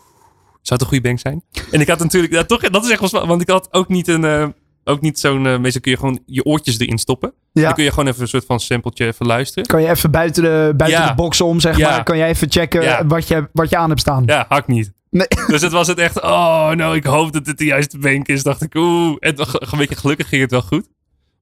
het 0.62 0.82
een 0.82 0.88
goede 0.88 1.04
bank 1.04 1.20
zijn? 1.20 1.44
En 1.72 1.82
ik 1.82 1.88
had 1.88 2.00
natuurlijk, 2.00 2.34
ja, 2.34 2.44
toch, 2.44 2.62
dat 2.62 2.84
is 2.86 2.92
echt 2.92 3.12
wel 3.12 3.28
Want 3.28 3.42
ik 3.42 3.50
had 3.50 3.68
ook 3.72 3.88
niet 3.88 4.08
een, 4.08 4.24
eh, 4.26 4.48
ook 4.84 5.02
niet 5.02 5.20
zo'n... 5.20 5.46
eh, 5.48 5.58
meestal 5.60 5.82
kun 5.82 5.92
je 5.92 5.98
gewoon 5.98 6.20
je 6.26 6.44
oortjes 6.46 6.80
erin 6.80 6.98
stoppen. 6.98 7.34
Ja. 7.52 7.64
Dan 7.64 7.74
kun 7.74 7.84
je 7.84 7.90
gewoon 7.90 8.08
even 8.08 8.22
een 8.22 8.28
soort 8.28 8.46
van 8.46 8.60
sampletje 8.60 9.06
even 9.06 9.26
luisteren. 9.26 9.66
Kan 9.68 9.82
je 9.82 9.90
even 9.90 10.12
buiten 10.12 10.44
de, 10.44 10.74
buiten 10.78 11.02
Ja. 11.02 11.08
de 11.08 11.16
box 11.16 11.42
om, 11.42 11.60
zeg 11.60 11.78
Ja. 11.78 11.90
maar. 11.90 12.04
Kan 12.04 12.18
je 12.18 12.24
even 12.24 12.52
checken 12.52 13.08
wat, 13.08 13.28
je, 13.28 13.50
wat 13.54 13.70
je 13.70 13.78
aan 13.78 13.90
hebt 13.90 14.02
staan. 14.02 14.24
Ja, 14.26 14.46
hak 14.50 14.68
niet. 14.68 14.92
Nee. 15.10 15.28
Dus 15.48 15.62
het 15.62 15.72
was 15.72 15.88
het 15.88 15.98
echt, 15.98 16.22
oh 16.22 16.70
nou, 16.72 16.96
ik 16.96 17.04
hoop 17.04 17.34
dat 17.34 17.46
het 17.46 17.58
de 17.58 17.66
juiste 17.66 17.98
bank 17.98 18.28
is. 18.28 18.44
Dacht 18.44 18.62
ik, 18.62 18.76
oeh. 18.76 19.16
En 19.20 19.36
een 19.40 19.78
beetje 19.78 19.96
gelukkig 19.96 20.28
ging 20.30 20.42
het 20.42 20.52
wel 20.52 20.62
goed. 20.62 20.88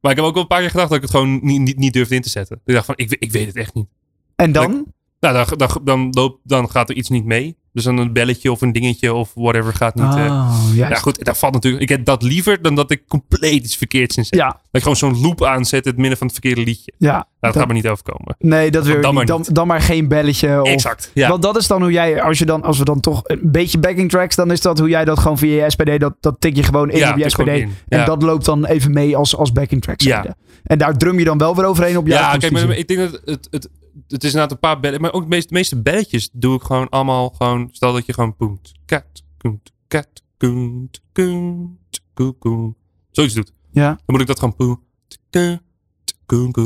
Maar 0.01 0.11
ik 0.11 0.17
heb 0.17 0.25
ook 0.25 0.33
wel 0.33 0.41
een 0.41 0.47
paar 0.47 0.59
keer 0.59 0.69
gedacht 0.69 0.87
dat 0.87 0.97
ik 0.97 1.03
het 1.03 1.11
gewoon 1.11 1.39
niet, 1.41 1.61
niet, 1.61 1.77
niet 1.77 1.93
durfde 1.93 2.15
in 2.15 2.21
te 2.21 2.29
zetten. 2.29 2.61
Ik 2.65 2.73
dacht 2.73 2.85
van, 2.85 2.95
ik, 2.97 3.15
ik 3.19 3.31
weet 3.31 3.47
het 3.47 3.55
echt 3.55 3.73
niet. 3.73 3.87
En 4.35 4.51
dan? 4.51 4.93
Nou, 5.19 5.45
dan, 5.45 5.57
dan, 5.57 5.81
dan, 5.83 6.07
loopt, 6.11 6.39
dan 6.43 6.69
gaat 6.69 6.89
er 6.89 6.95
iets 6.95 7.09
niet 7.09 7.25
mee. 7.25 7.57
Dus 7.78 7.86
dan 7.86 7.97
een 7.97 8.13
belletje 8.13 8.51
of 8.51 8.61
een 8.61 8.71
dingetje 8.71 9.13
of 9.13 9.32
whatever 9.36 9.73
gaat 9.73 9.95
niet. 9.95 10.15
eh. 10.15 10.25
Oh. 10.25 10.75
Ja 10.75 10.93
goed, 10.95 11.25
dat 11.25 11.38
valt 11.38 11.53
natuurlijk. 11.53 11.84
Ik 11.84 11.89
heb 11.89 12.05
dat 12.05 12.23
liever 12.23 12.61
dan 12.61 12.75
dat 12.75 12.91
ik 12.91 13.01
compleet 13.07 13.63
iets 13.63 13.75
verkeerds 13.75 14.17
inzet. 14.17 14.39
Ja, 14.39 14.47
Dat 14.47 14.57
ik 14.71 14.82
gewoon 14.82 14.95
zo'n 14.95 15.21
loop 15.21 15.43
aanzet 15.43 15.84
in 15.86 15.91
het 15.91 15.99
midden 15.99 16.17
van 16.17 16.28
het 16.28 16.36
verkeerde 16.36 16.61
liedje. 16.63 16.93
Nou, 16.97 17.13
ja. 17.13 17.17
dat, 17.17 17.28
Dat- 17.39 17.55
gaat 17.55 17.67
me 17.67 17.73
niet 17.73 17.88
overkomen. 17.88 18.36
nee, 18.39 18.71
dat 18.71 18.86
wil 18.86 18.95
je 18.95 19.01
dan 19.01 19.09
niet. 19.09 19.17
maar 19.17 19.25
Dan, 19.25 19.39
niet. 19.39 19.55
dan 19.55 19.67
maar 19.67 19.82
geen 19.82 20.07
belletje. 20.07 20.61
Of, 20.61 20.67
exact. 20.67 21.11
Ja. 21.13 21.30
Want 21.30 21.41
dat 21.41 21.57
is 21.57 21.67
dan 21.67 21.82
hoe 21.82 21.91
jij, 21.91 22.21
als, 22.21 22.39
je 22.39 22.45
dan, 22.45 22.63
als 22.63 22.78
we 22.78 22.84
dan 22.86 22.99
toch 22.99 23.21
een 23.23 23.39
beetje 23.43 23.78
backing 23.80 24.09
tracks, 24.09 24.36
dan 24.36 24.51
is 24.51 24.61
dat 24.61 24.80
hoe 24.80 24.89
jij 24.89 25.05
dat 25.05 25.19
gewoon 25.19 25.38
via 25.38 25.63
je 25.63 25.69
SPD, 25.71 25.99
dat, 25.99 26.13
dat 26.19 26.36
tik 26.39 26.55
je 26.55 26.63
gewoon 26.63 26.89
in 26.89 26.97
Ja, 26.97 27.11
op 27.11 27.17
je 27.17 27.30
SPD. 27.30 27.47
in. 27.47 27.73
En 27.88 27.99
Ja. 27.99 28.05
dat 28.05 28.21
loopt 28.23 28.45
dan 28.45 28.65
even 28.65 28.91
mee 28.93 29.17
als, 29.17 29.36
als 29.36 29.51
backing 29.51 29.82
tracks. 29.82 30.03
Ja. 30.05 30.36
En 30.63 30.78
daar 30.78 30.97
drum 30.97 31.19
je 31.19 31.25
dan 31.25 31.38
wel 31.38 31.55
weer 31.55 31.65
overheen 31.65 31.97
op 31.97 32.07
je 32.07 32.13
Ja, 32.13 32.19
kijk, 32.38 32.51
maar 32.51 32.61
akoestische. 32.61 32.78
ik 32.80 32.88
denk 32.88 32.99
dat 32.99 33.11
het, 33.25 33.25
het, 33.25 33.47
het 33.51 33.69
is 34.08 34.18
inderdaad 34.34 34.51
een 34.51 34.60
paar 34.60 34.80
bellen. 34.80 35.01
Maar 35.01 35.14
ook 35.14 35.22
de 35.22 35.28
meeste, 35.28 35.47
de 35.47 35.53
meeste 35.53 35.82
belletjes 35.82 36.30
doe 36.34 36.55
ik 36.55 36.62
gewoon 36.62 36.89
allemaal 36.89 37.30
gewoon. 37.30 37.70
Stel 37.72 37.93
dat 37.93 38.05
je 38.05 38.14
gewoon 38.14 38.36
poent, 38.36 38.72
kat, 38.86 39.24
koent, 39.38 39.72
kat, 39.88 40.08
koent, 40.38 41.01
koent, 41.14 42.01
koen, 42.14 42.38
koen. 42.39 42.76
Zoiets 43.12 43.34
doet. 43.34 43.51
Ja, 43.72 43.88
Dan 43.88 43.97
moet 44.05 44.22
ik 44.22 44.28
dat 44.28 44.39
gewoon 44.39 44.55
koen. 44.55 44.80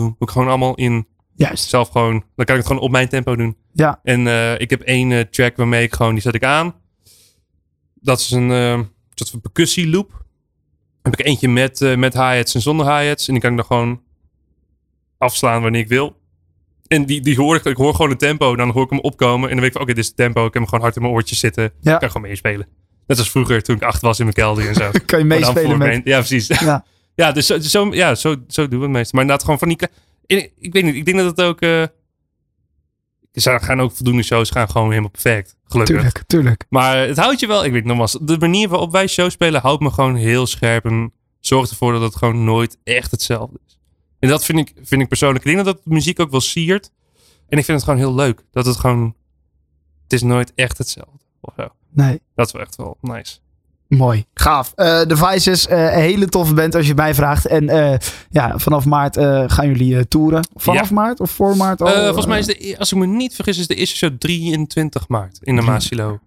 Moet 0.03 0.15
ik 0.19 0.29
gewoon 0.29 0.47
allemaal 0.47 0.75
in 0.75 1.07
juist. 1.35 1.69
zelf 1.69 1.89
gewoon. 1.89 2.11
Dan 2.35 2.45
kan 2.45 2.55
ik 2.55 2.61
het 2.61 2.65
gewoon 2.65 2.81
op 2.81 2.91
mijn 2.91 3.09
tempo 3.09 3.35
doen. 3.35 3.55
Ja, 3.73 3.99
En 4.03 4.27
eh, 4.27 4.59
ik 4.59 4.69
heb 4.69 4.81
één 4.81 5.11
eh, 5.11 5.19
track 5.19 5.57
waarmee 5.57 5.83
ik 5.83 5.93
gewoon, 5.93 6.13
die 6.13 6.21
zet 6.21 6.35
ik 6.35 6.43
aan. 6.43 6.75
Dat 7.95 8.19
is 8.19 8.31
een 8.31 8.51
eh, 8.51 8.79
soort 9.13 9.29
van 9.29 9.41
percussie 9.41 9.89
loop. 9.89 10.25
heb 11.01 11.13
ik 11.19 11.25
eentje 11.25 11.47
met, 11.47 11.81
eh, 11.81 11.95
met 11.97 12.13
hi-hats 12.13 12.55
en 12.55 12.61
zonder 12.61 12.85
hi-hats. 12.97 13.27
En 13.27 13.33
die 13.33 13.41
kan 13.41 13.51
ik 13.51 13.57
dan 13.57 13.65
gewoon 13.65 14.01
afslaan 15.17 15.61
wanneer 15.61 15.81
ik 15.81 15.87
wil. 15.87 16.20
En 16.91 17.05
die, 17.05 17.21
die 17.21 17.35
hoor 17.37 17.55
ik, 17.55 17.65
ik 17.65 17.77
hoor 17.77 17.93
gewoon 17.95 18.09
het 18.09 18.19
tempo. 18.19 18.55
Dan 18.55 18.69
hoor 18.69 18.83
ik 18.83 18.89
hem 18.89 18.99
opkomen. 18.99 19.43
En 19.49 19.55
dan 19.55 19.59
weet 19.59 19.65
ik 19.67 19.71
van, 19.73 19.81
oké, 19.81 19.93
dit 19.93 20.01
is 20.03 20.07
het 20.07 20.15
tempo. 20.17 20.39
Ik 20.39 20.53
heb 20.53 20.61
hem 20.61 20.65
gewoon 20.65 20.81
hard 20.83 20.95
in 20.95 21.01
mijn 21.01 21.13
oortjes 21.13 21.39
zitten. 21.39 21.71
Ja. 21.81 21.93
Ik 21.93 21.99
kan 21.99 22.11
gewoon 22.11 22.27
meespelen. 22.27 22.67
Net 23.07 23.17
als 23.17 23.31
vroeger 23.31 23.61
toen 23.63 23.75
ik 23.75 23.81
acht 23.83 24.01
was 24.01 24.17
in 24.19 24.23
mijn 24.25 24.35
kelder 24.35 24.67
en 24.67 24.75
zo. 24.75 24.91
kan 25.05 25.19
je 25.19 25.25
meespelen 25.25 25.69
met... 25.69 25.77
mijn- 25.77 26.01
Ja, 26.03 26.17
precies. 26.17 26.47
Ja. 26.47 26.85
Ja, 27.15 27.31
dus 27.31 27.45
zo, 27.45 27.59
zo, 27.59 27.93
ja, 27.93 28.15
zo, 28.15 28.35
zo 28.47 28.67
doen 28.67 28.79
we 28.79 28.85
het 28.85 28.93
meestal. 28.93 29.11
Maar 29.13 29.21
inderdaad 29.21 29.43
gewoon 29.43 29.59
van 29.59 29.67
die... 29.67 29.77
Ik, 30.25 30.51
ik 30.59 30.73
weet 30.73 30.83
niet, 30.83 30.95
ik 30.95 31.05
denk 31.05 31.17
dat 31.17 31.25
het 31.37 31.41
ook... 31.41 31.61
eh 31.61 31.81
er 33.31 33.59
gaan 33.61 33.81
ook 33.81 33.91
voldoende 33.91 34.23
shows 34.23 34.49
gaan 34.49 34.69
gewoon 34.69 34.89
helemaal 34.89 35.09
perfect. 35.09 35.55
Gelukkig. 35.65 35.95
Tuurlijk, 35.95 36.23
tuurlijk. 36.27 36.65
Maar 36.69 36.97
het 36.97 37.17
houdt 37.17 37.39
je 37.39 37.47
wel... 37.47 37.65
Ik 37.65 37.71
weet 37.71 37.85
nogmaals, 37.85 38.17
de 38.21 38.37
manier 38.39 38.69
waarop 38.69 38.91
wij 38.91 39.07
shows 39.07 39.33
spelen 39.33 39.61
houdt 39.61 39.81
me 39.81 39.89
gewoon 39.91 40.15
heel 40.15 40.47
scherp. 40.47 40.85
En 40.85 41.13
zorgt 41.39 41.69
ervoor 41.71 41.91
dat 41.93 42.01
het 42.01 42.15
gewoon 42.15 42.43
nooit 42.43 42.77
echt 42.83 43.11
hetzelfde 43.11 43.59
is. 43.67 43.79
En 44.21 44.29
dat 44.29 44.45
vind 44.45 44.59
ik, 44.59 44.73
vind 44.83 45.01
ik 45.01 45.07
persoonlijk... 45.07 45.45
Ik 45.45 45.53
denk 45.53 45.65
dat 45.65 45.75
dat 45.75 45.85
muziek 45.85 46.19
ook 46.19 46.31
wel 46.31 46.41
siert. 46.41 46.91
En 47.49 47.57
ik 47.57 47.65
vind 47.65 47.77
het 47.81 47.83
gewoon 47.83 47.99
heel 47.99 48.15
leuk. 48.15 48.43
Dat 48.51 48.65
het 48.65 48.77
gewoon... 48.77 49.15
Het 50.03 50.13
is 50.13 50.21
nooit 50.21 50.51
echt 50.55 50.77
hetzelfde. 50.77 51.19
Of 51.41 51.53
zo. 51.57 51.67
Nee. 51.93 52.21
Dat 52.35 52.45
is 52.45 52.51
wel 52.51 52.61
echt 52.61 52.75
wel 52.75 52.97
nice. 53.01 53.37
Mooi. 53.87 54.25
Gaaf. 54.33 54.71
Eh 54.75 55.01
de 55.07 55.17
Vices, 55.17 55.67
eh, 55.67 55.89
hele 55.89 56.27
toffe 56.27 56.53
band 56.53 56.75
als 56.75 56.83
je 56.83 56.91
het 56.91 56.99
mij 57.01 57.15
vraagt. 57.15 57.45
En 57.45 57.69
eh, 57.69 57.97
ja, 58.29 58.57
vanaf 58.59 58.85
maart 58.85 59.15
gaan 59.51 59.67
jullie 59.67 60.07
toeren. 60.07 60.47
Vanaf 60.55 60.89
Ja. 60.89 60.95
maart 60.95 61.19
of 61.19 61.31
voor 61.31 61.57
maart 61.57 61.81
al? 61.81 62.03
Volgens 62.03 62.25
mij 62.25 62.39
is 62.39 62.45
de, 62.45 62.75
als 62.77 62.91
ik 62.91 62.97
me 62.97 63.05
niet 63.05 63.35
vergis, 63.35 63.57
is 63.57 63.67
de 63.67 63.75
eerste 63.75 63.95
show 63.95 64.17
23 64.17 65.07
maart 65.07 65.39
in 65.41 65.55
de 65.55 65.61
Ja. 65.61 65.67
Maasilo. 65.67 66.19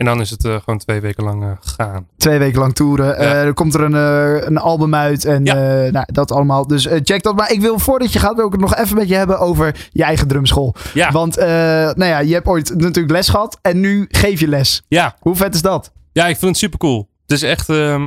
En 0.00 0.06
dan 0.06 0.20
is 0.20 0.30
het 0.30 0.44
eh, 0.44 0.54
gewoon 0.64 0.78
twee 0.78 1.00
weken 1.00 1.24
lang 1.24 1.42
eh, 1.42 1.50
gaan. 1.60 2.06
Twee 2.16 2.38
weken 2.38 2.58
lang 2.60 2.74
toeren. 2.74 3.16
Eh, 3.16 3.24
Ja. 3.26 3.32
er 3.34 3.54
komt 3.54 3.74
er 3.74 3.80
een, 3.80 3.94
eh, 3.94 4.46
een 4.48 4.58
album 4.58 4.94
uit 4.94 5.24
en 5.24 5.44
Ja. 5.44 5.84
eh, 5.84 5.92
nou, 5.92 6.06
dat 6.12 6.30
allemaal. 6.32 6.66
Dus 6.66 6.86
eh, 6.86 7.00
check 7.02 7.22
dat. 7.22 7.36
Maar 7.36 7.52
ik 7.52 7.60
wil 7.60 7.78
voordat 7.78 8.12
je 8.12 8.18
gaat, 8.18 8.36
wil 8.36 8.46
ik 8.46 8.52
het 8.52 8.60
nog 8.60 8.74
even 8.76 8.96
met 8.96 9.08
je 9.08 9.14
hebben 9.14 9.38
over 9.38 9.88
je 9.92 10.02
eigen 10.04 10.28
drumschool. 10.28 10.74
Ja, 10.94 11.10
Want 11.10 11.36
eh, 11.36 11.46
nou 11.46 12.04
ja, 12.04 12.18
je 12.18 12.34
hebt 12.34 12.46
ooit 12.46 12.74
natuurlijk 12.76 13.10
les 13.10 13.28
gehad 13.28 13.58
en 13.62 13.80
nu 13.80 14.06
geef 14.10 14.40
je 14.40 14.48
les. 14.48 14.82
ja. 14.88 15.16
Hoe 15.20 15.36
vet 15.36 15.54
is 15.54 15.62
dat? 15.62 15.92
ja, 16.12 16.26
ik 16.26 16.36
vind 16.36 16.50
het 16.50 16.56
super 16.56 16.78
cool. 16.78 17.08
Het 17.22 17.30
is 17.32 17.42
echt, 17.42 17.68
ehm, 17.68 18.06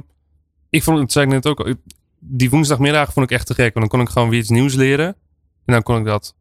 ik 0.69 0.83
vond 0.83 0.99
het, 0.99 1.11
zei 1.11 1.25
ik 1.25 1.31
net 1.31 1.47
ook, 1.47 1.73
die 2.19 2.49
woensdagmiddag 2.49 3.13
vond 3.13 3.25
ik 3.31 3.37
echt 3.37 3.45
te 3.47 3.53
gek. 3.53 3.73
Want 3.73 3.89
dan 3.89 3.99
kon 3.99 4.07
ik 4.07 4.09
gewoon 4.13 4.29
weer 4.29 4.39
iets 4.39 4.49
nieuws 4.49 4.73
leren. 4.73 5.07
En 5.65 5.73
dan 5.73 5.83
kon 5.83 5.97
ik 5.97 6.05
dat 6.05 6.35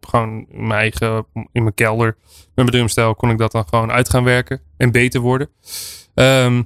gewoon 0.00 0.46
in 0.48 0.66
mijn 0.66 0.80
eigen, 0.80 1.26
in 1.52 1.62
mijn 1.62 1.74
kelder, 1.74 2.16
met 2.26 2.54
mijn 2.54 2.70
drumstijl, 2.70 3.14
kon 3.14 3.30
ik 3.30 3.38
dat 3.38 3.52
dan 3.52 3.68
gewoon 3.68 3.92
uit 3.92 4.10
gaan 4.10 4.24
werken 4.24 4.60
en 4.76 4.92
beter 4.92 5.20
worden. 5.20 5.48
Ehm, 6.14 6.62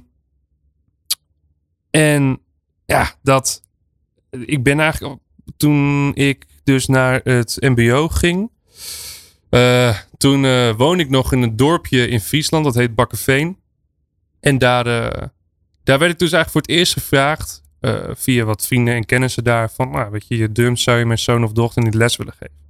en 1.89 2.39
ja, 2.85 3.15
dat, 3.21 3.61
ik 4.29 4.63
ben 4.63 4.79
eigenlijk, 4.79 5.21
toen 5.57 6.11
ik 6.15 6.45
dus 6.63 6.85
naar 6.85 7.21
het 7.23 7.57
mbo 7.59 8.07
ging, 8.07 8.51
eh, 9.49 9.97
toen 10.17 10.45
eh 10.45 10.75
woonde 10.75 11.03
ik 11.03 11.09
nog 11.09 11.33
in 11.33 11.41
een 11.41 11.55
dorpje 11.55 12.07
in 12.07 12.19
Friesland, 12.19 12.65
dat 12.65 12.75
heet 12.75 12.95
Bakkenveen. 12.95 13.57
En 14.39 14.57
daar, 14.57 14.85
eh, 14.85 15.27
daar 15.83 15.99
werd 15.99 16.11
ik 16.11 16.19
dus 16.19 16.31
eigenlijk 16.31 16.49
voor 16.51 16.61
het 16.61 16.69
eerst 16.69 16.93
gevraagd, 16.93 17.61
via 18.13 18.43
wat 18.43 18.67
vrienden 18.67 18.93
en 18.93 19.05
kennissen 19.05 19.43
daar, 19.43 19.71
van, 19.71 19.91
nou, 19.91 20.11
weet 20.11 20.27
je, 20.27 20.37
je 20.37 20.51
drums 20.51 20.83
zou 20.83 20.97
je 20.97 21.05
mijn 21.05 21.19
zoon 21.19 21.43
of 21.43 21.51
dochter 21.51 21.83
niet 21.83 21.93
les 21.93 22.15
willen 22.15 22.33
geven. 22.33 22.62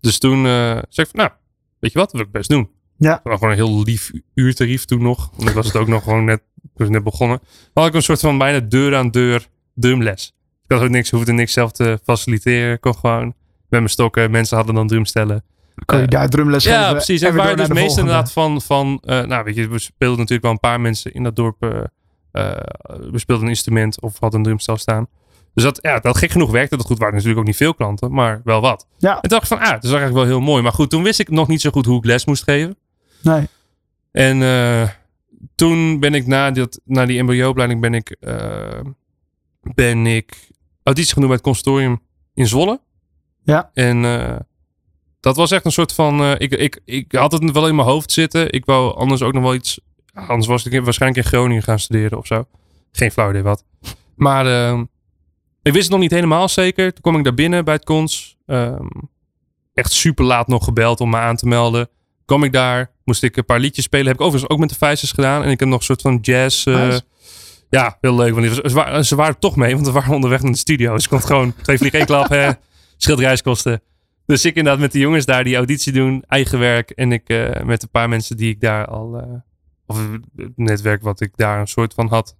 Dus 0.00 0.18
toen 0.18 0.36
eh, 0.46 0.50
zei 0.70 0.82
ik 0.88 1.06
van, 1.06 1.20
nou, 1.20 1.30
weet 1.78 1.92
je 1.92 1.98
wat, 1.98 2.10
dat 2.10 2.16
wil 2.20 2.26
ik 2.26 2.32
best 2.32 2.48
doen. 2.48 2.70
Ja. 2.96 3.20
Gewoon 3.24 3.50
een 3.50 3.54
heel 3.56 3.82
lief 3.82 4.10
uurtarief 4.34 4.84
toen 4.84 5.02
nog. 5.02 5.30
Want 5.36 5.48
ik 5.48 5.54
was 5.54 5.66
het 5.66 5.76
ook 5.76 5.88
nog 5.88 6.02
gewoon 6.02 6.24
net, 6.24 6.42
net 6.76 7.02
begonnen. 7.04 7.38
Dan 7.38 7.70
had 7.72 7.86
ik 7.86 7.94
een 7.94 8.02
soort 8.02 8.20
van 8.20 8.38
bijna 8.38 8.60
deur 8.60 8.96
aan 8.96 9.10
deur 9.10 9.46
drumles. 9.74 10.32
Ik 10.64 10.72
had 10.76 10.82
ook 10.82 10.88
niks, 10.90 11.10
hoefde 11.10 11.32
niks 11.32 11.52
zelf 11.52 11.72
te 11.72 11.98
faciliteren. 12.04 12.72
Ik 12.72 12.80
kon 12.80 12.94
gewoon 12.94 13.24
met 13.24 13.34
mijn 13.68 13.88
stokken, 13.88 14.30
mensen 14.30 14.56
hadden 14.56 14.74
dan 14.74 14.86
drumstellen. 14.86 15.44
Kun 15.84 15.96
je 15.98 16.02
Eh, 16.04 16.08
daar 16.10 16.28
drumles 16.28 16.64
geven? 16.64 16.78
Ja, 16.78 16.90
precies. 16.92 17.20
En 17.22 17.34
waar 17.34 17.46
door 17.46 17.56
dus 17.56 17.66
volgende? 17.78 18.00
inderdaad 18.00 18.32
van, 18.32 18.62
van 18.62 19.00
eh, 19.04 19.22
nou 19.22 19.44
weet 19.44 19.54
je, 19.54 19.68
we 19.68 19.78
speelden 19.78 20.16
natuurlijk 20.18 20.42
wel 20.42 20.52
een 20.52 20.60
paar 20.60 20.80
mensen 20.80 21.12
in 21.12 21.22
dat 21.22 21.36
dorp. 21.36 21.62
eh, 21.62 22.52
we 23.10 23.18
speelden 23.18 23.44
een 23.44 23.50
instrument 23.50 24.00
of 24.00 24.18
hadden 24.18 24.38
een 24.38 24.44
drumstel 24.44 24.76
staan. 24.76 25.06
Dus 25.58 25.66
dat, 25.66 25.78
ja, 25.82 25.98
dat 25.98 26.18
gek 26.18 26.30
genoeg 26.30 26.50
werkte 26.50 26.76
dat 26.76 26.86
goed. 26.86 26.98
waren 26.98 27.14
natuurlijk 27.14 27.40
ook 27.40 27.46
niet 27.46 27.56
veel 27.56 27.74
klanten, 27.74 28.12
maar 28.12 28.40
wel 28.44 28.60
wat. 28.60 28.86
Ja, 28.98 29.14
En 29.14 29.20
toen 29.20 29.30
dacht 29.30 29.42
ik 29.42 29.48
van, 29.48 29.58
ah, 29.58 29.70
dat 29.70 29.84
is 29.84 29.90
eigenlijk 29.90 30.14
wel 30.14 30.24
heel 30.24 30.40
mooi. 30.40 30.62
Maar 30.62 30.72
goed, 30.72 30.90
toen 30.90 31.02
wist 31.02 31.18
ik 31.18 31.30
nog 31.30 31.48
niet 31.48 31.60
zo 31.60 31.70
goed 31.70 31.86
hoe 31.86 31.98
ik 31.98 32.04
les 32.04 32.24
moest 32.24 32.42
geven. 32.42 32.76
nee. 33.22 33.48
En 34.12 34.42
eh, 34.42 34.88
toen 35.54 36.00
ben 36.00 36.14
ik 36.14 36.26
na, 36.26 36.50
dat, 36.50 36.80
na 36.84 37.06
die 37.06 37.22
mbo-opleiding 37.22 37.80
ben 37.80 37.94
ik, 37.94 38.16
eh, 38.20 38.80
ben 39.60 40.06
ik 40.06 40.48
auditie 40.82 41.14
doen 41.14 41.24
bij 41.24 41.32
het 41.32 41.42
consortium 41.42 42.00
in 42.34 42.46
Zwolle. 42.46 42.80
Ja. 43.42 43.70
En 43.74 44.04
eh, 44.04 44.36
dat 45.20 45.36
was 45.36 45.50
echt 45.50 45.64
een 45.64 45.72
soort 45.72 45.92
van, 45.92 46.36
ik, 46.38 46.52
ik, 46.52 46.80
ik 46.84 47.12
had 47.12 47.32
het 47.32 47.50
wel 47.50 47.68
in 47.68 47.74
mijn 47.74 47.88
hoofd 47.88 48.12
zitten. 48.12 48.52
Ik 48.52 48.64
wou 48.64 48.96
anders 48.96 49.22
ook 49.22 49.32
nog 49.32 49.42
wel 49.42 49.54
iets, 49.54 49.80
anders 50.12 50.46
was 50.46 50.66
ik 50.66 50.84
waarschijnlijk 50.84 51.24
in 51.24 51.30
Groningen 51.30 51.62
gaan 51.62 51.78
studeren 51.78 52.18
of 52.18 52.26
zo. 52.26 52.46
Geen 52.92 53.10
flauw 53.10 53.30
idee 53.30 53.42
wat. 53.42 53.64
Maar 54.14 54.46
eh, 54.46 54.80
ik 55.68 55.72
wist 55.72 55.84
het 55.84 55.90
nog 55.92 56.00
niet 56.00 56.10
helemaal 56.10 56.48
zeker. 56.48 56.92
Toen 56.92 57.02
kwam 57.02 57.16
ik 57.16 57.24
daar 57.24 57.34
binnen 57.34 57.64
bij 57.64 57.74
het 57.74 57.84
cons. 57.84 58.36
Ehm, 58.46 58.86
echt 59.74 59.92
super 59.92 60.24
laat 60.24 60.48
nog 60.48 60.64
gebeld 60.64 61.00
om 61.00 61.10
me 61.10 61.16
aan 61.16 61.36
te 61.36 61.46
melden. 61.46 61.88
Kwam 62.24 62.44
ik 62.44 62.52
daar, 62.52 62.90
moest 63.04 63.22
ik 63.22 63.36
een 63.36 63.44
paar 63.44 63.60
liedjes 63.60 63.84
spelen. 63.84 64.06
Heb 64.06 64.14
ik 64.14 64.20
overigens 64.20 64.50
ook 64.52 64.58
met 64.58 64.68
de 64.68 64.74
Vijzers 64.74 65.12
gedaan. 65.12 65.42
En 65.42 65.50
ik 65.50 65.60
heb 65.60 65.68
nog 65.68 65.78
een 65.78 65.84
soort 65.84 66.00
van 66.00 66.18
jazz. 66.22 66.66
eh, 66.66 66.74
Nice. 66.86 67.02
Ja, 67.70 67.98
heel 68.00 68.14
leuk. 68.14 68.34
Want 68.34 68.46
ze, 68.54 68.70
waren, 68.74 69.04
ze 69.06 69.16
waren 69.16 69.38
toch 69.38 69.56
mee, 69.56 69.74
want 69.74 69.86
we 69.86 69.92
waren 69.92 70.14
onderweg 70.14 70.42
naar 70.42 70.52
de 70.52 70.58
studio. 70.58 70.94
Dus 70.94 71.04
ik 71.04 71.10
kon 71.10 71.20
gewoon 71.22 71.54
twee 71.62 71.78
vliegen 71.78 71.98
één 71.98 72.08
klap. 72.08 72.28
hè, 72.28 72.50
scheelt 72.96 73.18
reiskosten. 73.20 73.82
Dus 74.26 74.44
ik 74.44 74.54
inderdaad 74.54 74.80
met 74.80 74.92
de 74.92 74.98
jongens 74.98 75.24
daar 75.24 75.44
die 75.44 75.56
auditie 75.56 75.92
doen. 75.92 76.24
Eigen 76.26 76.58
werk. 76.58 76.90
En 76.90 77.12
ik 77.12 77.28
eh, 77.28 77.62
met 77.62 77.82
een 77.82 77.90
paar 77.90 78.08
mensen 78.08 78.36
die 78.36 78.50
ik 78.50 78.60
daar 78.60 78.86
al... 78.86 79.16
eh, 79.18 79.26
of 79.86 80.08
het 80.36 80.52
netwerk 80.56 81.02
wat 81.02 81.20
ik 81.20 81.32
daar 81.36 81.60
een 81.60 81.66
soort 81.68 81.94
van 81.94 82.08
had. 82.08 82.36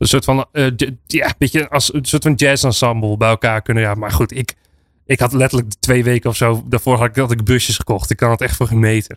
Een 0.00 0.08
soort 0.08 0.24
van... 0.24 0.46
eh, 0.52 0.66
ja, 1.06 1.34
beetje 1.38 1.68
als 1.68 1.94
een 1.94 2.04
soort 2.04 2.22
van 2.22 2.34
jazz 2.34 2.64
ensemble 2.64 3.16
bij 3.16 3.28
elkaar 3.28 3.62
kunnen. 3.62 3.82
Ja, 3.82 3.94
maar 3.94 4.10
goed, 4.10 4.36
ik... 4.36 4.54
Ik 5.06 5.20
had 5.20 5.32
letterlijk 5.32 5.72
twee 5.80 6.04
weken 6.04 6.30
of 6.30 6.36
zo. 6.36 6.64
Daarvoor 6.68 6.96
had 6.98 7.06
ik, 7.06 7.16
had 7.16 7.30
ik 7.30 7.44
busjes 7.44 7.76
gekocht. 7.76 8.10
Ik 8.10 8.16
kan 8.16 8.30
het 8.30 8.40
echt 8.40 8.56
voor 8.56 8.66
geen 8.66 8.78
meter. 8.78 9.16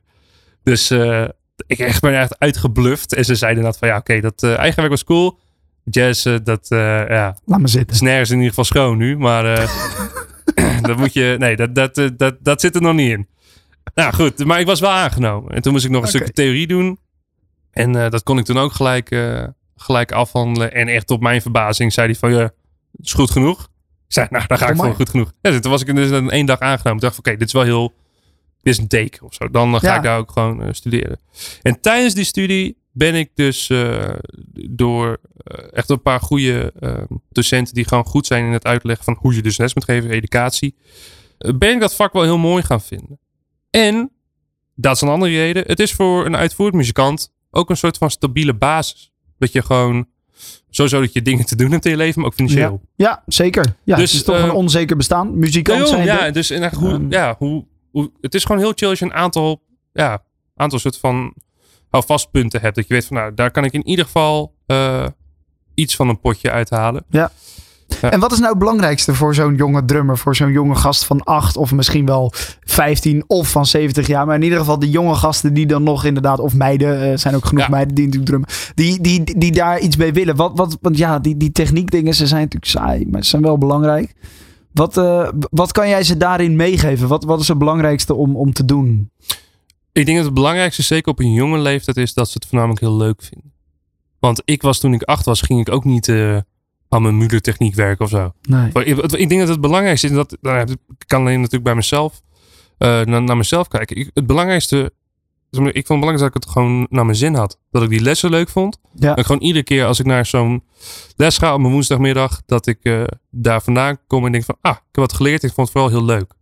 Dus 0.63 0.89
eh, 0.89 1.25
ik 1.67 1.79
echt 1.79 2.01
ben 2.01 2.19
echt 2.19 2.39
uitgebluft. 2.39 3.13
En 3.13 3.25
ze 3.25 3.35
zeiden 3.35 3.63
dat 3.63 3.77
van 3.77 3.87
ja, 3.87 3.97
oké, 3.97 4.19
dat 4.19 4.43
eh 4.43 4.57
eigen 4.57 4.75
werk 4.75 4.89
was 4.89 5.03
cool. 5.03 5.39
Jazz, 5.83 6.37
dat 6.43 6.65
ja, 6.69 7.37
Laat 7.45 7.59
me 7.59 7.67
zitten. 7.67 7.95
is 7.95 8.01
nergens 8.01 8.29
in 8.29 8.35
ieder 8.35 8.49
geval 8.49 8.63
schoon 8.63 8.97
nu. 8.97 9.17
Maar 9.17 9.43
dat 10.81 10.97
moet 10.97 11.13
je, 11.13 11.35
nee, 11.39 11.55
dat, 11.55 11.75
dat, 11.75 12.11
dat, 12.17 12.35
dat 12.39 12.61
zit 12.61 12.75
er 12.75 12.81
nog 12.81 12.93
niet 12.93 13.11
in. 13.11 13.27
Nou 13.95 14.13
goed, 14.13 14.45
maar 14.45 14.59
ik 14.59 14.65
was 14.65 14.79
wel 14.79 14.89
aangenomen. 14.91 15.51
En 15.53 15.61
toen 15.61 15.71
moest 15.71 15.85
ik 15.85 15.91
nog 15.91 16.01
een 16.01 16.07
Oké. 16.07 16.17
stukje 16.17 16.33
theorie 16.33 16.67
doen. 16.67 16.99
En 17.71 17.91
dat 17.91 18.23
kon 18.23 18.37
ik 18.37 18.45
toen 18.45 18.57
ook 18.57 18.73
gelijk, 18.73 19.09
gelijk 19.75 20.11
afhandelen. 20.11 20.73
En 20.73 20.87
echt 20.87 21.09
op 21.11 21.21
mijn 21.21 21.41
verbazing 21.41 21.93
zei 21.93 22.07
hij 22.07 22.15
van, 22.15 22.31
ja, 22.31 22.39
het 22.41 22.51
is 23.05 23.13
goed 23.13 23.31
genoeg. 23.31 23.61
Ik 24.07 24.13
zei, 24.19 24.27
nou, 24.29 24.47
dan 24.47 24.57
ga 24.57 24.69
ik 24.69 24.75
voor 24.75 24.95
goed 24.95 25.09
genoeg. 25.09 25.31
Ja, 25.41 25.59
toen 25.59 25.71
was 25.71 25.81
ik 25.81 25.95
dus 25.95 26.11
in 26.11 26.29
één 26.29 26.45
dag 26.45 26.59
aangenomen. 26.59 26.95
Ik 26.95 27.01
dacht 27.01 27.15
van, 27.15 27.25
oké, 27.25 27.37
dit 27.37 27.47
is 27.47 27.53
wel 27.53 27.63
heel, 27.63 27.93
dit 28.61 28.73
is 28.73 28.77
een 28.79 28.87
teken 28.87 29.25
of 29.25 29.33
zo. 29.33 29.49
Dan 29.49 29.73
eh, 29.73 29.79
ga 29.79 29.87
Ja. 29.87 29.95
ik 29.95 30.03
daar 30.03 30.17
ook 30.17 30.31
gewoon 30.31 30.61
eh, 30.63 30.67
studeren. 30.71 31.19
En 31.61 31.79
tijdens 31.81 32.13
die 32.13 32.23
studie 32.23 32.77
ben 32.91 33.15
ik 33.15 33.31
dus 33.33 33.69
eh, 33.69 34.09
door 34.69 35.19
echt 35.71 35.89
een 35.89 36.01
paar 36.01 36.19
goede 36.19 36.73
eh, 36.79 37.01
docenten 37.29 37.73
die 37.73 37.87
gewoon 37.87 38.05
goed 38.05 38.25
zijn 38.27 38.45
in 38.45 38.51
het 38.51 38.65
uitleggen 38.65 39.05
van 39.05 39.17
hoe 39.19 39.35
je 39.35 39.41
dus 39.41 39.57
les 39.57 39.73
moet 39.73 39.83
geven, 39.83 40.09
educatie, 40.09 40.75
ben 41.37 41.73
ik 41.73 41.79
dat 41.79 41.95
vak 41.95 42.13
wel 42.13 42.23
heel 42.23 42.37
mooi 42.37 42.63
gaan 42.63 42.81
vinden. 42.81 43.19
En, 43.69 44.11
dat 44.75 44.95
is 44.95 45.01
een 45.01 45.07
andere 45.09 45.31
reden, 45.31 45.63
het 45.67 45.79
is 45.79 45.93
voor 45.93 46.25
een 46.25 46.35
uitvoerend 46.35 46.75
muzikant 46.75 47.31
ook 47.51 47.69
een 47.69 47.77
soort 47.77 47.97
van 47.97 48.11
stabiele 48.11 48.53
basis. 48.53 49.12
Dat 49.37 49.51
je 49.51 49.61
gewoon, 49.63 50.07
sowieso 50.69 50.99
dat 50.99 51.13
je 51.13 51.21
dingen 51.21 51.45
te 51.45 51.55
doen 51.55 51.71
hebt 51.71 51.85
in 51.85 51.91
je 51.91 51.97
leven, 51.97 52.19
maar 52.21 52.29
ook 52.29 52.35
financieel. 52.35 52.81
Ja, 52.95 53.23
zeker. 53.25 53.75
Ja, 53.83 53.95
Dus, 53.95 54.11
het 54.11 54.19
is 54.19 54.25
toch 54.25 54.35
eh, 54.35 54.43
een 54.43 54.51
onzeker 54.51 54.95
bestaan. 54.97 55.37
Muzikant 55.39 55.79
Ja, 55.79 55.85
zijn. 55.87 56.05
ja, 56.05 56.29
dus 56.31 56.49
en 56.49 56.61
echt 56.63 56.75
hoe, 56.75 56.89
Ehm. 56.91 57.11
ja, 57.11 57.35
hoe, 57.37 57.65
hoe, 57.91 58.11
het 58.21 58.33
is 58.35 58.45
gewoon 58.45 58.61
heel 58.61 58.73
chill 58.75 58.89
als 58.89 58.99
je 58.99 59.05
een 59.05 59.13
aantal, 59.13 59.61
ja, 59.93 60.23
aantal 60.55 60.79
soort 60.79 60.97
van 60.97 61.33
houvastpunten 61.89 62.61
hebt. 62.61 62.75
Dat 62.75 62.87
je 62.87 62.93
weet 62.93 63.05
van, 63.05 63.17
nou, 63.17 63.33
daar 63.33 63.51
kan 63.51 63.63
ik 63.63 63.73
in 63.73 63.87
ieder 63.87 64.05
geval 64.05 64.55
eh, 64.65 65.05
iets 65.73 65.95
van 65.95 66.09
een 66.09 66.19
potje 66.19 66.51
uithalen. 66.51 67.05
En 68.01 68.19
wat 68.19 68.31
is 68.31 68.37
nou 68.37 68.49
het 68.49 68.59
belangrijkste 68.59 69.13
voor 69.15 69.35
zo'n 69.35 69.55
jonge 69.55 69.85
drummer, 69.85 70.17
voor 70.17 70.35
zo'n 70.35 70.51
jonge 70.51 70.75
gast 70.75 71.05
van 71.05 71.23
8 71.23 71.57
of 71.57 71.71
misschien 71.71 72.05
wel 72.05 72.31
15 72.61 73.23
of 73.27 73.49
van 73.51 73.65
70 73.65 74.07
jaar? 74.07 74.25
Maar 74.25 74.35
in 74.35 74.43
ieder 74.43 74.59
geval 74.59 74.79
de 74.79 74.89
jonge 74.89 75.15
gasten 75.15 75.53
die 75.53 75.65
dan 75.65 75.83
nog 75.83 76.05
inderdaad, 76.05 76.39
of 76.39 76.53
meiden, 76.53 76.87
er 76.99 77.19
zijn 77.19 77.35
ook 77.35 77.45
genoeg 77.45 77.63
Ja. 77.63 77.69
meiden 77.69 77.95
die 77.95 78.05
natuurlijk 78.05 78.31
drummen, 78.31 78.49
die, 78.75 79.01
die, 79.01 79.39
die 79.39 79.51
daar 79.51 79.79
iets 79.79 79.95
mee 79.95 80.13
willen. 80.13 80.35
Wat, 80.35 80.51
wat, 80.55 80.77
want 80.81 80.97
ja, 80.97 81.19
die, 81.19 81.37
die 81.37 81.51
techniekdingen, 81.51 82.13
ze 82.13 82.27
zijn 82.27 82.41
natuurlijk 82.41 82.71
saai, 82.71 83.07
maar 83.09 83.23
ze 83.23 83.29
zijn 83.29 83.41
wel 83.41 83.57
belangrijk. 83.57 84.13
Wat, 84.71 84.97
eh, 84.97 85.27
wat 85.49 85.71
kan 85.71 85.89
jij 85.89 86.03
ze 86.03 86.17
daarin 86.17 86.55
meegeven? 86.55 87.07
Wat, 87.07 87.23
wat 87.23 87.39
is 87.39 87.47
het 87.47 87.57
belangrijkste 87.57 88.13
om, 88.13 88.35
om 88.35 88.53
te 88.53 88.65
doen? 88.65 89.09
Ik 89.91 90.05
denk 90.05 90.17
dat 90.17 90.25
het 90.25 90.33
belangrijkste, 90.35 90.81
zeker 90.81 91.11
op 91.11 91.19
een 91.19 91.33
jonge 91.33 91.57
leeftijd, 91.59 91.97
is 91.97 92.13
dat 92.13 92.27
ze 92.27 92.33
het 92.33 92.45
voornamelijk 92.45 92.79
heel 92.81 92.97
leuk 92.97 93.21
vinden. 93.23 93.51
Want 94.19 94.41
ik 94.45 94.61
was 94.61 94.79
toen 94.79 94.93
ik 94.93 95.03
acht 95.03 95.25
was, 95.25 95.41
ging 95.41 95.59
ik 95.59 95.71
ook 95.73 95.83
niet 95.83 96.07
eh, 96.07 96.37
aan 96.93 97.01
mijn 97.01 97.17
muurtechniek 97.17 97.75
werken 97.75 98.05
of 98.05 98.11
zo. 98.11 98.33
Nee. 98.41 98.71
Ik, 98.73 98.97
ik 98.97 99.29
denk 99.29 99.39
dat 99.39 99.49
het 99.49 99.61
belangrijkste 99.61 100.07
is, 100.07 100.13
dat, 100.13 100.37
nou 100.41 100.71
ik 100.71 100.77
kan 101.07 101.19
alleen 101.19 101.37
natuurlijk 101.37 101.63
bij 101.63 101.75
mezelf, 101.75 102.21
eh, 102.77 103.01
naar, 103.01 103.21
naar 103.21 103.37
mezelf 103.37 103.67
kijken. 103.67 103.95
Ik, 103.95 104.11
het 104.13 104.27
belangrijkste, 104.27 104.93
ik 105.49 105.59
vond 105.59 105.73
het 105.73 105.87
belangrijk 105.87 106.17
dat 106.19 106.27
ik 106.27 106.33
het 106.33 106.49
gewoon 106.49 106.87
naar 106.89 107.05
mijn 107.05 107.17
zin 107.17 107.33
had. 107.33 107.59
Dat 107.71 107.83
ik 107.83 107.89
die 107.89 108.01
lessen 108.01 108.29
leuk 108.29 108.49
vond. 108.49 108.79
Ja. 108.93 109.07
Dat 109.07 109.19
ik 109.19 109.25
gewoon 109.25 109.41
iedere 109.41 109.63
keer 109.63 109.85
als 109.85 109.99
ik 109.99 110.05
naar 110.05 110.25
zo'n 110.25 110.63
les 111.15 111.37
ga 111.37 111.53
op 111.53 111.59
mijn 111.59 111.73
woensdagmiddag, 111.73 112.41
dat 112.45 112.67
ik 112.67 112.79
eh, 112.81 113.03
daar 113.29 113.61
vandaan 113.61 113.97
kom 114.07 114.25
en 114.25 114.31
denk 114.31 114.43
van, 114.43 114.57
ah, 114.61 114.71
ik 114.71 114.77
heb 114.91 115.03
wat 115.03 115.13
geleerd. 115.13 115.43
Ik 115.43 115.53
vond 115.53 115.67
het 115.67 115.77
vooral 115.77 115.99
heel 115.99 116.05
leuk. 116.05 116.33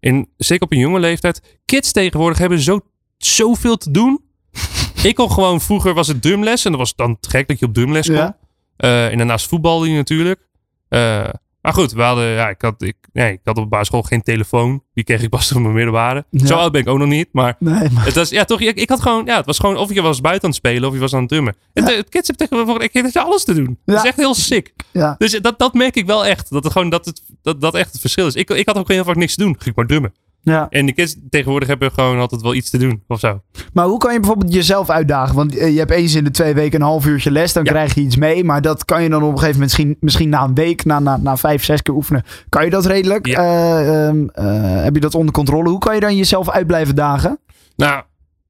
En 0.00 0.28
zeker 0.36 0.64
op 0.64 0.72
een 0.72 0.78
jonge 0.78 1.00
leeftijd, 1.00 1.58
kids 1.64 1.92
tegenwoordig 1.92 2.38
hebben 2.38 2.60
zo, 2.60 2.80
zoveel 3.18 3.76
te 3.76 3.90
doen. 3.90 4.20
ik 5.02 5.14
kon 5.14 5.30
gewoon, 5.30 5.60
vroeger 5.60 5.94
was 5.94 6.08
het 6.08 6.22
drumles 6.22 6.64
en 6.64 6.70
dat 6.70 6.80
was 6.80 6.94
dan 6.94 7.16
gek 7.20 7.48
dat 7.48 7.58
je 7.58 7.66
op 7.66 7.74
drumles 7.74 8.06
kon. 8.06 8.16
Ja. 8.16 8.38
Eh, 8.76 9.10
en 9.10 9.16
daarnaast 9.16 9.48
voetbalde 9.48 9.88
je 9.88 9.96
natuurlijk. 9.96 10.40
Eh, 10.88 11.28
maar 11.60 11.72
goed, 11.72 11.92
we 11.92 12.02
hadden, 12.02 12.24
ja, 12.24 12.48
ik, 12.48 12.62
had, 12.62 12.82
ik, 12.82 12.96
nee, 13.12 13.32
ik 13.32 13.40
had 13.44 13.56
op 13.56 13.62
de 13.62 13.68
basisschool 13.68 14.02
geen 14.02 14.22
telefoon. 14.22 14.82
Die 14.94 15.04
kreeg 15.04 15.22
ik 15.22 15.28
pas 15.28 15.48
toen 15.48 15.62
mijn 15.62 15.74
middelbare. 15.74 16.24
Ja. 16.30 16.46
Zo 16.46 16.56
oud 16.56 16.72
ben 16.72 16.80
ik 16.80 16.88
ook 16.88 16.98
nog 16.98 17.08
niet. 17.08 17.28
Maar 17.32 17.56
Nee, 17.58 17.90
maar 17.90 18.04
het 18.04 18.14
was, 18.14 18.28
ja, 18.30 18.44
toch, 18.44 18.60
ik, 18.60 18.76
ik 18.76 18.88
had 18.88 19.00
gewoon, 19.02 19.24
ja, 19.24 19.36
het 19.36 19.46
was 19.46 19.58
gewoon 19.58 19.76
of 19.76 19.94
je 19.94 20.02
was 20.02 20.20
buiten 20.20 20.44
aan 20.44 20.50
het 20.50 20.58
spelen 20.58 20.88
of 20.88 20.94
je 20.94 21.00
was 21.00 21.14
aan 21.14 21.20
het 21.20 21.28
drummen. 21.28 21.54
Het 21.72 22.08
kids 22.08 22.28
hebben 22.28 22.48
tegenwoordig, 22.48 22.88
ik 22.88 22.92
heb 22.92 23.16
alles 23.16 23.44
te 23.44 23.54
doen. 23.54 23.78
Dat 23.84 23.96
is 23.96 24.04
echt 24.04 24.16
heel 24.16 24.34
sick. 24.34 24.72
ja. 24.92 25.14
Dus 25.18 25.40
dat, 25.40 25.58
dat 25.58 25.74
merk 25.74 25.96
ik 25.96 26.06
wel 26.06 26.26
echt. 26.26 26.50
Dat 26.50 26.64
het 26.64 26.72
gewoon, 26.72 26.88
dat 26.90 27.04
het, 27.04 27.22
dat, 27.42 27.60
dat 27.60 27.74
echt 27.74 27.92
het 27.92 28.00
verschil 28.00 28.26
is. 28.26 28.34
Ik, 28.34 28.50
ik 28.50 28.66
had 28.66 28.76
ook 28.76 28.88
heel 28.88 29.04
vaak 29.04 29.16
niks 29.16 29.34
te 29.34 29.42
doen. 29.42 29.54
Ging 29.54 29.66
ik 29.70 29.76
maar 29.76 29.86
drummen. 29.86 30.14
Ja. 30.44 30.66
En 30.70 30.86
de 30.86 30.92
kids 30.92 31.16
tegenwoordig 31.30 31.68
hebben 31.68 31.92
gewoon 31.92 32.18
altijd 32.18 32.42
wel 32.42 32.54
iets 32.54 32.70
te 32.70 32.78
doen 32.78 33.02
of 33.08 33.20
zo. 33.20 33.42
Maar 33.72 33.86
hoe 33.86 33.98
kan 33.98 34.12
je 34.12 34.18
bijvoorbeeld 34.20 34.54
jezelf 34.54 34.90
uitdagen? 34.90 35.34
Want 35.34 35.56
eh, 35.56 35.72
je 35.72 35.78
hebt 35.78 35.90
eens 35.90 36.14
in 36.14 36.24
de 36.24 36.30
twee 36.30 36.54
weken 36.54 36.80
een 36.80 36.86
half 36.86 37.06
uurtje 37.06 37.30
les, 37.30 37.52
dan 37.52 37.64
Ja. 37.64 37.70
krijg 37.70 37.94
je 37.94 38.00
iets 38.00 38.16
mee. 38.16 38.44
Maar 38.44 38.62
dat 38.62 38.84
kan 38.84 39.02
je 39.02 39.08
dan 39.08 39.22
op 39.22 39.32
een 39.32 39.38
gegeven 39.38 39.60
moment 39.60 39.78
misschien, 39.78 39.96
misschien 40.00 40.28
na 40.28 40.42
een 40.44 40.54
week, 40.54 40.84
na, 40.84 40.98
na, 40.98 41.16
na 41.16 41.36
vijf, 41.36 41.64
zes 41.64 41.82
keer 41.82 41.94
oefenen. 41.94 42.22
Kan 42.48 42.64
je 42.64 42.70
dat 42.70 42.86
redelijk? 42.86 43.26
Ja. 43.26 43.38
Eh, 43.38 44.06
ehm, 44.08 44.26
eh, 44.32 44.82
heb 44.82 44.94
je 44.94 45.00
dat 45.00 45.14
onder 45.14 45.34
controle? 45.34 45.68
Hoe 45.70 45.78
kan 45.78 45.94
je 45.94 46.00
dan 46.00 46.16
jezelf 46.16 46.50
uit 46.50 46.66
blijven 46.66 46.94
dagen? 46.94 47.38
Nou, 47.76 48.02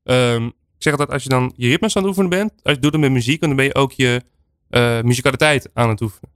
ehm, 0.05 0.45
ik 0.47 0.53
zeg 0.79 0.93
altijd, 0.93 1.11
als 1.11 1.23
je 1.23 1.29
dan 1.29 1.53
je 1.57 1.69
ritmes 1.69 1.97
aan 1.97 2.03
het 2.03 2.11
oefenen 2.11 2.31
bent, 2.39 2.53
als 2.63 2.75
je 2.75 2.81
doet 2.81 2.93
het 2.93 3.01
met 3.01 3.11
muziek, 3.13 3.41
dan 3.41 3.57
ben 3.57 3.65
je 3.65 3.75
ook 3.75 3.93
je 3.93 4.23
eh 4.71 5.01
muzikaliteit 5.03 5.71
aan 5.75 5.89
het 5.89 6.01
oefenen. 6.01 6.31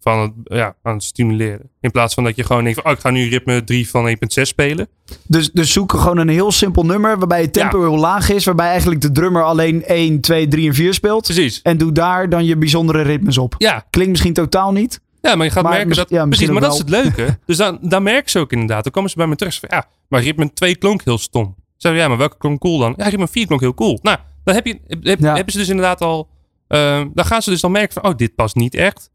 Van 0.00 0.20
het, 0.20 0.32
ja, 0.44 0.74
aan 0.82 0.94
het 0.94 1.02
stimuleren. 1.02 1.70
In 1.80 1.90
plaats 1.90 2.14
van 2.14 2.24
dat 2.24 2.36
je 2.36 2.44
gewoon 2.44 2.64
denkt 2.64 2.80
van, 2.80 2.90
oh, 2.90 2.96
ik 2.96 3.02
ga 3.02 3.10
nu 3.10 3.28
ritme 3.28 3.64
3 3.64 3.88
van 3.90 4.08
1.6 4.08 4.14
spelen. 4.42 4.88
Dus, 5.26 5.50
dus 5.52 5.72
zoek 5.72 5.92
gewoon 5.92 6.18
een 6.18 6.28
heel 6.28 6.52
simpel 6.52 6.82
nummer 6.84 7.18
waarbij 7.18 7.40
het 7.40 7.52
tempo 7.52 7.80
heel 7.80 7.96
laag 7.98 8.30
is. 8.30 8.44
Waarbij 8.44 8.68
eigenlijk 8.68 9.00
de 9.00 9.12
drummer 9.12 9.42
alleen 9.44 9.84
1, 9.84 10.20
2, 10.20 10.48
3 10.48 10.68
en 10.68 10.74
4 10.74 10.94
speelt. 10.94 11.22
Precies. 11.24 11.62
En 11.62 11.76
doe 11.78 11.92
daar 11.92 12.28
dan 12.28 12.44
je 12.44 12.56
bijzondere 12.56 13.02
ritmes 13.02 13.38
op. 13.38 13.54
Ja, 13.58 13.84
Klinkt 13.90 14.10
misschien 14.10 14.32
totaal 14.32 14.72
niet. 14.72 15.00
ja 15.20 15.34
maar 15.34 15.46
je 15.46 15.52
gaat 15.52 15.62
Maar 15.62 15.72
merken 15.72 15.96
dat... 15.96 16.10
ja, 16.10 16.26
precies, 16.26 16.48
maar 16.48 16.60
dat 16.60 16.72
is 16.72 16.78
het 16.78 16.88
leuke. 16.88 17.38
dus 17.46 17.56
dan, 17.56 17.78
dan 17.82 18.02
merken 18.02 18.30
ze 18.30 18.38
ook 18.38 18.52
inderdaad. 18.52 18.82
Dan 18.82 18.92
komen 18.92 19.10
ze 19.10 19.16
bij 19.16 19.26
me 19.26 19.36
terug. 19.36 19.58
Van, 19.58 19.68
ja, 19.72 19.86
maar 20.08 20.22
ritme 20.22 20.52
2 20.52 20.76
klonk 20.76 21.04
heel 21.04 21.18
stom. 21.18 21.54
Zeiden 21.76 22.02
ja, 22.02 22.08
maar 22.08 22.18
welke 22.18 22.36
klonk 22.38 22.60
cool 22.60 22.78
dan? 22.78 22.94
Ja, 22.96 23.08
ritme 23.08 23.28
4 23.28 23.46
klonk 23.46 23.60
heel 23.60 23.74
cool. 23.74 23.98
Nou, 24.02 24.18
dan 24.44 24.54
heb 24.54 24.66
je, 24.66 24.78
heb, 25.02 25.18
Ja. 25.20 25.34
hebben 25.34 25.52
ze 25.52 25.58
dus 25.58 25.68
inderdaad 25.68 26.00
al... 26.00 26.28
ehm, 26.68 27.08
dan 27.14 27.24
gaan 27.24 27.42
ze 27.42 27.50
dus 27.50 27.60
dan 27.60 27.72
merken 27.72 27.92
van, 27.92 28.10
oh, 28.10 28.16
dit 28.16 28.34
past 28.34 28.54
niet 28.54 28.74
echt. 28.74 29.10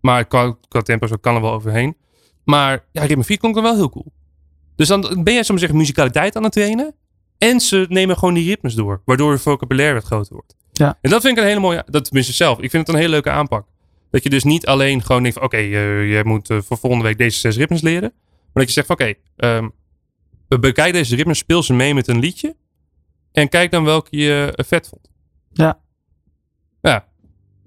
Maar 0.00 0.24
qua, 0.24 0.56
qua 0.68 0.80
tempo 0.80 1.06
zo 1.06 1.16
kan 1.16 1.34
er 1.34 1.40
wel 1.40 1.52
overheen. 1.52 1.96
Maar 2.44 2.84
ja, 2.92 3.04
ritme 3.04 3.24
4 3.24 3.38
klonk 3.38 3.60
wel 3.60 3.74
heel 3.74 3.90
cool. 3.90 4.12
Dus 4.76 4.88
dan 4.88 5.00
ben 5.00 5.34
je, 5.34 5.42
zo 5.42 5.50
maar 5.50 5.58
zeggen, 5.58 5.78
muzikaliteit 5.78 6.36
aan 6.36 6.42
het 6.42 6.52
trainen. 6.52 6.94
En 7.38 7.60
ze 7.60 7.86
nemen 7.88 8.18
gewoon 8.18 8.34
die 8.34 8.48
ritmes 8.48 8.74
door. 8.74 9.02
Waardoor 9.04 9.32
je 9.32 9.38
vocabulaire 9.38 9.94
wat 9.94 10.04
groter 10.04 10.32
wordt. 10.32 10.56
Ja. 10.72 10.98
En 11.00 11.10
dat 11.10 11.20
vind 11.20 11.36
ik 11.36 11.42
een 11.42 11.48
hele 11.48 11.60
mooie... 11.60 11.84
Dat 11.86 12.04
tenminste 12.04 12.32
zelf. 12.32 12.58
Ik 12.60 12.70
vind 12.70 12.86
het 12.86 12.94
een 12.94 13.00
hele 13.00 13.12
leuke 13.12 13.30
aanpak. 13.30 13.66
Dat 14.10 14.22
je 14.22 14.30
dus 14.30 14.44
niet 14.44 14.66
alleen 14.66 15.02
gewoon 15.02 15.22
denkt 15.22 15.36
van... 15.36 15.46
Oké, 15.46 15.56
eh, 15.56 16.16
je 16.16 16.20
moet 16.24 16.50
eh, 16.50 16.58
voor 16.60 16.78
volgende 16.78 17.04
week 17.04 17.18
deze 17.18 17.38
zes 17.38 17.56
ritmes 17.56 17.80
leren. 17.80 18.12
Maar 18.20 18.64
dat 18.64 18.66
je 18.66 18.72
zegt 18.72 18.86
van... 18.86 18.96
Oké, 18.96 19.14
ehm, 19.36 19.68
bekijk 20.60 20.92
deze 20.92 21.16
ritmes. 21.16 21.38
Speel 21.38 21.62
ze 21.62 21.72
mee 21.72 21.94
met 21.94 22.08
een 22.08 22.18
liedje. 22.18 22.56
En 23.32 23.48
kijk 23.48 23.70
dan 23.70 23.84
welke 23.84 24.16
je 24.16 24.52
eh, 24.54 24.64
vet 24.66 24.88
vond. 24.88 25.10
Ja. 25.52 25.80
Ja. 26.80 27.08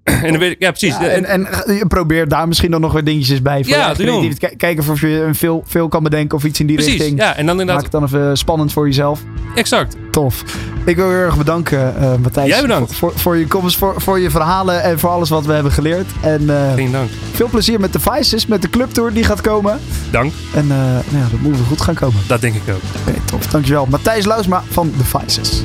En 0.04 0.30
dan 0.32 0.38
weet 0.40 0.52
ik... 0.52 0.60
Ja, 0.60 0.70
precies. 0.70 0.98
Ja, 1.00 1.08
en, 1.08 1.26
en 1.26 1.48
je 1.76 1.86
probeert 1.88 2.30
daar 2.30 2.48
misschien 2.48 2.72
dan 2.72 2.82
nog 2.82 2.94
weer 2.94 3.04
dingetjes 3.04 3.42
bij. 3.42 3.64
Voor 3.64 3.74
Ja, 3.74 3.94
je 3.98 4.56
Kijken 4.58 4.90
of 4.90 5.02
je 5.02 5.08
een 5.08 5.36
veel, 5.36 5.64
veel 5.66 5.88
kan 5.88 6.04
bedenken 6.04 6.38
of 6.38 6.44
iets 6.44 6.60
in 6.60 6.68
die 6.68 6.76
precies. 6.76 6.94
richting. 6.94 7.20
Ja, 7.20 7.36
en 7.36 7.46
dan 7.46 7.46
Maak 7.46 7.60
inderdaad... 7.60 7.84
het 7.84 7.92
dan 7.92 8.04
even 8.04 8.38
spannend 8.38 8.74
voor 8.74 8.86
jezelf. 8.86 9.20
Exact. 9.56 9.96
Tof. 10.12 10.44
Ik 10.86 10.96
wil 10.96 11.06
je 11.10 11.16
heel 11.16 11.22
erg 11.26 11.38
bedanken, 11.38 11.98
eh, 11.98 12.16
Matthijs. 12.16 12.50
Jij 12.50 12.62
bedankt. 12.62 12.94
Voor, 12.96 13.12
voor, 13.16 13.38
je 13.38 13.48
komst, 13.48 13.78
voor, 13.78 13.94
voor 14.02 14.20
je 14.20 14.30
verhalen 14.30 14.84
en 14.84 15.00
voor 15.00 15.10
alles 15.10 15.30
wat 15.30 15.46
we 15.46 15.54
hebben 15.54 15.72
geleerd. 15.72 16.08
En 16.22 16.50
Geen 16.76 16.92
dank. 16.92 17.10
veel 17.34 17.48
plezier 17.48 17.80
met 17.80 17.94
de 17.94 18.00
Vices, 18.00 18.46
met 18.48 18.62
de 18.62 18.70
clubtour 18.70 19.14
die 19.14 19.24
gaat 19.24 19.42
komen. 19.42 19.80
Dank. 20.12 20.34
En 20.56 20.62
eh, 20.62 20.78
nou 20.78 21.24
ja, 21.24 21.30
dat 21.32 21.40
moet 21.40 21.56
wel 21.56 21.66
goed 21.66 21.82
gaan 21.82 21.96
komen. 21.96 22.20
Dat 22.28 22.42
denk 22.42 22.56
ik 22.56 22.62
ook. 22.74 22.82
Oké, 23.08 23.20
tof. 23.26 23.46
Dankjewel. 23.48 23.86
Matthijs 23.90 24.26
Luisma 24.26 24.64
van 24.70 24.94
de 24.98 25.04
Vices. 25.04 25.62